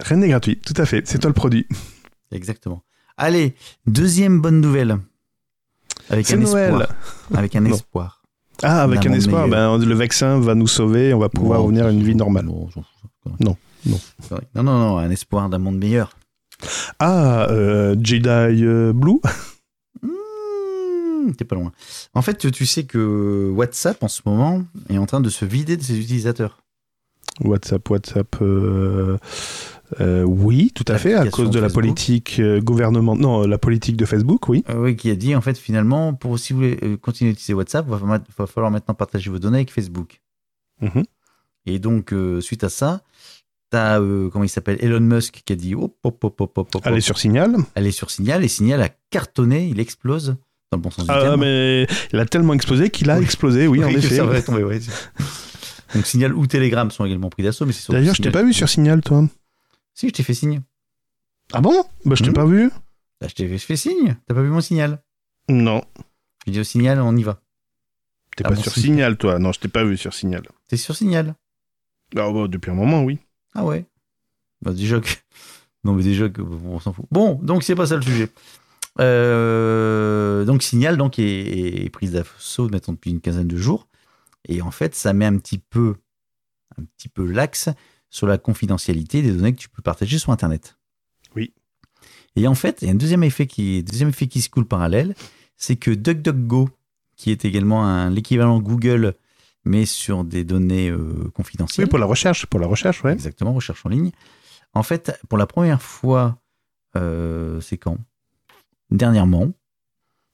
Rien 0.00 0.16
n'est 0.18 0.28
gratuit, 0.28 0.58
tout 0.58 0.74
à 0.76 0.86
fait. 0.86 1.06
C'est 1.06 1.18
toi 1.18 1.28
le 1.28 1.34
produit. 1.34 1.66
Exactement. 2.32 2.82
Allez, 3.16 3.54
deuxième 3.86 4.40
bonne 4.40 4.60
nouvelle. 4.60 4.98
Avec 6.10 6.30
un 6.30 6.36
Noël. 6.36 6.74
espoir. 6.74 6.88
Avec 7.34 7.56
un 7.56 7.64
espoir. 7.64 8.22
Ah, 8.62 8.82
avec 8.82 9.04
un 9.06 9.12
espoir, 9.12 9.48
ben, 9.48 9.76
le 9.78 9.94
vaccin 9.94 10.38
va 10.38 10.54
nous 10.54 10.68
sauver, 10.68 11.12
on 11.14 11.18
va 11.18 11.28
pouvoir 11.28 11.58
Non, 11.60 11.64
revenir 11.66 11.86
à 11.86 11.90
une 11.90 12.02
vie 12.02 12.14
normale. 12.14 12.44
Non, 12.46 12.68
Non, 13.40 13.56
non. 13.86 14.00
Correct. 14.28 14.48
Non, 14.54 14.62
non, 14.62 14.78
non, 14.78 14.98
un 14.98 15.10
espoir 15.10 15.48
d'un 15.48 15.58
monde 15.58 15.78
meilleur. 15.78 16.16
Ah, 16.98 17.46
euh, 17.50 17.96
Jedi 18.02 18.28
euh, 18.64 18.92
Blue? 18.92 19.18
Mmh, 20.02 21.34
T'es 21.34 21.44
pas 21.44 21.54
loin. 21.54 21.70
En 22.14 22.22
fait, 22.22 22.50
tu 22.50 22.66
sais 22.66 22.82
que 22.82 23.48
WhatsApp, 23.54 24.02
en 24.02 24.08
ce 24.08 24.22
moment, 24.26 24.64
est 24.90 24.98
en 24.98 25.06
train 25.06 25.20
de 25.20 25.28
se 25.28 25.44
vider 25.44 25.76
de 25.76 25.82
ses 25.82 25.96
utilisateurs. 25.98 26.58
WhatsApp, 27.40 27.88
WhatsApp, 27.88 28.36
euh, 28.42 29.18
euh, 30.00 30.22
oui, 30.22 30.72
tout 30.74 30.84
à 30.88 30.98
fait, 30.98 31.14
à 31.14 31.26
cause 31.28 31.50
de 31.50 31.58
la 31.58 31.66
Facebook. 31.68 31.82
politique 31.82 32.36
euh, 32.38 32.60
gouvernement, 32.60 33.14
non, 33.16 33.46
la 33.46 33.58
politique 33.58 33.96
de 33.96 34.04
Facebook, 34.04 34.48
oui. 34.48 34.64
Euh, 34.70 34.76
oui, 34.76 34.96
qui 34.96 35.10
a 35.10 35.14
dit, 35.14 35.34
en 35.34 35.40
fait, 35.40 35.58
finalement, 35.58 36.14
pour 36.14 36.38
si 36.38 36.52
vous 36.52 36.60
voulez 36.60 36.78
euh, 36.82 36.96
continuer 36.96 37.30
à 37.30 37.32
utiliser 37.32 37.54
WhatsApp, 37.54 37.86
il 37.88 37.90
va, 37.94 38.20
va 38.38 38.46
falloir 38.46 38.70
maintenant 38.70 38.94
partager 38.94 39.30
vos 39.30 39.38
données 39.38 39.58
avec 39.58 39.70
Facebook. 39.72 40.20
Mhm. 40.80 41.04
Et 41.66 41.78
donc, 41.78 42.12
euh, 42.12 42.40
suite 42.40 42.64
à 42.64 42.68
ça, 42.68 43.02
t'as, 43.70 44.00
euh, 44.00 44.28
comment 44.30 44.44
il 44.44 44.48
s'appelle, 44.48 44.78
Elon 44.80 45.00
Musk 45.00 45.42
qui 45.44 45.52
a 45.52 45.56
dit, 45.56 45.74
hop, 45.74 45.94
hop, 46.02 46.24
hop, 46.24 46.40
hop, 46.40 46.58
hop, 46.58 46.68
Allez 46.84 47.00
sur 47.00 47.18
Signal. 47.18 47.54
est 47.76 47.90
sur 47.90 48.10
Signal, 48.10 48.42
et 48.44 48.48
Signal 48.48 48.82
a 48.82 48.88
cartonné, 49.10 49.68
il 49.68 49.78
explose, 49.80 50.36
dans 50.70 50.78
le 50.78 50.82
bon 50.82 50.90
sens 50.90 51.04
du 51.04 51.10
Ah, 51.12 51.20
terme. 51.22 51.40
mais 51.40 51.86
il 52.12 52.18
a 52.18 52.26
tellement 52.26 52.54
explosé 52.54 52.90
qu'il 52.90 53.10
a 53.10 53.18
Oui. 53.18 53.24
explosé, 53.24 53.66
oui, 53.66 53.84
en 53.84 53.88
que 53.92 53.98
effet. 53.98 54.16
ça 54.16 54.24
va 54.24 54.40
tomber, 54.42 54.64
ouais. 54.64 54.80
Donc 55.94 56.06
Signal 56.06 56.34
ou 56.34 56.46
Telegram 56.46 56.90
sont 56.90 57.04
également 57.04 57.28
pris 57.28 57.42
d'assaut, 57.42 57.66
mais 57.66 57.72
c'est 57.74 57.92
D'ailleurs, 57.92 58.14
je 58.14 58.22
t'ai 58.22 58.30
pas 58.30 58.42
vu 58.42 58.52
sur 58.54 58.68
Signal, 58.68 59.02
toi. 59.02 59.26
Si, 59.94 60.08
je 60.08 60.12
t'ai 60.12 60.22
fait 60.22 60.34
signe. 60.34 60.62
Ah 61.52 61.60
bon? 61.60 61.84
Bah, 62.04 62.14
je 62.14 62.22
t'ai 62.22 62.30
Mhm. 62.30 62.34
pas 62.34 62.46
vu. 62.46 62.70
Bah, 63.20 63.28
je 63.28 63.34
t'ai 63.34 63.58
fait 63.58 63.76
signe. 63.76 64.16
T'as 64.26 64.34
pas 64.34 64.42
vu 64.42 64.48
mon 64.48 64.60
signal? 64.60 65.02
Non, 65.48 65.82
Je 66.46 66.52
dis 66.52 66.60
au 66.60 66.64
signal, 66.64 67.00
on 67.00 67.16
y 67.16 67.22
va. 67.22 67.40
t'es 68.36 68.44
Ah 68.46 68.48
pas 68.48 68.54
bon, 68.54 68.62
sur 68.62 68.72
si. 68.72 68.80
Signal, 68.82 69.16
toi. 69.16 69.38
Non, 69.38 69.52
je 69.52 69.60
t'ai 69.60 69.68
pas 69.68 69.84
vu 69.84 69.96
sur 69.96 70.14
Signal. 70.14 70.42
T'es 70.68 70.76
sur 70.76 70.96
signal 70.96 71.34
Ah, 72.16 72.30
bah, 72.32 72.48
depuis 72.48 72.70
un 72.70 72.74
moment, 72.74 73.02
oui. 73.04 73.18
Ah 73.54 73.64
ouais 73.64 73.84
Bah 74.62 74.72
déjà 74.72 74.98
que... 75.00 75.08
Non 75.84 75.92
mais 75.94 76.02
déjà 76.02 76.28
que... 76.28 76.40
bon, 76.40 76.76
on 76.76 76.80
s'en 76.80 76.92
fout. 76.92 77.04
Bon, 77.10 77.34
donc 77.42 77.62
c'est 77.64 77.74
pas 77.74 77.86
ça 77.86 77.96
le 77.96 78.02
sujet. 78.02 78.30
Euh, 79.00 80.44
donc 80.44 80.62
Signal 80.62 80.96
donc 80.96 81.18
est, 81.18 81.84
est 81.84 81.90
prise 81.90 82.12
d'assaut 82.12 82.68
maintenant 82.68 82.94
depuis 82.94 83.10
une 83.10 83.20
quinzaine 83.20 83.48
de 83.48 83.56
jours. 83.56 83.88
Et 84.48 84.62
en 84.62 84.70
fait, 84.70 84.94
ça 84.94 85.12
met 85.12 85.24
un 85.26 85.36
petit 85.38 85.58
peu, 85.58 85.96
un 86.78 86.84
petit 86.96 87.08
peu 87.08 87.24
l'axe 87.26 87.68
sur 88.12 88.26
la 88.26 88.38
confidentialité 88.38 89.22
des 89.22 89.32
données 89.32 89.52
que 89.52 89.58
tu 89.58 89.70
peux 89.70 89.82
partager 89.82 90.18
sur 90.18 90.30
Internet. 90.30 90.76
Oui. 91.34 91.52
Et 92.36 92.46
en 92.46 92.54
fait, 92.54 92.82
il 92.82 92.86
y 92.86 92.88
a 92.90 92.92
un 92.92 92.96
deuxième 92.96 93.24
effet 93.24 93.46
qui, 93.46 93.82
deuxième 93.82 94.10
effet 94.10 94.28
qui 94.28 94.42
se 94.42 94.50
coule 94.50 94.66
parallèle, 94.66 95.14
c'est 95.56 95.76
que 95.76 95.90
DuckDuckGo, 95.90 96.68
qui 97.16 97.30
est 97.30 97.44
également 97.44 98.08
l'équivalent 98.10 98.60
Google, 98.60 99.14
mais 99.64 99.86
sur 99.86 100.24
des 100.24 100.44
données 100.44 100.90
euh, 100.90 101.30
confidentielles. 101.34 101.86
Oui, 101.86 101.90
pour 101.90 101.98
la 101.98 102.06
recherche, 102.06 102.46
pour 102.46 102.60
la 102.60 102.66
recherche, 102.66 103.02
ouais. 103.02 103.12
Exactement, 103.12 103.54
recherche 103.54 103.84
en 103.86 103.88
ligne. 103.88 104.10
En 104.74 104.82
fait, 104.82 105.18
pour 105.28 105.38
la 105.38 105.46
première 105.46 105.80
fois, 105.80 106.38
euh, 106.96 107.60
c'est 107.60 107.78
quand? 107.78 107.96
Dernièrement. 108.90 109.52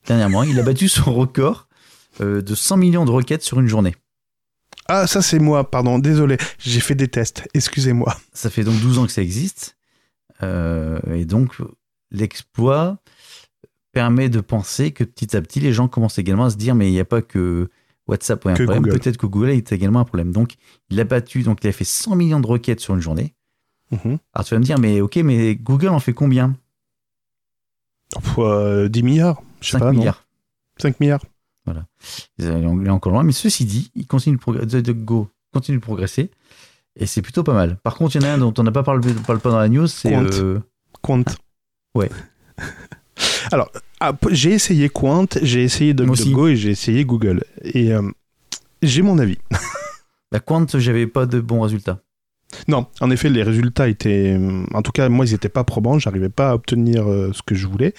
Dernièrement, 0.07 0.43
il 0.43 0.59
a 0.59 0.63
battu 0.63 0.89
son 0.89 1.15
record 1.15 1.69
euh, 2.21 2.43
de 2.43 2.55
100 2.55 2.77
millions 2.77 3.05
de 3.05 3.11
requêtes 3.11 3.43
sur 3.43 3.61
une 3.61 3.69
journée. 3.69 3.95
Ah, 4.89 5.07
ça 5.07 5.21
c'est 5.23 5.39
moi, 5.39 5.71
pardon, 5.71 5.99
désolé. 5.99 6.39
J'ai 6.59 6.81
fait 6.81 6.95
des 6.95 7.09
tests, 7.09 7.47
excusez-moi. 7.55 8.17
Ça 8.33 8.49
fait 8.51 8.65
donc 8.65 8.81
12 8.81 8.99
ans 8.99 9.07
que 9.07 9.13
ça 9.13 9.23
existe. 9.23 9.77
Euh, 10.43 10.99
et 11.15 11.25
donc, 11.25 11.57
l'exploit 12.11 12.99
permet 13.93 14.29
de 14.29 14.41
penser 14.41 14.93
que 14.93 15.05
petit 15.05 15.37
à 15.37 15.43
petit, 15.43 15.61
les 15.61 15.73
gens 15.73 15.89
commencent 15.89 16.19
également 16.19 16.47
à 16.47 16.51
se 16.51 16.57
dire, 16.57 16.75
mais 16.75 16.89
il 16.89 16.93
n'y 16.93 17.01
a 17.01 17.05
pas 17.05 17.21
que 17.23 17.69
WhatsApp 18.07 18.45
ou 18.45 18.49
un 18.49 18.55
Que 18.55 18.63
problème, 18.63 18.83
Google. 18.85 18.99
peut-être 18.99 19.17
que 19.19 19.27
Google 19.27 19.51
est 19.51 19.73
également 19.73 20.01
un 20.01 20.05
problème. 20.05 20.33
Donc, 20.33 20.55
il 20.91 20.99
a 21.01 21.05
battu, 21.05 21.43
donc 21.43 21.59
il 21.63 21.69
a 21.69 21.73
fait 21.73 21.85
100 21.85 22.17
millions 22.17 22.41
de 22.41 22.47
requêtes 22.47 22.81
sur 22.81 22.95
une 22.95 23.01
journée. 23.01 23.35
Mhm. 23.91 24.19
Alors 24.35 24.45
tu 24.47 24.55
vas 24.55 24.59
me 24.61 24.65
dire, 24.65 24.79
mais 24.79 25.01
ok, 25.01 25.17
mais 25.17 25.57
Google 25.57 25.89
en 25.89 25.99
fait 26.01 26.13
combien? 26.13 26.55
Pff, 28.15 28.39
euh, 28.39 28.89
10 28.89 29.03
milliards 29.03 29.43
Je 29.61 29.67
sais 29.67 29.73
5 29.73 29.79
pas, 29.81 29.91
milliards. 29.93 30.25
non 30.79 30.83
5 30.83 31.01
milliards. 31.01 31.25
Il 32.39 32.47
est 32.47 32.91
encore 32.91 33.13
loin, 33.13 33.23
mais 33.23 33.33
ceci 33.33 33.65
dit, 33.65 33.91
il 33.95 34.07
continue 34.07 34.37
de, 34.37 34.93
Go 34.93 35.29
continue 35.53 35.79
de 35.79 35.83
progresser 35.83 36.31
et 36.97 37.07
c'est 37.07 37.23
plutôt 37.23 37.43
pas 37.43 37.55
mal. 37.55 37.77
Par 37.83 37.95
contre, 37.95 38.17
il 38.17 38.23
y 38.23 38.25
en 38.25 38.29
a 38.29 38.33
un 38.33 38.39
dont 38.39 38.53
on 38.59 38.63
n'a 38.63 38.73
pas 38.73 38.83
parlé, 38.83 39.13
parle 39.27 39.41
pas 39.41 39.51
dans 39.51 39.59
la 39.59 39.69
news, 39.69 39.87
c'est 39.87 40.11
Quant. 40.11 40.25
euh, 40.25 40.61
Quant. 41.01 41.25
Ouais. 41.95 42.11
Alors, 43.53 43.71
ah, 44.01 44.13
j'ai 44.31 44.53
essayé 44.53 44.89
Quant, 44.89 45.27
j'ai 45.43 45.63
essayé. 45.63 45.95
DuckDuckGo 45.95 46.49
et 46.49 46.57
j'ai 46.57 46.71
essayé 46.71 47.05
Google. 47.05 47.45
Et 47.63 47.93
euh, 47.93 48.03
j'ai 48.83 49.03
mon 49.03 49.19
avis. 49.19 49.39
la 50.33 50.41
Quant, 50.41 50.67
j'avais 50.75 51.07
pas 51.07 51.27
de 51.27 51.41
bons 51.41 51.61
résultats. 51.61 52.01
Non, 52.67 52.87
en 53.01 53.11
effet, 53.11 53.29
les 53.29 53.43
résultats 53.43 53.89
étaient. 53.89 54.35
euh, 54.39 54.65
En 54.73 54.81
tout 54.83 54.91
cas, 54.91 55.09
moi, 55.11 55.27
ils 55.27 55.33
n'étaient 55.33 55.51
pas 55.51 55.65
probants. 55.65 55.99
J'arrivais 55.99 56.31
pas 56.31 56.51
à 56.51 56.55
obtenir 56.55 57.07
euh, 57.07 57.31
ce 57.35 57.43
que 57.43 57.55
je 57.55 57.67
voulais. 57.67 57.93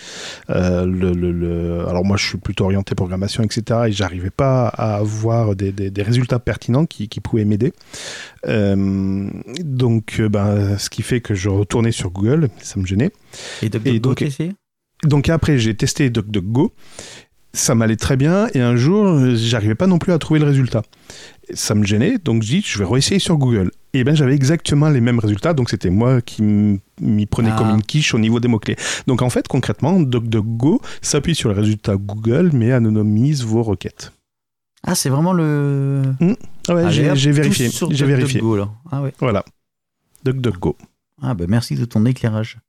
Euh, 0.50 0.86
le, 0.88 1.12
le- 1.12 1.32
le- 1.32 1.88
Alors, 1.88 2.04
moi, 2.04 2.18
je 2.18 2.26
suis 2.26 2.38
plutôt 2.40 2.64
orienté 2.66 2.96
programmation, 2.96 3.44
etc. 3.44 3.82
Et 3.88 3.92
j'arrivais 3.92 4.32
pas 4.32 4.68
à 4.70 4.96
avoir 4.96 5.56
des, 5.56 5.72
des- 5.72 5.92
des 5.92 6.02
résultats 6.02 6.40
pertinents 6.40 6.88
qui, 6.88 7.10
qui 7.10 7.20
pouvaient 7.20 7.46
m'aider. 7.46 7.74
Euh, 8.48 9.30
donc, 9.64 10.20
ben, 10.20 10.78
ce 10.78 10.90
qui 10.90 11.04
fait 11.04 11.22
que 11.22 11.36
je 11.36 11.50
retournais 11.50 11.92
sur 11.92 12.10
Google. 12.10 12.50
Ça 12.62 12.80
me 12.80 12.86
gênait. 12.86 13.12
Et 13.62 13.70
DuckDuckGo, 13.70 14.00
donc- 14.10 14.22
essayé 14.24 14.54
Donc 15.04 15.30
après, 15.30 15.60
j'ai 15.60 15.76
testé 15.76 16.10
DuckDuckGo. 16.10 16.74
Ça 17.54 17.74
m'allait 17.74 17.96
très 17.96 18.16
bien 18.16 18.48
et 18.54 18.62
un 18.62 18.76
jour, 18.76 19.36
j'arrivais 19.36 19.74
pas 19.74 19.88
non 19.88 19.98
plus 19.98 20.14
à 20.14 20.20
trouver 20.20 20.40
le 20.40 20.46
résultat. 20.46 20.84
Ça 21.56 21.74
me 21.74 21.84
gênait, 21.84 22.20
donc 22.24 22.44
je 22.44 22.48
dis, 22.50 22.62
je 22.64 22.78
vais 22.78 22.86
réessayer 22.86 23.20
sur 23.20 23.38
Google. 23.38 23.72
Et 23.94 24.04
ben, 24.04 24.16
j'avais 24.16 24.36
exactement 24.36 24.88
les 24.90 25.02
mêmes 25.02 25.18
résultats, 25.20 25.54
donc 25.54 25.70
c'était 25.70 25.90
moi 25.90 26.22
qui 26.22 26.44
m'y 26.44 27.26
prenais 27.26 27.50
Ah. 27.52 27.58
comme 27.58 27.70
une 27.70 27.82
quiche 27.82 28.14
au 28.14 28.20
niveau 28.20 28.40
des 28.40 28.48
mots-clés. 28.48 28.76
Donc 29.08 29.22
en 29.24 29.30
fait, 29.32 29.48
concrètement, 29.48 30.00
DuckDuckGo 30.00 30.82
s'appuie 31.02 31.34
sur 31.34 31.50
les 31.50 31.56
résultats 31.56 31.96
Google, 31.96 32.52
mais 32.54 32.72
anonymise 32.72 33.44
vos 33.44 33.64
requêtes. 33.64 34.12
Ah, 34.84 34.94
c'est 34.96 35.10
vraiment 35.10 35.34
le. 35.34 36.04
Ah 36.68 36.76
ouais, 36.76 36.92
j'ai 36.92 37.32
vérifié. 37.32 37.70
J'ai 37.90 38.06
vérifié. 38.06 38.40
DuckDuckGo, 38.42 38.58
là. 38.58 38.70
Ah 38.92 39.02
ouais. 39.02 39.14
Voilà. 39.20 39.44
DuckDuckGo. 40.24 40.78
Ah 41.22 41.34
bah 41.34 41.46
merci 41.48 41.76
de 41.76 41.86
ton 41.86 42.06
éclairage. 42.06 42.60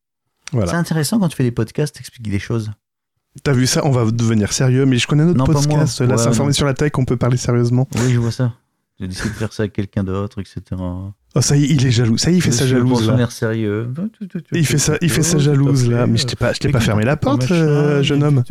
Voilà. 0.52 0.70
C'est 0.70 0.76
intéressant 0.76 1.18
quand 1.20 1.28
tu 1.28 1.36
fais 1.36 1.44
des 1.44 1.52
podcasts, 1.52 1.94
t'expliques 1.96 2.28
des 2.30 2.38
choses. 2.40 2.72
T'as 3.44 3.52
vu 3.52 3.66
ça? 3.68 3.82
On 3.86 3.90
va 3.92 4.10
devenir 4.10 4.52
sérieux, 4.52 4.86
mais 4.86 4.96
je 4.98 5.06
connais 5.06 5.24
notre 5.24 5.38
Non, 5.38 5.44
podcast. 5.44 6.00
Là, 6.00 6.16
Ouais, 6.16 6.26
informé 6.26 6.52
sur 6.52 6.66
la 6.66 6.74
tech, 6.74 6.90
on 6.98 7.04
peut 7.04 7.16
parler 7.16 7.36
sérieusement. 7.36 7.86
Oui, 7.94 8.12
je 8.12 8.18
vois 8.18 8.32
ça. 8.32 8.54
J'ai 9.00 9.08
décidé 9.08 9.30
de 9.30 9.34
faire 9.34 9.52
ça 9.52 9.62
avec 9.62 9.72
quelqu'un 9.72 10.04
d'autre, 10.04 10.40
etc. 10.40 10.60
Oh, 10.78 11.40
ça 11.40 11.56
y 11.56 11.64
est, 11.64 11.68
il 11.70 11.86
est 11.86 11.90
jaloux. 11.90 12.18
Ça 12.18 12.30
y 12.30 12.34
est, 12.34 12.36
il 12.36 12.42
fait 12.42 12.52
sa 12.52 12.66
jalouse, 12.66 12.90
là. 12.90 12.96
pensionnaire 12.98 13.32
sérieux. 13.32 13.90
Il 14.52 14.66
fait 14.66 14.76
ça, 14.78 14.96
il 15.00 15.10
fait 15.10 15.22
sa 15.22 15.38
jalouse 15.38 15.88
là. 15.88 16.06
Mais 16.06 16.18
je 16.18 16.26
t'ai 16.26 16.36
pas, 16.36 16.52
je 16.52 16.58
t'ai 16.58 16.68
pas 16.70 16.80
fermé 16.80 17.04
la 17.04 17.16
porte, 17.16 17.50
euh, 17.50 18.02
jeune 18.02 18.22
homme. 18.22 18.44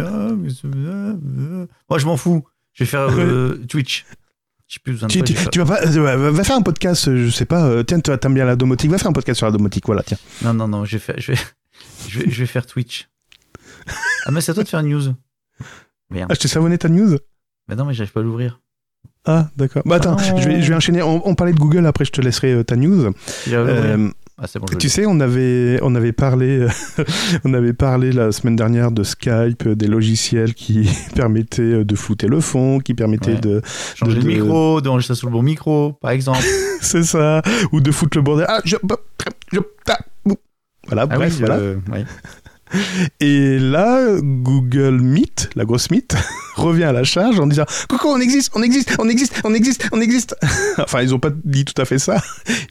Moi, 1.90 2.00
je 2.00 2.06
m'en 2.06 2.18
fous. 2.18 2.44
Je 2.74 2.84
vais 2.84 2.90
faire 2.90 3.10
euh, 3.12 3.58
Twitch. 3.68 4.06
J'ai 4.68 4.80
plus 4.84 4.94
besoin 4.94 5.08
de 5.08 5.14
Tu, 5.14 5.24
tu- 5.24 5.34
tu 5.52 5.60
vas 5.60 5.66
pas, 5.66 5.82
euh, 5.88 6.32
va 6.32 6.44
faire 6.44 6.56
un 6.56 6.62
podcast, 6.62 7.08
euh, 7.08 7.26
je 7.26 7.30
sais 7.32 7.46
pas. 7.46 7.66
euh, 7.68 7.82
tiens, 7.84 8.00
toi, 8.00 8.18
t'aimes 8.20 8.36
bien 8.36 8.46
la 8.46 8.56
domotique, 8.56 8.92
va 8.92 9.00
faire 9.00 9.08
un 9.10 9.14
podcast 9.14 9.38
sur 9.40 9.48
la 9.48 9.52
domotique. 9.52 9.86
Voilà, 9.88 10.04
tiens. 10.04 10.18
Non, 10.44 10.54
non, 10.54 10.68
non, 10.68 10.86
je 10.86 10.92
vais 10.94 11.00
faire, 11.00 11.16
je 11.18 11.32
vais, 11.32 11.38
je 12.08 12.20
vais, 12.20 12.30
je 12.30 12.40
vais 12.40 12.46
faire 12.46 12.66
Twitch. 12.68 13.10
Ah, 14.26 14.32
mais 14.32 14.42
c'est 14.42 14.52
à 14.52 14.54
toi 14.54 14.64
de 14.64 14.70
faire 14.70 14.80
une 14.82 14.90
news. 14.90 15.14
Merde. 16.12 16.28
Ah, 16.30 16.36
je 16.36 16.40
t'ai 16.40 16.48
savonné 16.48 16.78
ta 16.78 16.88
news. 16.88 17.18
Mais 17.68 17.76
non, 17.76 17.86
mais 17.86 17.94
j'arrive 17.96 18.12
pas 18.14 18.20
à 18.20 18.24
l'ouvrir. 18.24 18.62
Ah, 19.26 19.50
d'accord. 19.58 19.84
Bah 19.86 19.98
attends, 19.98 20.18
je 20.18 20.48
vais, 20.48 20.62
je 20.62 20.70
vais 20.70 20.76
enchaîner. 20.76 21.02
On, 21.04 21.28
on 21.28 21.36
parlait 21.36 21.54
de 21.54 21.60
Google. 21.60 21.86
Après, 21.86 22.06
je 22.06 22.12
te 22.12 22.22
laisserai 22.22 22.54
euh, 22.54 22.64
ta 22.64 22.76
news. 22.76 23.12
Euh, 23.50 24.10
Ah, 24.42 24.46
bon, 24.58 24.66
Tu 24.80 24.88
sais, 24.88 25.06
on 25.06 25.20
avait, 25.20 25.80
on 25.84 25.94
avait 25.96 26.14
parlé, 26.14 26.66
on 27.44 27.54
avait 27.54 27.74
parlé 27.74 28.14
la 28.14 28.32
semaine 28.32 28.56
dernière 28.56 28.90
de 28.92 29.04
Skype, 29.04 29.68
euh, 29.68 29.76
des 29.76 29.88
logiciels 29.88 30.54
qui 30.54 30.90
permettaient 31.16 31.62
euh, 31.62 31.84
de 31.84 31.96
flouter 31.96 32.28
le 32.28 32.40
fond, 32.40 32.80
qui 32.80 32.94
permettaient 32.94 33.34
Ouais. 33.34 33.42
de, 33.42 33.62
Changer 33.96 34.16
de- 34.16 34.22
le 34.22 34.28
micro, 34.40 34.80
d'enregistrer 34.80 35.16
sur 35.16 35.28
le 35.28 35.34
bon 35.34 35.44
micro, 35.44 35.94
par 36.02 36.12
exemple. 36.12 36.40
c'est 36.82 37.04
ça, 37.04 37.42
ou 37.74 37.82
de 37.82 37.92
foutre 37.92 38.18
le 38.18 38.24
bordel. 38.24 38.46
Ah, 38.48 38.62
je, 38.64 38.78
je- 39.52 39.60
ah, 39.90 40.00
voilà, 40.88 41.02
Ah 41.04 41.06
bref, 41.18 41.34
oui, 41.34 41.40
voilà. 41.40 41.56
euh, 41.56 41.76
ouais. 41.92 42.06
Et 43.20 43.58
là, 43.60 44.18
Google 44.22 45.00
Meet, 45.02 45.50
la 45.56 45.66
grosse 45.66 45.90
Meet, 45.92 46.16
revient 46.56 46.84
à 46.86 46.92
la 46.92 47.04
charge 47.04 47.40
en 47.40 47.48
disant 47.48 47.66
Coucou, 47.90 48.08
on 48.08 48.20
existe, 48.20 48.52
on 48.56 48.62
existe, 48.62 48.96
on 49.00 49.08
existe, 49.10 49.42
on 49.44 49.54
existe, 49.54 49.90
on 49.92 50.02
existe. 50.02 50.36
enfin, 50.78 51.02
ils 51.02 51.14
ont 51.14 51.20
pas 51.20 51.32
dit 51.44 51.66
tout 51.66 51.80
à 51.82 51.86
fait 51.86 52.00
ça. 52.00 52.22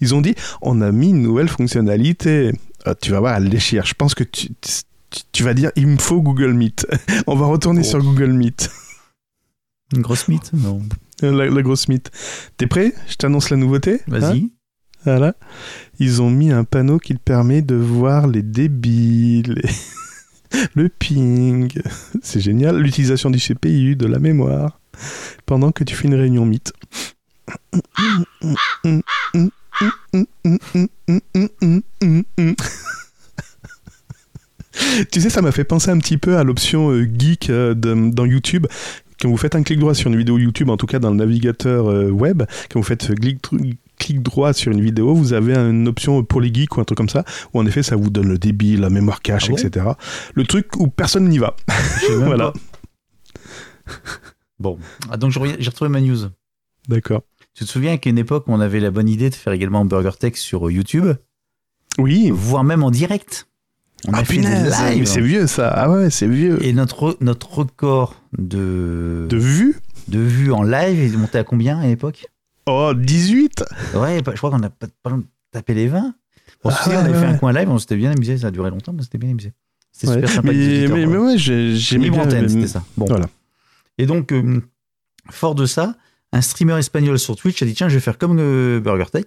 Ils 0.01 0.15
ont 0.15 0.21
dit 0.21 0.35
On 0.63 0.81
a 0.81 0.93
mis 0.93 1.11
une 1.11 1.23
nouvelle 1.23 1.49
fonctionnalité. 1.49 2.53
Ah, 2.85 2.95
tu 2.95 3.11
vas 3.11 3.21
voir, 3.21 3.37
elle 3.37 3.49
déchire. 3.49 3.85
Je 3.87 3.95
pense 3.95 4.15
que 4.15 4.25
tu, 4.25 4.49
tu, 4.61 5.21
tu 5.33 5.43
vas 5.43 5.55
dire 5.55 5.71
Il 5.77 5.87
me 5.89 5.99
faut 5.99 6.21
Google 6.23 6.53
Meet. 6.53 6.87
on 7.27 7.35
va 7.37 7.47
retourner 7.47 7.81
Oh. 7.81 7.89
sur 7.89 8.03
Google 8.03 8.33
Meet. 8.33 8.71
Une 9.95 10.03
grosse 10.03 10.29
mythe 10.29 10.51
Non. 10.53 10.83
La, 11.23 11.47
la 11.49 11.63
grosse 11.63 11.89
Meet. 11.89 12.11
T'es 12.59 12.67
prêt? 12.67 12.93
Je 13.09 13.15
t'annonce 13.17 13.51
la 13.51 13.57
nouveauté 13.57 13.95
Hein? 13.95 14.19
Vas-y. 14.19 14.51
Voilà. 15.05 15.35
Ils 15.99 16.23
ont 16.23 16.31
mis 16.31 16.51
un 16.51 16.65
panneau 16.65 16.99
qui 16.99 17.15
permet 17.15 17.63
de 17.63 17.75
voir 17.75 18.27
les 18.27 18.43
débits, 18.43 19.43
le 20.75 20.89
ping. 20.89 21.73
C'est 22.23 22.41
génial. 22.41 22.79
L'utilisation 22.79 23.31
du 23.31 23.39
CPU, 23.39 23.97
de 23.97 24.07
la 24.07 24.19
mémoire, 24.19 24.81
pendant 25.47 25.73
que 25.73 25.85
tu 25.85 25.95
fais 25.95 26.09
une 26.09 26.15
réunion 26.15 26.45
Meet. 26.45 26.73
Tu 35.11 35.21
sais, 35.21 35.31
ça 35.31 35.43
m'a 35.43 35.53
fait 35.53 35.65
penser 35.65 35.91
un 35.91 35.99
petit 35.99 36.19
peu 36.19 36.37
à 36.37 36.45
l'option 36.45 36.91
euh, 36.91 37.05
geek 37.05 37.51
euh, 37.51 37.75
dans 37.75 38.25
YouTube. 38.25 38.67
Quand 39.21 39.29
vous 39.29 39.37
faites 39.37 39.57
un 39.57 39.63
clic 39.63 39.81
droit 39.81 39.95
sur 39.95 40.09
une 40.11 40.17
vidéo 40.17 40.39
YouTube, 40.39 40.71
en 40.71 40.77
tout 40.77 40.87
cas 40.87 40.99
dans 41.01 41.11
le 41.11 41.17
navigateur 41.17 41.91
euh, 41.91 42.11
web, 42.11 42.45
quand 42.71 42.79
vous 42.79 42.87
faites 42.87 43.15
clic, 43.17 43.43
clic 43.99 44.23
droit 44.23 44.53
sur 44.53 44.73
une 44.73 44.81
vidéo, 44.81 45.15
vous 45.15 45.33
avez 45.33 45.57
une 45.57 45.89
option 45.89 46.23
pour 46.25 46.41
les 46.41 46.53
geeks 46.53 46.77
ou 46.77 46.81
un 46.81 46.85
truc 46.85 46.97
comme 46.97 47.09
ça, 47.09 47.25
où 47.53 47.59
en 47.61 47.67
effet 47.67 47.83
ça 47.83 47.97
vous 47.97 48.11
donne 48.11 48.29
le 48.29 48.39
débit, 48.39 48.77
la 48.77 48.91
mémoire 48.91 49.21
cache, 49.21 49.47
Ah 49.49 49.51
bon 49.53 49.57
etc. 49.57 49.87
Le 50.35 50.45
truc 50.45 50.77
où 50.77 50.89
personne 50.89 51.29
n'y 51.29 51.39
va. 51.39 51.57
Voilà. 52.11 52.53
Bon. 54.59 54.79
Ah, 55.11 55.17
donc 55.17 55.31
j'ai 55.33 55.69
retrouvé 55.69 55.89
ma 55.91 56.01
news. 56.01 56.19
D'accord. 56.89 57.23
Tu 57.55 57.65
te 57.65 57.71
souviens 57.71 57.97
qu'à 57.97 58.11
une 58.11 58.19
époque, 58.19 58.45
on 58.47 58.61
avait 58.61 58.81
la 58.81 58.91
bonne 58.91 59.09
idée 59.09 59.31
de 59.31 59.35
faire 59.35 59.53
également 59.53 59.85
Burger 59.85 60.17
Tech 60.19 60.37
sur 60.37 60.71
YouTube, 60.71 61.07
Oui. 61.99 62.31
voire 62.33 62.65
même 62.65 62.83
en 62.83 62.91
direct. 62.91 63.49
On 64.07 64.13
ah 64.13 64.19
a 64.19 64.25
fait 64.25 64.37
des 64.37 64.43
lives. 64.49 65.07
c'est 65.07 65.21
vieux 65.21 65.47
ça. 65.49 65.69
Ah 65.69 65.91
ouais, 65.91 66.11
c'est 66.11 66.29
vieux. 66.29 66.65
Et 66.65 66.73
notre, 66.73 67.17
notre 67.21 67.53
record 67.53 68.15
de, 68.37 69.27
De 69.29 69.37
vue 69.37 69.77
de 70.07 70.21
vues 70.21 70.53
en 70.53 70.63
live 70.63 71.01
est 71.15 71.17
monté 71.17 71.39
à 71.39 71.45
combien 71.45 71.79
à 71.79 71.87
l'époque? 71.87 72.27
Oh, 72.71 72.93
18 72.95 73.65
Ouais, 73.95 74.19
je 74.25 74.37
crois 74.37 74.51
qu'on 74.51 74.63
a 74.63 74.71
pas, 74.71 74.87
pas 75.03 75.11
tapé 75.51 75.75
les 75.75 75.89
20. 75.89 76.15
Bon, 76.65 76.71
Ah 76.73 76.83
on 76.87 76.91
ouais, 76.91 76.97
avait 76.97 77.13
fait 77.15 77.21
ouais. 77.21 77.25
un 77.27 77.39
coin 77.39 77.53
live, 77.53 77.69
on 77.71 77.79
s'était 77.79 77.97
bien 77.97 78.11
amusé, 78.11 78.37
ça 78.39 78.49
a 78.49 78.51
duré 78.51 78.71
longtemps, 78.71 78.93
mais 78.93 79.03
c'était 79.03 79.19
bien 79.19 79.31
amusé. 79.31 79.53
C'était 79.93 80.09
Ouais. 80.09 80.15
super 80.17 80.31
sympa. 80.31 80.53
mais, 80.53 80.89
mais, 80.89 81.07
mais 81.07 81.17
ouais, 81.17 81.39
j'ai- 81.39 81.99
bien. 81.99 82.13
antenne, 82.23 82.49
c'était 82.49 82.67
ça. 82.67 82.85
Bon. 82.97 83.07
Voilà. 83.07 83.27
Et 83.97 84.07
donc, 84.07 84.33
euh, 84.33 84.61
fort 85.31 85.55
de 85.55 85.67
ça, 85.67 85.97
un 86.33 86.41
streamer 86.41 86.79
espagnol 86.79 87.19
sur 87.19 87.37
Twitch 87.37 87.63
a 87.63 87.67
dit 87.67 87.75
tiens, 87.75 87.89
je 87.89 87.95
vais 87.95 88.01
faire 88.01 88.19
comme 88.19 88.39
euh, 88.39 88.81
Burger 88.81 89.07
Tech. 89.11 89.25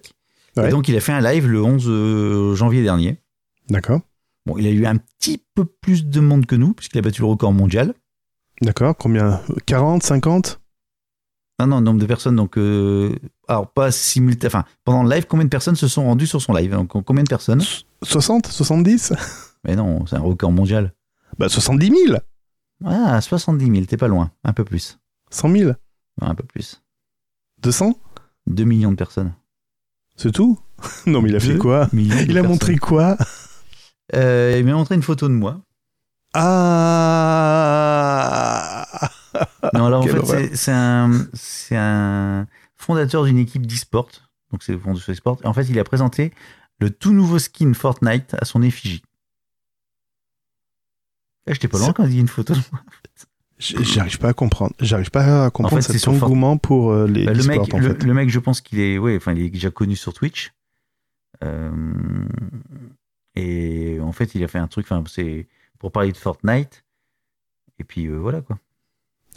Et 0.62 0.68
donc, 0.68 0.88
il 0.88 0.96
a 0.96 1.00
fait 1.00 1.12
un 1.12 1.20
live 1.22 1.46
le 1.48 1.62
11 1.62 1.84
euh, 1.88 2.54
janvier 2.54 2.82
dernier. 2.82 3.16
D'accord. 3.70 4.00
Bon, 4.44 4.58
il 4.58 4.66
a 4.66 4.70
eu 4.70 4.84
un 4.86 4.96
petit 4.96 5.42
peu 5.54 5.64
plus 5.64 6.04
de 6.06 6.20
monde 6.20 6.44
que 6.46 6.54
nous, 6.54 6.74
puisqu'il 6.74 6.98
a 6.98 7.02
battu 7.02 7.22
le 7.22 7.26
record 7.28 7.52
mondial. 7.52 7.94
D'accord. 8.60 8.94
Combien? 8.96 9.40
40, 9.66 10.02
50 10.02 10.60
Non, 11.66 11.76
non, 11.76 11.80
nombre 11.80 12.00
de 12.00 12.06
personnes, 12.06 12.36
donc. 12.36 12.56
euh, 12.58 13.14
alors, 13.48 13.70
pas 13.70 13.90
simultané. 13.92 14.48
Enfin, 14.48 14.64
pendant 14.84 15.02
le 15.04 15.10
live, 15.14 15.26
combien 15.28 15.44
de 15.44 15.50
personnes 15.50 15.76
se 15.76 15.86
sont 15.88 16.04
rendues 16.04 16.26
sur 16.26 16.40
son 16.42 16.52
live 16.54 16.72
Donc, 16.72 16.90
combien 17.04 17.22
de 17.24 17.28
personnes? 17.28 17.62
60 18.02 18.46
70 18.48 19.12
Mais 19.64 19.76
non, 19.76 20.04
c'est 20.06 20.16
un 20.16 20.20
record 20.20 20.50
mondial. 20.52 20.92
Bah 21.38 21.48
70 21.48 21.86
000 22.08 22.18
Ah, 22.84 23.20
70 23.20 23.64
000, 23.70 23.84
t'es 23.86 23.96
pas 23.96 24.08
loin. 24.08 24.30
Un 24.44 24.52
peu 24.52 24.64
plus. 24.64 24.98
100 25.30 25.48
000 25.50 25.70
Ouais, 25.70 25.74
un 26.20 26.34
peu 26.34 26.42
plus. 26.44 26.82
200 27.62 27.94
2 28.48 28.64
millions 28.64 28.90
de 28.90 28.96
personnes. 28.96 29.32
C'est 30.16 30.32
tout? 30.32 30.58
Non 31.06 31.22
mais 31.22 31.28
il 31.30 31.36
a 31.36 31.40
fait 31.40 31.56
quoi? 31.58 31.88
Il 31.92 32.12
a 32.12 32.16
personnes. 32.26 32.46
montré 32.48 32.76
quoi? 32.76 33.16
Euh, 34.14 34.56
il 34.58 34.64
m'a 34.66 34.72
montré 34.72 34.94
une 34.96 35.02
photo 35.02 35.28
de 35.28 35.32
moi. 35.34 35.60
Ah 36.34 36.42
Non, 39.74 39.86
alors 39.86 40.04
en 40.04 40.06
fait, 40.06 40.54
c'est- 40.56 40.70
un, 40.72 41.10
c'est 41.34 41.76
un 41.76 42.46
fondateur 42.76 43.24
d'une 43.24 43.38
équipe 43.38 43.66
d'e-sport. 43.66 44.08
Donc, 44.50 44.62
c'est 44.62 44.72
le 44.72 44.78
fond 44.78 44.92
de 44.94 44.98
sport. 45.00 45.38
Et 45.42 45.46
en 45.46 45.52
fait, 45.54 45.64
il 45.64 45.78
a 45.78 45.84
présenté 45.84 46.32
le 46.78 46.90
tout 46.90 47.12
nouveau 47.12 47.38
skin 47.38 47.72
Fortnite 47.74 48.34
à 48.38 48.44
son 48.44 48.60
effigie. 48.62 49.02
Eh, 51.46 51.54
J'étais 51.54 51.68
pas 51.68 51.78
loin 51.78 51.92
quand 51.92 52.04
il 52.04 52.10
dit 52.10 52.20
une 52.20 52.28
photo 52.28 52.54
de 52.54 52.60
moi. 52.72 52.82
J- 53.58 53.76
J'arrive 53.84 54.18
pas 54.18 54.28
à 54.28 54.32
comprendre. 54.32 54.74
J'arrive 54.80 55.10
pas 55.10 55.46
à 55.46 55.50
comprendre 55.50 55.82
fait, 55.82 55.92
c'est 55.92 55.98
cet 55.98 56.08
engouement 56.08 56.56
pour 56.58 56.90
euh, 56.92 57.06
les 57.06 57.24
Bah, 57.24 57.32
le, 57.32 57.44
mec, 57.44 57.72
en 57.74 57.78
le, 57.78 57.88
fait. 57.94 58.02
le 58.04 58.14
mec, 58.14 58.28
je 58.30 58.38
pense 58.38 58.60
qu'il 58.60 58.80
est, 58.80 58.98
ouais, 58.98 59.16
enfin, 59.16 59.32
il 59.32 59.42
est 59.42 59.50
déjà 59.50 59.70
connu 59.70 59.96
sur 59.96 60.12
Twitch. 60.12 60.52
Euh, 61.44 61.70
et 63.34 63.98
en 64.00 64.12
fait, 64.12 64.34
il 64.34 64.44
a 64.44 64.48
fait 64.48 64.58
un 64.58 64.68
truc, 64.68 64.86
enfin, 64.90 65.02
c'est 65.06 65.48
pour 65.78 65.90
parler 65.92 66.12
de 66.12 66.16
Fortnite. 66.16 66.84
Et 67.78 67.84
puis 67.84 68.06
euh, 68.06 68.16
voilà 68.18 68.40
quoi. 68.42 68.58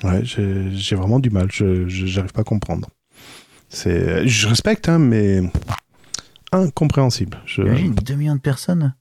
Ouais, 0.03 0.21
j'ai 0.23 0.95
vraiment 0.95 1.19
du 1.19 1.29
mal. 1.29 1.47
Je 1.51 1.87
j'arrive 1.87 2.33
pas 2.33 2.41
à 2.41 2.43
comprendre. 2.43 2.89
C'est, 3.69 4.27
je 4.27 4.47
respecte, 4.47 4.89
hein, 4.89 4.99
mais 4.99 5.41
incompréhensible. 6.51 7.37
Je... 7.45 7.61
Imagine 7.61 7.95
2 7.95 8.15
millions 8.15 8.35
de 8.35 8.41
personnes. 8.41 8.93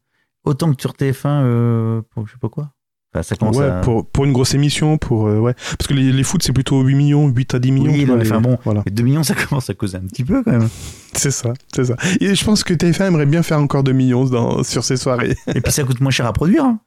Autant 0.45 0.73
que 0.73 0.81
sur 0.81 0.93
TF1 0.93 1.27
euh, 1.27 2.03
pour 2.11 2.27
je 2.27 2.33
sais 2.33 2.39
pas 2.41 2.49
quoi. 2.49 2.71
Enfin, 3.15 3.23
ça 3.23 3.37
commence 3.37 3.57
Ouais, 3.57 3.67
à. 3.67 3.81
pour, 3.81 4.07
pour 4.07 4.25
une 4.25 4.33
grosse 4.33 4.55
émission, 4.55 4.99
pour 4.99 5.29
euh, 5.29 5.39
ouais, 5.39 5.55
parce 5.55 5.87
que 5.87 5.95
les, 5.95 6.11
les 6.13 6.23
foot 6.25 6.43
c'est 6.43 6.53
plutôt 6.53 6.83
8 6.83 6.95
millions, 6.97 7.29
8 7.29 7.55
à 7.55 7.59
10 7.61 7.71
millions. 7.73 7.93
Oui, 7.93 8.05
non, 8.05 8.17
mais 8.17 8.27
enfin 8.27 8.41
bon. 8.41 8.59
voilà, 8.65 8.83
Mais 8.85 8.91
2 8.93 9.03
millions, 9.05 9.23
ça 9.25 9.35
commence 9.35 9.71
à 9.71 9.75
causer 9.75 9.97
un 9.99 10.07
petit 10.07 10.25
peu 10.25 10.43
quand 10.43 10.51
même. 10.53 10.69
c'est 11.15 11.31
ça, 11.31 11.55
c'est 11.75 11.85
ça. 11.85 11.97
Et 12.21 12.35
je 12.35 12.45
pense 12.45 12.65
que 12.65 12.75
TF1 12.75 13.07
aimerait 13.07 13.27
bien 13.27 13.43
faire 13.43 13.61
encore 13.61 13.85
2 13.85 13.93
millions 13.93 14.25
dans, 14.25 14.63
sur 14.65 14.85
ces 14.85 14.97
soirées. 14.97 15.37
Et 15.55 15.61
puis 15.61 15.73
ça 15.73 15.85
coûte 15.85 16.01
moins 16.01 16.11
cher 16.11 16.27
à 16.27 16.33
produire. 16.33 16.65
hein. 16.65 16.81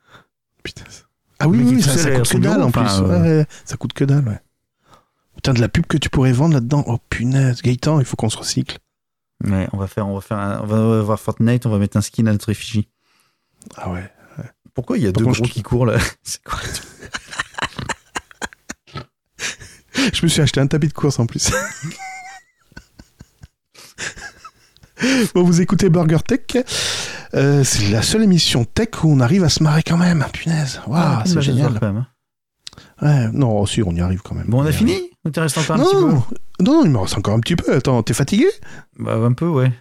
Putain. 0.64 0.84
Ah 1.40 1.48
oui, 1.48 1.62
oui, 1.64 1.82
ça, 1.82 1.92
coûte 2.12 2.30
que 2.30 2.38
dalle 2.38 2.64
en 2.64 2.72
plus. 2.72 2.82
Ouais, 2.82 3.12
euh, 3.12 3.40
ouais, 3.42 3.46
ça 3.66 3.78
coûte 3.78 3.94
que 3.94 4.04
dalle, 4.04 4.28
ouais. 4.28 4.40
Putain, 5.36 5.54
de 5.54 5.62
la 5.62 5.70
pub 5.70 5.86
que 5.86 5.98
tu 5.98 6.10
pourrais 6.10 6.32
vendre 6.32 6.56
là-dedans. 6.56 6.84
Oh 6.88 6.98
punaise, 7.10 7.62
Gaëtan, 7.62 8.00
il 8.00 8.06
faut 8.06 8.16
qu'on 8.16 8.30
se 8.30 8.38
recycle. 8.38 8.80
Ouais, 9.46 9.68
on 9.72 9.78
va 9.78 9.86
faire, 9.88 10.08
on 10.08 10.16
va 10.16 10.22
faire, 10.22 10.38
un- 10.40 10.62
on 10.62 10.66
va 10.66 11.02
voir 11.02 11.20
Fortnite, 11.20 11.66
on 11.68 11.70
va 11.70 11.78
mettre 11.78 11.96
un 11.98 12.02
skin 12.02 12.26
à 12.26 12.32
notre 12.32 12.50
effigie. 12.50 12.88
Ah 13.76 13.92
ouais. 13.92 14.12
Pourquoi 14.74 14.98
il 14.98 15.04
y 15.04 15.08
a 15.08 15.12
Par 15.12 15.20
deux 15.22 15.26
contre, 15.26 15.38
gros 15.40 15.48
je- 15.48 15.54
qui 15.54 15.62
courent 15.64 15.86
là? 15.86 15.98
C'est 16.24 16.44
quoi 16.44 16.60
Je 20.14 20.24
me 20.24 20.28
suis 20.28 20.42
acheté 20.42 20.60
un 20.60 20.68
tapis 20.68 20.88
de 20.88 20.94
course 20.94 21.20
en 21.20 21.26
plus. 21.28 21.52
bon, 25.36 25.44
vous 25.44 25.62
écoutez 25.62 25.90
Burger 25.90 26.18
Tech. 26.26 26.64
Euh, 27.34 27.64
c'est 27.64 27.90
la 27.90 28.02
seule 28.02 28.24
émission 28.24 28.66
tech 28.66 28.90
où 29.04 29.12
on 29.12 29.20
arrive 29.20 29.44
à 29.44 29.50
se 29.50 29.62
marrer 29.64 29.84
quand 29.84 29.98
même. 29.98 30.26
Punaise. 30.34 30.82
Waouh, 30.88 30.98
Ah, 31.02 31.24
c'est 31.26 31.36
bah, 31.36 31.42
génial. 31.42 31.74
quand 31.80 31.86
même, 31.88 31.98
hein. 31.98 32.08
Ouais, 33.02 33.30
non, 33.32 33.66
si, 33.66 33.84
on 33.84 33.92
y 33.94 34.02
arrive 34.02 34.22
quand 34.24 34.34
même. 34.36 34.48
Bon, 34.48 34.62
on 34.62 34.66
a 34.66 34.72
fini. 34.72 34.94
Ou 35.26 35.30
t'es 35.30 35.42
resté 35.42 35.60
encore 35.60 35.76
un 35.76 35.80
non, 35.80 35.86
petit 35.86 35.96
peu 35.96 36.02
non, 36.02 36.24
non, 36.74 36.86
il 36.86 36.92
me 36.92 36.98
reste 36.98 37.18
encore 37.18 37.36
un 37.36 37.40
petit 37.40 37.56
peu. 37.56 37.74
Attends, 37.76 38.02
t'es 38.04 38.14
fatigué 38.14 38.48
Bah, 38.98 39.16
un 39.16 39.34
peu, 39.34 39.48
ouais. 39.48 39.72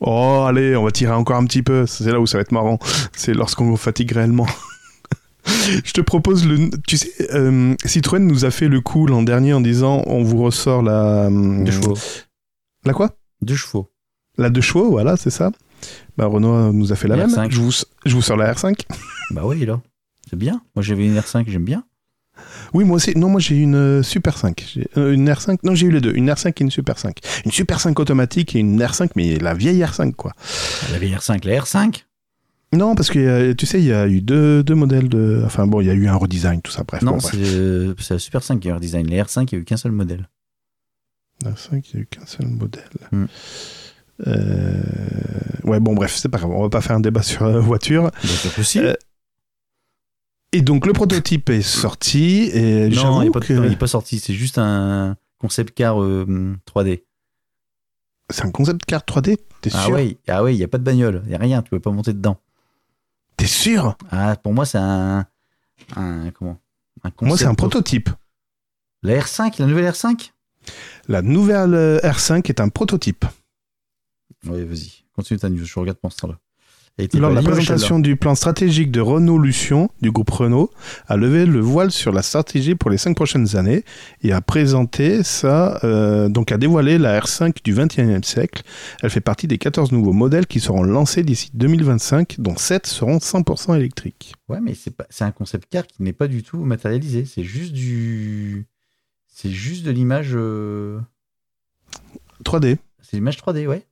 Oh, 0.00 0.44
allez, 0.48 0.74
on 0.76 0.84
va 0.84 0.90
tirer 0.90 1.12
encore 1.12 1.36
un 1.36 1.44
petit 1.44 1.62
peu. 1.62 1.86
C'est 1.86 2.10
là 2.10 2.18
où 2.20 2.26
ça 2.26 2.38
va 2.38 2.42
être 2.42 2.52
marrant. 2.52 2.78
C'est 3.14 3.34
lorsqu'on 3.34 3.76
fatigue 3.76 4.12
réellement. 4.12 4.46
Je 5.84 5.92
te 5.92 6.00
propose 6.00 6.46
le. 6.46 6.70
Tu 6.86 6.96
sais, 6.96 7.10
euh, 7.34 7.74
Citroën 7.84 8.20
nous 8.24 8.44
a 8.44 8.50
fait 8.50 8.68
le 8.68 8.80
coup 8.80 9.06
l'an 9.06 9.22
dernier 9.22 9.52
en 9.52 9.60
disant 9.60 10.02
on 10.06 10.22
vous 10.22 10.42
ressort 10.42 10.82
la. 10.82 11.26
hum, 11.26 11.64
Deux 11.64 11.72
chevaux. 11.72 11.98
La 12.84 12.92
quoi? 12.94 13.10
Deux 13.42 13.56
chevaux. 13.56 13.91
La 14.38 14.50
deux 14.50 14.60
chevaux, 14.60 14.90
voilà, 14.90 15.16
c'est 15.16 15.30
ça. 15.30 15.52
Bah, 16.16 16.26
Renault 16.26 16.72
nous 16.72 16.92
a 16.92 16.96
fait 16.96 17.08
la 17.08 17.16
La 17.16 17.26
même. 17.26 17.36
R5. 17.36 17.50
Je 17.50 17.60
vous, 17.60 17.72
je 18.06 18.14
vous 18.14 18.22
sors 18.22 18.36
la 18.36 18.52
R5. 18.52 18.74
Bah 19.30 19.42
oui, 19.44 19.64
là. 19.64 19.80
C'est 20.28 20.36
bien. 20.36 20.62
Moi, 20.74 20.82
j'avais 20.82 21.06
une 21.06 21.18
R5, 21.18 21.44
j'aime 21.48 21.64
bien. 21.64 21.84
Oui, 22.72 22.84
moi 22.84 22.96
aussi. 22.96 23.16
Non, 23.16 23.28
moi 23.28 23.40
j'ai 23.40 23.56
une 23.56 23.74
euh, 23.74 24.02
Super 24.02 24.38
5. 24.38 24.64
J'ai, 24.74 24.88
euh, 24.96 25.12
une 25.12 25.28
R5. 25.28 25.58
Non, 25.62 25.74
j'ai 25.74 25.86
eu 25.86 25.90
les 25.90 26.00
deux. 26.00 26.14
Une 26.14 26.30
R5 26.30 26.48
et 26.48 26.62
une 26.62 26.70
Super 26.70 26.98
5. 26.98 27.18
Une 27.44 27.52
Super 27.52 27.80
5 27.80 27.98
automatique 28.00 28.56
et 28.56 28.60
une 28.60 28.80
R5, 28.82 29.10
mais 29.16 29.38
la 29.38 29.54
vieille 29.54 29.82
R5, 29.82 30.12
quoi. 30.12 30.32
La 30.90 30.98
vieille 30.98 31.14
R5, 31.14 31.46
la 31.46 31.60
R5 31.60 32.04
Non, 32.72 32.94
parce 32.94 33.10
que 33.10 33.18
euh, 33.18 33.54
tu 33.54 33.66
sais, 33.66 33.80
il 33.80 33.86
y 33.86 33.92
a 33.92 34.08
eu 34.08 34.22
deux, 34.22 34.62
deux 34.62 34.74
modèles 34.74 35.08
de. 35.08 35.42
Enfin 35.44 35.66
bon, 35.66 35.80
il 35.80 35.86
y 35.86 35.90
a 35.90 35.94
eu 35.94 36.08
un 36.08 36.16
redesign, 36.16 36.62
tout 36.62 36.72
ça. 36.72 36.84
Bref, 36.84 37.02
Non, 37.02 37.12
bon, 37.12 37.20
c'est 37.20 37.36
euh, 37.36 37.94
la 38.08 38.18
Super 38.18 38.42
5 38.42 38.60
qui 38.60 38.68
a 38.68 38.72
eu 38.72 38.74
un 38.74 38.80
design. 38.80 39.08
La 39.08 39.22
R5, 39.22 39.48
il 39.52 39.54
n'y 39.54 39.58
a 39.58 39.62
eu 39.62 39.64
qu'un 39.64 39.76
seul 39.76 39.92
modèle. 39.92 40.28
La 41.44 41.50
R5, 41.50 41.82
il 41.92 41.96
n'y 41.96 42.00
a 42.00 42.02
eu 42.02 42.06
qu'un 42.06 42.26
seul 42.26 42.46
modèle. 42.46 42.84
Hmm. 43.12 43.26
Euh, 44.26 44.82
Ouais, 45.64 45.78
bon, 45.78 45.94
bref, 45.94 46.16
c'est 46.16 46.28
pas 46.28 46.38
grave. 46.38 46.50
On 46.50 46.62
va 46.62 46.68
pas 46.70 46.80
faire 46.80 46.96
un 46.96 47.00
débat 47.00 47.22
sur 47.22 47.46
la 47.46 47.60
voiture. 47.60 48.02
Donc, 48.04 48.54
possible. 48.56 48.86
Euh, 48.86 48.94
Et 50.52 50.60
donc, 50.60 50.86
le 50.86 50.92
prototype 50.92 51.50
est 51.50 51.62
sorti. 51.62 52.50
Et 52.52 52.88
non, 52.88 53.22
il 53.22 53.26
n'est 53.26 53.30
pas, 53.30 53.40
que 53.40 53.86
sorti. 53.86 54.18
C'est 54.18 54.34
juste 54.34 54.58
un 54.58 55.16
concept 55.38 55.72
car 55.74 56.02
euh, 56.02 56.56
3D. 56.66 57.02
c'est 58.30 58.44
un 58.44 58.50
concept 58.50 58.84
car 58.86 59.02
3D. 59.02 59.38
T'es 59.60 59.70
Ah 59.72 59.84
sûr? 59.84 59.94
ouais, 59.94 60.18
ah 60.28 60.42
ouais, 60.42 60.52
il 60.54 60.58
n'y 60.58 60.64
a 60.64 60.68
pas 60.68 60.78
de 60.78 60.82
bagnole. 60.84 61.22
Il 61.24 61.28
n'y 61.28 61.34
a 61.36 61.38
rien. 61.38 61.62
Tu 61.62 61.70
peux 61.70 61.78
pas 61.80 61.92
monter 61.92 62.12
dedans. 62.12 62.38
T'es 63.36 63.46
sûr? 63.46 63.96
Ah, 64.10 64.34
pour 64.36 64.52
moi, 64.52 64.66
c'est 64.66 64.78
un, 64.78 65.24
un. 65.96 66.30
Comment? 66.32 66.58
Un 67.04 67.10
Moi, 67.22 67.36
c'est 67.38 67.44
un 67.44 67.50
concept- 67.54 67.56
prototype. 67.56 68.10
La 69.04 69.18
R5, 69.20 69.60
la 69.60 69.66
nouvelle 69.66 69.86
R5 69.90 70.32
La 71.08 71.22
nouvelle 71.22 71.74
euh, 71.74 71.98
R5 72.00 72.48
est 72.48 72.60
un 72.60 72.68
prototype. 72.68 73.24
Oui, 74.46 74.64
vas-y. 74.64 75.04
Continue 75.14 75.38
ta 75.38 75.48
news. 75.48 75.64
Je 75.64 75.78
regarde 75.78 75.98
pour 75.98 76.12
ce 76.12 76.18
temps-là. 76.18 76.38
Lors 77.14 77.30
de 77.30 77.36
la 77.36 77.42
présentation 77.42 77.98
du 77.98 78.16
plan 78.16 78.34
stratégique 78.34 78.90
de 78.90 79.00
Renault 79.00 79.38
Lution, 79.38 79.88
du 80.02 80.10
groupe 80.10 80.28
Renault, 80.28 80.70
a 81.06 81.16
levé 81.16 81.46
le 81.46 81.58
voile 81.58 81.90
sur 81.90 82.12
la 82.12 82.20
stratégie 82.20 82.74
pour 82.74 82.90
les 82.90 82.98
cinq 82.98 83.16
prochaines 83.16 83.56
années 83.56 83.82
et 84.20 84.32
a 84.32 84.42
présenté 84.42 85.22
ça, 85.22 85.80
euh, 85.84 86.28
donc 86.28 86.52
a 86.52 86.58
dévoilé 86.58 86.98
la 86.98 87.18
R5 87.18 87.64
du 87.64 87.74
21e 87.74 88.22
siècle. 88.24 88.62
Elle 89.02 89.08
fait 89.08 89.22
partie 89.22 89.46
des 89.46 89.56
14 89.56 89.90
nouveaux 89.90 90.12
modèles 90.12 90.46
qui 90.46 90.60
seront 90.60 90.82
lancés 90.82 91.22
d'ici 91.22 91.50
2025, 91.54 92.36
dont 92.38 92.58
7 92.58 92.86
seront 92.86 93.18
100% 93.18 93.74
électriques. 93.74 94.34
Ouais, 94.50 94.60
mais 94.60 94.74
c'est 94.74 95.24
un 95.24 95.32
concept 95.32 95.68
car 95.70 95.86
qui 95.86 96.02
n'est 96.02 96.12
pas 96.12 96.28
du 96.28 96.42
tout 96.42 96.58
matérialisé. 96.58 97.24
C'est 97.24 97.44
juste 97.44 97.72
du, 97.72 98.66
c'est 99.28 99.50
juste 99.50 99.86
de 99.86 99.90
l'image, 99.90 100.32
euh, 100.34 101.00
3D. 102.44 102.76
c'est 103.00 103.16
l'image 103.16 103.38
3D, 103.38 103.66
ouais. 103.66 103.86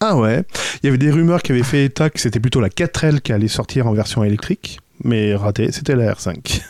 Ah 0.00 0.16
ouais, 0.16 0.44
il 0.82 0.86
y 0.86 0.88
avait 0.88 0.98
des 0.98 1.10
rumeurs 1.10 1.42
qui 1.42 1.52
avaient 1.52 1.62
fait 1.62 1.84
état 1.84 2.08
que 2.10 2.18
c'était 2.18 2.40
plutôt 2.40 2.60
la 2.60 2.70
4L 2.70 3.20
qui 3.20 3.32
allait 3.32 3.48
sortir 3.48 3.86
en 3.86 3.92
version 3.92 4.24
électrique, 4.24 4.80
mais 5.04 5.34
raté, 5.34 5.72
c'était 5.72 5.94
la 5.94 6.12
R5. 6.14 6.62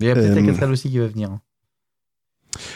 Il 0.00 0.06
y 0.06 0.10
a 0.10 0.14
peut-être 0.14 0.30
Euh, 0.32 0.34
la 0.34 0.52
4L 0.52 0.70
aussi 0.70 0.90
qui 0.90 0.98
va 0.98 1.06
venir. 1.06 1.30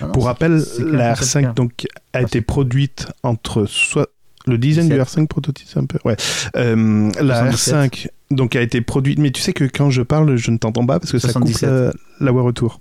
Ah 0.00 0.06
non, 0.06 0.12
Pour 0.12 0.26
rappel, 0.26 0.62
la 0.78 1.10
un 1.12 1.14
concept 1.14 1.36
R5 1.36 1.42
car. 1.42 1.54
donc 1.54 1.86
a 2.12 2.22
été 2.22 2.40
produite 2.40 3.08
entre 3.24 3.66
soit 3.66 4.08
le 4.46 4.58
design 4.58 4.88
du 4.88 4.94
17. 4.94 5.08
R5 5.24 5.26
prototype 5.26 5.68
un 5.76 5.86
peu 5.86 5.98
ouais 6.04 6.16
Euh, 6.56 7.10
la 7.20 7.50
77. 7.50 7.74
R5 7.74 8.08
donc 8.30 8.54
a 8.56 8.60
été 8.62 8.80
produite 8.80 9.18
mais 9.18 9.30
tu 9.32 9.40
sais 9.42 9.52
que 9.52 9.64
quand 9.64 9.90
je 9.90 10.02
parle 10.02 10.36
je 10.36 10.50
ne 10.52 10.58
t'entends 10.58 10.86
pas 10.86 11.00
parce 11.00 11.10
que 11.10 11.18
ça 11.18 11.28
coupe 11.32 11.48
77. 11.48 11.68
la, 11.68 11.92
la 12.26 12.30
voix 12.30 12.42
retour 12.42 12.80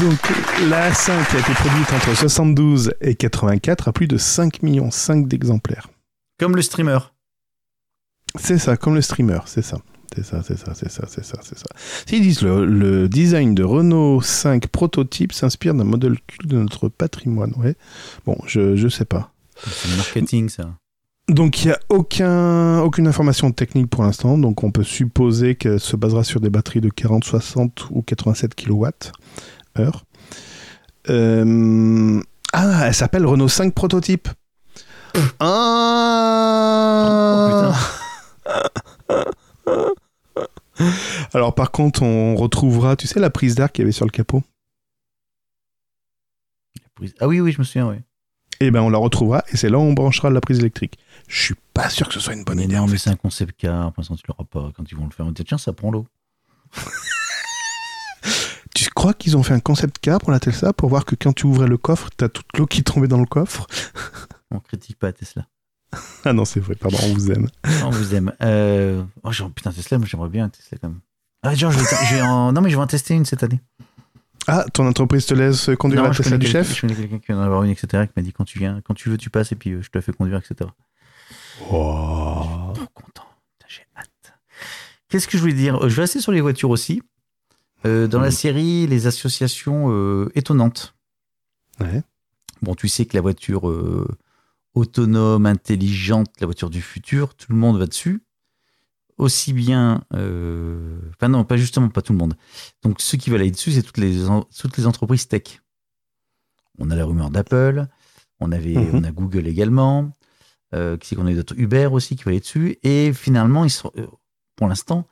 donc 0.00 0.18
la 0.68 0.90
R5 0.90 1.10
a 1.10 1.38
été 1.38 1.52
produite 1.52 1.92
entre 1.92 2.16
72 2.16 2.94
et 3.00 3.14
84 3.14 3.88
à 3.88 3.92
plus 3.92 4.06
de 4.08 4.16
5 4.16 4.62
millions 4.62 4.90
5 4.90 5.28
d'exemplaires 5.28 5.88
Comme 6.38 6.56
le 6.56 6.62
streamer. 6.62 6.98
c'est 8.38 8.58
ça 8.58 8.76
comme 8.76 8.94
le 8.94 9.02
streamer 9.02 9.40
c'est 9.46 9.62
ça 9.62 9.78
c'est 10.14 10.24
ça, 10.24 10.42
c'est 10.46 10.56
ça, 10.56 10.74
c'est 10.74 10.90
ça, 10.90 11.04
c'est 11.08 11.24
ça, 11.24 11.38
c'est 11.42 11.58
ça. 11.58 11.66
S'ils 12.06 12.22
disent 12.22 12.42
le, 12.42 12.64
le 12.64 13.08
design 13.08 13.52
de 13.52 13.64
Renault 13.64 14.20
5 14.20 14.68
prototype 14.68 15.32
s'inspire 15.32 15.74
d'un 15.74 15.82
modèle 15.82 16.16
de 16.44 16.56
notre 16.56 16.88
patrimoine, 16.88 17.52
ouais. 17.56 17.74
Bon, 18.24 18.36
je, 18.46 18.76
je 18.76 18.88
sais 18.88 19.06
pas. 19.06 19.32
C'est 19.56 19.90
le 19.90 19.96
marketing, 19.96 20.48
ça. 20.48 20.70
Donc 21.28 21.64
il 21.64 21.68
n'y 21.68 21.72
a 21.72 21.80
aucun, 21.88 22.80
aucune 22.80 23.08
information 23.08 23.50
technique 23.50 23.88
pour 23.88 24.04
l'instant, 24.04 24.36
donc 24.36 24.62
on 24.62 24.70
peut 24.70 24.84
supposer 24.84 25.54
qu'elle 25.54 25.80
se 25.80 25.96
basera 25.96 26.22
sur 26.22 26.40
des 26.40 26.50
batteries 26.50 26.82
de 26.82 26.90
40, 26.90 27.24
60 27.24 27.88
ou 27.90 28.02
87 28.02 28.54
Euh, 31.10 32.20
Ah, 32.52 32.82
elle 32.86 32.94
s'appelle 32.94 33.26
Renault 33.26 33.48
5 33.48 33.74
prototype. 33.74 34.28
Ah 35.40 35.50
Alors 41.32 41.54
par 41.54 41.70
contre, 41.70 42.02
on 42.02 42.34
retrouvera, 42.36 42.96
tu 42.96 43.06
sais, 43.06 43.20
la 43.20 43.30
prise 43.30 43.54
d'air 43.54 43.70
qu'il 43.70 43.82
y 43.82 43.84
avait 43.84 43.92
sur 43.92 44.06
le 44.06 44.10
capot? 44.10 44.42
Ah 47.20 47.28
oui, 47.28 47.40
oui, 47.40 47.52
je 47.52 47.58
me 47.58 47.64
souviens, 47.64 47.88
oui. 47.88 47.96
Eh 48.60 48.70
ben 48.70 48.80
on 48.80 48.88
la 48.88 48.98
retrouvera 48.98 49.42
et 49.52 49.56
c'est 49.56 49.68
là 49.68 49.78
où 49.78 49.82
on 49.82 49.92
branchera 49.92 50.30
la 50.30 50.40
prise 50.40 50.60
électrique. 50.60 50.96
Je 51.28 51.42
suis 51.42 51.54
pas 51.74 51.90
sûr 51.90 52.06
que 52.08 52.14
ce 52.14 52.20
soit 52.20 52.34
une 52.34 52.44
bonne 52.44 52.56
Mais 52.58 52.64
idée. 52.64 52.76
non, 52.76 52.82
en 52.82 52.86
mais 52.86 52.92
fait. 52.92 52.98
c'est 52.98 53.10
un 53.10 53.16
concept 53.16 53.54
car. 53.58 53.92
Pour 53.92 54.00
l'instant, 54.00 54.14
tu 54.16 54.22
l'auras 54.28 54.44
pas. 54.44 54.70
Quand 54.76 54.84
ils 54.90 54.96
vont 54.96 55.04
le 55.06 55.10
faire, 55.10 55.26
on 55.26 55.32
tiens, 55.32 55.58
ça 55.58 55.72
prend 55.72 55.90
l'eau. 55.90 56.06
Crois 59.04 59.12
qu'ils 59.12 59.36
ont 59.36 59.42
fait 59.42 59.52
un 59.52 59.60
concept 59.60 59.98
car 59.98 60.18
pour 60.18 60.30
la 60.30 60.40
Tesla 60.40 60.72
pour 60.72 60.88
voir 60.88 61.04
que 61.04 61.14
quand 61.14 61.34
tu 61.34 61.44
ouvrais 61.44 61.66
le 61.66 61.76
coffre, 61.76 62.08
t'as 62.16 62.30
toute 62.30 62.46
l'eau 62.56 62.64
qui 62.64 62.82
tombait 62.82 63.06
dans 63.06 63.20
le 63.20 63.26
coffre 63.26 63.66
On 64.50 64.60
critique 64.60 64.98
pas 64.98 65.12
Tesla. 65.12 65.46
Ah 66.24 66.32
non, 66.32 66.46
c'est 66.46 66.58
vrai, 66.58 66.74
pardon, 66.74 66.96
on 67.02 67.12
vous 67.12 67.30
aime. 67.30 67.48
On 67.84 67.90
vous 67.90 68.14
aime. 68.14 68.32
Euh... 68.40 69.04
Oh, 69.22 69.30
genre, 69.30 69.50
putain, 69.50 69.72
Tesla, 69.72 69.98
moi 69.98 70.06
j'aimerais 70.06 70.30
bien 70.30 70.46
un 70.46 70.48
Tesla 70.48 70.78
quand 70.80 70.88
même. 70.88 71.00
Ah, 71.42 71.54
genre, 71.54 71.70
je 71.70 71.80
vais, 71.80 71.84
je 71.84 72.14
vais 72.14 72.22
en... 72.22 72.52
Non, 72.52 72.62
mais 72.62 72.70
je 72.70 72.76
vais 72.76 72.82
en 72.82 72.86
tester 72.86 73.12
une 73.12 73.26
cette 73.26 73.42
année. 73.42 73.60
Ah, 74.46 74.64
ton 74.72 74.86
entreprise 74.86 75.26
te 75.26 75.34
laisse 75.34 75.68
conduire 75.78 76.00
non, 76.00 76.08
la 76.08 76.12
je 76.12 76.22
Tesla 76.22 76.38
du 76.38 76.46
chef 76.46 76.74
Je 76.74 76.80
connais 76.80 76.94
quelqu'un 76.94 77.18
qui 77.18 77.32
en 77.34 77.40
a 77.40 77.44
avoir 77.44 77.62
une, 77.62 77.72
etc., 77.72 78.06
qui 78.06 78.12
m'a 78.16 78.22
dit 78.22 78.32
quand 78.32 78.44
tu 78.44 78.58
viens, 78.58 78.80
quand 78.86 78.94
tu 78.94 79.10
veux, 79.10 79.18
tu 79.18 79.28
passes 79.28 79.52
et 79.52 79.56
puis 79.56 79.72
euh, 79.72 79.82
je 79.82 79.90
te 79.90 79.98
la 79.98 80.00
fais 80.00 80.14
conduire, 80.14 80.38
etc. 80.38 80.70
Oh. 81.70 82.72
Trop 82.72 82.86
content. 82.94 83.26
J'ai 83.68 83.84
hâte. 83.98 84.32
Qu'est-ce 85.10 85.28
que 85.28 85.36
je 85.36 85.42
voulais 85.42 85.52
dire? 85.52 85.76
Euh, 85.76 85.90
Je 85.90 85.94
vais 85.94 86.02
rester 86.04 86.22
sur 86.22 86.32
les 86.32 86.40
voitures 86.40 86.70
aussi. 86.70 87.02
Euh, 87.86 88.06
dans 88.08 88.20
la 88.20 88.30
série, 88.30 88.86
les 88.86 89.06
associations 89.06 89.86
euh, 89.90 90.30
étonnantes. 90.34 90.94
Ouais. 91.80 92.02
Bon, 92.62 92.74
tu 92.74 92.88
sais 92.88 93.04
que 93.04 93.14
la 93.16 93.20
voiture 93.20 93.68
euh, 93.68 94.08
autonome, 94.74 95.44
intelligente, 95.46 96.28
la 96.40 96.46
voiture 96.46 96.70
du 96.70 96.80
futur, 96.80 97.34
tout 97.34 97.52
le 97.52 97.58
monde 97.58 97.78
va 97.78 97.86
dessus. 97.86 98.22
Aussi 99.18 99.52
bien. 99.52 100.02
Enfin, 100.12 101.28
non, 101.28 101.44
pas 101.44 101.56
justement, 101.56 101.88
pas 101.88 102.02
tout 102.02 102.12
le 102.12 102.18
monde. 102.18 102.34
Donc, 102.82 103.00
ceux 103.00 103.16
qui 103.18 103.30
veulent 103.30 103.42
aller 103.42 103.50
dessus, 103.50 103.70
c'est 103.72 103.82
toutes 103.82 103.98
les, 103.98 104.28
en- 104.28 104.42
toutes 104.58 104.76
les 104.76 104.86
entreprises 104.86 105.28
tech. 105.28 105.60
On 106.78 106.90
a 106.90 106.96
la 106.96 107.04
rumeur 107.04 107.30
d'Apple, 107.30 107.86
on, 108.40 108.50
avait, 108.50 108.74
Mhm. 108.74 108.90
on 108.94 109.04
a 109.04 109.12
Google 109.12 109.46
également, 109.46 110.10
qui 110.72 111.06
c'est 111.06 111.14
qu'on 111.14 111.26
a 111.26 111.30
eu 111.30 111.36
d'autres? 111.36 111.54
Uber 111.56 111.86
aussi 111.92 112.16
qui 112.16 112.24
va 112.24 112.30
aller 112.30 112.40
dessus. 112.40 112.78
Et 112.82 113.12
finalement, 113.12 113.64
ils 113.64 113.72
euh, 113.96 114.06
pour 114.56 114.68
l'instant, 114.68 115.06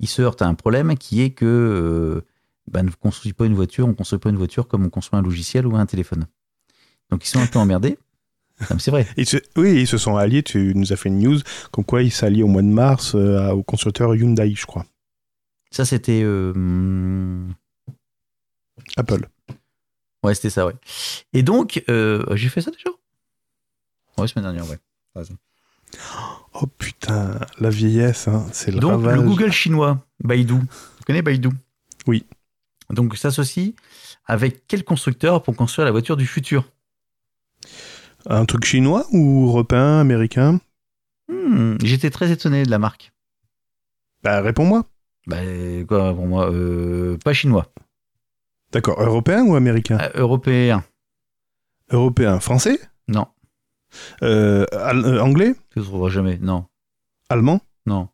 ils 0.00 0.08
se 0.08 0.22
heurtent 0.22 0.42
à 0.42 0.46
un 0.46 0.54
problème 0.54 0.96
qui 0.96 1.20
est 1.22 1.30
que 1.30 1.44
euh, 1.44 2.22
bah, 2.70 2.82
ne 2.82 2.90
construit 2.90 3.32
pas 3.32 3.46
une 3.46 3.54
voiture, 3.54 3.86
on 3.86 3.94
construit 3.94 4.18
pas 4.18 4.30
une 4.30 4.36
voiture 4.36 4.68
comme 4.68 4.84
on 4.86 4.90
construit 4.90 5.18
un 5.18 5.22
logiciel 5.22 5.66
ou 5.66 5.76
un 5.76 5.86
téléphone. 5.86 6.26
Donc 7.10 7.24
ils 7.24 7.28
sont 7.28 7.40
un 7.40 7.46
peu 7.46 7.58
emmerdés. 7.58 7.98
Mais 8.70 8.78
c'est 8.78 8.90
vrai. 8.90 9.06
Ils 9.18 9.26
se- 9.28 9.36
Oui, 9.56 9.82
ils 9.82 9.86
se 9.86 9.98
sont 9.98 10.16
alliés, 10.16 10.42
tu 10.42 10.72
nous 10.74 10.92
as 10.92 10.96
fait 10.96 11.10
une 11.10 11.18
news, 11.18 11.38
comme 11.72 11.84
quoi 11.84 12.02
ils 12.02 12.10
s'allient 12.10 12.42
au 12.42 12.46
mois 12.48 12.62
de 12.62 12.68
mars 12.68 13.14
euh, 13.14 13.50
au 13.50 13.62
constructeur 13.62 14.14
Hyundai, 14.14 14.54
je 14.54 14.64
crois. 14.66 14.86
Ça 15.70 15.84
c'était 15.84 16.22
euh, 16.24 16.52
hum, 16.52 17.52
Apple. 18.96 19.28
ouais 20.22 20.34
c'était 20.34 20.50
ça 20.50 20.66
ouais. 20.66 20.74
Et 21.34 21.42
donc 21.42 21.84
j'ai 21.86 22.48
fait 22.48 22.60
ça 22.62 22.70
déjà? 22.70 22.90
Ouais 24.18 24.26
semaine 24.28 24.44
dernière 24.44 24.68
ouais. 24.70 24.78
Oh 26.54 26.66
putain, 26.66 27.38
la 27.60 27.68
vieillesse, 27.70 28.28
hein, 28.28 28.46
c'est 28.52 28.70
le 28.70 28.78
Donc 28.80 28.92
ravage. 28.92 29.16
le 29.16 29.22
Google 29.22 29.52
chinois 29.52 29.98
Baidu. 30.24 30.54
Tu 30.98 31.04
connais 31.06 31.22
Baidu? 31.22 31.50
Oui. 32.06 32.24
Donc 32.90 33.16
s'associe 33.16 33.72
avec 34.26 34.66
quel 34.66 34.84
constructeur 34.84 35.42
pour 35.42 35.54
construire 35.56 35.84
la 35.84 35.90
voiture 35.92 36.16
du 36.16 36.26
futur? 36.26 36.64
Un 38.28 38.44
truc 38.44 38.64
chinois 38.64 39.06
ou 39.12 39.46
européen, 39.48 40.00
américain? 40.00 40.60
Hmm, 41.28 41.76
J'étais 41.82 42.10
très 42.10 42.30
étonné 42.30 42.64
de 42.64 42.70
la 42.70 42.78
marque. 42.78 43.12
Bah 44.22 44.40
réponds-moi. 44.40 44.84
Bah 45.26 45.36
quoi 45.88 46.14
pour 46.14 46.26
moi 46.26 46.50
euh, 46.52 47.18
pas 47.24 47.32
chinois, 47.32 47.66
D'accord, 48.72 49.00
européen 49.00 49.44
ou 49.44 49.54
américain? 49.56 49.98
Euh, 50.00 50.10
européen. 50.14 50.84
Européen, 51.90 52.40
français? 52.40 52.80
Non, 53.08 53.26
Euh, 54.22 54.66
euh, 54.72 55.20
Anglais? 55.20 55.54
Tu 55.72 55.78
ne 55.80 55.84
trouveras 55.84 56.10
jamais. 56.10 56.38
Non, 56.38 56.66
Allemand? 57.28 57.60
Non, 57.86 58.08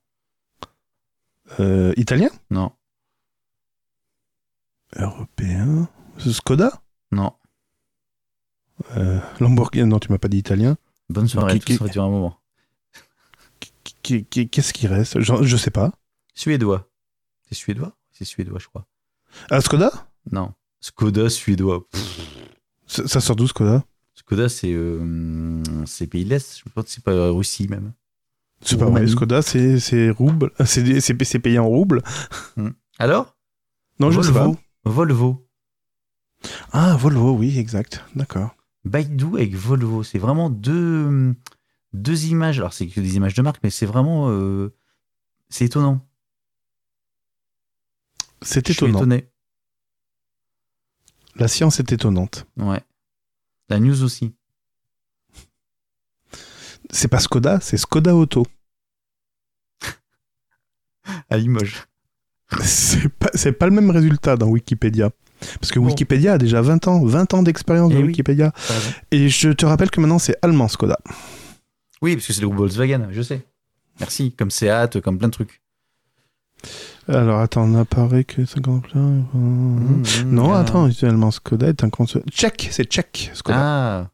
Euh, 1.61 1.93
Italien? 1.97 2.31
Non, 2.51 2.73
Européen? 4.97 5.89
Skoda? 6.19 6.83
Non. 7.11 7.33
Euh, 8.97 9.19
Lamborghini 9.41 9.87
Non, 9.89 9.99
tu 9.99 10.11
m'as 10.11 10.19
pas 10.19 10.29
dit 10.29 10.39
italien. 10.39 10.77
Bonne 11.09 11.29
soirée, 11.29 11.59
qui- 11.59 11.77
tout 11.77 11.85
qui- 11.89 11.99
un 11.99 12.09
moment. 12.09 12.39
Qui- 14.03 14.25
Qu'est-ce 14.27 14.73
qui 14.73 14.87
reste? 14.87 15.21
Je, 15.21 15.43
je 15.43 15.57
sais 15.57 15.71
pas. 15.71 15.93
Suédois. 16.35 16.89
C'est 17.49 17.55
suédois? 17.55 17.97
C'est 18.11 18.25
suédois, 18.25 18.59
je 18.59 18.67
crois. 18.67 18.87
Ah, 19.51 19.61
Skoda? 19.61 19.91
Non. 20.31 20.53
Skoda 20.81 21.31
suédois. 21.31 21.87
Pff, 21.91 22.29
ça, 22.87 23.07
ça 23.09 23.21
sort 23.21 23.37
d'où 23.37 23.47
Skoda? 23.47 23.85
Skoda, 24.33 24.49
c'est 24.49 24.73
euh, 24.73 25.63
c'est 25.85 26.07
pays 26.07 26.25
de 26.25 26.31
l'Est. 26.31 26.59
Je 26.65 26.71
pense 26.73 26.85
que 26.87 26.91
c'est 26.91 27.05
pas 27.05 27.31
Russie 27.31 27.69
même. 27.69 27.93
C'est 28.63 28.79
pas 28.79 28.87
vrai. 28.87 29.07
Skoda, 29.07 29.43
c'est 29.43 30.11
rouble. 30.11 30.53
C'est 30.65 31.39
payé 31.39 31.59
en 31.59 31.67
rouble. 31.67 32.03
Alors? 32.99 33.37
Non, 33.99 34.11
je 34.11 34.23
sais 34.23 34.33
pas. 34.33 34.45
Volvo. 34.45 34.59
Volvo. 34.85 35.49
Ah, 36.73 36.97
Volvo, 36.97 37.37
oui, 37.37 37.59
exact. 37.59 38.05
D'accord. 38.17 38.55
Baidu 38.85 39.27
avec 39.35 39.55
Volvo. 39.55 40.03
C'est 40.03 40.19
vraiment 40.19 40.49
deux, 40.49 41.35
deux 41.93 42.25
images. 42.27 42.59
Alors, 42.59 42.73
c'est 42.73 42.87
que 42.87 43.01
des 43.01 43.17
images 43.17 43.35
de 43.35 43.43
marque, 43.43 43.61
mais 43.63 43.71
c'est 43.71 43.87
vraiment. 43.87 44.31
euh, 44.31 44.73
c'est 45.51 45.67
étonnant. 45.67 46.01
C'est 48.41 48.67
Je 48.67 48.73
suis 48.73 48.85
étonnant. 48.87 48.99
étonné. 49.01 49.29
La 51.37 51.49
science 51.49 51.81
est 51.81 51.93
étonnante. 51.93 52.47
Ouais. 52.57 52.81
La 53.73 53.81
news 53.81 54.03
aussi. 54.03 54.35
C'est 56.91 57.09
pas 57.09 57.21
Skoda, 57.21 57.59
c'est 57.63 57.79
Skoda 57.79 58.15
Auto. 58.15 58.47
À 61.31 61.39
Limoges. 61.39 61.87
C'est 62.63 63.09
pas, 63.09 63.31
c'est 63.33 63.53
pas 63.53 63.65
le 63.65 63.73
même 63.73 63.89
résultat 63.91 64.37
dans 64.37 64.49
Wikipédia. 64.49 65.11
Parce 65.59 65.73
que 65.73 65.79
Bon. 65.79 65.87
Wikipédia 65.87 66.35
a 66.35 66.39
déjà 66.39 66.61
20 66.61 66.87
ans, 66.87 67.03
20 67.03 67.33
ans 67.33 67.43
d'expérience 67.43 67.91
Eh 67.93 67.97
de 67.97 68.01
oui. 68.03 68.09
Wikipédia. 68.09 68.53
Et 69.11 69.31
je 69.31 69.49
te 69.49 69.65
rappelle 69.65 69.91
que 69.91 70.01
maintenant 70.03 70.19
c'est 70.19 70.37
allemand 70.43 70.69
Skoda. 70.69 70.99
Oui, 72.03 72.15
parce 72.15 72.27
que 72.27 72.35
c'est 72.35 72.43
le 72.43 72.49
groupe 72.49 72.59
Volkswagen, 72.59 73.09
je 73.11 73.23
sais. 73.23 73.47
Merci. 74.01 74.33
Comme 74.33 74.51
Seat, 74.51 75.01
comme 75.01 75.17
plein 75.17 75.29
de 75.29 75.33
trucs. 75.33 75.63
Alors 77.09 77.41
attends, 77.41 77.63
on 77.65 77.75
apparaît 77.75 78.25
que 78.25 78.45
50 78.45 78.83
plein. 78.83 79.01
Mmh, 79.33 80.03
Non, 80.27 80.55
ah. 80.55 80.61
attends, 80.61 80.89
allemand 81.03 81.31
Skoda 81.31 81.69
est 81.69 81.83
un 81.83 81.91
constructeur. 81.91 82.33
Tchèque, 82.33 82.69
c'est 82.71 82.85
tchèque 82.85 83.31
Skoda. 83.35 83.59
Ah. 83.59 84.11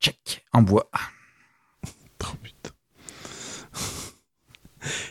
Check. 0.00 0.44
En 0.52 0.62
bois. 0.62 0.88
Oh, 2.24 2.34
putain. 2.42 2.70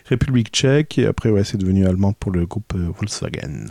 République 0.07 0.49
tchèque, 0.49 0.97
et 0.97 1.05
après, 1.05 1.29
ouais, 1.29 1.45
c'est 1.45 1.57
devenu 1.57 1.87
allemand 1.87 2.11
pour 2.11 2.31
le 2.31 2.45
groupe 2.45 2.73
euh, 2.75 2.91
Volkswagen. 2.91 3.67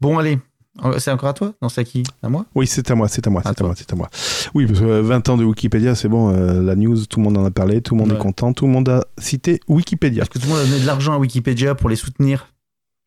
Bon, 0.00 0.18
allez. 0.18 0.38
Euh, 0.84 0.98
C'est 0.98 1.10
encore 1.10 1.28
à 1.30 1.32
toi? 1.34 1.54
Non, 1.62 1.68
c'est 1.68 1.80
à 1.80 1.84
qui? 1.84 2.02
À 2.22 2.28
moi? 2.28 2.44
Oui, 2.54 2.66
c'est 2.66 2.90
à 2.90 2.94
moi, 2.94 3.08
c'est 3.08 3.26
à 3.26 3.30
moi, 3.30 3.42
c'est 3.44 3.60
à 3.60 3.64
moi, 3.64 3.74
c'est 3.76 3.92
à 3.92 3.96
moi. 3.96 4.08
Oui, 4.54 4.66
parce 4.66 4.80
que 4.80 4.84
euh, 4.84 5.02
20 5.02 5.28
ans 5.30 5.36
de 5.36 5.44
Wikipédia, 5.44 5.94
c'est 5.94 6.08
bon, 6.08 6.34
euh, 6.34 6.62
la 6.62 6.74
news, 6.76 7.06
tout 7.06 7.18
le 7.20 7.24
monde 7.24 7.38
en 7.38 7.44
a 7.44 7.50
parlé, 7.50 7.80
tout 7.80 7.94
le 7.94 8.00
monde 8.00 8.10
Ouais. 8.12 8.16
est 8.16 8.20
content, 8.20 8.52
tout 8.52 8.66
le 8.66 8.72
monde 8.72 8.88
a 8.88 9.04
cité 9.18 9.60
Wikipédia. 9.68 10.22
Est-ce 10.22 10.30
que 10.30 10.38
tout 10.38 10.46
le 10.46 10.52
monde 10.52 10.62
a 10.62 10.64
donné 10.66 10.80
de 10.80 10.86
l'argent 10.86 11.14
à 11.14 11.18
Wikipédia 11.18 11.74
pour 11.74 11.88
les 11.88 11.96
soutenir 11.96 12.52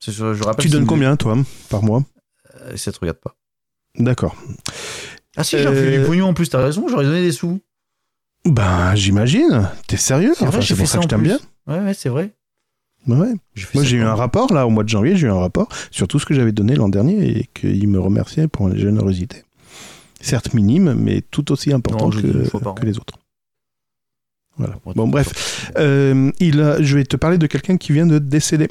je 0.05 0.43
rappelle, 0.43 0.63
Tu 0.63 0.69
donnes 0.71 0.85
combien, 0.85 1.15
toi, 1.17 1.37
par 1.69 1.83
mois? 1.83 2.03
Euh, 2.61 2.77
Ça 2.77 2.91
te 2.91 2.99
regarde 2.99 3.19
pas. 3.19 3.35
D'accord. 3.97 4.35
Ah 5.35 5.43
si, 5.43 5.57
j'ai 5.57 5.65
Euh, 5.67 5.99
du 6.01 6.05
pognon 6.05 6.27
en 6.27 6.33
plus, 6.33 6.49
t'as 6.49 6.63
raison, 6.63 6.87
j'aurais 6.87 7.03
donné 7.05 7.21
des 7.21 7.31
sous. 7.31 7.59
Ben, 8.45 8.95
j'imagine. 8.95 9.69
T'es 9.87 9.97
sérieux? 9.97 10.33
Enfin, 10.39 10.61
C'est 10.61 10.67
fait 10.73 10.75
pour 10.75 10.87
ça 10.87 10.97
que 10.97 11.03
je 11.03 11.07
t'aime 11.09 11.23
bien. 11.23 11.39
Ouais, 11.67 11.79
ouais, 11.79 11.93
c'est 11.93 12.09
vrai. 12.09 12.33
Ouais. 13.07 13.33
Moi, 13.73 13.83
j'ai 13.83 13.97
eu 13.97 14.03
un 14.03 14.13
rapport, 14.15 14.53
là, 14.53 14.67
au 14.67 14.69
mois 14.69 14.83
de 14.83 14.89
janvier, 14.89 15.15
j'ai 15.15 15.27
eu 15.27 15.31
un 15.31 15.39
rapport 15.39 15.67
sur 15.89 16.07
tout 16.07 16.19
ce 16.19 16.25
que 16.25 16.33
j'avais 16.33 16.51
donné 16.51 16.75
l'an 16.75 16.89
dernier 16.89 17.39
et 17.39 17.49
qu'il 17.53 17.87
me 17.87 17.99
remerciait 17.99 18.47
pour 18.47 18.67
ma 18.67 18.75
générosité. 18.75 19.43
Certes 20.21 20.53
minime, 20.53 20.93
mais 20.95 21.21
tout 21.31 21.51
aussi 21.51 21.71
important 21.73 22.09
Non, 22.09 22.21
que, 22.73 22.85
les 22.85 22.97
autres. 22.97 23.13
Voilà. 24.57 24.75
Bon, 24.95 25.07
bref. 25.07 25.71
Euh, 25.77 26.31
il 26.41 26.59
a- 26.61 26.81
je 26.81 26.95
vais 26.97 27.05
te 27.05 27.15
parler 27.15 27.37
de 27.37 27.47
quelqu'un 27.47 27.77
qui 27.77 27.93
vient 27.93 28.05
de 28.05 28.19
décéder. 28.19 28.67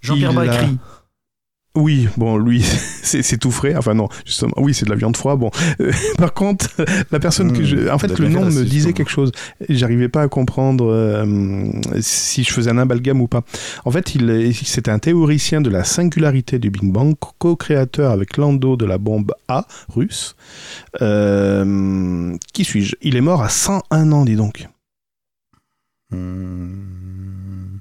Jean-Pierre 0.00 0.30
a- 0.38 0.46
Bacry. 0.46 0.78
Oui, 1.76 2.08
bon, 2.16 2.38
lui, 2.38 2.62
c'est 3.02 3.22
c'est 3.22 3.36
tout 3.36 3.50
frais. 3.50 3.74
Enfin, 3.76 3.92
non, 3.94 4.08
justement, 4.24 4.54
oui, 4.56 4.72
c'est 4.74 4.86
de 4.86 4.90
la 4.90 4.96
viande 4.96 5.16
froide. 5.16 5.38
Bon, 5.38 5.50
Euh, 5.80 5.92
par 6.18 6.32
contre, 6.34 6.70
la 7.12 7.18
personne 7.20 7.52
que 7.52 7.60
Mmh, 7.60 7.64
je. 7.64 7.90
En 7.90 7.98
fait, 7.98 8.18
le 8.18 8.28
nom 8.28 8.46
me 8.46 8.64
disait 8.64 8.92
quelque 8.94 9.10
chose. 9.10 9.30
J'arrivais 9.68 10.08
pas 10.08 10.22
à 10.22 10.28
comprendre 10.28 10.86
euh, 10.90 11.70
si 12.00 12.44
je 12.44 12.52
faisais 12.52 12.70
un 12.70 12.78
amalgame 12.78 13.20
ou 13.20 13.28
pas. 13.28 13.42
En 13.84 13.90
fait, 13.90 14.14
il 14.14 14.30
est- 14.30 14.52
c'était 14.64 14.90
un 14.90 14.98
théoricien 14.98 15.60
de 15.60 15.68
la 15.70 15.84
singularité 15.84 16.58
du 16.58 16.70
Big 16.70 16.90
Bang, 16.90 17.14
co-créateur 17.38 18.10
avec 18.10 18.36
Lando 18.38 18.76
de 18.76 18.86
la 18.86 18.96
bombe 18.98 19.32
A 19.48 19.66
russe. 19.94 20.34
Euh, 21.02 22.34
qui 22.54 22.64
suis-je? 22.64 22.96
Il 23.02 23.16
est 23.16 23.20
mort 23.20 23.42
à 23.42 23.48
101 23.50 24.12
ans, 24.12 24.24
dis 24.24 24.36
donc. 24.36 24.66
Mmh, 26.10 27.80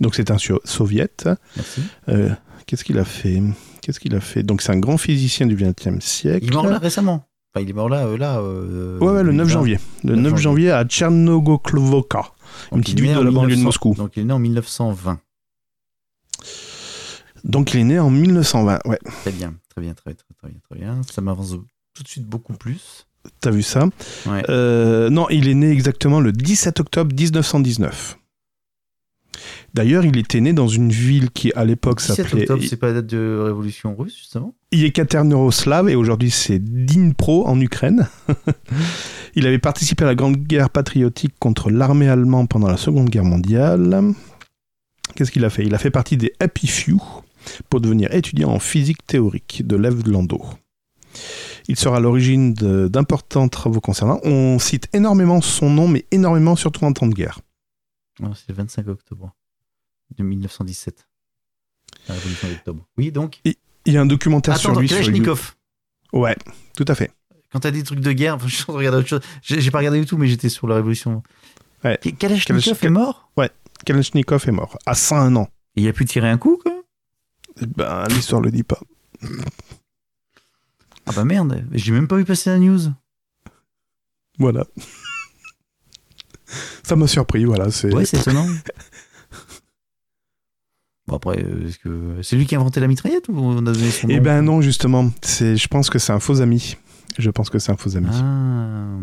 Donc, 0.00 0.14
c'est 0.16 0.30
un 0.32 0.38
so- 0.38 0.60
soviète. 0.64 1.28
Merci. 1.56 1.80
Euh, 2.08 2.30
Qu'est-ce 2.66 2.84
qu'il 2.84 2.98
a 2.98 3.04
fait? 3.04 3.42
Qu'est-ce 3.80 4.00
qu'il 4.00 4.14
a 4.14 4.20
fait? 4.20 4.42
Donc, 4.42 4.62
c'est 4.62 4.72
un 4.72 4.78
grand 4.78 4.96
physicien 4.98 5.46
du 5.46 5.56
XXe 5.56 6.04
siècle. 6.04 6.46
Il 6.46 6.52
est 6.52 6.54
mort 6.54 6.66
là 6.66 6.78
récemment. 6.78 7.26
Enfin, 7.54 7.62
il 7.64 7.68
est 7.70 7.74
mort 7.74 7.88
là, 7.88 8.06
euh, 8.06 8.16
là. 8.16 8.38
euh, 8.38 8.98
Ouais, 8.98 9.12
ouais, 9.12 9.22
le 9.22 9.32
9 9.32 9.46
20. 9.46 9.52
janvier. 9.52 9.78
Le 10.04 10.14
9 10.16 10.32
9 10.32 10.40
janvier 10.40 10.70
à 10.70 10.84
Tchernogoklovka, 10.84 12.32
une 12.72 12.80
petite 12.80 13.00
ville 13.00 13.14
de 13.14 13.20
la 13.20 13.30
banlieue 13.30 13.50
de 13.56 13.56
1900 13.56 13.64
Moscou. 13.64 13.94
Donc 13.94 14.16
il 14.16 14.20
est 14.20 14.24
né 14.24 14.32
en 14.32 14.38
1920. 14.38 15.20
Donc 17.44 17.74
il 17.74 17.80
est 17.80 17.84
né 17.84 17.98
en 17.98 18.08
1920. 18.10 18.78
Ouais, 18.86 18.98
Très 19.22 19.32
bien, 19.32 19.54
très 19.68 19.82
bien, 19.82 19.94
très 19.94 20.12
bien, 20.12 20.14
très, 20.14 20.34
très 20.38 20.48
bien, 20.48 20.60
très 20.70 20.78
bien. 20.78 21.00
Ça 21.10 21.20
m'avance 21.20 21.50
tout 21.94 22.02
de 22.02 22.08
suite 22.08 22.24
beaucoup 22.26 22.54
plus. 22.54 23.06
t'as 23.40 23.50
vu 23.50 23.62
ça? 23.62 23.86
Ouais. 24.26 24.42
Euh, 24.48 25.10
Non, 25.10 25.28
il 25.28 25.48
est 25.48 25.54
né 25.54 25.70
exactement 25.70 26.20
le 26.20 26.32
17 26.32 26.80
octobre 26.80 27.14
1919. 27.14 28.18
D'ailleurs, 29.74 30.04
il 30.04 30.18
était 30.18 30.40
né 30.40 30.52
dans 30.52 30.68
une 30.68 30.90
ville 30.90 31.30
qui, 31.30 31.50
à 31.54 31.64
l'époque, 31.64 31.98
17 31.98 32.16
s'appelait 32.16 32.46
c'est 32.68 32.76
pas 32.76 32.88
la 32.88 32.92
date 32.94 33.06
de 33.06 33.40
révolution 33.42 33.96
russe, 33.96 34.16
justement 34.16 34.54
et 35.88 35.94
aujourd'hui 35.96 36.30
c'est 36.30 36.58
Dnipro 36.58 37.46
en 37.46 37.58
Ukraine. 37.60 38.06
il 39.34 39.46
avait 39.46 39.58
participé 39.58 40.04
à 40.04 40.06
la 40.06 40.14
Grande 40.14 40.36
Guerre 40.36 40.70
patriotique 40.70 41.34
contre 41.38 41.70
l'armée 41.70 42.08
allemande 42.08 42.48
pendant 42.48 42.68
la 42.68 42.76
Seconde 42.76 43.08
Guerre 43.08 43.24
mondiale. 43.24 44.12
Qu'est-ce 45.14 45.30
qu'il 45.30 45.44
a 45.44 45.50
fait? 45.50 45.64
Il 45.64 45.74
a 45.74 45.78
fait 45.78 45.90
partie 45.90 46.16
des 46.16 46.32
Happy 46.40 46.66
Few 46.66 46.98
pour 47.70 47.80
devenir 47.80 48.12
étudiant 48.14 48.50
en 48.50 48.58
physique 48.58 49.06
théorique 49.06 49.66
de 49.66 49.76
Lev 49.76 50.06
Landau. 50.06 50.42
Il 51.68 51.76
sera 51.76 51.98
à 51.98 52.00
l'origine 52.00 52.54
de- 52.54 52.88
d'importants 52.88 53.48
travaux 53.48 53.80
concernant. 53.80 54.20
On 54.24 54.58
cite 54.58 54.88
énormément 54.94 55.40
son 55.40 55.70
nom, 55.70 55.86
mais 55.88 56.06
énormément 56.10 56.56
surtout 56.56 56.84
en 56.84 56.92
temps 56.92 57.06
de 57.06 57.14
guerre. 57.14 57.40
C'est 58.34 58.48
le 58.48 58.54
25 58.54 58.88
octobre 58.88 59.34
de 60.16 60.22
1917. 60.22 61.08
La 62.08 62.14
révolution 62.14 62.48
d'octobre. 62.48 62.86
Oui, 62.96 63.12
donc. 63.12 63.40
Il 63.44 63.92
y 63.92 63.96
a 63.96 64.00
un 64.00 64.06
documentaire 64.06 64.54
Attends, 64.54 64.62
sur 64.62 64.80
lui. 64.80 64.88
sur. 64.88 64.98
Kalachnikov. 64.98 65.54
Ouais, 66.12 66.36
tout 66.76 66.84
à 66.88 66.94
fait. 66.94 67.10
Quand 67.52 67.60
t'as 67.60 67.70
des 67.70 67.82
trucs 67.82 68.00
de 68.00 68.12
guerre, 68.12 68.36
enfin, 68.36 68.46
je 68.48 68.54
suis 68.54 68.62
en 68.62 68.66
train 68.66 68.72
de 68.74 68.78
regarder 68.78 68.98
autre 68.98 69.08
chose. 69.08 69.20
J'ai 69.42 69.70
pas 69.70 69.78
regardé 69.78 70.00
du 70.00 70.06
tout, 70.06 70.16
mais 70.16 70.28
j'étais 70.28 70.48
sur 70.48 70.66
la 70.66 70.76
révolution. 70.76 71.22
Ouais. 71.84 71.98
Kalachnikov 72.18 72.84
est 72.84 72.90
mort? 72.90 73.30
Kalachnikov 73.84 74.44
est 74.46 74.52
mort 74.52 74.78
à 74.86 74.94
101 74.94 75.34
ans. 75.36 75.48
Et 75.74 75.82
il 75.82 75.88
a 75.88 75.92
pu 75.92 76.04
tirer 76.04 76.28
un 76.28 76.38
coup, 76.38 76.58
quoi? 76.62 76.72
Ben, 77.60 78.06
l'histoire 78.08 78.40
le 78.40 78.50
dit 78.50 78.62
pas. 78.62 78.80
Ah 81.06 81.12
bah 81.12 81.24
merde, 81.24 81.64
j'ai 81.72 81.92
même 81.92 82.06
pas 82.06 82.16
vu 82.16 82.24
passer 82.24 82.50
la 82.50 82.58
news. 82.58 82.80
Voilà. 84.38 84.66
Ça 86.82 86.96
m'a 86.96 87.06
surpris, 87.06 87.44
voilà. 87.44 87.70
C'est... 87.70 87.92
Ouais, 87.92 88.04
c'est 88.04 88.20
étonnant. 88.20 88.46
Bon 91.12 91.16
après, 91.16 91.44
euh, 91.44 91.68
est-ce 91.68 91.78
que 91.78 92.22
c'est 92.22 92.36
lui 92.36 92.46
qui 92.46 92.54
a 92.54 92.58
inventé 92.58 92.80
la 92.80 92.86
mitraillette 92.86 93.28
ou 93.28 93.36
on 93.36 93.58
a 93.58 93.72
donné 93.72 93.90
son 93.90 94.08
nom 94.08 94.14
Eh 94.14 94.20
ben 94.20 94.40
non, 94.40 94.62
justement. 94.62 95.10
C'est, 95.20 95.56
je 95.56 95.68
pense 95.68 95.90
que 95.90 95.98
c'est 95.98 96.12
un 96.12 96.20
faux 96.20 96.40
ami. 96.40 96.78
Je 97.18 97.28
pense 97.28 97.50
que 97.50 97.58
c'est 97.58 97.70
un 97.70 97.76
faux 97.76 97.96
ami. 97.96 98.08
Ah. 98.10 98.96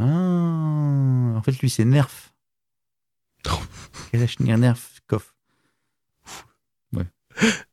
Ah. 0.00 1.36
En 1.36 1.42
fait, 1.42 1.52
lui, 1.60 1.70
c'est 1.70 1.84
Nerf. 1.84 2.34
Kalachnikov 4.10 4.58
Nerf. 4.58 4.90
Ouais. 6.92 7.06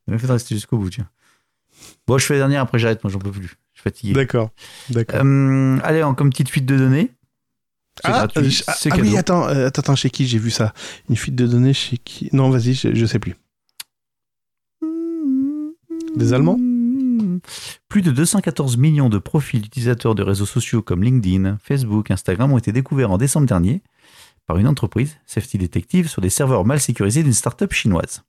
Il 0.08 0.20
fait 0.20 0.28
de 0.28 0.32
rester 0.32 0.54
jusqu'au 0.54 0.78
bout, 0.78 0.92
tiens. 0.92 1.10
Bon, 2.06 2.20
je 2.20 2.26
fais 2.28 2.36
la 2.36 2.42
dernière, 2.42 2.62
après 2.62 2.78
j'arrête, 2.78 3.04
moi 3.04 3.12
j'en 3.12 3.18
peux 3.18 3.32
plus. 3.32 3.58
Je 3.74 3.82
suis 3.82 3.84
fatigué. 3.84 4.14
D'accord, 4.14 4.52
d'accord. 4.92 5.22
Euh, 5.24 5.80
allez, 5.82 6.04
en, 6.04 6.14
comme 6.14 6.30
petite 6.30 6.50
fuite 6.50 6.68
de 6.68 6.78
données. 6.78 7.12
Ah, 8.04 8.28
gratuit, 8.28 8.64
ah 8.68 8.96
oui, 9.00 9.18
attends, 9.18 9.48
euh, 9.48 9.68
attends, 9.68 9.82
attends, 9.82 9.96
chez 9.96 10.10
qui 10.10 10.28
j'ai 10.28 10.38
vu 10.38 10.52
ça? 10.52 10.74
Une 11.10 11.16
fuite 11.16 11.36
de 11.36 11.48
données 11.48 11.74
chez 11.74 11.98
qui? 11.98 12.30
Non, 12.34 12.50
vas-y, 12.50 12.74
je, 12.74 12.94
je 12.94 13.06
sais 13.06 13.20
plus. 13.20 13.36
Des 16.16 16.34
Allemands? 16.34 16.60
Plus 17.88 18.02
de 18.02 18.12
214 18.12 18.78
millions 18.78 19.10
de 19.10 19.18
profils 19.18 19.62
d'utilisateurs 19.62 20.16
de 20.16 20.24
réseaux 20.24 20.46
sociaux 20.46 20.82
comme 20.82 21.04
LinkedIn, 21.04 21.58
Facebook, 21.64 22.12
Instagram 22.12 22.52
ont 22.52 22.58
été 22.58 22.72
découverts 22.72 23.12
en 23.12 23.18
décembre 23.18 23.48
dernier 23.48 23.82
par 24.46 24.58
une 24.58 24.68
entreprise, 24.68 25.18
Safety 25.26 25.58
Detective, 25.58 26.08
sur 26.08 26.22
des 26.22 26.30
serveurs 26.30 26.66
mal 26.66 26.80
sécurisés 26.80 27.24
d'une 27.24 27.34
start-up 27.34 27.74
chinoise. 27.74 28.24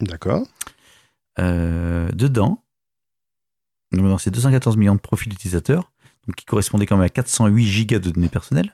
D'accord. 0.00 0.46
Euh, 1.38 2.10
dedans, 2.12 2.62
dans 3.92 4.18
ces 4.18 4.30
214 4.30 4.76
millions 4.76 4.94
de 4.94 5.00
profils 5.00 5.30
d'utilisateurs, 5.30 5.90
qui 6.36 6.44
correspondaient 6.44 6.86
quand 6.86 6.96
même 6.96 7.06
à 7.06 7.10
408 7.10 7.64
gigas 7.64 7.98
de 7.98 8.10
données 8.10 8.28
personnelles, 8.28 8.72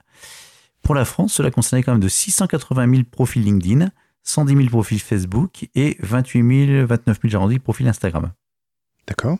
pour 0.84 0.94
la 0.94 1.06
France, 1.06 1.32
cela 1.32 1.50
concernait 1.50 1.82
quand 1.82 1.92
même 1.92 2.00
de 2.00 2.08
680 2.08 2.90
000 2.90 3.02
profils 3.10 3.42
LinkedIn, 3.42 3.90
110 4.22 4.56
000 4.56 4.68
profils 4.68 5.00
Facebook 5.00 5.68
et 5.74 5.96
28 6.00 6.66
000, 6.66 6.86
29 6.86 7.18
000, 7.22 7.30
j'ai 7.30 7.36
arrondi, 7.36 7.58
profils 7.58 7.88
Instagram. 7.88 8.32
D'accord. 9.06 9.38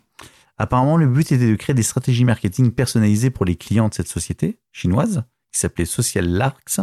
Apparemment, 0.56 0.96
le 0.96 1.06
but 1.06 1.32
était 1.32 1.50
de 1.50 1.54
créer 1.56 1.74
des 1.74 1.82
stratégies 1.82 2.24
marketing 2.24 2.70
personnalisées 2.70 3.30
pour 3.30 3.44
les 3.44 3.56
clients 3.56 3.88
de 3.88 3.94
cette 3.94 4.08
société 4.08 4.58
chinoise, 4.72 5.24
qui 5.52 5.58
s'appelait 5.58 5.84
Social 5.84 6.26
Larks. 6.26 6.80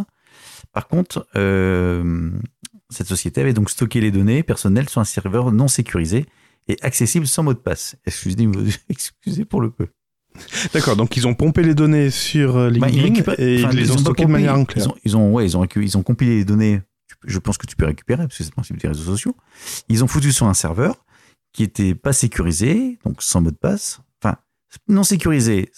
Par 0.73 0.87
contre, 0.87 1.27
euh, 1.35 2.31
cette 2.89 3.07
société 3.07 3.41
avait 3.41 3.53
donc 3.53 3.69
stocké 3.69 3.99
les 3.99 4.11
données 4.11 4.43
personnelles 4.43 4.89
sur 4.89 5.01
un 5.01 5.05
serveur 5.05 5.51
non 5.51 5.67
sécurisé 5.67 6.25
et 6.67 6.77
accessible 6.81 7.25
sans 7.25 7.43
mot 7.43 7.53
de 7.53 7.59
passe. 7.59 7.95
Excusez, 8.05 8.47
excusez 8.89 9.45
pour 9.45 9.61
le 9.61 9.71
peu. 9.71 9.87
D'accord, 10.73 10.95
donc 10.95 11.15
ils 11.17 11.27
ont 11.27 11.33
pompé 11.33 11.63
les 11.63 11.75
données 11.75 12.09
sur 12.09 12.57
euh, 12.57 12.69
Bah, 12.71 12.87
LinkedIn 12.87 13.03
récupèrent- 13.03 13.39
et 13.39 13.61
ils 13.61 13.67
les 13.69 13.91
ont 13.91 13.95
pas 13.95 14.01
stockées 14.01 14.25
de 14.25 14.31
manière 14.31 14.57
Ils 14.75 14.87
ont, 14.87 14.95
ils 15.03 15.17
ont, 15.17 15.31
ouais, 15.33 15.45
ils 15.45 15.57
ont, 15.57 15.65
ils 15.75 15.97
ont 15.97 16.03
compilé 16.03 16.37
les 16.37 16.45
données. 16.45 16.81
Je 17.25 17.37
pense 17.39 17.57
que 17.57 17.67
tu 17.67 17.75
peux 17.75 17.85
récupérer 17.85 18.23
parce 18.23 18.37
que 18.37 18.43
c'est 18.43 18.49
le 18.49 18.53
principe 18.53 18.77
des 18.77 18.87
réseaux 18.87 19.03
sociaux. 19.03 19.35
Ils 19.89 20.03
ont 20.03 20.07
foutu 20.07 20.31
sur 20.31 20.47
un 20.47 20.53
serveur 20.53 21.05
qui 21.53 21.63
était 21.63 21.93
pas 21.93 22.13
sécurisé, 22.13 22.97
donc 23.05 23.21
sans 23.21 23.41
mot 23.41 23.51
de 23.51 23.55
passe. 23.57 23.99
Enfin, 24.23 24.37
non 24.87 25.03
sécurisé, 25.03 25.69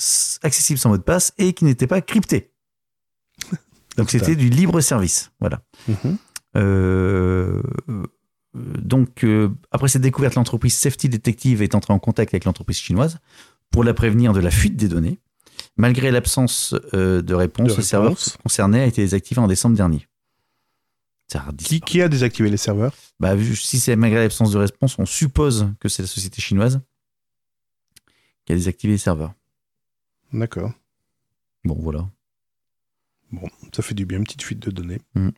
accessible 0.43 0.80
sans 0.80 0.89
mot 0.89 0.97
de 0.97 1.03
passe 1.03 1.34
et 1.38 1.53
qui 1.53 1.65
n'était 1.65 1.88
pas 1.88 2.01
crypté. 2.01 2.51
Donc 3.97 4.09
c'était 4.09 4.35
du 4.35 4.49
libre 4.49 4.81
service. 4.81 5.31
Voilà. 5.39 5.61
Mhm. 5.88 6.17
Euh, 6.55 7.61
euh, 7.89 8.03
donc, 8.55 9.23
euh, 9.23 9.49
après 9.71 9.88
cette 9.88 10.01
découverte, 10.03 10.35
l'entreprise 10.35 10.75
Safety 10.75 11.09
Detective 11.09 11.61
est 11.63 11.73
entrée 11.75 11.93
en 11.93 11.99
contact 11.99 12.34
avec 12.34 12.45
l'entreprise 12.45 12.77
chinoise 12.77 13.17
pour 13.74 13.84
la 13.84 13.94
prévenir 13.94 14.32
de 14.32 14.40
la 14.40 14.52
fuite 14.52 14.78
des 14.78 14.88
données. 14.88 15.20
Malgré 15.76 16.12
l'absence 16.12 16.76
euh, 16.94 17.22
de 17.24 17.34
réponse, 17.34 17.72
De 17.72 17.76
le 17.76 17.82
serveur 17.82 18.16
concerné 18.44 18.80
a 18.82 18.86
été 18.86 19.02
désactivé 19.02 19.41
en 19.41 19.48
décembre 19.48 19.76
dernier. 19.76 20.08
Qui, 21.58 21.82
qui 21.82 22.00
a 22.02 22.08
désactivé 22.10 22.50
les 22.52 22.58
serveurs? 22.58 22.94
Bah, 23.20 23.34
vu- 23.34 23.56
si 23.56 23.80
c'est 23.80 23.95
malgré 23.95 24.20
l'absence 24.22 24.52
de 24.52 24.60
réponse, 24.60 25.00
on 25.00 25.06
suppose 25.08 25.68
que 25.80 25.90
c'est 25.90 26.04
la 26.04 26.08
société 26.08 26.41
chinoise 26.41 26.80
qui 28.45 28.54
a 28.54 28.56
désactivé 28.56 28.94
les 28.94 29.00
serveurs. 29.00 29.34
D'accord. 30.32 30.72
Bon, 31.66 31.76
voilà. 31.80 32.08
Bon, 33.32 33.50
ça 33.76 33.82
fait 33.82 33.95
du 33.95 34.06
bien, 34.06 34.20
une 34.20 34.26
petite 34.26 34.44
fuite 34.44 34.60
de 34.60 34.70
données. 34.70 35.02
Mm. 35.16 35.30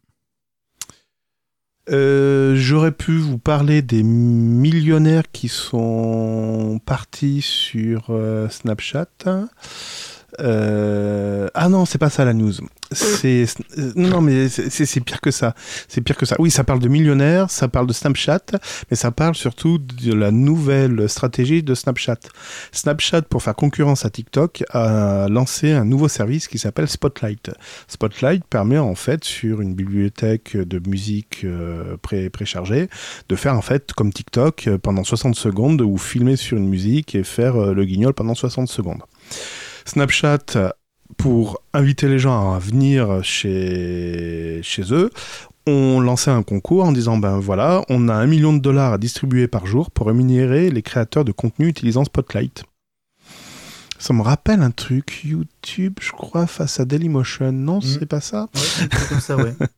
Euh, 1.92 2.56
J'aurais 2.56 2.92
pu 2.92 3.18
vous 3.18 3.38
parler 3.38 3.82
des 3.82 4.04
millionnaires 4.04 5.30
qui 5.32 5.48
sont 5.48 6.80
partis 6.86 7.42
sur 7.42 8.08
euh, 8.10 8.50
Snapchat. 8.50 9.08
Euh, 10.40 11.48
Ah 11.54 11.70
non, 11.70 11.86
c'est 11.86 11.98
pas 11.98 12.10
ça 12.10 12.26
la 12.26 12.34
news. 12.34 12.54
C'est 12.92 13.46
non, 13.96 14.22
mais 14.22 14.50
c'est- 14.50 15.00
pire 15.02 15.22
que 15.22 15.32
ça. 15.32 15.54
C'est 15.88 16.02
pire 16.02 16.16
que 16.18 16.26
ça. 16.26 16.36
Oui, 16.40 16.52
ça 16.52 16.64
parle 16.64 16.80
de 16.80 16.88
millionnaires, 16.88 17.50
ça 17.50 17.68
parle 17.68 17.88
de 17.88 17.94
Snapchat, 17.94 18.42
mais 18.90 18.96
ça 18.98 19.12
parle 19.12 19.36
surtout 19.36 19.78
de 19.78 20.14
la 20.14 20.32
nouvelle 20.32 21.08
stratégie 21.10 21.64
de 21.64 21.74
Snapchat. 21.76 22.18
Snapchat, 22.72 23.24
pour 23.24 23.42
faire 23.44 23.56
concurrence 23.56 24.06
à 24.06 24.10
TikTok, 24.10 24.64
a 24.72 25.28
lancé 25.30 25.72
un 25.72 25.86
nouveau 25.86 26.08
service 26.08 26.48
qui 26.48 26.60
s'appelle 26.60 26.88
Spotlight. 26.88 27.52
Spotlight 27.88 28.44
permet 28.46 28.78
en 28.78 28.96
fait 28.96 29.24
sur 29.24 29.62
une 29.62 29.74
bibliothèque 29.76 30.56
de 30.58 30.82
musique 30.88 31.42
euh, 31.44 31.98
pré- 32.02 32.30
préchargée 32.30 32.90
de 33.30 33.36
faire 33.36 33.56
en 33.56 33.62
fait 33.62 33.94
comme 33.94 34.12
TikTok 34.14 34.68
euh, 34.68 34.78
pendant 34.78 35.04
60 35.04 35.36
secondes 35.36 35.82
ou 35.82 35.98
filmer 35.98 36.36
sur 36.36 36.58
une 36.58 36.68
musique 36.70 37.16
et 37.16 37.24
faire 37.24 37.56
euh, 37.56 37.74
le 37.74 37.86
guignol 37.86 38.14
pendant 38.14 38.36
60 38.36 38.68
secondes. 38.68 39.02
Snapchat 39.86 40.74
pour 41.18 41.62
inviter 41.74 42.08
les 42.08 42.20
gens 42.20 42.54
à 42.54 42.60
venir 42.60 43.24
chez, 43.24 44.60
chez 44.64 44.94
eux, 44.94 45.12
ont 45.68 46.00
lancé 46.00 46.30
un 46.30 46.44
concours 46.44 46.84
en 46.84 46.92
disant 46.92 47.18
ben 47.18 47.40
voilà, 47.40 47.84
on 47.90 48.10
a 48.10 48.14
un 48.14 48.28
million 48.28 48.54
de 48.54 48.60
dollars 48.60 48.94
à 48.94 48.98
distribuer 48.98 49.48
par 49.48 49.66
jour 49.66 49.92
pour 49.92 50.08
rémunérer 50.08 50.70
les 50.70 50.82
créateurs 50.82 51.26
de 51.26 51.32
contenu 51.32 51.68
utilisant 51.68 52.04
Spotlight. 52.04 52.64
Ça 53.98 54.14
me 54.14 54.22
rappelle 54.22 54.62
un 54.62 54.72
truc, 54.72 55.22
YouTube, 55.24 55.98
je 56.02 56.12
crois, 56.12 56.48
face 56.48 56.80
à 56.80 56.86
Dailymotion. 56.86 57.52
Non, 57.52 57.82
c'est 57.82 58.06
pas 58.06 58.20
ça? 58.20 58.50
Comme 59.10 59.20
ça, 59.20 59.38
ouais. 59.38 59.56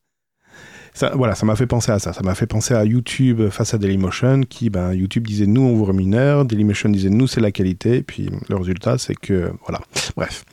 voilà, 1.13 1.35
ça 1.35 1.45
m'a 1.45 1.55
fait 1.55 1.67
penser 1.67 1.91
à 1.91 1.99
ça. 1.99 2.13
Ça 2.13 2.21
m'a 2.23 2.35
fait 2.35 2.47
penser 2.47 2.73
à 2.73 2.83
YouTube 2.85 3.49
face 3.49 3.73
à 3.73 3.77
Dailymotion, 3.77 4.41
qui, 4.41 4.69
ben, 4.69 4.93
YouTube 4.93 5.27
disait 5.27 5.45
nous, 5.45 5.61
on 5.61 5.75
vous 5.75 5.85
rémunère, 5.85 6.45
Dailymotion 6.45 6.89
disait 6.89 7.09
nous, 7.09 7.27
c'est 7.27 7.41
la 7.41 7.51
qualité, 7.51 8.01
puis 8.03 8.29
le 8.49 8.55
résultat, 8.55 8.97
c'est 8.97 9.15
que, 9.15 9.51
voilà. 9.63 9.79
Bref. 10.15 10.45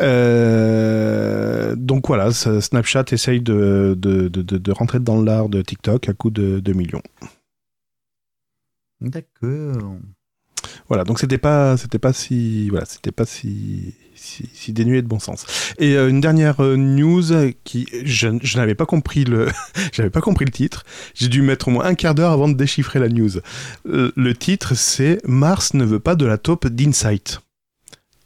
Euh, 0.00 1.74
donc 1.76 2.06
voilà, 2.06 2.30
Snapchat 2.32 3.04
essaye 3.12 3.40
de 3.40 4.70
rentrer 4.72 5.00
dans 5.00 5.20
l'art 5.20 5.48
de 5.48 5.62
TikTok 5.62 6.08
à 6.08 6.12
coup 6.12 6.30
de 6.30 6.60
2 6.60 6.72
millions. 6.72 7.02
D'accord. 9.00 9.96
Voilà, 10.88 11.04
donc 11.04 11.18
c'était 11.18 11.38
pas, 11.38 11.76
c'était 11.76 11.98
pas 11.98 12.12
si, 12.12 12.68
voilà, 12.70 12.84
c'était 12.84 13.12
pas 13.12 13.24
si, 13.24 13.94
si, 14.14 14.72
dénué 14.72 15.02
de 15.02 15.06
bon 15.06 15.18
sens. 15.18 15.46
Et 15.78 15.96
euh, 15.96 16.08
une 16.08 16.20
dernière 16.20 16.60
euh, 16.62 16.76
news 16.76 17.52
qui, 17.64 17.86
je, 18.04 18.28
je 18.42 18.56
n'avais 18.56 18.74
pas 18.74 18.86
compris 18.86 19.24
le, 19.24 19.48
j'avais 19.92 20.10
pas 20.10 20.20
compris 20.20 20.44
le 20.44 20.50
titre. 20.50 20.84
J'ai 21.14 21.28
dû 21.28 21.42
mettre 21.42 21.68
au 21.68 21.70
moins 21.70 21.84
un 21.84 21.94
quart 21.94 22.14
d'heure 22.14 22.32
avant 22.32 22.48
de 22.48 22.54
déchiffrer 22.54 22.98
la 22.98 23.08
news. 23.08 23.38
Euh, 23.86 24.12
le 24.16 24.34
titre, 24.34 24.74
c'est 24.74 25.20
Mars 25.26 25.74
ne 25.74 25.84
veut 25.84 26.00
pas 26.00 26.16
de 26.16 26.26
la 26.26 26.38
taupe 26.38 26.66
d'Insight. 26.66 27.40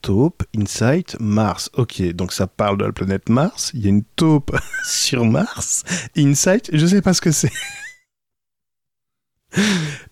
Taupe, 0.01 0.45
Insight, 0.57 1.17
Mars. 1.19 1.71
Ok, 1.75 2.03
donc 2.13 2.33
ça 2.33 2.47
parle 2.47 2.79
de 2.79 2.85
la 2.85 2.93
planète 2.93 3.29
Mars. 3.29 3.73
Il 3.75 3.83
y 3.83 3.87
a 3.87 3.91
une 3.91 4.05
taupe 4.17 4.57
sur 4.85 5.25
Mars. 5.25 5.85
Insight, 6.17 6.71
je 6.73 6.87
sais 6.87 7.03
pas 7.03 7.15
ce 7.15 7.21
que 7.21 7.33
c'est. 7.33 7.51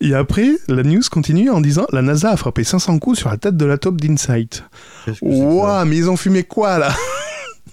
Et 0.01 0.15
après, 0.15 0.51
la 0.69 0.83
news 0.83 1.03
continue 1.11 1.51
en 1.51 1.61
disant 1.61 1.87
la 1.93 2.03
NASA 2.03 2.31
a 2.31 2.37
frappé 2.37 2.65
500 2.65 2.99
coups 2.99 3.19
sur 3.19 3.29
la 3.29 3.37
tête 3.37 3.57
de 3.57 3.65
la 3.65 3.79
taupe 3.79 4.01
d'Insight. 4.01 4.65
Ouah, 5.23 5.85
mais 5.85 5.97
ils 5.97 6.09
ont 6.11 6.17
fumé 6.17 6.43
quoi 6.43 6.79
là? 6.79 6.95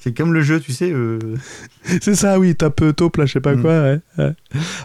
C'est 0.04 0.12
comme 0.14 0.34
le 0.34 0.42
jeu, 0.42 0.60
tu 0.60 0.74
sais. 0.74 0.92
euh, 0.92 1.18
C'est 2.02 2.16
ça, 2.16 2.38
oui, 2.38 2.56
tape 2.56 2.82
taupe 2.96 3.16
là, 3.18 3.26
je 3.26 3.32
sais 3.34 3.40
pas 3.40 3.56
Mm. 3.56 3.62
quoi. 3.62 3.72
ouais, 3.82 4.00
ouais. 4.18 4.34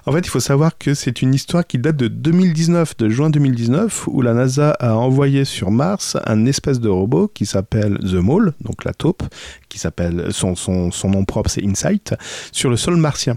En 0.07 0.13
fait, 0.13 0.21
il 0.21 0.29
faut 0.31 0.39
savoir 0.39 0.79
que 0.79 0.95
c'est 0.95 1.23
une 1.23 1.35
histoire 1.35 1.67
qui 1.67 1.79
date 1.79 1.97
de 1.97 2.07
2019, 2.07 2.97
de 2.99 3.09
juin 3.09 3.29
2019, 3.29 4.07
où 4.07 4.23
la 4.23 4.33
NASA 4.33 4.71
a 4.79 4.95
envoyé 4.95 5.45
sur 5.45 5.73
Mars 5.73 6.17
un 6.25 6.47
espèce 6.47 6.79
de 6.79 6.89
robot 6.89 7.27
qui 7.35 7.47
s'appelle 7.47 7.99
The 7.99 8.15
Mole, 8.15 8.53
donc 8.61 8.85
la 8.85 8.93
taupe, 8.95 9.25
qui 9.69 9.79
s'appelle 9.81 10.29
son, 10.31 10.55
son, 10.55 10.91
son 10.93 11.11
nom 11.11 11.25
propre, 11.25 11.51
c'est 11.51 11.65
Insight, 11.65 12.15
sur 12.53 12.71
le 12.71 12.77
sol 12.77 12.97
martien. 12.97 13.37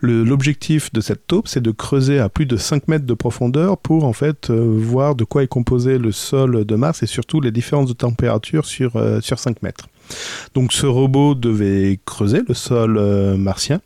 L'objectif 0.00 0.92
de 0.92 1.00
cette 1.00 1.26
taupe, 1.26 1.48
c'est 1.48 1.62
de 1.62 1.72
creuser 1.72 2.20
à 2.20 2.28
plus 2.28 2.46
de 2.46 2.56
5 2.56 2.86
mètres 2.86 3.04
de 3.06 3.14
profondeur 3.14 3.78
pour 3.78 4.04
en 4.04 4.12
fait 4.12 4.50
euh, 4.50 4.64
voir 4.78 5.16
de 5.16 5.24
quoi 5.24 5.42
est 5.42 5.48
composé 5.48 5.98
le 5.98 6.12
sol 6.12 6.64
de 6.64 6.74
Mars 6.76 7.02
et 7.02 7.06
surtout 7.06 7.40
les 7.40 7.50
différences 7.50 7.88
de 7.88 7.94
température 7.94 8.64
sur, 8.64 8.94
euh, 8.96 9.20
sur 9.20 9.38
5 9.40 9.62
mètres. 9.62 9.88
Donc 10.54 10.72
ce 10.72 10.86
robot 10.86 11.34
devait 11.34 11.98
creuser 12.04 12.42
le 12.46 12.54
sol 12.54 12.96
euh, 12.98 13.36
martien. 13.36 13.80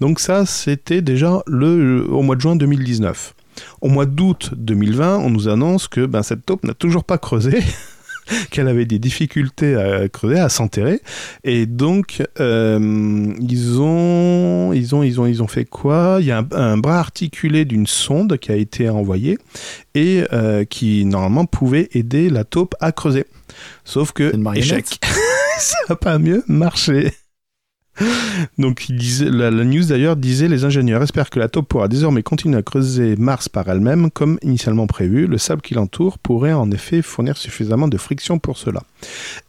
Donc 0.00 0.20
ça, 0.20 0.46
c'était 0.46 1.02
déjà 1.02 1.42
le, 1.46 2.06
au 2.10 2.22
mois 2.22 2.36
de 2.36 2.40
juin 2.40 2.56
2019. 2.56 3.34
Au 3.80 3.88
mois 3.88 4.06
d'août 4.06 4.50
2020, 4.56 5.18
on 5.18 5.30
nous 5.30 5.48
annonce 5.48 5.88
que 5.88 6.06
ben, 6.06 6.22
cette 6.22 6.46
taupe 6.46 6.64
n'a 6.64 6.74
toujours 6.74 7.04
pas 7.04 7.18
creusé, 7.18 7.60
qu'elle 8.50 8.68
avait 8.68 8.86
des 8.86 8.98
difficultés 8.98 9.74
à 9.74 10.08
creuser, 10.08 10.38
à 10.38 10.48
s'enterrer. 10.48 11.00
Et 11.44 11.66
donc, 11.66 12.22
euh, 12.38 13.32
ils, 13.40 13.80
ont, 13.80 14.72
ils, 14.72 14.94
ont, 14.94 15.02
ils, 15.02 15.20
ont, 15.20 15.26
ils 15.26 15.42
ont 15.42 15.48
fait 15.48 15.64
quoi? 15.64 16.18
Il 16.20 16.26
y 16.26 16.30
a 16.30 16.38
un, 16.38 16.46
un 16.52 16.78
bras 16.78 16.98
articulé 16.98 17.64
d'une 17.64 17.86
sonde 17.86 18.38
qui 18.38 18.52
a 18.52 18.56
été 18.56 18.88
envoyé 18.88 19.38
et 19.94 20.24
euh, 20.32 20.64
qui, 20.64 21.04
normalement, 21.04 21.46
pouvait 21.46 21.88
aider 21.92 22.30
la 22.30 22.44
taupe 22.44 22.74
à 22.80 22.92
creuser. 22.92 23.24
Sauf 23.84 24.12
que, 24.12 24.32
échec, 24.56 24.86
ça 25.60 25.76
n'a 25.88 25.96
pas 25.96 26.18
mieux 26.18 26.42
marché. 26.48 27.12
Donc, 28.58 28.88
il 28.88 28.96
disait, 28.96 29.30
la, 29.30 29.50
la 29.50 29.64
news 29.64 29.84
d'ailleurs 29.84 30.16
disait 30.16 30.48
les 30.48 30.64
ingénieurs 30.64 31.02
espèrent 31.02 31.28
que 31.28 31.38
la 31.38 31.48
taupe 31.48 31.68
pourra 31.68 31.88
désormais 31.88 32.22
continuer 32.22 32.56
à 32.56 32.62
creuser 32.62 33.16
Mars 33.16 33.48
par 33.48 33.68
elle-même 33.68 34.10
comme 34.10 34.38
initialement 34.42 34.86
prévu. 34.86 35.26
Le 35.26 35.38
sable 35.38 35.60
qui 35.60 35.74
l'entoure 35.74 36.18
pourrait 36.18 36.52
en 36.52 36.70
effet 36.70 37.02
fournir 37.02 37.36
suffisamment 37.36 37.88
de 37.88 37.98
friction 37.98 38.38
pour 38.38 38.58
cela. 38.58 38.82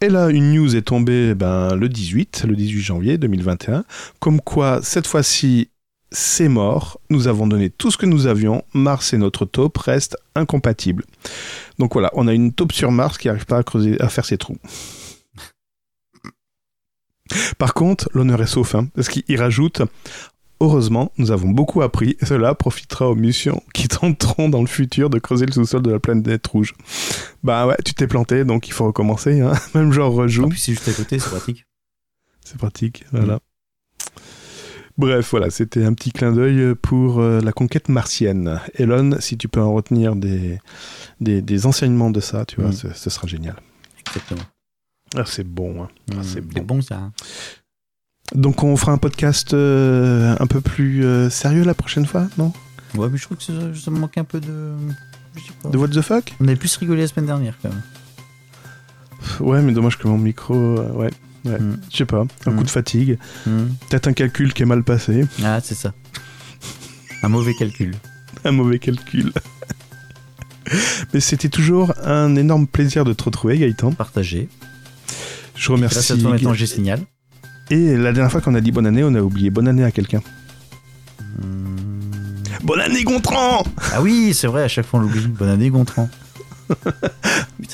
Et 0.01 0.09
là, 0.09 0.29
une 0.29 0.53
news 0.53 0.75
est 0.75 0.81
tombée 0.81 1.33
ben, 1.33 1.75
le 1.75 1.87
18, 1.87 2.45
le 2.47 2.55
18 2.55 2.81
janvier 2.81 3.17
2021, 3.17 3.85
comme 4.19 4.41
quoi 4.41 4.81
cette 4.83 5.07
fois-ci 5.07 5.69
c'est 6.13 6.49
mort, 6.49 6.99
nous 7.09 7.29
avons 7.29 7.47
donné 7.47 7.69
tout 7.69 7.89
ce 7.89 7.95
que 7.95 8.05
nous 8.05 8.27
avions, 8.27 8.63
Mars 8.73 9.13
et 9.13 9.17
notre 9.17 9.45
taupe 9.45 9.77
restent 9.77 10.17
incompatibles. 10.35 11.05
Donc 11.79 11.93
voilà, 11.93 12.09
on 12.15 12.27
a 12.27 12.33
une 12.33 12.51
taupe 12.51 12.73
sur 12.73 12.91
Mars 12.91 13.17
qui 13.17 13.27
n'arrive 13.27 13.45
pas 13.45 13.59
à 13.59 13.63
creuser, 13.63 13.95
à 14.01 14.09
faire 14.09 14.25
ses 14.25 14.37
trous. 14.37 14.57
Par 17.57 17.73
contre, 17.73 18.09
l'honneur 18.13 18.41
est 18.41 18.47
sauf, 18.47 18.75
hein, 18.75 18.87
parce 18.95 19.09
qu'il 19.09 19.39
rajoute 19.39 19.81
Heureusement, 20.63 21.11
nous 21.17 21.31
avons 21.31 21.49
beaucoup 21.49 21.81
appris 21.81 22.17
et 22.21 22.25
cela 22.27 22.53
profitera 22.53 23.09
aux 23.09 23.15
missions 23.15 23.63
qui 23.73 23.87
tenteront 23.87 24.47
dans 24.47 24.61
le 24.61 24.67
futur 24.67 25.09
de 25.09 25.17
creuser 25.17 25.47
le 25.47 25.51
sous-sol 25.51 25.81
de 25.81 25.89
la 25.89 25.99
planète 25.99 26.45
rouge. 26.45 26.75
Bah 27.43 27.65
ouais, 27.65 27.77
tu 27.83 27.95
t'es 27.95 28.05
planté, 28.05 28.45
donc 28.45 28.67
il 28.67 28.71
faut 28.71 28.85
recommencer. 28.85 29.41
Hein. 29.41 29.53
Même 29.73 29.91
genre 29.91 30.13
rejoue. 30.13 30.45
Et 30.45 30.49
puis 30.49 30.59
c'est 30.59 30.73
juste 30.73 30.87
à 30.87 30.93
côté, 30.93 31.17
c'est 31.17 31.29
pratique. 31.31 31.65
C'est 32.45 32.59
pratique, 32.59 33.05
voilà. 33.11 33.39
Bref, 34.99 35.31
voilà, 35.31 35.49
c'était 35.49 35.83
un 35.83 35.93
petit 35.93 36.11
clin 36.11 36.31
d'œil 36.31 36.75
pour 36.75 37.21
euh, 37.21 37.41
la 37.41 37.53
conquête 37.53 37.89
martienne. 37.89 38.59
Elon, 38.75 39.15
si 39.19 39.37
tu 39.37 39.47
peux 39.47 39.61
en 39.61 39.73
retenir 39.73 40.15
des, 40.15 40.59
des, 41.21 41.41
des 41.41 41.65
enseignements 41.65 42.11
de 42.11 42.19
ça, 42.19 42.45
tu 42.45 42.61
vois, 42.61 42.69
Mm. 42.69 42.73
ce, 42.73 42.93
ce 42.93 43.09
sera 43.09 43.25
génial. 43.25 43.55
Exactement. 44.05 44.41
Ah, 45.15 45.23
c'est 45.25 45.43
bon. 45.47 45.83
hein. 45.83 45.87
Ah, 46.11 46.15
Mmh, 46.17 46.23
c'est 46.23 46.41
bon 46.63 46.81
ça. 46.81 46.95
hein. 46.97 47.11
Donc 48.33 48.63
on 48.63 48.77
fera 48.77 48.93
un 48.93 48.97
podcast 48.97 49.53
euh, 49.53 50.35
un 50.39 50.47
peu 50.47 50.61
plus 50.61 51.03
euh, 51.03 51.29
sérieux 51.29 51.63
la 51.65 51.73
prochaine 51.73 52.05
fois, 52.05 52.27
non? 52.37 52.53
Ouais, 52.95 53.09
mais 53.09 53.17
je 53.17 53.23
trouve 53.23 53.37
que 53.37 53.43
ça, 53.43 53.53
ça 53.75 53.91
me 53.91 53.99
manque 53.99 54.17
un 54.17 54.23
peu 54.23 54.39
de. 54.39 54.73
Je 55.35 55.41
sais 55.41 55.51
pas. 55.61 55.69
De 55.69 55.77
what 55.77 55.89
the 55.89 56.01
fuck? 56.01 56.33
On 56.39 56.45
avait 56.47 56.55
plus 56.55 56.75
rigolé 56.77 57.01
la 57.01 57.07
semaine 57.07 57.25
dernière 57.25 57.57
quand 57.61 57.69
même. 57.69 57.81
Ouais, 59.41 59.61
mais 59.61 59.71
dommage 59.73 59.97
que 59.97 60.07
mon 60.07 60.17
micro. 60.17 60.53
euh, 60.55 60.91
ouais, 60.93 61.11
ouais. 61.45 61.59
Mm. 61.59 61.77
Je 61.91 61.97
sais 61.97 62.05
pas. 62.05 62.25
Un 62.45 62.51
Mm. 62.51 62.55
coup 62.57 62.63
de 62.63 62.69
fatigue. 62.69 63.17
Hmm. 63.45 63.65
Peut-être 63.89 64.07
un 64.07 64.13
calcul 64.13 64.53
qui 64.53 64.63
est 64.63 64.65
mal 64.65 64.83
passé. 64.83 65.25
Ah, 65.43 65.59
c'est 65.61 65.75
ça. 65.75 65.93
Un 67.23 67.29
mauvais 67.29 67.53
calcul. 67.53 67.95
Un 68.45 68.51
mauvais 68.51 68.79
calcul. 68.79 69.31
mais 71.13 71.19
c'était 71.19 71.49
toujours 71.49 71.93
un 72.03 72.35
énorme 72.35 72.65
plaisir 72.65 73.03
de 73.05 73.13
te 73.13 73.23
retrouver, 73.23 73.57
Gaëtan. 73.59 73.91
Partagé. 73.91 74.49
Je 75.61 75.67
Grâce 75.67 75.73
à 75.73 76.13
remercie. 76.13 76.17
toi 76.21 76.31
maintenant 76.31 76.53
j'ai 76.55 76.65
signal. 76.65 76.99
Et 77.69 77.95
la 77.95 78.11
dernière 78.13 78.31
fois 78.31 78.41
qu'on 78.41 78.55
a 78.55 78.61
dit 78.61 78.71
bonne 78.71 78.87
année, 78.87 79.03
on 79.03 79.13
a 79.13 79.21
oublié 79.21 79.49
bonne 79.51 79.67
année 79.67 79.83
à 79.83 79.91
quelqu'un. 79.91 80.21
Hmm. 81.39 81.77
Bonne 82.63 82.81
année, 82.81 83.03
Gontran 83.03 83.63
Ah 83.93 84.01
oui, 84.01 84.33
c'est 84.33 84.47
vrai, 84.47 84.63
à 84.63 84.67
chaque 84.67 84.85
fois 84.87 84.99
on 84.99 85.03
l'oublie. 85.03 85.27
Bonne 85.27 85.49
année 85.49 85.69
Gontran. 85.69 86.09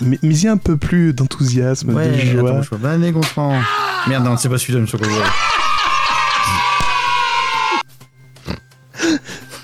Mais, 0.02 0.18
mais 0.22 0.34
il 0.36 0.44
y 0.44 0.48
a 0.48 0.52
un 0.52 0.58
peu 0.58 0.76
plus 0.78 1.14
d'enthousiasme, 1.14 1.94
Ouais, 1.96 2.08
de 2.10 2.14
attends, 2.40 2.48
joie. 2.48 2.62
je. 2.62 2.76
Bonne 2.76 2.92
année 2.92 3.12
Gontran. 3.12 3.60
Merde, 4.08 4.26
non, 4.26 4.38
c'est 4.38 4.50
pas 4.50 4.58
celui-là, 4.58 4.80
monsieur. 4.82 4.98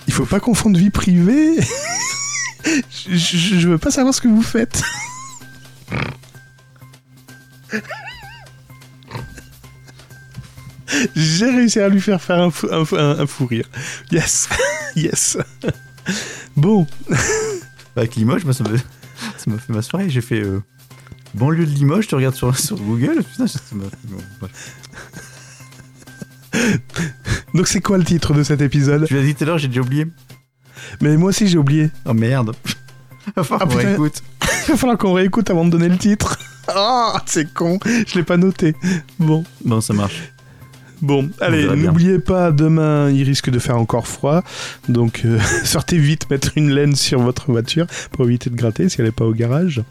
Il 0.07 0.13
faut 0.13 0.25
pas 0.25 0.39
confondre 0.39 0.77
vie 0.77 0.89
privée. 0.91 1.55
je, 2.65 3.15
je- 3.15 3.59
je 3.59 3.67
veux 3.67 3.77
pas 3.77 3.91
savoir 3.91 4.13
ce 4.13 4.21
que 4.21 4.27
vous 4.27 4.41
faites. 4.43 4.81
J'ai 11.15 11.49
réussi 11.49 11.79
à 11.79 11.89
lui 11.89 12.01
faire 12.01 12.21
faire 12.21 12.39
un, 12.39 12.51
fou, 12.51 12.67
un 12.71 12.85
fou- 12.85 12.95
un- 12.97 13.19
un 13.19 13.27
fou 13.27 13.45
rire. 13.45 13.67
Yes, 14.11 14.47
yes. 14.95 15.37
Bon, 16.55 16.85
Avec 17.95 18.15
Limoges, 18.15 18.43
moi, 18.45 18.53
ça 18.53 18.63
m'a 18.63 18.71
ça 19.37 19.49
m'a 19.51 19.57
fait 19.57 19.71
ma 19.73 19.81
soirée. 19.81 20.09
J'ai 20.09 20.21
fait 20.21 20.41
euh, 20.41 20.61
banlieue 21.33 21.65
de 21.65 21.71
Limoges, 21.71 22.07
tu 22.07 22.15
regardes 22.15 22.35
sur, 22.35 22.57
sur 22.57 22.77
Google. 22.77 23.23
Putain, 23.23 23.47
ça 23.47 23.59
m'a 23.73 23.85
bref. 24.39 24.51
donc 27.53 27.67
c'est 27.67 27.81
quoi 27.81 27.97
le 27.97 28.03
titre 28.03 28.33
de 28.33 28.43
cet 28.43 28.61
épisode? 28.61 29.05
Tu 29.07 29.15
l'as 29.15 29.23
dit 29.23 29.33
tout 29.35 29.43
à 29.43 29.47
l'heure, 29.47 29.57
j'ai 29.57 29.67
déjà 29.67 29.81
oublié. 29.81 30.07
Mais 31.01 31.17
moi 31.17 31.29
aussi 31.29 31.47
j'ai 31.47 31.57
oublié. 31.57 31.89
Oh 32.05 32.13
merde. 32.13 32.55
Va 33.35 33.43
falloir 33.43 33.61
Ah, 33.63 33.73
qu'on 33.73 33.77
réécoute. 33.77 34.21
Il 34.67 34.71
va 34.71 34.77
falloir 34.77 34.97
qu'on 34.97 35.13
réécoute 35.13 35.49
avant 35.49 35.65
de 35.65 35.69
donner 35.71 35.89
le 35.89 35.97
titre. 35.97 36.37
Ah, 36.67 37.21
c'est 37.25 37.53
con, 37.53 37.79
je 37.85 38.15
l'ai 38.15 38.23
pas 38.23 38.37
noté. 38.37 38.75
Bon. 39.19 39.43
Bon, 39.65 39.81
ça 39.81 39.93
marche. 39.93 40.32
Bon, 41.03 41.29
allez, 41.41 41.67
n'oubliez 41.75 42.17
pas, 42.17 42.53
demain, 42.53 43.09
il 43.09 43.23
risque 43.23 43.49
de 43.49 43.59
faire 43.59 43.77
encore 43.77 44.07
froid. 44.07 44.41
Donc, 44.87 45.23
euh, 45.25 45.37
sortez 45.65 45.97
vite 45.97 46.29
mettre 46.29 46.53
une 46.55 46.71
laine 46.71 46.95
sur 46.95 47.19
votre 47.19 47.51
voiture 47.51 47.87
pour 48.11 48.23
éviter 48.23 48.49
de 48.49 48.55
gratter 48.55 48.87
si 48.87 49.01
elle 49.01 49.07
n'est 49.07 49.11
pas 49.11 49.25
au 49.25 49.33
garage. 49.33 49.83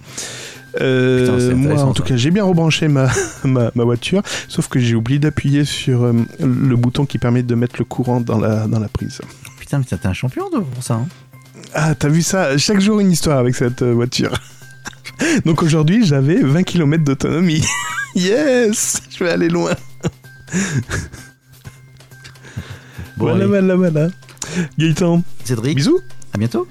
Euh, 0.80 1.51
Putain, 1.51 1.55
moi, 1.55 1.82
en 1.82 1.93
tout 1.93 2.02
cas, 2.02 2.16
j'ai 2.16 2.30
bien 2.30 2.44
rebranché 2.44 2.89
ma, 2.89 3.10
ma, 3.44 3.70
ma 3.74 3.84
voiture, 3.84 4.22
sauf 4.48 4.68
que 4.68 4.78
j'ai 4.78 4.94
oublié 4.94 5.18
d'appuyer 5.18 5.66
sur 5.66 6.05
euh, 6.05 6.14
le 6.40 6.76
bouton 6.76 7.05
qui 7.05 7.18
permet 7.18 7.43
de 7.43 7.55
mettre 7.55 7.76
le 7.78 7.84
courant 7.84 8.22
dans 8.22 8.39
la, 8.39 8.66
dans 8.66 8.80
la 8.80 8.89
prise. 8.89 9.20
Putain, 9.60 9.80
mais 9.80 9.84
t'es 9.84 10.06
un 10.06 10.14
champion 10.14 10.48
toi, 10.48 10.64
pour 10.72 10.82
ça. 10.82 10.94
Hein. 10.94 11.09
Ah, 11.74 11.94
t'as 11.94 12.09
vu 12.09 12.22
ça? 12.22 12.56
Chaque 12.56 12.80
jour 12.80 13.01
une 13.01 13.12
histoire 13.12 13.36
avec 13.39 13.55
cette 13.55 13.82
voiture. 13.82 14.32
Donc 15.44 15.62
aujourd'hui, 15.62 16.06
j'avais 16.06 16.36
20 16.36 16.62
km 16.62 17.05
d'autonomie. 17.05 17.62
yes 18.14 19.02
Je 19.10 19.24
vais 19.24 19.30
aller 19.30 19.51
loin. 19.51 19.72
Bon, 23.16 23.26
voilà, 23.26 23.46
voilà, 23.46 23.76
voilà. 23.76 24.08
Gaëtan, 24.78 25.22
Cédric, 25.44 25.76
bisous 25.76 26.00
à 26.34 26.38
bientôt. 26.38 26.66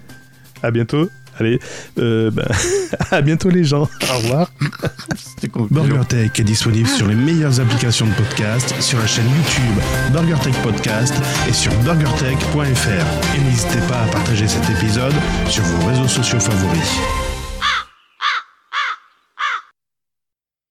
À 0.64 0.72
bientôt. 0.72 1.10
Allez, 1.40 1.60
euh, 1.98 2.30
ben, 2.30 2.48
à 3.12 3.22
bientôt 3.22 3.50
les 3.50 3.64
gens. 3.64 3.84
Au 3.84 4.18
revoir. 4.18 4.52
BurgerTech 5.72 6.40
est 6.40 6.44
disponible 6.44 6.88
sur 6.88 7.08
les 7.08 7.16
meilleures 7.16 7.60
applications 7.60 8.06
de 8.06 8.14
podcast, 8.14 8.76
sur 8.80 9.00
la 9.00 9.08
chaîne 9.08 9.26
YouTube 9.26 10.12
BurgerTech 10.12 10.54
Podcast 10.62 11.16
et 11.48 11.54
sur 11.54 11.74
burgertech.fr. 11.80 13.36
Et 13.36 13.42
n'hésitez 13.44 13.80
pas 13.88 14.02
à 14.02 14.08
partager 14.12 14.48
cet 14.48 14.70
épisode 14.70 15.14
sur 15.48 15.64
vos 15.64 15.88
réseaux 15.88 16.08
sociaux 16.08 16.40
favoris. 16.40 17.31